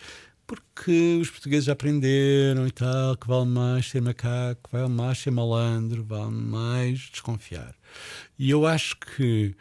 Porque 0.46 1.18
os 1.20 1.30
portugueses 1.30 1.68
aprenderam 1.68 2.66
e 2.66 2.70
tal, 2.70 3.16
que 3.16 3.26
vale 3.26 3.46
mais 3.46 3.90
ser 3.90 4.00
macaco, 4.00 4.70
vale 4.72 4.88
mais 4.88 5.18
ser 5.18 5.30
malandro, 5.30 6.02
vale 6.02 6.30
mais 6.30 6.98
desconfiar. 7.00 7.74
E 8.38 8.48
eu 8.48 8.66
acho 8.66 8.96
que 8.96 9.54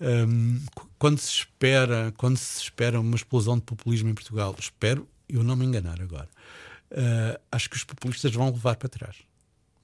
um, 0.00 0.60
quando 0.98 1.18
se 1.18 1.30
espera, 1.30 2.12
quando 2.16 2.36
se 2.36 2.60
espera 2.60 3.00
uma 3.00 3.16
explosão 3.16 3.56
de 3.56 3.62
populismo 3.62 4.10
em 4.10 4.14
Portugal, 4.14 4.54
espero 4.58 5.08
eu 5.28 5.42
não 5.42 5.56
me 5.56 5.64
enganar 5.64 6.00
agora. 6.00 6.28
Uh, 6.90 7.40
acho 7.50 7.70
que 7.70 7.76
os 7.76 7.84
populistas 7.84 8.32
vão 8.32 8.46
levar 8.46 8.76
para 8.76 8.88
trás. 8.88 9.16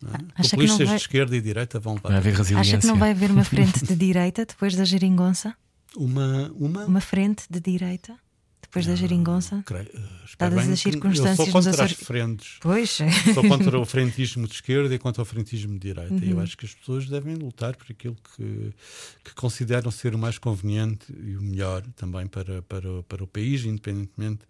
É? 0.02 0.42
Populistas 0.42 0.86
vai... 0.86 0.96
de 0.96 1.02
esquerda 1.02 1.36
e 1.36 1.40
direita 1.40 1.80
vão 1.80 1.94
levar. 1.94 2.08
Vai 2.08 2.18
haver 2.18 2.56
Acha 2.56 2.78
que 2.78 2.86
não 2.86 2.96
vai 2.96 3.10
haver 3.10 3.30
uma 3.30 3.44
frente 3.44 3.84
de 3.84 3.94
direita 3.94 4.44
depois 4.46 4.74
da 4.74 4.84
geringonça? 4.84 5.54
Uma, 5.96 6.50
uma... 6.54 6.84
uma 6.84 7.00
frente 7.00 7.44
de 7.50 7.60
direita? 7.60 8.16
Depois 8.70 8.86
da 8.86 8.94
geringonça? 8.94 9.64
Creio, 9.66 9.90
dadas 10.38 10.68
as 10.68 10.78
circunstâncias. 10.78 11.38
Eu 11.40 11.44
sou 11.44 11.52
contra 11.52 11.84
as 11.84 11.92
frentes. 11.92 12.56
Pois. 12.60 12.98
Sou 13.34 13.42
contra 13.48 13.76
o 13.80 13.84
frentismo 13.84 14.46
de 14.46 14.54
esquerda 14.54 14.94
e 14.94 14.98
contra 14.98 15.22
o 15.22 15.24
frentismo 15.24 15.72
de 15.72 15.88
direita. 15.88 16.14
Uhum. 16.14 16.20
E 16.22 16.30
eu 16.30 16.36
uhum. 16.36 16.42
acho 16.42 16.56
que 16.56 16.66
as 16.66 16.72
pessoas 16.72 17.08
devem 17.08 17.34
lutar 17.34 17.74
por 17.74 17.90
aquilo 17.90 18.16
que, 18.36 18.72
que 19.24 19.34
consideram 19.34 19.90
ser 19.90 20.14
o 20.14 20.18
mais 20.18 20.38
conveniente 20.38 21.12
e 21.20 21.36
o 21.36 21.42
melhor 21.42 21.82
também 21.96 22.28
para, 22.28 22.62
para, 22.62 23.02
para 23.02 23.24
o 23.24 23.26
país, 23.26 23.64
independentemente. 23.64 24.42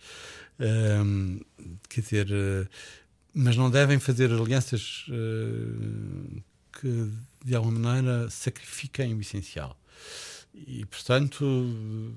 Um, 0.61 1.41
quer 1.89 2.03
dizer, 2.03 2.27
uh, 2.27 2.69
mas 3.33 3.57
não 3.57 3.71
devem 3.71 3.99
fazer 3.99 4.31
alianças 4.31 5.07
uh, 5.09 6.43
que 6.79 7.11
de 7.43 7.57
alguma 7.57 7.79
maneira 7.79 8.29
sacrifiquem 8.29 9.15
o 9.15 9.21
essencial. 9.23 9.81
E, 10.55 10.85
portanto, 10.85 12.15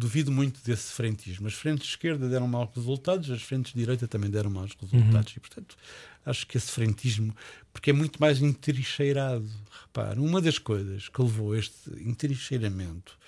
duvido 0.00 0.32
muito 0.32 0.60
desse 0.64 0.92
frentismo. 0.92 1.46
As 1.46 1.52
frentes 1.52 1.84
de 1.84 1.90
esquerda 1.90 2.28
deram 2.28 2.48
maus 2.48 2.70
resultados, 2.74 3.30
as 3.30 3.42
frentes 3.42 3.72
de 3.72 3.78
direita 3.78 4.08
também 4.08 4.30
deram 4.30 4.50
maus 4.50 4.72
resultados. 4.80 5.32
Uhum. 5.32 5.36
E, 5.36 5.40
portanto, 5.40 5.76
acho 6.24 6.46
que 6.46 6.56
esse 6.56 6.72
frentismo, 6.72 7.36
porque 7.72 7.90
é 7.90 7.92
muito 7.92 8.18
mais 8.18 8.40
entrincheirado. 8.40 9.48
Repare, 9.82 10.18
uma 10.18 10.40
das 10.40 10.58
coisas 10.58 11.08
que 11.08 11.22
levou 11.22 11.54
este 11.54 11.90
entrincheiramento 12.00 13.18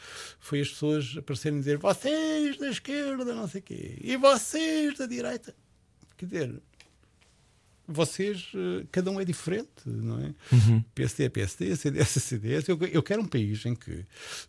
foi 0.40 0.62
as 0.62 0.70
pessoas 0.70 1.14
aparecerem 1.16 1.58
dizer 1.58 1.76
vocês 1.76 2.56
da 2.56 2.70
esquerda, 2.70 3.34
não 3.34 3.46
sei 3.46 3.60
o 3.60 3.64
quê, 3.64 3.98
e 4.00 4.16
vocês 4.16 4.96
da 4.96 5.06
direita. 5.06 5.54
Quer 6.16 6.26
dizer, 6.26 6.62
vocês, 7.86 8.50
eh, 8.54 8.84
cada 8.90 9.10
um 9.10 9.20
é 9.20 9.24
diferente, 9.24 9.68
não 9.86 10.18
é? 10.20 10.34
Uhum. 10.52 10.84
PSD 10.94 11.24
é 11.24 11.28
PSD, 11.28 11.76
CDS 11.76 12.16
é 12.16 12.20
CDS. 12.20 12.68
Eu, 12.68 12.78
eu, 12.92 13.02
quero 13.02 13.22
um 13.22 13.26
país 13.26 13.64
em 13.66 13.74
que 13.74 14.04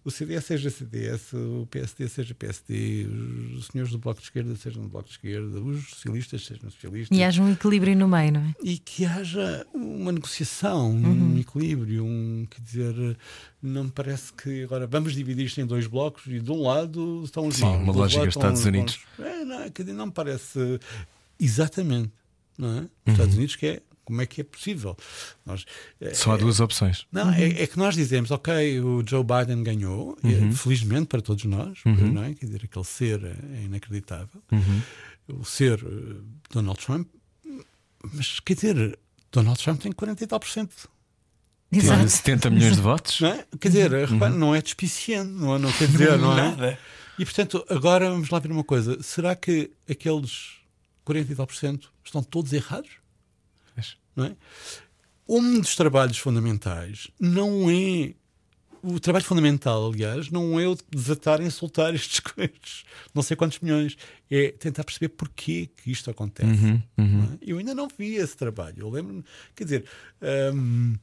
o 0.05 0.11
CDS 0.11 0.45
seja 0.45 0.69
CDS, 0.69 1.33
o 1.33 1.67
PSD 1.69 2.07
seja 2.07 2.33
PSD, 2.33 3.07
os 3.57 3.67
senhores 3.67 3.91
do 3.91 3.97
Bloco 3.97 4.19
de 4.19 4.27
Esquerda 4.27 4.55
sejam 4.55 4.83
do 4.83 4.89
Bloco 4.89 5.07
de 5.07 5.15
Esquerda, 5.15 5.59
os 5.59 5.89
socialistas 5.89 6.45
sejam 6.45 6.69
socialistas. 6.69 7.17
E 7.17 7.23
haja 7.23 7.41
um 7.41 7.51
equilíbrio 7.51 7.95
no 7.95 8.07
meio, 8.07 8.33
não 8.33 8.41
é? 8.41 8.53
E 8.63 8.77
que 8.77 9.05
haja 9.05 9.65
uma 9.73 10.11
negociação, 10.11 10.91
uhum. 10.91 11.33
um 11.33 11.39
equilíbrio, 11.39 12.05
um, 12.05 12.45
quer 12.49 12.61
dizer, 12.61 13.17
não 13.61 13.85
me 13.85 13.91
parece 13.91 14.31
que 14.33 14.63
agora 14.63 14.85
vamos 14.85 15.13
dividir 15.13 15.45
isto 15.45 15.59
em 15.59 15.65
dois 15.65 15.87
blocos 15.87 16.27
e 16.27 16.39
de 16.39 16.51
um 16.51 16.61
lado 16.61 17.23
estão 17.23 17.47
os 17.47 17.55
Sim, 17.55 17.65
uma 17.65 17.93
lógica 17.93 18.25
dos 18.25 18.35
Estados 18.35 18.65
Unidos. 18.65 18.99
É, 19.19 19.43
não, 19.43 19.95
não 19.95 20.05
me 20.07 20.11
parece 20.11 20.79
exatamente 21.39 22.11
não 22.57 22.77
é? 22.77 22.81
Os 22.81 23.11
Estados 23.13 23.33
uhum. 23.33 23.37
Unidos 23.39 23.55
que 23.55 23.65
é 23.67 23.81
Como 24.05 24.21
é 24.21 24.25
que 24.25 24.41
é 24.41 24.43
possível? 24.43 24.97
Nós, 25.45 25.65
é- 26.01 26.13
Só 26.13 26.33
há 26.33 26.37
duas 26.37 26.59
opções. 26.59 27.05
não, 27.11 27.31
é, 27.31 27.63
é 27.63 27.67
que 27.67 27.77
nós 27.77 27.95
dizemos, 27.95 28.31
ok, 28.31 28.81
o 28.81 29.01
Joe 29.07 29.23
Biden 29.23 29.63
ganhou, 29.63 30.17
e, 30.23 30.53
felizmente 30.53 31.05
para 31.07 31.21
todos 31.21 31.45
nós, 31.45 31.79
não 31.85 32.23
é? 32.23 32.33
Quer 32.33 32.45
dizer, 32.47 32.61
aquele 32.65 32.85
ser 32.85 33.23
é 33.23 33.63
inacreditável. 33.63 34.41
O 35.27 35.45
ser 35.45 35.79
eh, 35.79 36.21
Donald 36.51 36.77
Trump, 36.85 37.07
mas 38.13 38.41
quer 38.41 38.55
dizer, 38.55 38.99
Donald 39.31 39.57
Trump 39.63 39.81
tem 39.81 39.91
40 39.93 40.21
e 40.21 40.27
tal 40.27 40.39
por 40.39 40.49
cento. 40.49 40.89
Tem 41.71 41.79
Exato. 41.79 42.09
70 42.09 42.49
milhões 42.49 42.75
de 42.75 42.81
votos. 42.81 43.19
Não 43.21 43.29
é? 43.29 43.45
Quer 43.59 43.69
dizer, 43.69 43.91
repare, 43.91 44.35
não 44.35 44.53
é 44.53 44.61
despiciante, 44.61 45.31
não, 45.31 45.55
é? 45.55 45.59
não 45.59 45.71
quer 45.71 45.87
dizer, 45.87 46.17
não 46.19 46.37
é? 46.37 46.49
Nada. 46.49 46.79
E 47.17 47.25
portanto, 47.25 47.65
agora 47.69 48.09
vamos 48.09 48.29
lá 48.29 48.37
ver 48.39 48.51
uma 48.51 48.63
coisa: 48.65 49.01
será 49.01 49.33
que 49.35 49.71
aqueles 49.89 50.57
40 51.03 51.31
e 51.31 51.35
tal 51.35 51.47
por 51.47 51.55
cento 51.55 51.91
estão 52.03 52.23
todos 52.23 52.53
errados? 52.53 52.91
Não 54.15 54.25
é? 54.25 54.35
Um 55.27 55.59
dos 55.59 55.75
trabalhos 55.75 56.17
fundamentais 56.17 57.09
não 57.19 57.69
é. 57.69 58.13
O 58.81 58.99
trabalho 58.99 59.23
fundamental, 59.23 59.87
aliás, 59.89 60.29
não 60.29 60.59
é 60.59 60.67
o 60.67 60.75
de 60.75 60.83
desatar 60.91 61.39
e 61.41 61.45
insultar 61.45 61.95
estes 61.95 62.19
coisas, 62.35 62.83
não 63.13 63.23
sei 63.23 63.37
quantos 63.37 63.59
milhões. 63.59 63.95
É 64.29 64.51
tentar 64.51 64.83
perceber 64.83 65.09
porquê 65.09 65.69
que 65.77 65.89
isto 65.89 66.11
acontece. 66.11 66.51
não 66.97 67.33
é? 67.33 67.37
Eu 67.41 67.57
ainda 67.59 67.73
não 67.73 67.87
vi 67.87 68.15
esse 68.15 68.35
trabalho. 68.35 68.75
Eu 68.79 68.89
lembro-me, 68.89 69.23
quer 69.55 69.63
dizer, 69.63 69.85
hum, 70.53 70.95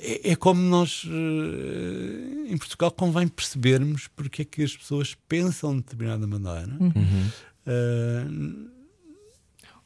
é, 0.00 0.32
é 0.32 0.36
como 0.36 0.60
nós 0.60 1.02
eh, 1.06 2.52
em 2.52 2.58
Portugal 2.58 2.90
convém 2.90 3.26
percebermos 3.26 4.06
porque 4.08 4.42
é 4.42 4.44
que 4.44 4.62
as 4.62 4.76
pessoas 4.76 5.16
pensam 5.28 5.72
de 5.72 5.82
determinada 5.82 6.26
maneira. 6.26 6.72
Eh, 7.66 8.24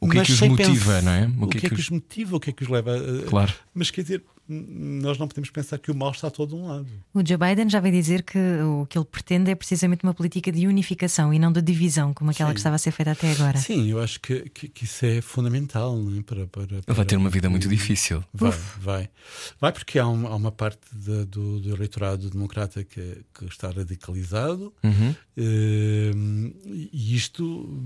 O 0.00 0.08
que 0.08 0.18
é 0.18 0.22
que 0.24 0.32
os 0.32 0.40
motiva, 0.42 1.02
não 1.02 1.12
é? 1.12 1.30
O 1.40 1.46
que, 1.46 1.66
é 1.66 1.68
que 1.70 1.74
os 1.74 1.90
motiva, 1.90 2.36
o 2.36 2.40
que 2.40 2.50
é 2.50 2.52
que 2.52 2.62
os 2.62 2.68
leva. 2.68 2.92
Claro. 3.28 3.52
Mas 3.74 3.90
quer 3.90 4.02
dizer, 4.02 4.22
nós 4.48 5.18
não 5.18 5.26
podemos 5.26 5.50
pensar 5.50 5.78
que 5.78 5.90
o 5.90 5.94
mal 5.94 6.10
está 6.12 6.30
todo 6.30 6.50
de 6.50 6.54
um 6.56 6.66
lado. 6.68 6.86
O 7.12 7.20
Joe 7.26 7.36
Biden 7.36 7.68
já 7.68 7.80
veio 7.80 7.94
dizer 7.94 8.22
que 8.22 8.38
o 8.38 8.86
que 8.86 8.96
ele 8.96 9.04
pretende 9.04 9.50
é 9.50 9.54
precisamente 9.54 10.02
uma 10.04 10.14
política 10.14 10.52
de 10.52 10.66
unificação 10.66 11.32
e 11.34 11.38
não 11.38 11.50
de 11.52 11.60
divisão, 11.62 12.14
como 12.14 12.30
aquela 12.30 12.52
que 12.52 12.58
estava 12.60 12.76
a 12.76 12.78
ser 12.78 12.90
feita 12.92 13.10
até 13.12 13.32
agora. 13.32 13.58
Sim, 13.58 13.88
eu 13.90 14.00
acho 14.00 14.20
que, 14.20 14.48
que, 14.50 14.68
que 14.68 14.84
isso 14.84 15.04
é 15.04 15.20
fundamental 15.20 15.96
não 15.96 16.18
é? 16.18 16.22
para, 16.22 16.46
para, 16.46 16.62
Ele 16.64 16.82
vai 16.96 17.04
ter 17.04 17.16
uma 17.16 17.30
vida 17.30 17.50
muito 17.50 17.68
difícil. 17.68 18.22
Vai, 18.32 18.52
vai. 18.80 19.10
Vai 19.60 19.72
porque 19.72 19.98
há, 19.98 20.06
um- 20.06 20.26
há 20.26 20.36
uma 20.36 20.52
parte 20.52 20.78
de- 20.92 21.24
do, 21.24 21.60
do 21.60 21.74
eleitorado 21.74 22.30
democrata 22.30 22.84
que, 22.84 23.24
que 23.34 23.44
está 23.46 23.70
radicalizado 23.70 24.72
eh, 25.36 26.12
e 26.92 27.14
isto 27.14 27.82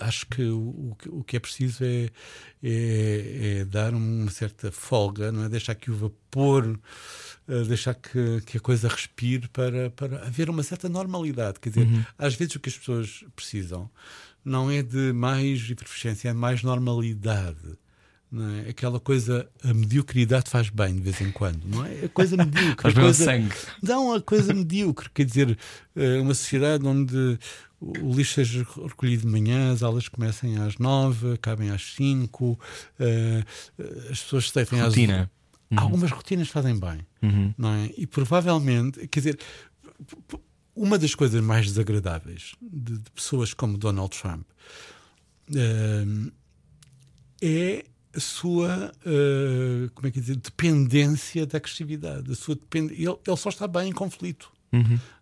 acho 0.00 0.26
que 0.26 0.42
o, 0.42 0.96
o 1.08 1.24
que- 1.24 1.36
é 1.36 1.40
preciso 1.40 1.84
é, 1.84 2.10
é, 2.62 3.58
é 3.60 3.64
dar 3.64 3.94
uma 3.94 4.30
certa 4.30 4.70
folga, 4.70 5.30
não 5.32 5.44
é? 5.44 5.48
Deixar 5.48 5.74
que 5.74 5.90
o 5.90 5.94
vapor, 5.96 6.78
eh, 7.48 7.62
deixar 7.64 7.94
que, 7.94 8.40
que 8.46 8.56
a 8.58 8.60
coisa 8.60 8.88
respire 8.88 9.48
para, 9.48 9.90
para 9.90 10.26
haver 10.26 10.48
uma 10.50 10.62
certa 10.62 10.88
normalidade. 10.88 11.58
Quer 11.60 11.70
dizer, 11.70 11.88
às 12.18 12.34
vezes 12.34 12.54
o 12.56 12.60
que 12.60 12.68
as 12.68 12.76
pessoas 12.78 13.24
precisam 13.34 13.90
não 14.44 14.70
é 14.70 14.82
de 14.82 15.12
mais 15.12 15.60
efervescência, 15.70 16.28
é 16.28 16.32
de 16.32 16.38
mais 16.38 16.62
normalidade. 16.62 17.78
É? 18.66 18.70
Aquela 18.70 18.98
coisa, 18.98 19.48
a 19.62 19.72
mediocridade 19.72 20.50
faz 20.50 20.68
bem 20.68 20.96
de 20.96 21.00
vez 21.02 21.20
em 21.20 21.30
quando, 21.30 21.64
não 21.66 21.84
é? 21.86 22.06
A 22.06 22.08
coisa 22.08 22.34
medíocre. 22.44 22.82
Faz 22.82 22.94
bem 22.94 23.04
coisa, 23.04 23.24
sangue. 23.24 23.54
não, 23.80 24.12
a 24.12 24.20
coisa 24.20 24.52
medíocre, 24.52 25.08
quer 25.14 25.24
dizer, 25.24 25.56
eh, 25.94 26.18
uma 26.20 26.34
sociedade 26.34 26.84
onde 26.84 27.38
o 27.80 28.14
lixo 28.14 28.34
seja 28.34 28.66
recolhido 28.86 29.22
de 29.22 29.28
manhã, 29.28 29.72
as 29.72 29.82
aulas 29.82 30.08
comecem 30.08 30.56
às 30.56 30.78
nove, 30.78 31.34
acabem 31.34 31.70
às 31.70 31.94
cinco, 31.94 32.58
eh, 32.98 33.44
as 34.10 34.22
pessoas 34.22 34.44
estejam 34.44 34.80
às 34.80 34.86
Rotina. 34.86 35.30
Algumas 35.76 36.10
rotinas 36.10 36.48
fazem 36.48 36.78
bem, 36.78 37.00
não 37.58 37.70
é? 37.70 37.90
E 37.96 38.06
provavelmente, 38.06 39.08
quer 39.08 39.20
dizer, 39.20 39.38
uma 40.74 40.98
das 40.98 41.14
coisas 41.14 41.40
mais 41.42 41.66
desagradáveis 41.66 42.54
de, 42.60 42.98
de 42.98 43.10
pessoas 43.10 43.52
como 43.52 43.76
Donald 43.76 44.16
Trump 44.16 44.46
eh, 45.54 46.04
é 47.42 47.84
a 48.14 48.20
sua 48.20 48.92
eh, 49.04 49.90
como 49.94 50.06
é 50.06 50.10
que 50.10 50.20
dizer, 50.20 50.36
dependência 50.36 51.46
da 51.46 51.58
agressividade. 51.58 52.30
A 52.30 52.34
sua 52.34 52.54
depend... 52.54 52.92
ele, 52.92 53.16
ele 53.26 53.36
só 53.36 53.48
está 53.48 53.66
bem 53.66 53.88
em 53.88 53.92
conflito. 53.92 54.52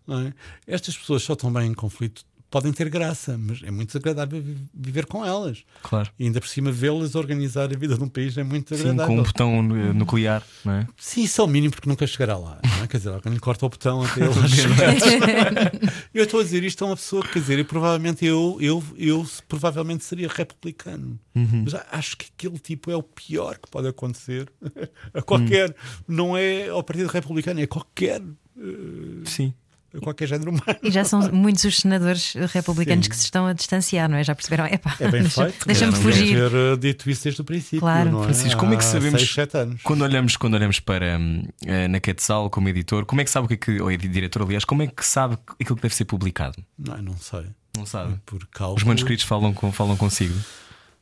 não 0.05 0.19
é? 0.19 0.33
Estas 0.67 0.97
pessoas 0.97 1.23
só 1.23 1.33
estão 1.33 1.51
bem 1.51 1.71
em 1.71 1.73
conflito 1.73 2.25
podem 2.53 2.71
ter 2.71 2.87
graça, 2.87 3.35
mas 3.35 3.63
é 3.63 3.71
muito 3.71 3.87
desagradável 3.87 4.39
vi- 4.39 4.55
viver 4.71 5.07
com 5.07 5.25
elas. 5.25 5.63
Claro. 5.81 6.11
E 6.19 6.25
ainda 6.25 6.39
por 6.39 6.47
cima 6.47 6.71
vê-las 6.71 7.15
organizar 7.15 7.63
a 7.73 7.75
vida 7.75 7.97
de 7.97 8.03
um 8.03 8.07
país 8.07 8.37
é 8.37 8.43
muito 8.43 8.69
Sim, 8.69 8.75
desagradável. 8.83 9.15
com 9.15 9.21
um 9.21 9.23
botão 9.23 9.63
nuclear, 9.95 10.43
não 10.63 10.73
é? 10.73 10.87
Sim, 10.95 11.23
isso 11.23 11.41
é 11.41 11.43
o 11.43 11.47
mínimo 11.47 11.73
porque 11.73 11.89
nunca 11.89 12.05
chegará 12.05 12.37
lá. 12.37 12.59
É? 12.83 12.85
Quer 12.85 12.97
dizer, 12.97 13.09
alguém 13.09 13.33
lhe 13.33 13.39
corta 13.39 13.65
o 13.65 13.69
botão 13.69 14.03
até 14.03 14.21
ele 14.23 14.47
chegar. 14.47 15.71
eu 16.13 16.23
estou 16.25 16.41
a 16.41 16.43
dizer 16.43 16.63
isto 16.63 16.83
a 16.83 16.87
uma 16.89 16.95
pessoa, 16.95 17.23
quer 17.27 17.39
dizer, 17.39 17.57
e 17.57 17.63
provavelmente 17.63 18.23
eu, 18.23 18.57
eu, 18.61 18.83
eu 18.97 19.25
provavelmente 19.47 20.03
seria 20.03 20.27
republicano. 20.27 21.19
Mas 21.33 21.73
a- 21.73 21.87
acho 21.91 22.15
que 22.15 22.27
aquele 22.37 22.59
tipo 22.59 22.91
é 22.91 22.95
o 22.95 23.01
pior 23.01 23.57
que 23.57 23.67
pode 23.71 23.87
acontecer 23.87 24.47
a 25.11 25.23
qualquer. 25.23 25.75
Não 26.07 26.37
é 26.37 26.69
ao 26.69 26.83
Partido 26.83 27.07
Republicano, 27.07 27.59
é 27.59 27.63
a 27.63 27.67
qualquer. 27.67 28.21
eh, 28.21 29.23
Sim. 29.25 29.53
Qualquer 30.01 30.27
género 30.27 30.51
humano. 30.51 30.65
E 30.81 30.89
já 30.91 31.03
são 31.03 31.21
muitos 31.31 31.63
os 31.63 31.77
senadores 31.77 32.33
republicanos 32.51 33.05
Sim. 33.05 33.09
que 33.09 33.15
se 33.17 33.23
estão 33.25 33.45
a 33.45 33.53
distanciar, 33.53 34.09
não 34.09 34.17
é? 34.17 34.23
Já 34.23 34.33
perceberam? 34.33 34.65
Epá, 34.65 34.95
É 34.99 35.07
bem 35.09 35.21
deixa- 35.21 35.43
feito. 35.45 35.65
Deixa-me 35.67 35.91
Não 35.91 35.99
fugir. 36.01 36.35
ter 36.35 36.55
uh, 36.55 36.77
dito 36.77 37.09
isso 37.09 37.23
desde 37.23 37.41
o 37.41 37.43
princípio. 37.43 37.79
Claro. 37.79 38.11
não 38.11 38.21
é? 38.21 38.23
Francisco, 38.25 38.59
como 38.59 38.73
é 38.73 38.77
que 38.77 38.85
sabemos- 38.85 39.19
Seis, 39.21 39.33
sete 39.33 39.57
anos. 39.57 39.81
Quando 39.83 40.01
olhamos, 40.01 40.35
quando 40.37 40.53
olhamos 40.55 40.79
para 40.79 41.17
hum, 41.19 41.43
eh, 41.65 41.87
na 41.87 41.99
Quetzal 41.99 42.49
como 42.49 42.69
editor, 42.69 43.05
como 43.05 43.21
é 43.21 43.23
que 43.23 43.29
sabe 43.29 43.45
o 43.45 43.47
que 43.47 43.53
é 43.53 43.57
que, 43.57 43.81
ou 43.81 43.91
é 43.91 43.97
diretor, 43.97 44.41
aliás, 44.41 44.65
como 44.65 44.81
é 44.83 44.87
que 44.87 45.05
sabe 45.05 45.37
aquilo 45.59 45.75
que 45.75 45.81
deve 45.81 45.95
ser 45.95 46.05
publicado? 46.05 46.63
Não, 46.77 46.97
não 47.01 47.17
sei. 47.17 47.45
Não 47.77 47.85
sabe. 47.85 48.15
Por 48.25 48.45
cálculo. 48.47 48.77
Os 48.77 48.83
manuscritos 48.83 49.25
falam, 49.25 49.53
com, 49.53 49.71
falam 49.71 49.97
consigo. 49.97 50.35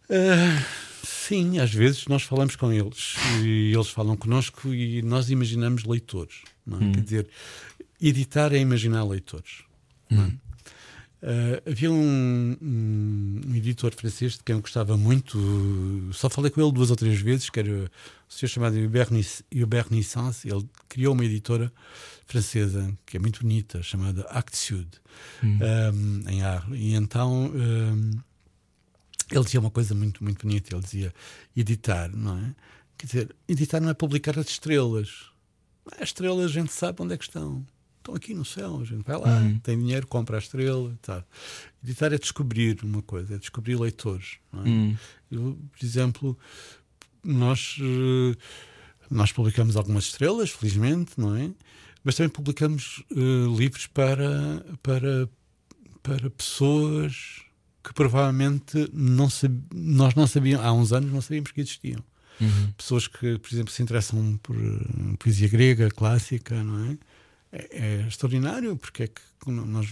Ah, 0.10 0.62
sim, 1.04 1.60
às 1.60 1.74
vezes 1.74 2.06
nós 2.08 2.24
falamos 2.24 2.56
com 2.56 2.72
eles 2.72 3.16
e 3.44 3.72
eles 3.74 3.90
falam 3.90 4.16
connosco 4.16 4.74
e 4.74 5.02
nós 5.02 5.30
imaginamos 5.30 5.84
leitores. 5.86 6.36
Não 6.66 6.78
é? 6.78 6.92
Quer 6.94 7.02
dizer, 7.02 7.28
editar 8.02 8.52
é 8.54 8.58
imaginar 8.60 9.04
leitores. 9.04 9.64
Ah, 11.24 11.62
havia 11.70 11.92
um, 11.92 12.58
um- 12.60 13.42
um 13.48 13.56
editor 13.56 13.94
francês 13.96 14.34
de 14.34 14.44
quem 14.44 14.56
eu 14.56 14.62
gostava 14.62 14.98
muito, 14.98 16.10
só 16.14 16.28
falei 16.32 16.50
com 16.50 16.60
ele 16.62 16.72
duas 16.72 16.90
ou 16.90 16.96
três 16.96 17.22
vezes, 17.22 17.48
que 17.50 17.60
era 17.60 17.70
o 17.70 17.90
senhor 18.34 18.50
chamado 18.50 18.76
Hubert 18.84 19.12
Nis- 19.12 19.44
Hubert 19.54 19.88
Nissance. 19.92 20.50
Ele 20.50 20.68
criou 20.90 21.14
uma 21.14 21.24
editora 21.24 21.72
francesa 22.26 22.92
que 23.06 23.18
é 23.18 23.20
muito 23.20 23.42
bonita, 23.42 23.84
chamada 23.84 24.24
Actes 24.32 24.62
Sud, 24.62 24.88
um, 25.44 26.30
em 26.30 26.42
Arles. 26.42 26.80
E 26.80 26.96
então. 26.96 27.52
um, 27.54 28.12
ele 29.32 29.44
dizia 29.46 29.60
uma 29.62 29.72
coisa 29.72 29.94
muito, 29.96 30.22
muito 30.24 30.46
bonita. 30.46 30.76
Ele 30.76 30.84
dizia 30.84 31.14
editar, 31.56 32.10
não 32.14 32.38
é? 32.38 32.56
Quer 32.98 33.06
dizer, 33.06 33.36
editar 33.48 33.80
não 33.80 33.90
é 33.90 33.94
publicar 33.94 34.38
as 34.38 34.48
estrelas. 34.50 35.28
As 36.00 36.10
estrelas 36.10 36.46
a 36.46 36.54
gente 36.54 36.74
sabe 36.74 37.02
onde 37.02 37.14
é 37.14 37.18
que 37.18 37.24
estão. 37.24 37.66
Estão 38.02 38.16
aqui 38.16 38.34
no 38.34 38.44
céu. 38.44 38.80
A 38.82 38.84
gente 38.84 39.04
vai 39.04 39.16
lá, 39.16 39.40
tem 39.62 39.78
dinheiro, 39.78 40.08
compra 40.08 40.38
a 40.38 40.40
estrela. 40.40 40.98
Tá. 41.04 41.24
Editar 41.84 42.12
é 42.12 42.18
descobrir 42.18 42.80
uma 42.84 43.04
coisa, 43.04 43.36
é 43.36 43.38
descobrir 43.38 43.80
leitores. 43.80 44.38
Não 44.52 44.64
é? 44.66 44.98
Eu, 45.30 45.58
por 45.72 45.86
exemplo, 45.86 46.38
nós, 47.24 47.78
eh, 47.80 48.36
nós 49.10 49.32
publicamos 49.32 49.78
algumas 49.78 50.06
estrelas, 50.06 50.50
felizmente, 50.50 51.12
não 51.16 51.36
é? 51.36 51.52
Mas 52.04 52.16
também 52.16 52.30
publicamos 52.30 53.04
eh, 53.12 53.56
livros 53.56 53.86
para, 53.86 54.66
para, 54.82 55.30
para 56.02 56.30
pessoas 56.32 57.44
que 57.84 57.94
provavelmente 57.94 58.90
não 58.92 59.30
sab... 59.30 59.56
nós 59.72 60.16
não 60.16 60.26
sabíamos, 60.26 60.66
há 60.66 60.74
uns 60.74 60.92
anos 60.92 61.12
não 61.12 61.22
sabíamos 61.22 61.52
que 61.52 61.62
existiam. 61.62 62.04
Pessoas 62.76 63.08
que, 63.08 63.38
por 63.38 63.54
exemplo, 63.54 63.72
se 63.72 63.84
interessam 63.84 64.40
por 64.42 64.56
eh, 64.56 65.16
poesia 65.20 65.48
grega, 65.48 65.92
clássica, 65.92 66.64
não 66.64 66.86
é? 66.86 66.98
É, 67.52 67.68
é 67.72 68.08
extraordinário, 68.08 68.78
porque 68.78 69.04
é 69.04 69.08
que 69.08 69.22
nós, 69.48 69.92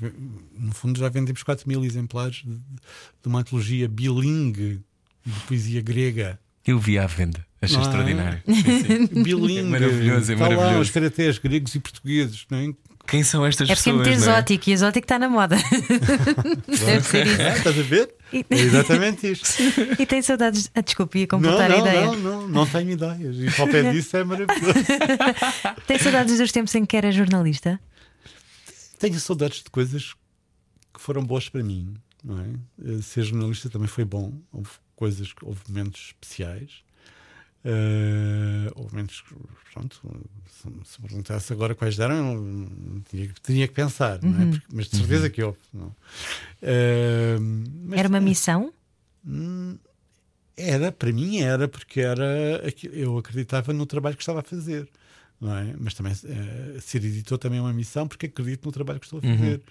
no 0.57 0.73
fundo, 0.73 0.99
já 0.99 1.09
vendemos 1.09 1.43
4 1.43 1.67
mil 1.67 1.83
exemplares 1.83 2.43
de, 2.45 2.53
de 2.55 3.27
uma 3.27 3.39
antologia 3.39 3.87
bilingue 3.87 4.81
de 5.25 5.39
poesia 5.47 5.81
grega. 5.81 6.39
Eu 6.65 6.79
vi 6.79 6.97
à 6.97 7.05
venda. 7.05 7.45
Achei 7.61 7.77
é? 7.77 7.81
extraordinário. 7.81 8.41
Bilingue. 9.23 9.59
É 9.59 9.63
maravilhoso, 9.63 10.31
é 10.31 10.35
lá 10.35 10.49
maravilhoso. 10.49 10.81
os 10.81 10.89
caracteres 10.91 11.37
gregos 11.37 11.75
e 11.75 11.79
portugueses, 11.79 12.45
não 12.49 12.57
é? 12.57 12.73
Quem 13.09 13.23
são 13.23 13.45
estas 13.45 13.69
É 13.69 13.75
porque 13.75 13.89
é 13.89 13.93
pessoas? 13.93 14.07
muito 14.07 14.19
não 14.25 14.27
é? 14.33 14.35
exótico 14.37 14.69
e 14.69 14.73
exótico 14.73 15.05
está 15.05 15.17
na 15.19 15.29
moda. 15.29 15.57
Deve 16.67 17.01
ser 17.07 17.25
isso. 17.27 17.41
É, 17.41 17.57
estás 17.57 17.79
a 17.79 17.81
ver? 17.81 18.13
E- 18.31 18.45
É 18.49 18.55
exatamente 18.55 19.31
isto. 19.31 19.47
E 19.99 20.05
tem 20.05 20.21
saudades. 20.21 20.69
Ah, 20.75 20.81
desculpe, 20.81 21.19
ia 21.19 21.23
Não, 21.31 21.39
completar 21.39 21.71
a 21.71 21.77
não, 21.77 21.79
ideia. 21.87 22.05
não, 22.05 22.15
não, 22.17 22.47
não 22.47 22.65
tenho 22.67 22.91
ideias. 22.91 23.35
E 23.37 23.61
ao 23.61 23.67
pé 23.67 23.91
disso 23.91 24.15
é 24.17 24.23
maravilhoso. 24.23 24.73
Tem 25.87 25.97
saudades 25.97 26.37
dos 26.37 26.51
tempos 26.51 26.73
em 26.75 26.85
que 26.85 26.95
era 26.95 27.11
jornalista? 27.11 27.79
Tenho 28.99 29.19
saudades 29.19 29.63
de 29.63 29.69
coisas 29.71 30.13
que 30.93 30.99
foram 31.01 31.23
boas 31.23 31.49
para 31.49 31.63
mim, 31.63 31.93
não 32.23 32.39
é? 32.39 32.45
Eh, 32.85 33.01
Ser 33.01 33.23
jornalista 33.23 33.69
também 33.69 33.87
foi 33.87 34.05
bom. 34.05 34.33
Houve 34.51 34.69
coisas, 34.95 35.33
houve 35.41 35.61
momentos 35.67 36.13
especiais. 36.21 36.83
Uh, 37.65 38.71
houve 38.75 38.93
momentos, 38.93 39.23
pronto, 39.73 40.01
se, 40.49 40.61
se 40.91 41.01
me 41.01 41.07
perguntasse 41.07 41.51
agora 41.51 41.75
quais 41.75 41.99
eram, 41.99 42.33
eu 42.35 43.01
tinha, 43.09 43.29
tinha 43.43 43.67
que 43.67 43.73
pensar, 43.73 44.21
não 44.23 44.39
é? 44.39 44.43
Uhum. 44.45 44.51
Porque- 44.51 44.67
mas 44.73 44.87
de 44.87 44.97
certeza 44.97 45.29
que 45.29 45.43
houve. 45.43 45.57
Não. 45.73 45.87
Uh, 45.87 47.39
mas- 47.85 47.99
Era 47.99 48.07
uma 48.09 48.19
missão? 48.21 48.73
Hum, 49.25 49.77
Era, 50.55 50.91
para 50.91 51.11
mim 51.13 51.39
era, 51.39 51.67
porque 51.69 52.01
era 52.01 52.61
eu 52.91 53.17
acreditava 53.17 53.71
no 53.71 53.85
trabalho 53.85 54.15
que 54.17 54.21
estava 54.21 54.39
a 54.41 54.43
fazer. 54.43 54.89
Não 55.39 55.55
é? 55.55 55.73
Mas 55.79 55.93
também 55.93 56.11
eh, 56.11 56.77
ser 56.81 56.97
editor 57.05 57.37
também 57.37 57.59
é 57.59 57.61
uma 57.61 57.71
missão, 57.71 58.05
porque 58.05 58.25
acredito 58.25 58.65
no 58.65 58.71
trabalho 58.73 58.99
que 58.99 59.05
estou 59.05 59.19
a 59.19 59.21
fazer. 59.21 59.61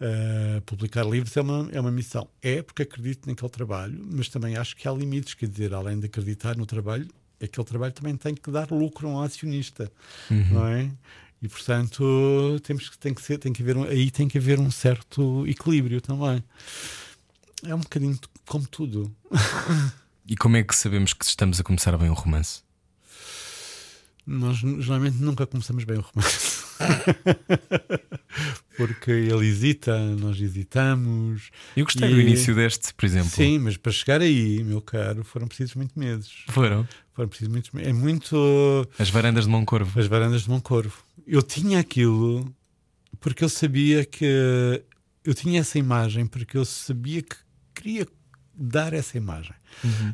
Eh, 0.00 0.60
publicar 0.66 1.04
livros 1.04 1.36
é 1.36 1.40
uma, 1.40 1.68
é 1.72 1.80
uma 1.80 1.90
missão. 1.90 2.28
É 2.42 2.62
porque 2.62 2.82
acredito 2.82 3.26
naquele 3.28 3.50
trabalho, 3.50 4.06
mas 4.12 4.28
também 4.28 4.56
acho 4.56 4.76
que 4.76 4.86
há 4.88 4.92
limites. 4.92 5.34
Quer 5.34 5.48
dizer, 5.48 5.72
além 5.72 5.98
de 6.00 6.06
acreditar 6.06 6.56
no 6.56 6.66
trabalho, 6.66 7.06
aquele 7.42 7.66
trabalho 7.66 7.92
também 7.92 8.16
tem 8.16 8.34
que 8.34 8.50
dar 8.50 8.70
lucro 8.70 9.08
a 9.08 9.10
um 9.12 9.20
acionista. 9.22 9.90
Não 10.30 10.66
é? 10.66 10.90
E 11.42 11.48
portanto 11.48 12.58
temos 12.62 12.88
que, 12.88 12.96
tem 12.98 13.12
que 13.14 13.20
ser, 13.22 13.38
tem 13.38 13.52
que 13.52 13.62
haver 13.62 13.76
um- 13.76 13.84
aí 13.84 14.10
tem 14.10 14.26
que 14.26 14.38
haver 14.38 14.58
um 14.58 14.70
certo 14.70 15.46
equilíbrio 15.46 16.00
também. 16.00 16.42
É 17.64 17.74
um 17.74 17.80
bocadinho 17.80 18.18
como 18.46 18.66
tudo. 18.66 19.14
E 20.26 20.36
como 20.36 20.56
é 20.56 20.62
que 20.62 20.74
sabemos 20.74 21.12
que 21.12 21.22
estamos 21.22 21.60
a 21.60 21.62
começar 21.62 21.94
bem 21.98 22.08
um 22.08 22.14
romance? 22.14 22.62
Nós 24.26 24.56
geralmente 24.56 25.18
nunca 25.18 25.46
começamos 25.46 25.84
bem 25.84 25.98
o 25.98 26.00
romance. 26.00 26.53
Porque 28.76 29.10
ele 29.10 29.46
hesita, 29.46 29.96
nós 30.16 30.40
hesitamos. 30.40 31.50
Eu 31.76 31.84
gostei 31.84 32.08
E- 32.10 32.14
do 32.14 32.20
início 32.20 32.54
deste, 32.54 32.92
por 32.94 33.04
exemplo. 33.06 33.30
Sim, 33.30 33.58
mas 33.60 33.76
para 33.76 33.92
chegar 33.92 34.20
aí, 34.20 34.62
meu 34.64 34.80
caro, 34.80 35.22
foram 35.22 35.46
precisos 35.46 35.74
muito 35.76 35.96
meses. 35.98 36.30
Foram 36.48 36.86
Foram 37.12 37.28
precisos 37.28 37.52
muitos 37.52 37.70
meses. 37.70 37.88
É 37.90 37.92
muito. 37.92 38.36
as 38.98 39.10
varandas 39.10 39.44
de 39.44 39.50
Moncorvo. 39.50 39.98
As 40.00 40.06
varandas 40.06 40.42
de 40.42 40.50
Moncorvo. 40.50 41.04
Eu 41.26 41.42
tinha 41.42 41.78
aquilo 41.78 42.52
porque 43.20 43.44
eu 43.44 43.48
sabia 43.48 44.04
que. 44.04 44.24
Eu 45.24 45.32
tinha 45.34 45.60
essa 45.60 45.78
imagem 45.78 46.26
porque 46.26 46.56
eu 46.58 46.64
sabia 46.64 47.22
que 47.22 47.36
queria 47.74 48.06
dar 48.54 48.92
essa 48.92 49.16
imagem. 49.16 49.54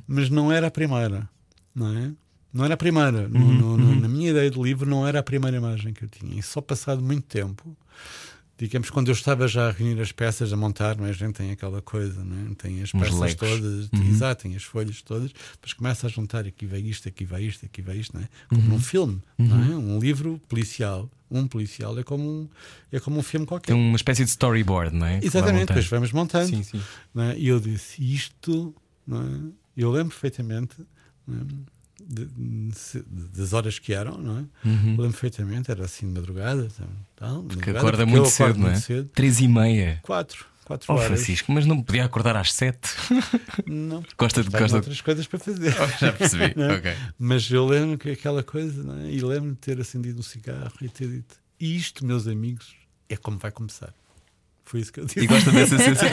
Mas 0.06 0.28
não 0.28 0.52
era 0.52 0.66
a 0.66 0.70
primeira, 0.70 1.28
não 1.74 1.96
é? 1.96 2.12
Não 2.52 2.64
era 2.64 2.74
a 2.74 2.76
primeira. 2.76 3.28
No- 3.28 3.52
no- 3.52 3.76
no- 3.76 4.00
na 4.00 4.08
minha 4.08 4.30
ideia 4.30 4.50
do 4.50 4.62
livro, 4.62 4.88
não 4.88 5.06
era 5.06 5.20
a 5.20 5.22
primeira 5.22 5.56
imagem 5.56 5.92
que 5.92 6.04
eu 6.04 6.08
tinha. 6.08 6.38
E 6.38 6.42
só 6.42 6.60
passado 6.60 7.00
muito 7.02 7.24
tempo, 7.26 7.76
digamos, 8.58 8.90
quando 8.90 9.08
eu 9.08 9.12
estava 9.12 9.46
já 9.48 9.68
a 9.68 9.70
reunir 9.72 10.00
as 10.02 10.12
peças, 10.12 10.52
a 10.52 10.56
montar, 10.56 10.96
não 10.96 11.06
é? 11.06 11.10
A 11.10 11.12
gente 11.12 11.34
tem 11.34 11.50
aquela 11.50 11.80
coisa, 11.80 12.22
não 12.24 12.50
é? 12.50 12.54
Tem 12.56 12.82
as 12.82 12.92
Uns 12.92 13.00
peças 13.00 13.18
legos. 13.20 13.34
todas, 13.36 13.88
exato, 14.08 14.42
tem 14.42 14.54
as 14.56 14.62
folhas 14.64 15.00
todas, 15.00 15.30
depois 15.52 15.72
começa 15.72 16.06
a 16.06 16.10
juntar 16.10 16.44
aqui 16.46 16.66
vai 16.66 16.80
isto, 16.80 17.08
aqui 17.08 17.24
vai 17.24 17.42
isto, 17.44 17.64
aqui 17.64 17.80
vai 17.80 17.96
isto, 17.96 18.14
não 18.16 18.22
é? 18.22 18.28
Como 18.48 18.62
num 18.62 18.80
filme, 18.80 19.22
não 19.38 19.62
é? 19.64 19.76
Um 19.76 19.98
livro 19.98 20.40
policial. 20.48 21.08
Um 21.30 21.46
policial 21.46 21.96
é 21.98 22.02
como 22.02 22.24
um, 22.28 22.48
é 22.90 22.98
como 22.98 23.18
um 23.20 23.22
filme 23.22 23.46
qualquer. 23.46 23.72
Tem 23.72 23.80
uma 23.80 23.94
espécie 23.96 24.24
de 24.24 24.30
storyboard, 24.30 24.94
não 24.94 25.06
é? 25.06 25.20
Exatamente, 25.22 25.66
depois 25.68 25.86
vamos 25.86 26.10
montando. 26.12 26.48
Sim, 26.48 26.64
sim. 26.64 26.82
não 27.14 27.22
é? 27.22 27.38
E 27.38 27.46
eu 27.46 27.60
disse 27.60 28.02
isto, 28.02 28.74
não 29.06 29.22
é? 29.22 29.52
eu 29.76 29.90
lembro 29.92 30.10
perfeitamente 30.10 30.74
não 31.26 31.38
é? 31.40 31.44
De- 32.12 32.24
de- 32.26 33.02
das 33.38 33.52
horas 33.52 33.78
que 33.78 33.92
eram, 33.92 34.18
não 34.18 34.38
é? 34.38 34.44
Lembro 34.64 35.02
perfeitamente, 35.10 35.70
era 35.70 35.84
assim 35.84 36.06
de 36.06 36.12
madrugada, 36.14 36.68
tal, 37.16 37.42
Que 37.44 37.56
madrugada, 37.56 37.78
acorda 37.78 37.98
porque 37.98 38.10
muito 38.18 38.28
cedo, 38.30 38.58
não 38.58 38.66
é? 38.68 38.70
muito 38.72 38.84
cedo. 38.84 39.08
Três 39.14 39.40
e 39.40 39.46
meia. 39.48 40.00
Quatro, 40.02 40.44
quatro 40.64 40.92
Oh, 40.92 40.96
horas. 40.96 41.06
Francisco, 41.06 41.52
mas 41.52 41.66
não 41.66 41.80
podia 41.82 42.04
acordar 42.04 42.36
às 42.36 42.52
sete. 42.52 42.90
Não, 43.66 44.02
porque 44.02 44.14
Gosta 44.18 44.42
de. 44.42 44.50
Gosta 44.50 44.76
outras 44.76 45.00
coisas 45.00 45.26
para 45.26 45.38
fazer. 45.38 45.72
Já 46.00 46.12
percebi. 46.12 46.54
É? 46.60 46.72
ok. 46.76 46.92
Mas 47.18 47.50
eu 47.50 47.64
lembro 47.66 47.96
que 47.98 48.10
aquela 48.10 48.42
coisa, 48.42 48.82
não 48.82 48.96
é? 48.98 49.10
e 49.10 49.20
lembro 49.20 49.50
de 49.52 49.56
ter 49.58 49.80
acendido 49.80 50.18
um 50.18 50.22
cigarro 50.22 50.72
e 50.82 50.88
ter 50.88 51.08
dito: 51.08 51.36
isto, 51.60 52.04
meus 52.04 52.26
amigos, 52.26 52.74
é 53.08 53.16
como 53.16 53.38
vai 53.38 53.50
começar. 53.50 53.92
Foi 54.64 54.80
isso 54.80 54.92
que 54.92 55.00
eu 55.00 55.04
disse. 55.04 55.20
E 55.20 55.26
gosta 55.26 55.50
dessa 55.50 55.76
sensação. 55.78 56.08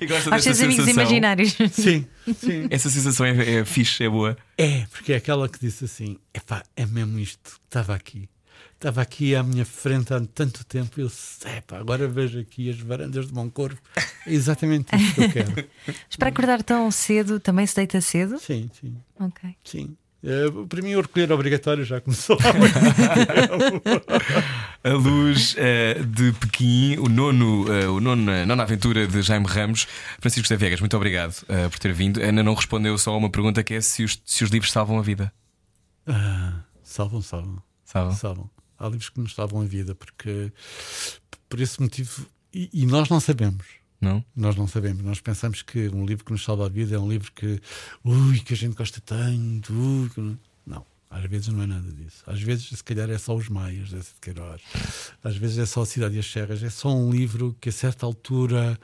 e 0.00 0.06
gosta 0.06 0.34
Aos 0.34 0.42
seus 0.42 0.60
amigos 0.60 0.84
sensação. 0.84 1.02
imaginários. 1.04 1.56
Sim, 1.72 2.06
sim. 2.36 2.66
Essa 2.70 2.90
sensação 2.90 3.26
é, 3.26 3.60
é 3.60 3.64
fixe, 3.64 4.04
é 4.04 4.08
boa. 4.08 4.36
É, 4.58 4.86
porque 4.90 5.12
é 5.12 5.16
aquela 5.16 5.48
que 5.48 5.58
disse 5.60 5.84
assim: 5.84 6.16
epá, 6.34 6.62
é 6.76 6.84
mesmo 6.86 7.18
isto 7.18 7.38
que 7.42 7.50
estava 7.66 7.94
aqui. 7.94 8.28
Estava 8.74 9.00
aqui 9.00 9.32
à 9.36 9.44
minha 9.44 9.64
frente 9.64 10.12
há 10.12 10.20
tanto 10.34 10.64
tempo. 10.64 11.00
Eu 11.00 11.08
epá, 11.56 11.78
agora 11.78 12.08
vejo 12.08 12.40
aqui 12.40 12.68
as 12.68 12.80
varandas 12.80 13.28
de 13.28 13.32
Moncorvo. 13.34 13.78
É 14.26 14.32
exatamente 14.32 14.94
isso 14.96 15.14
que 15.14 15.20
eu 15.22 15.30
quero. 15.30 15.52
Mas 15.86 16.16
para 16.18 16.28
acordar 16.30 16.62
tão 16.64 16.90
cedo, 16.90 17.38
também 17.38 17.64
se 17.64 17.76
deita 17.76 18.00
cedo? 18.00 18.40
Sim, 18.40 18.68
sim, 18.80 18.96
Ok. 19.20 19.50
sim. 19.62 19.96
Eh, 20.24 20.46
para 20.68 20.80
mim, 20.82 20.94
o 20.94 21.00
recolher 21.00 21.32
obrigatório 21.32 21.84
já 21.84 22.00
começou 22.00 22.38
há 22.44 22.52
muito 22.52 22.74
A 24.84 24.90
luz 24.90 25.54
eh, 25.58 26.02
de 26.02 26.32
Pequim, 26.32 26.96
o 26.98 27.08
nono, 27.08 27.72
eh, 27.72 27.86
o 27.86 28.00
nono, 28.00 28.32
a 28.32 28.44
nona 28.44 28.64
aventura 28.64 29.06
de 29.06 29.22
Jaime 29.22 29.46
Ramos. 29.46 29.86
Francisco 30.18 30.42
José 30.42 30.56
Viegas, 30.56 30.80
muito 30.80 30.96
obrigado 30.96 31.36
eh, 31.48 31.68
por 31.68 31.78
ter 31.78 31.92
vindo. 31.92 32.20
Ainda 32.20 32.42
não 32.42 32.52
respondeu 32.52 32.98
só 32.98 33.12
a 33.12 33.16
uma 33.16 33.30
pergunta 33.30 33.62
que 33.62 33.74
é 33.74 33.80
se 33.80 34.02
os, 34.02 34.20
se 34.26 34.42
os 34.42 34.50
livros 34.50 34.72
salvam 34.72 34.98
a 34.98 35.02
vida. 35.02 35.32
Ah, 36.04 36.64
salvam, 36.82 37.22
salvam. 37.22 37.62
Salvam? 37.84 38.16
Salvam. 38.16 38.50
Há 38.76 38.88
livros 38.88 39.08
que 39.08 39.20
nos 39.20 39.36
salvam 39.36 39.62
a 39.62 39.64
vida, 39.64 39.94
porque 39.94 40.50
por 41.48 41.60
esse 41.60 41.80
motivo. 41.80 42.26
E, 42.52 42.68
e 42.72 42.84
nós 42.84 43.08
não 43.08 43.20
sabemos. 43.20 43.64
Não? 44.00 44.24
Nós 44.34 44.56
não 44.56 44.66
sabemos. 44.66 45.04
Nós 45.04 45.20
pensamos 45.20 45.62
que 45.62 45.88
um 45.90 46.04
livro 46.04 46.24
que 46.24 46.32
nos 46.32 46.42
salva 46.42 46.66
a 46.66 46.68
vida 46.68 46.96
é 46.96 46.98
um 46.98 47.08
livro 47.08 47.30
que. 47.32 47.60
Ui, 48.04 48.40
que 48.40 48.52
a 48.52 48.56
gente 48.56 48.74
gosta 48.74 49.00
tanto. 49.00 49.72
Ui, 49.72 50.36
não... 50.66 50.84
Às 51.12 51.24
vezes 51.26 51.48
não 51.48 51.62
é 51.62 51.66
nada 51.66 51.92
disso. 51.92 52.22
Às 52.26 52.40
vezes, 52.40 52.66
se 52.68 52.82
calhar, 52.82 53.10
é 53.10 53.18
só 53.18 53.36
os 53.36 53.48
Maias 53.48 53.90
de 53.90 54.02
Queiroz. 54.20 54.62
Às 55.22 55.36
vezes 55.36 55.58
é 55.58 55.66
só 55.66 55.82
a 55.82 55.86
Cidade 55.86 56.16
e 56.16 56.18
as 56.18 56.26
Serras. 56.26 56.62
É 56.62 56.70
só 56.70 56.88
um 56.88 57.10
livro 57.10 57.54
que, 57.60 57.68
a 57.68 57.72
certa 57.72 58.06
altura, 58.06 58.78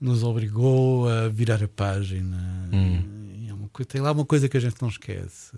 nos 0.00 0.24
obrigou 0.24 1.08
a 1.08 1.28
virar 1.28 1.62
a 1.62 1.68
página. 1.68 2.68
E 2.72 3.48
é 3.48 3.54
uma 3.54 3.68
tem 3.86 4.00
lá 4.00 4.10
uma 4.10 4.24
coisa 4.24 4.48
que 4.48 4.56
a 4.56 4.60
gente 4.60 4.76
não 4.82 4.88
esquece. 4.88 5.52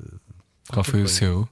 Qual 0.69 0.85
foi 0.85 1.01
o 1.01 1.05
coisa. 1.05 1.19
seu? 1.19 1.49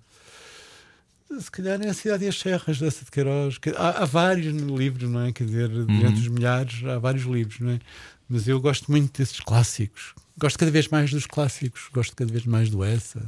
Se 1.41 1.51
calhar 1.51 1.81
é 1.83 1.89
a 1.89 1.95
Cidade 1.95 2.25
e 2.25 2.29
as 2.29 2.39
Serras 2.39 2.79
dessa 2.79 3.05
de 3.05 3.11
Queiroz. 3.11 3.59
Que- 3.59 3.75
Há, 3.77 4.03
há 4.03 4.05
vários 4.05 4.47
livros, 4.55 5.09
não 5.11 5.21
é? 5.27 5.33
Quer 5.33 5.45
dizer, 5.45 5.69
dentre 5.69 6.21
os 6.21 6.29
milhares, 6.29 6.83
há 6.85 6.99
vários 6.99 7.25
livros, 7.25 7.61
não 7.61 7.71
é? 7.73 7.81
Mas 8.29 8.49
eu 8.49 8.61
gosto 8.61 8.91
muito 8.91 9.17
desses 9.19 9.41
clássicos. 9.41 10.15
Gosto 10.39 10.59
cada 10.59 10.71
vez 10.71 10.89
mais 10.89 11.11
dos 11.11 11.27
clássicos. 11.27 11.89
Gosto 11.93 12.15
cada 12.17 12.33
vez 12.33 12.45
mais 12.47 12.71
do 12.71 12.83
Essa, 12.83 13.19
é? 13.19 13.23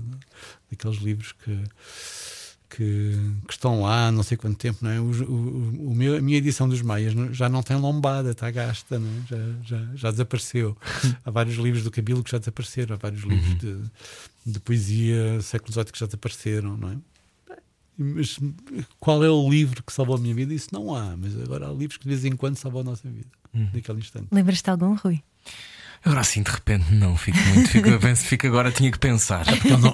daqueles 0.70 0.98
livros 0.98 1.32
que, 1.32 1.58
que, 2.70 3.12
que 3.46 3.52
estão 3.52 3.82
lá 3.82 4.10
não 4.12 4.22
sei 4.22 4.36
quanto 4.36 4.56
tempo, 4.56 4.78
não 4.82 4.90
é? 4.90 5.00
O, 5.00 5.04
o, 5.24 5.88
o 5.90 5.94
meu, 5.94 6.16
a 6.16 6.20
minha 6.20 6.38
edição 6.38 6.68
dos 6.68 6.80
Maias 6.82 7.12
já 7.36 7.48
não 7.48 7.62
tem 7.62 7.76
lombada, 7.76 8.30
está 8.30 8.50
gasta, 8.50 8.98
não 8.98 9.08
é? 9.08 9.22
já, 9.28 9.36
já, 9.64 9.86
já 9.96 10.10
desapareceu. 10.10 10.76
há 11.24 11.30
vários 11.30 11.56
livros 11.56 11.82
do 11.82 11.90
Cabilo 11.90 12.22
que 12.22 12.30
já 12.30 12.38
desapareceram, 12.38 12.94
há 12.94 12.98
vários 12.98 13.22
livros 13.24 13.58
de, 13.58 13.76
de 14.46 14.60
poesia 14.60 15.40
século 15.42 15.72
XVIII 15.72 15.84
que 15.92 15.98
já 15.98 16.06
desapareceram, 16.06 16.76
não 16.76 16.90
é? 16.92 16.96
Mas 18.02 18.38
qual 18.98 19.22
é 19.22 19.28
o 19.28 19.48
livro 19.48 19.82
que 19.82 19.92
salvou 19.92 20.16
a 20.16 20.18
minha 20.18 20.34
vida? 20.34 20.54
Isso 20.54 20.68
não 20.72 20.94
há, 20.94 21.14
mas 21.18 21.38
agora 21.38 21.68
há 21.68 21.70
livros 21.70 21.98
que 21.98 22.04
de 22.04 22.08
vez 22.08 22.24
em 22.24 22.34
quando 22.34 22.56
salvam 22.56 22.80
a 22.80 22.84
nossa 22.84 23.06
vida, 23.10 23.28
naquele 23.52 23.98
instante. 23.98 24.28
Lembras-te 24.32 24.64
de 24.64 24.70
algum, 24.70 24.94
Rui? 24.94 25.22
Agora 26.02 26.20
assim, 26.20 26.42
de 26.42 26.50
repente, 26.50 26.94
não. 26.94 27.14
Fico 27.16 27.38
muito. 27.38 27.68
Fico, 27.68 27.88
eu 27.88 28.00
penso, 28.00 28.24
fico 28.24 28.46
agora, 28.46 28.72
tinha 28.72 28.90
que 28.90 28.98
pensar. 28.98 29.44
Porque 29.44 29.68
ele 29.68 29.82
não, 29.82 29.92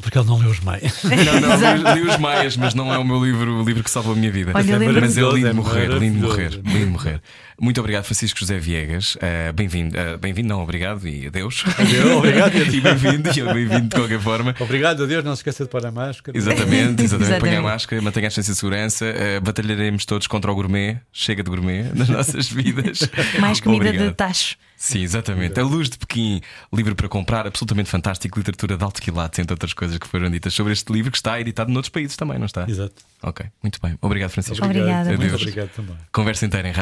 porque 0.00 0.18
ele 0.18 0.26
não 0.26 0.38
leu 0.38 0.50
os 0.50 0.60
meios. 0.60 1.02
Não, 1.02 1.40
não, 1.40 1.94
li, 1.94 2.00
li 2.00 2.08
os 2.08 2.16
Maias, 2.18 2.56
mas 2.56 2.72
não 2.72 2.92
é 2.92 2.96
o 2.96 3.04
meu 3.04 3.22
livro, 3.22 3.60
o 3.60 3.64
livro 3.64 3.84
que 3.84 3.90
salvou 3.90 4.14
a 4.14 4.16
minha 4.16 4.30
vida. 4.30 4.52
Olha, 4.54 4.72
eu 4.72 4.78
mas 5.00 5.18
é 5.18 5.20
lindo 5.20 5.34
de 5.34 5.46
É 5.46 5.52
morrer, 5.52 5.88
lindo 5.90 6.16
de 6.16 6.22
morrer, 6.22 6.50
lindo 6.50 6.78
de 6.78 6.86
morrer. 6.86 7.22
Muito 7.62 7.78
obrigado, 7.78 8.02
Francisco 8.02 8.40
José 8.40 8.58
Viegas. 8.58 9.16
Eh, 9.20 9.52
bem-vindo, 9.52 9.96
eh, 9.96 10.16
bem-vindo, 10.16 10.48
não, 10.48 10.60
obrigado 10.60 11.06
e 11.06 11.28
adeus. 11.28 11.62
Adeus, 11.78 12.10
obrigado 12.16 12.56
e 12.58 12.80
bem-vindo, 12.80 13.30
e 13.30 13.54
bem-vindo 13.54 13.88
de 13.88 13.94
qualquer 13.94 14.18
forma. 14.20 14.52
Obrigado 14.58 15.04
a 15.04 15.06
Deus, 15.06 15.22
não 15.24 15.36
se 15.36 15.42
esqueça 15.42 15.62
de 15.62 15.70
pôr 15.70 15.86
a 15.86 15.92
máscara. 15.92 16.36
Exatamente, 16.36 17.04
exatamente. 17.04 17.04
Exatamente. 17.22 17.40
Ponha 17.40 17.58
a 17.60 17.62
máscara, 17.62 18.02
mantenha 18.02 18.26
a 18.26 18.28
distância 18.30 18.52
de 18.52 18.58
segurança. 18.58 19.04
eh, 19.06 19.38
batalharemos 19.38 20.04
todos 20.04 20.26
contra 20.26 20.50
o 20.50 20.54
gourmet. 20.56 20.98
Chega 21.12 21.44
de 21.44 21.50
gourmet 21.50 21.84
nas 21.94 22.08
nossas 22.08 22.48
vidas. 22.48 23.08
Mais 23.38 23.60
comida 23.60 23.84
Obrigado. 23.90 24.08
de 24.08 24.14
tacho. 24.16 24.56
Sim, 24.76 25.02
exatamente. 25.02 25.60
A 25.60 25.62
Luz 25.62 25.88
de 25.88 25.96
Pequim, 25.96 26.40
livro 26.72 26.96
para 26.96 27.08
comprar, 27.08 27.46
absolutamente 27.46 27.88
fantástico. 27.88 28.36
Literatura 28.36 28.76
de 28.76 28.82
alto 28.82 29.00
quilates, 29.00 29.38
entre 29.38 29.52
outras 29.52 29.72
coisas 29.72 29.96
que 29.96 30.08
foram 30.08 30.28
ditas 30.28 30.52
sobre 30.52 30.72
este 30.72 30.92
livro, 30.92 31.12
que 31.12 31.16
está 31.18 31.40
editado 31.40 31.70
noutros 31.70 31.90
países 31.90 32.16
também, 32.16 32.36
não 32.36 32.46
está? 32.46 32.68
Exato. 32.68 32.96
Ok, 33.22 33.46
muito 33.62 33.78
bem. 33.80 33.96
Obrigado, 34.02 34.30
Francisco. 34.30 34.64
Obrigada, 34.64 35.10
Muito 35.10 35.22
Adeus. 35.22 35.40
obrigado 35.40 35.68
também. 35.68 35.94
Conversa 36.10 36.44
inteira 36.46 36.68
em 36.68 36.72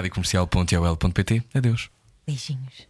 radiocomercial.ol.pt. 0.71 1.57
Adeus. 1.57 1.91
Beijinhos. 2.27 2.90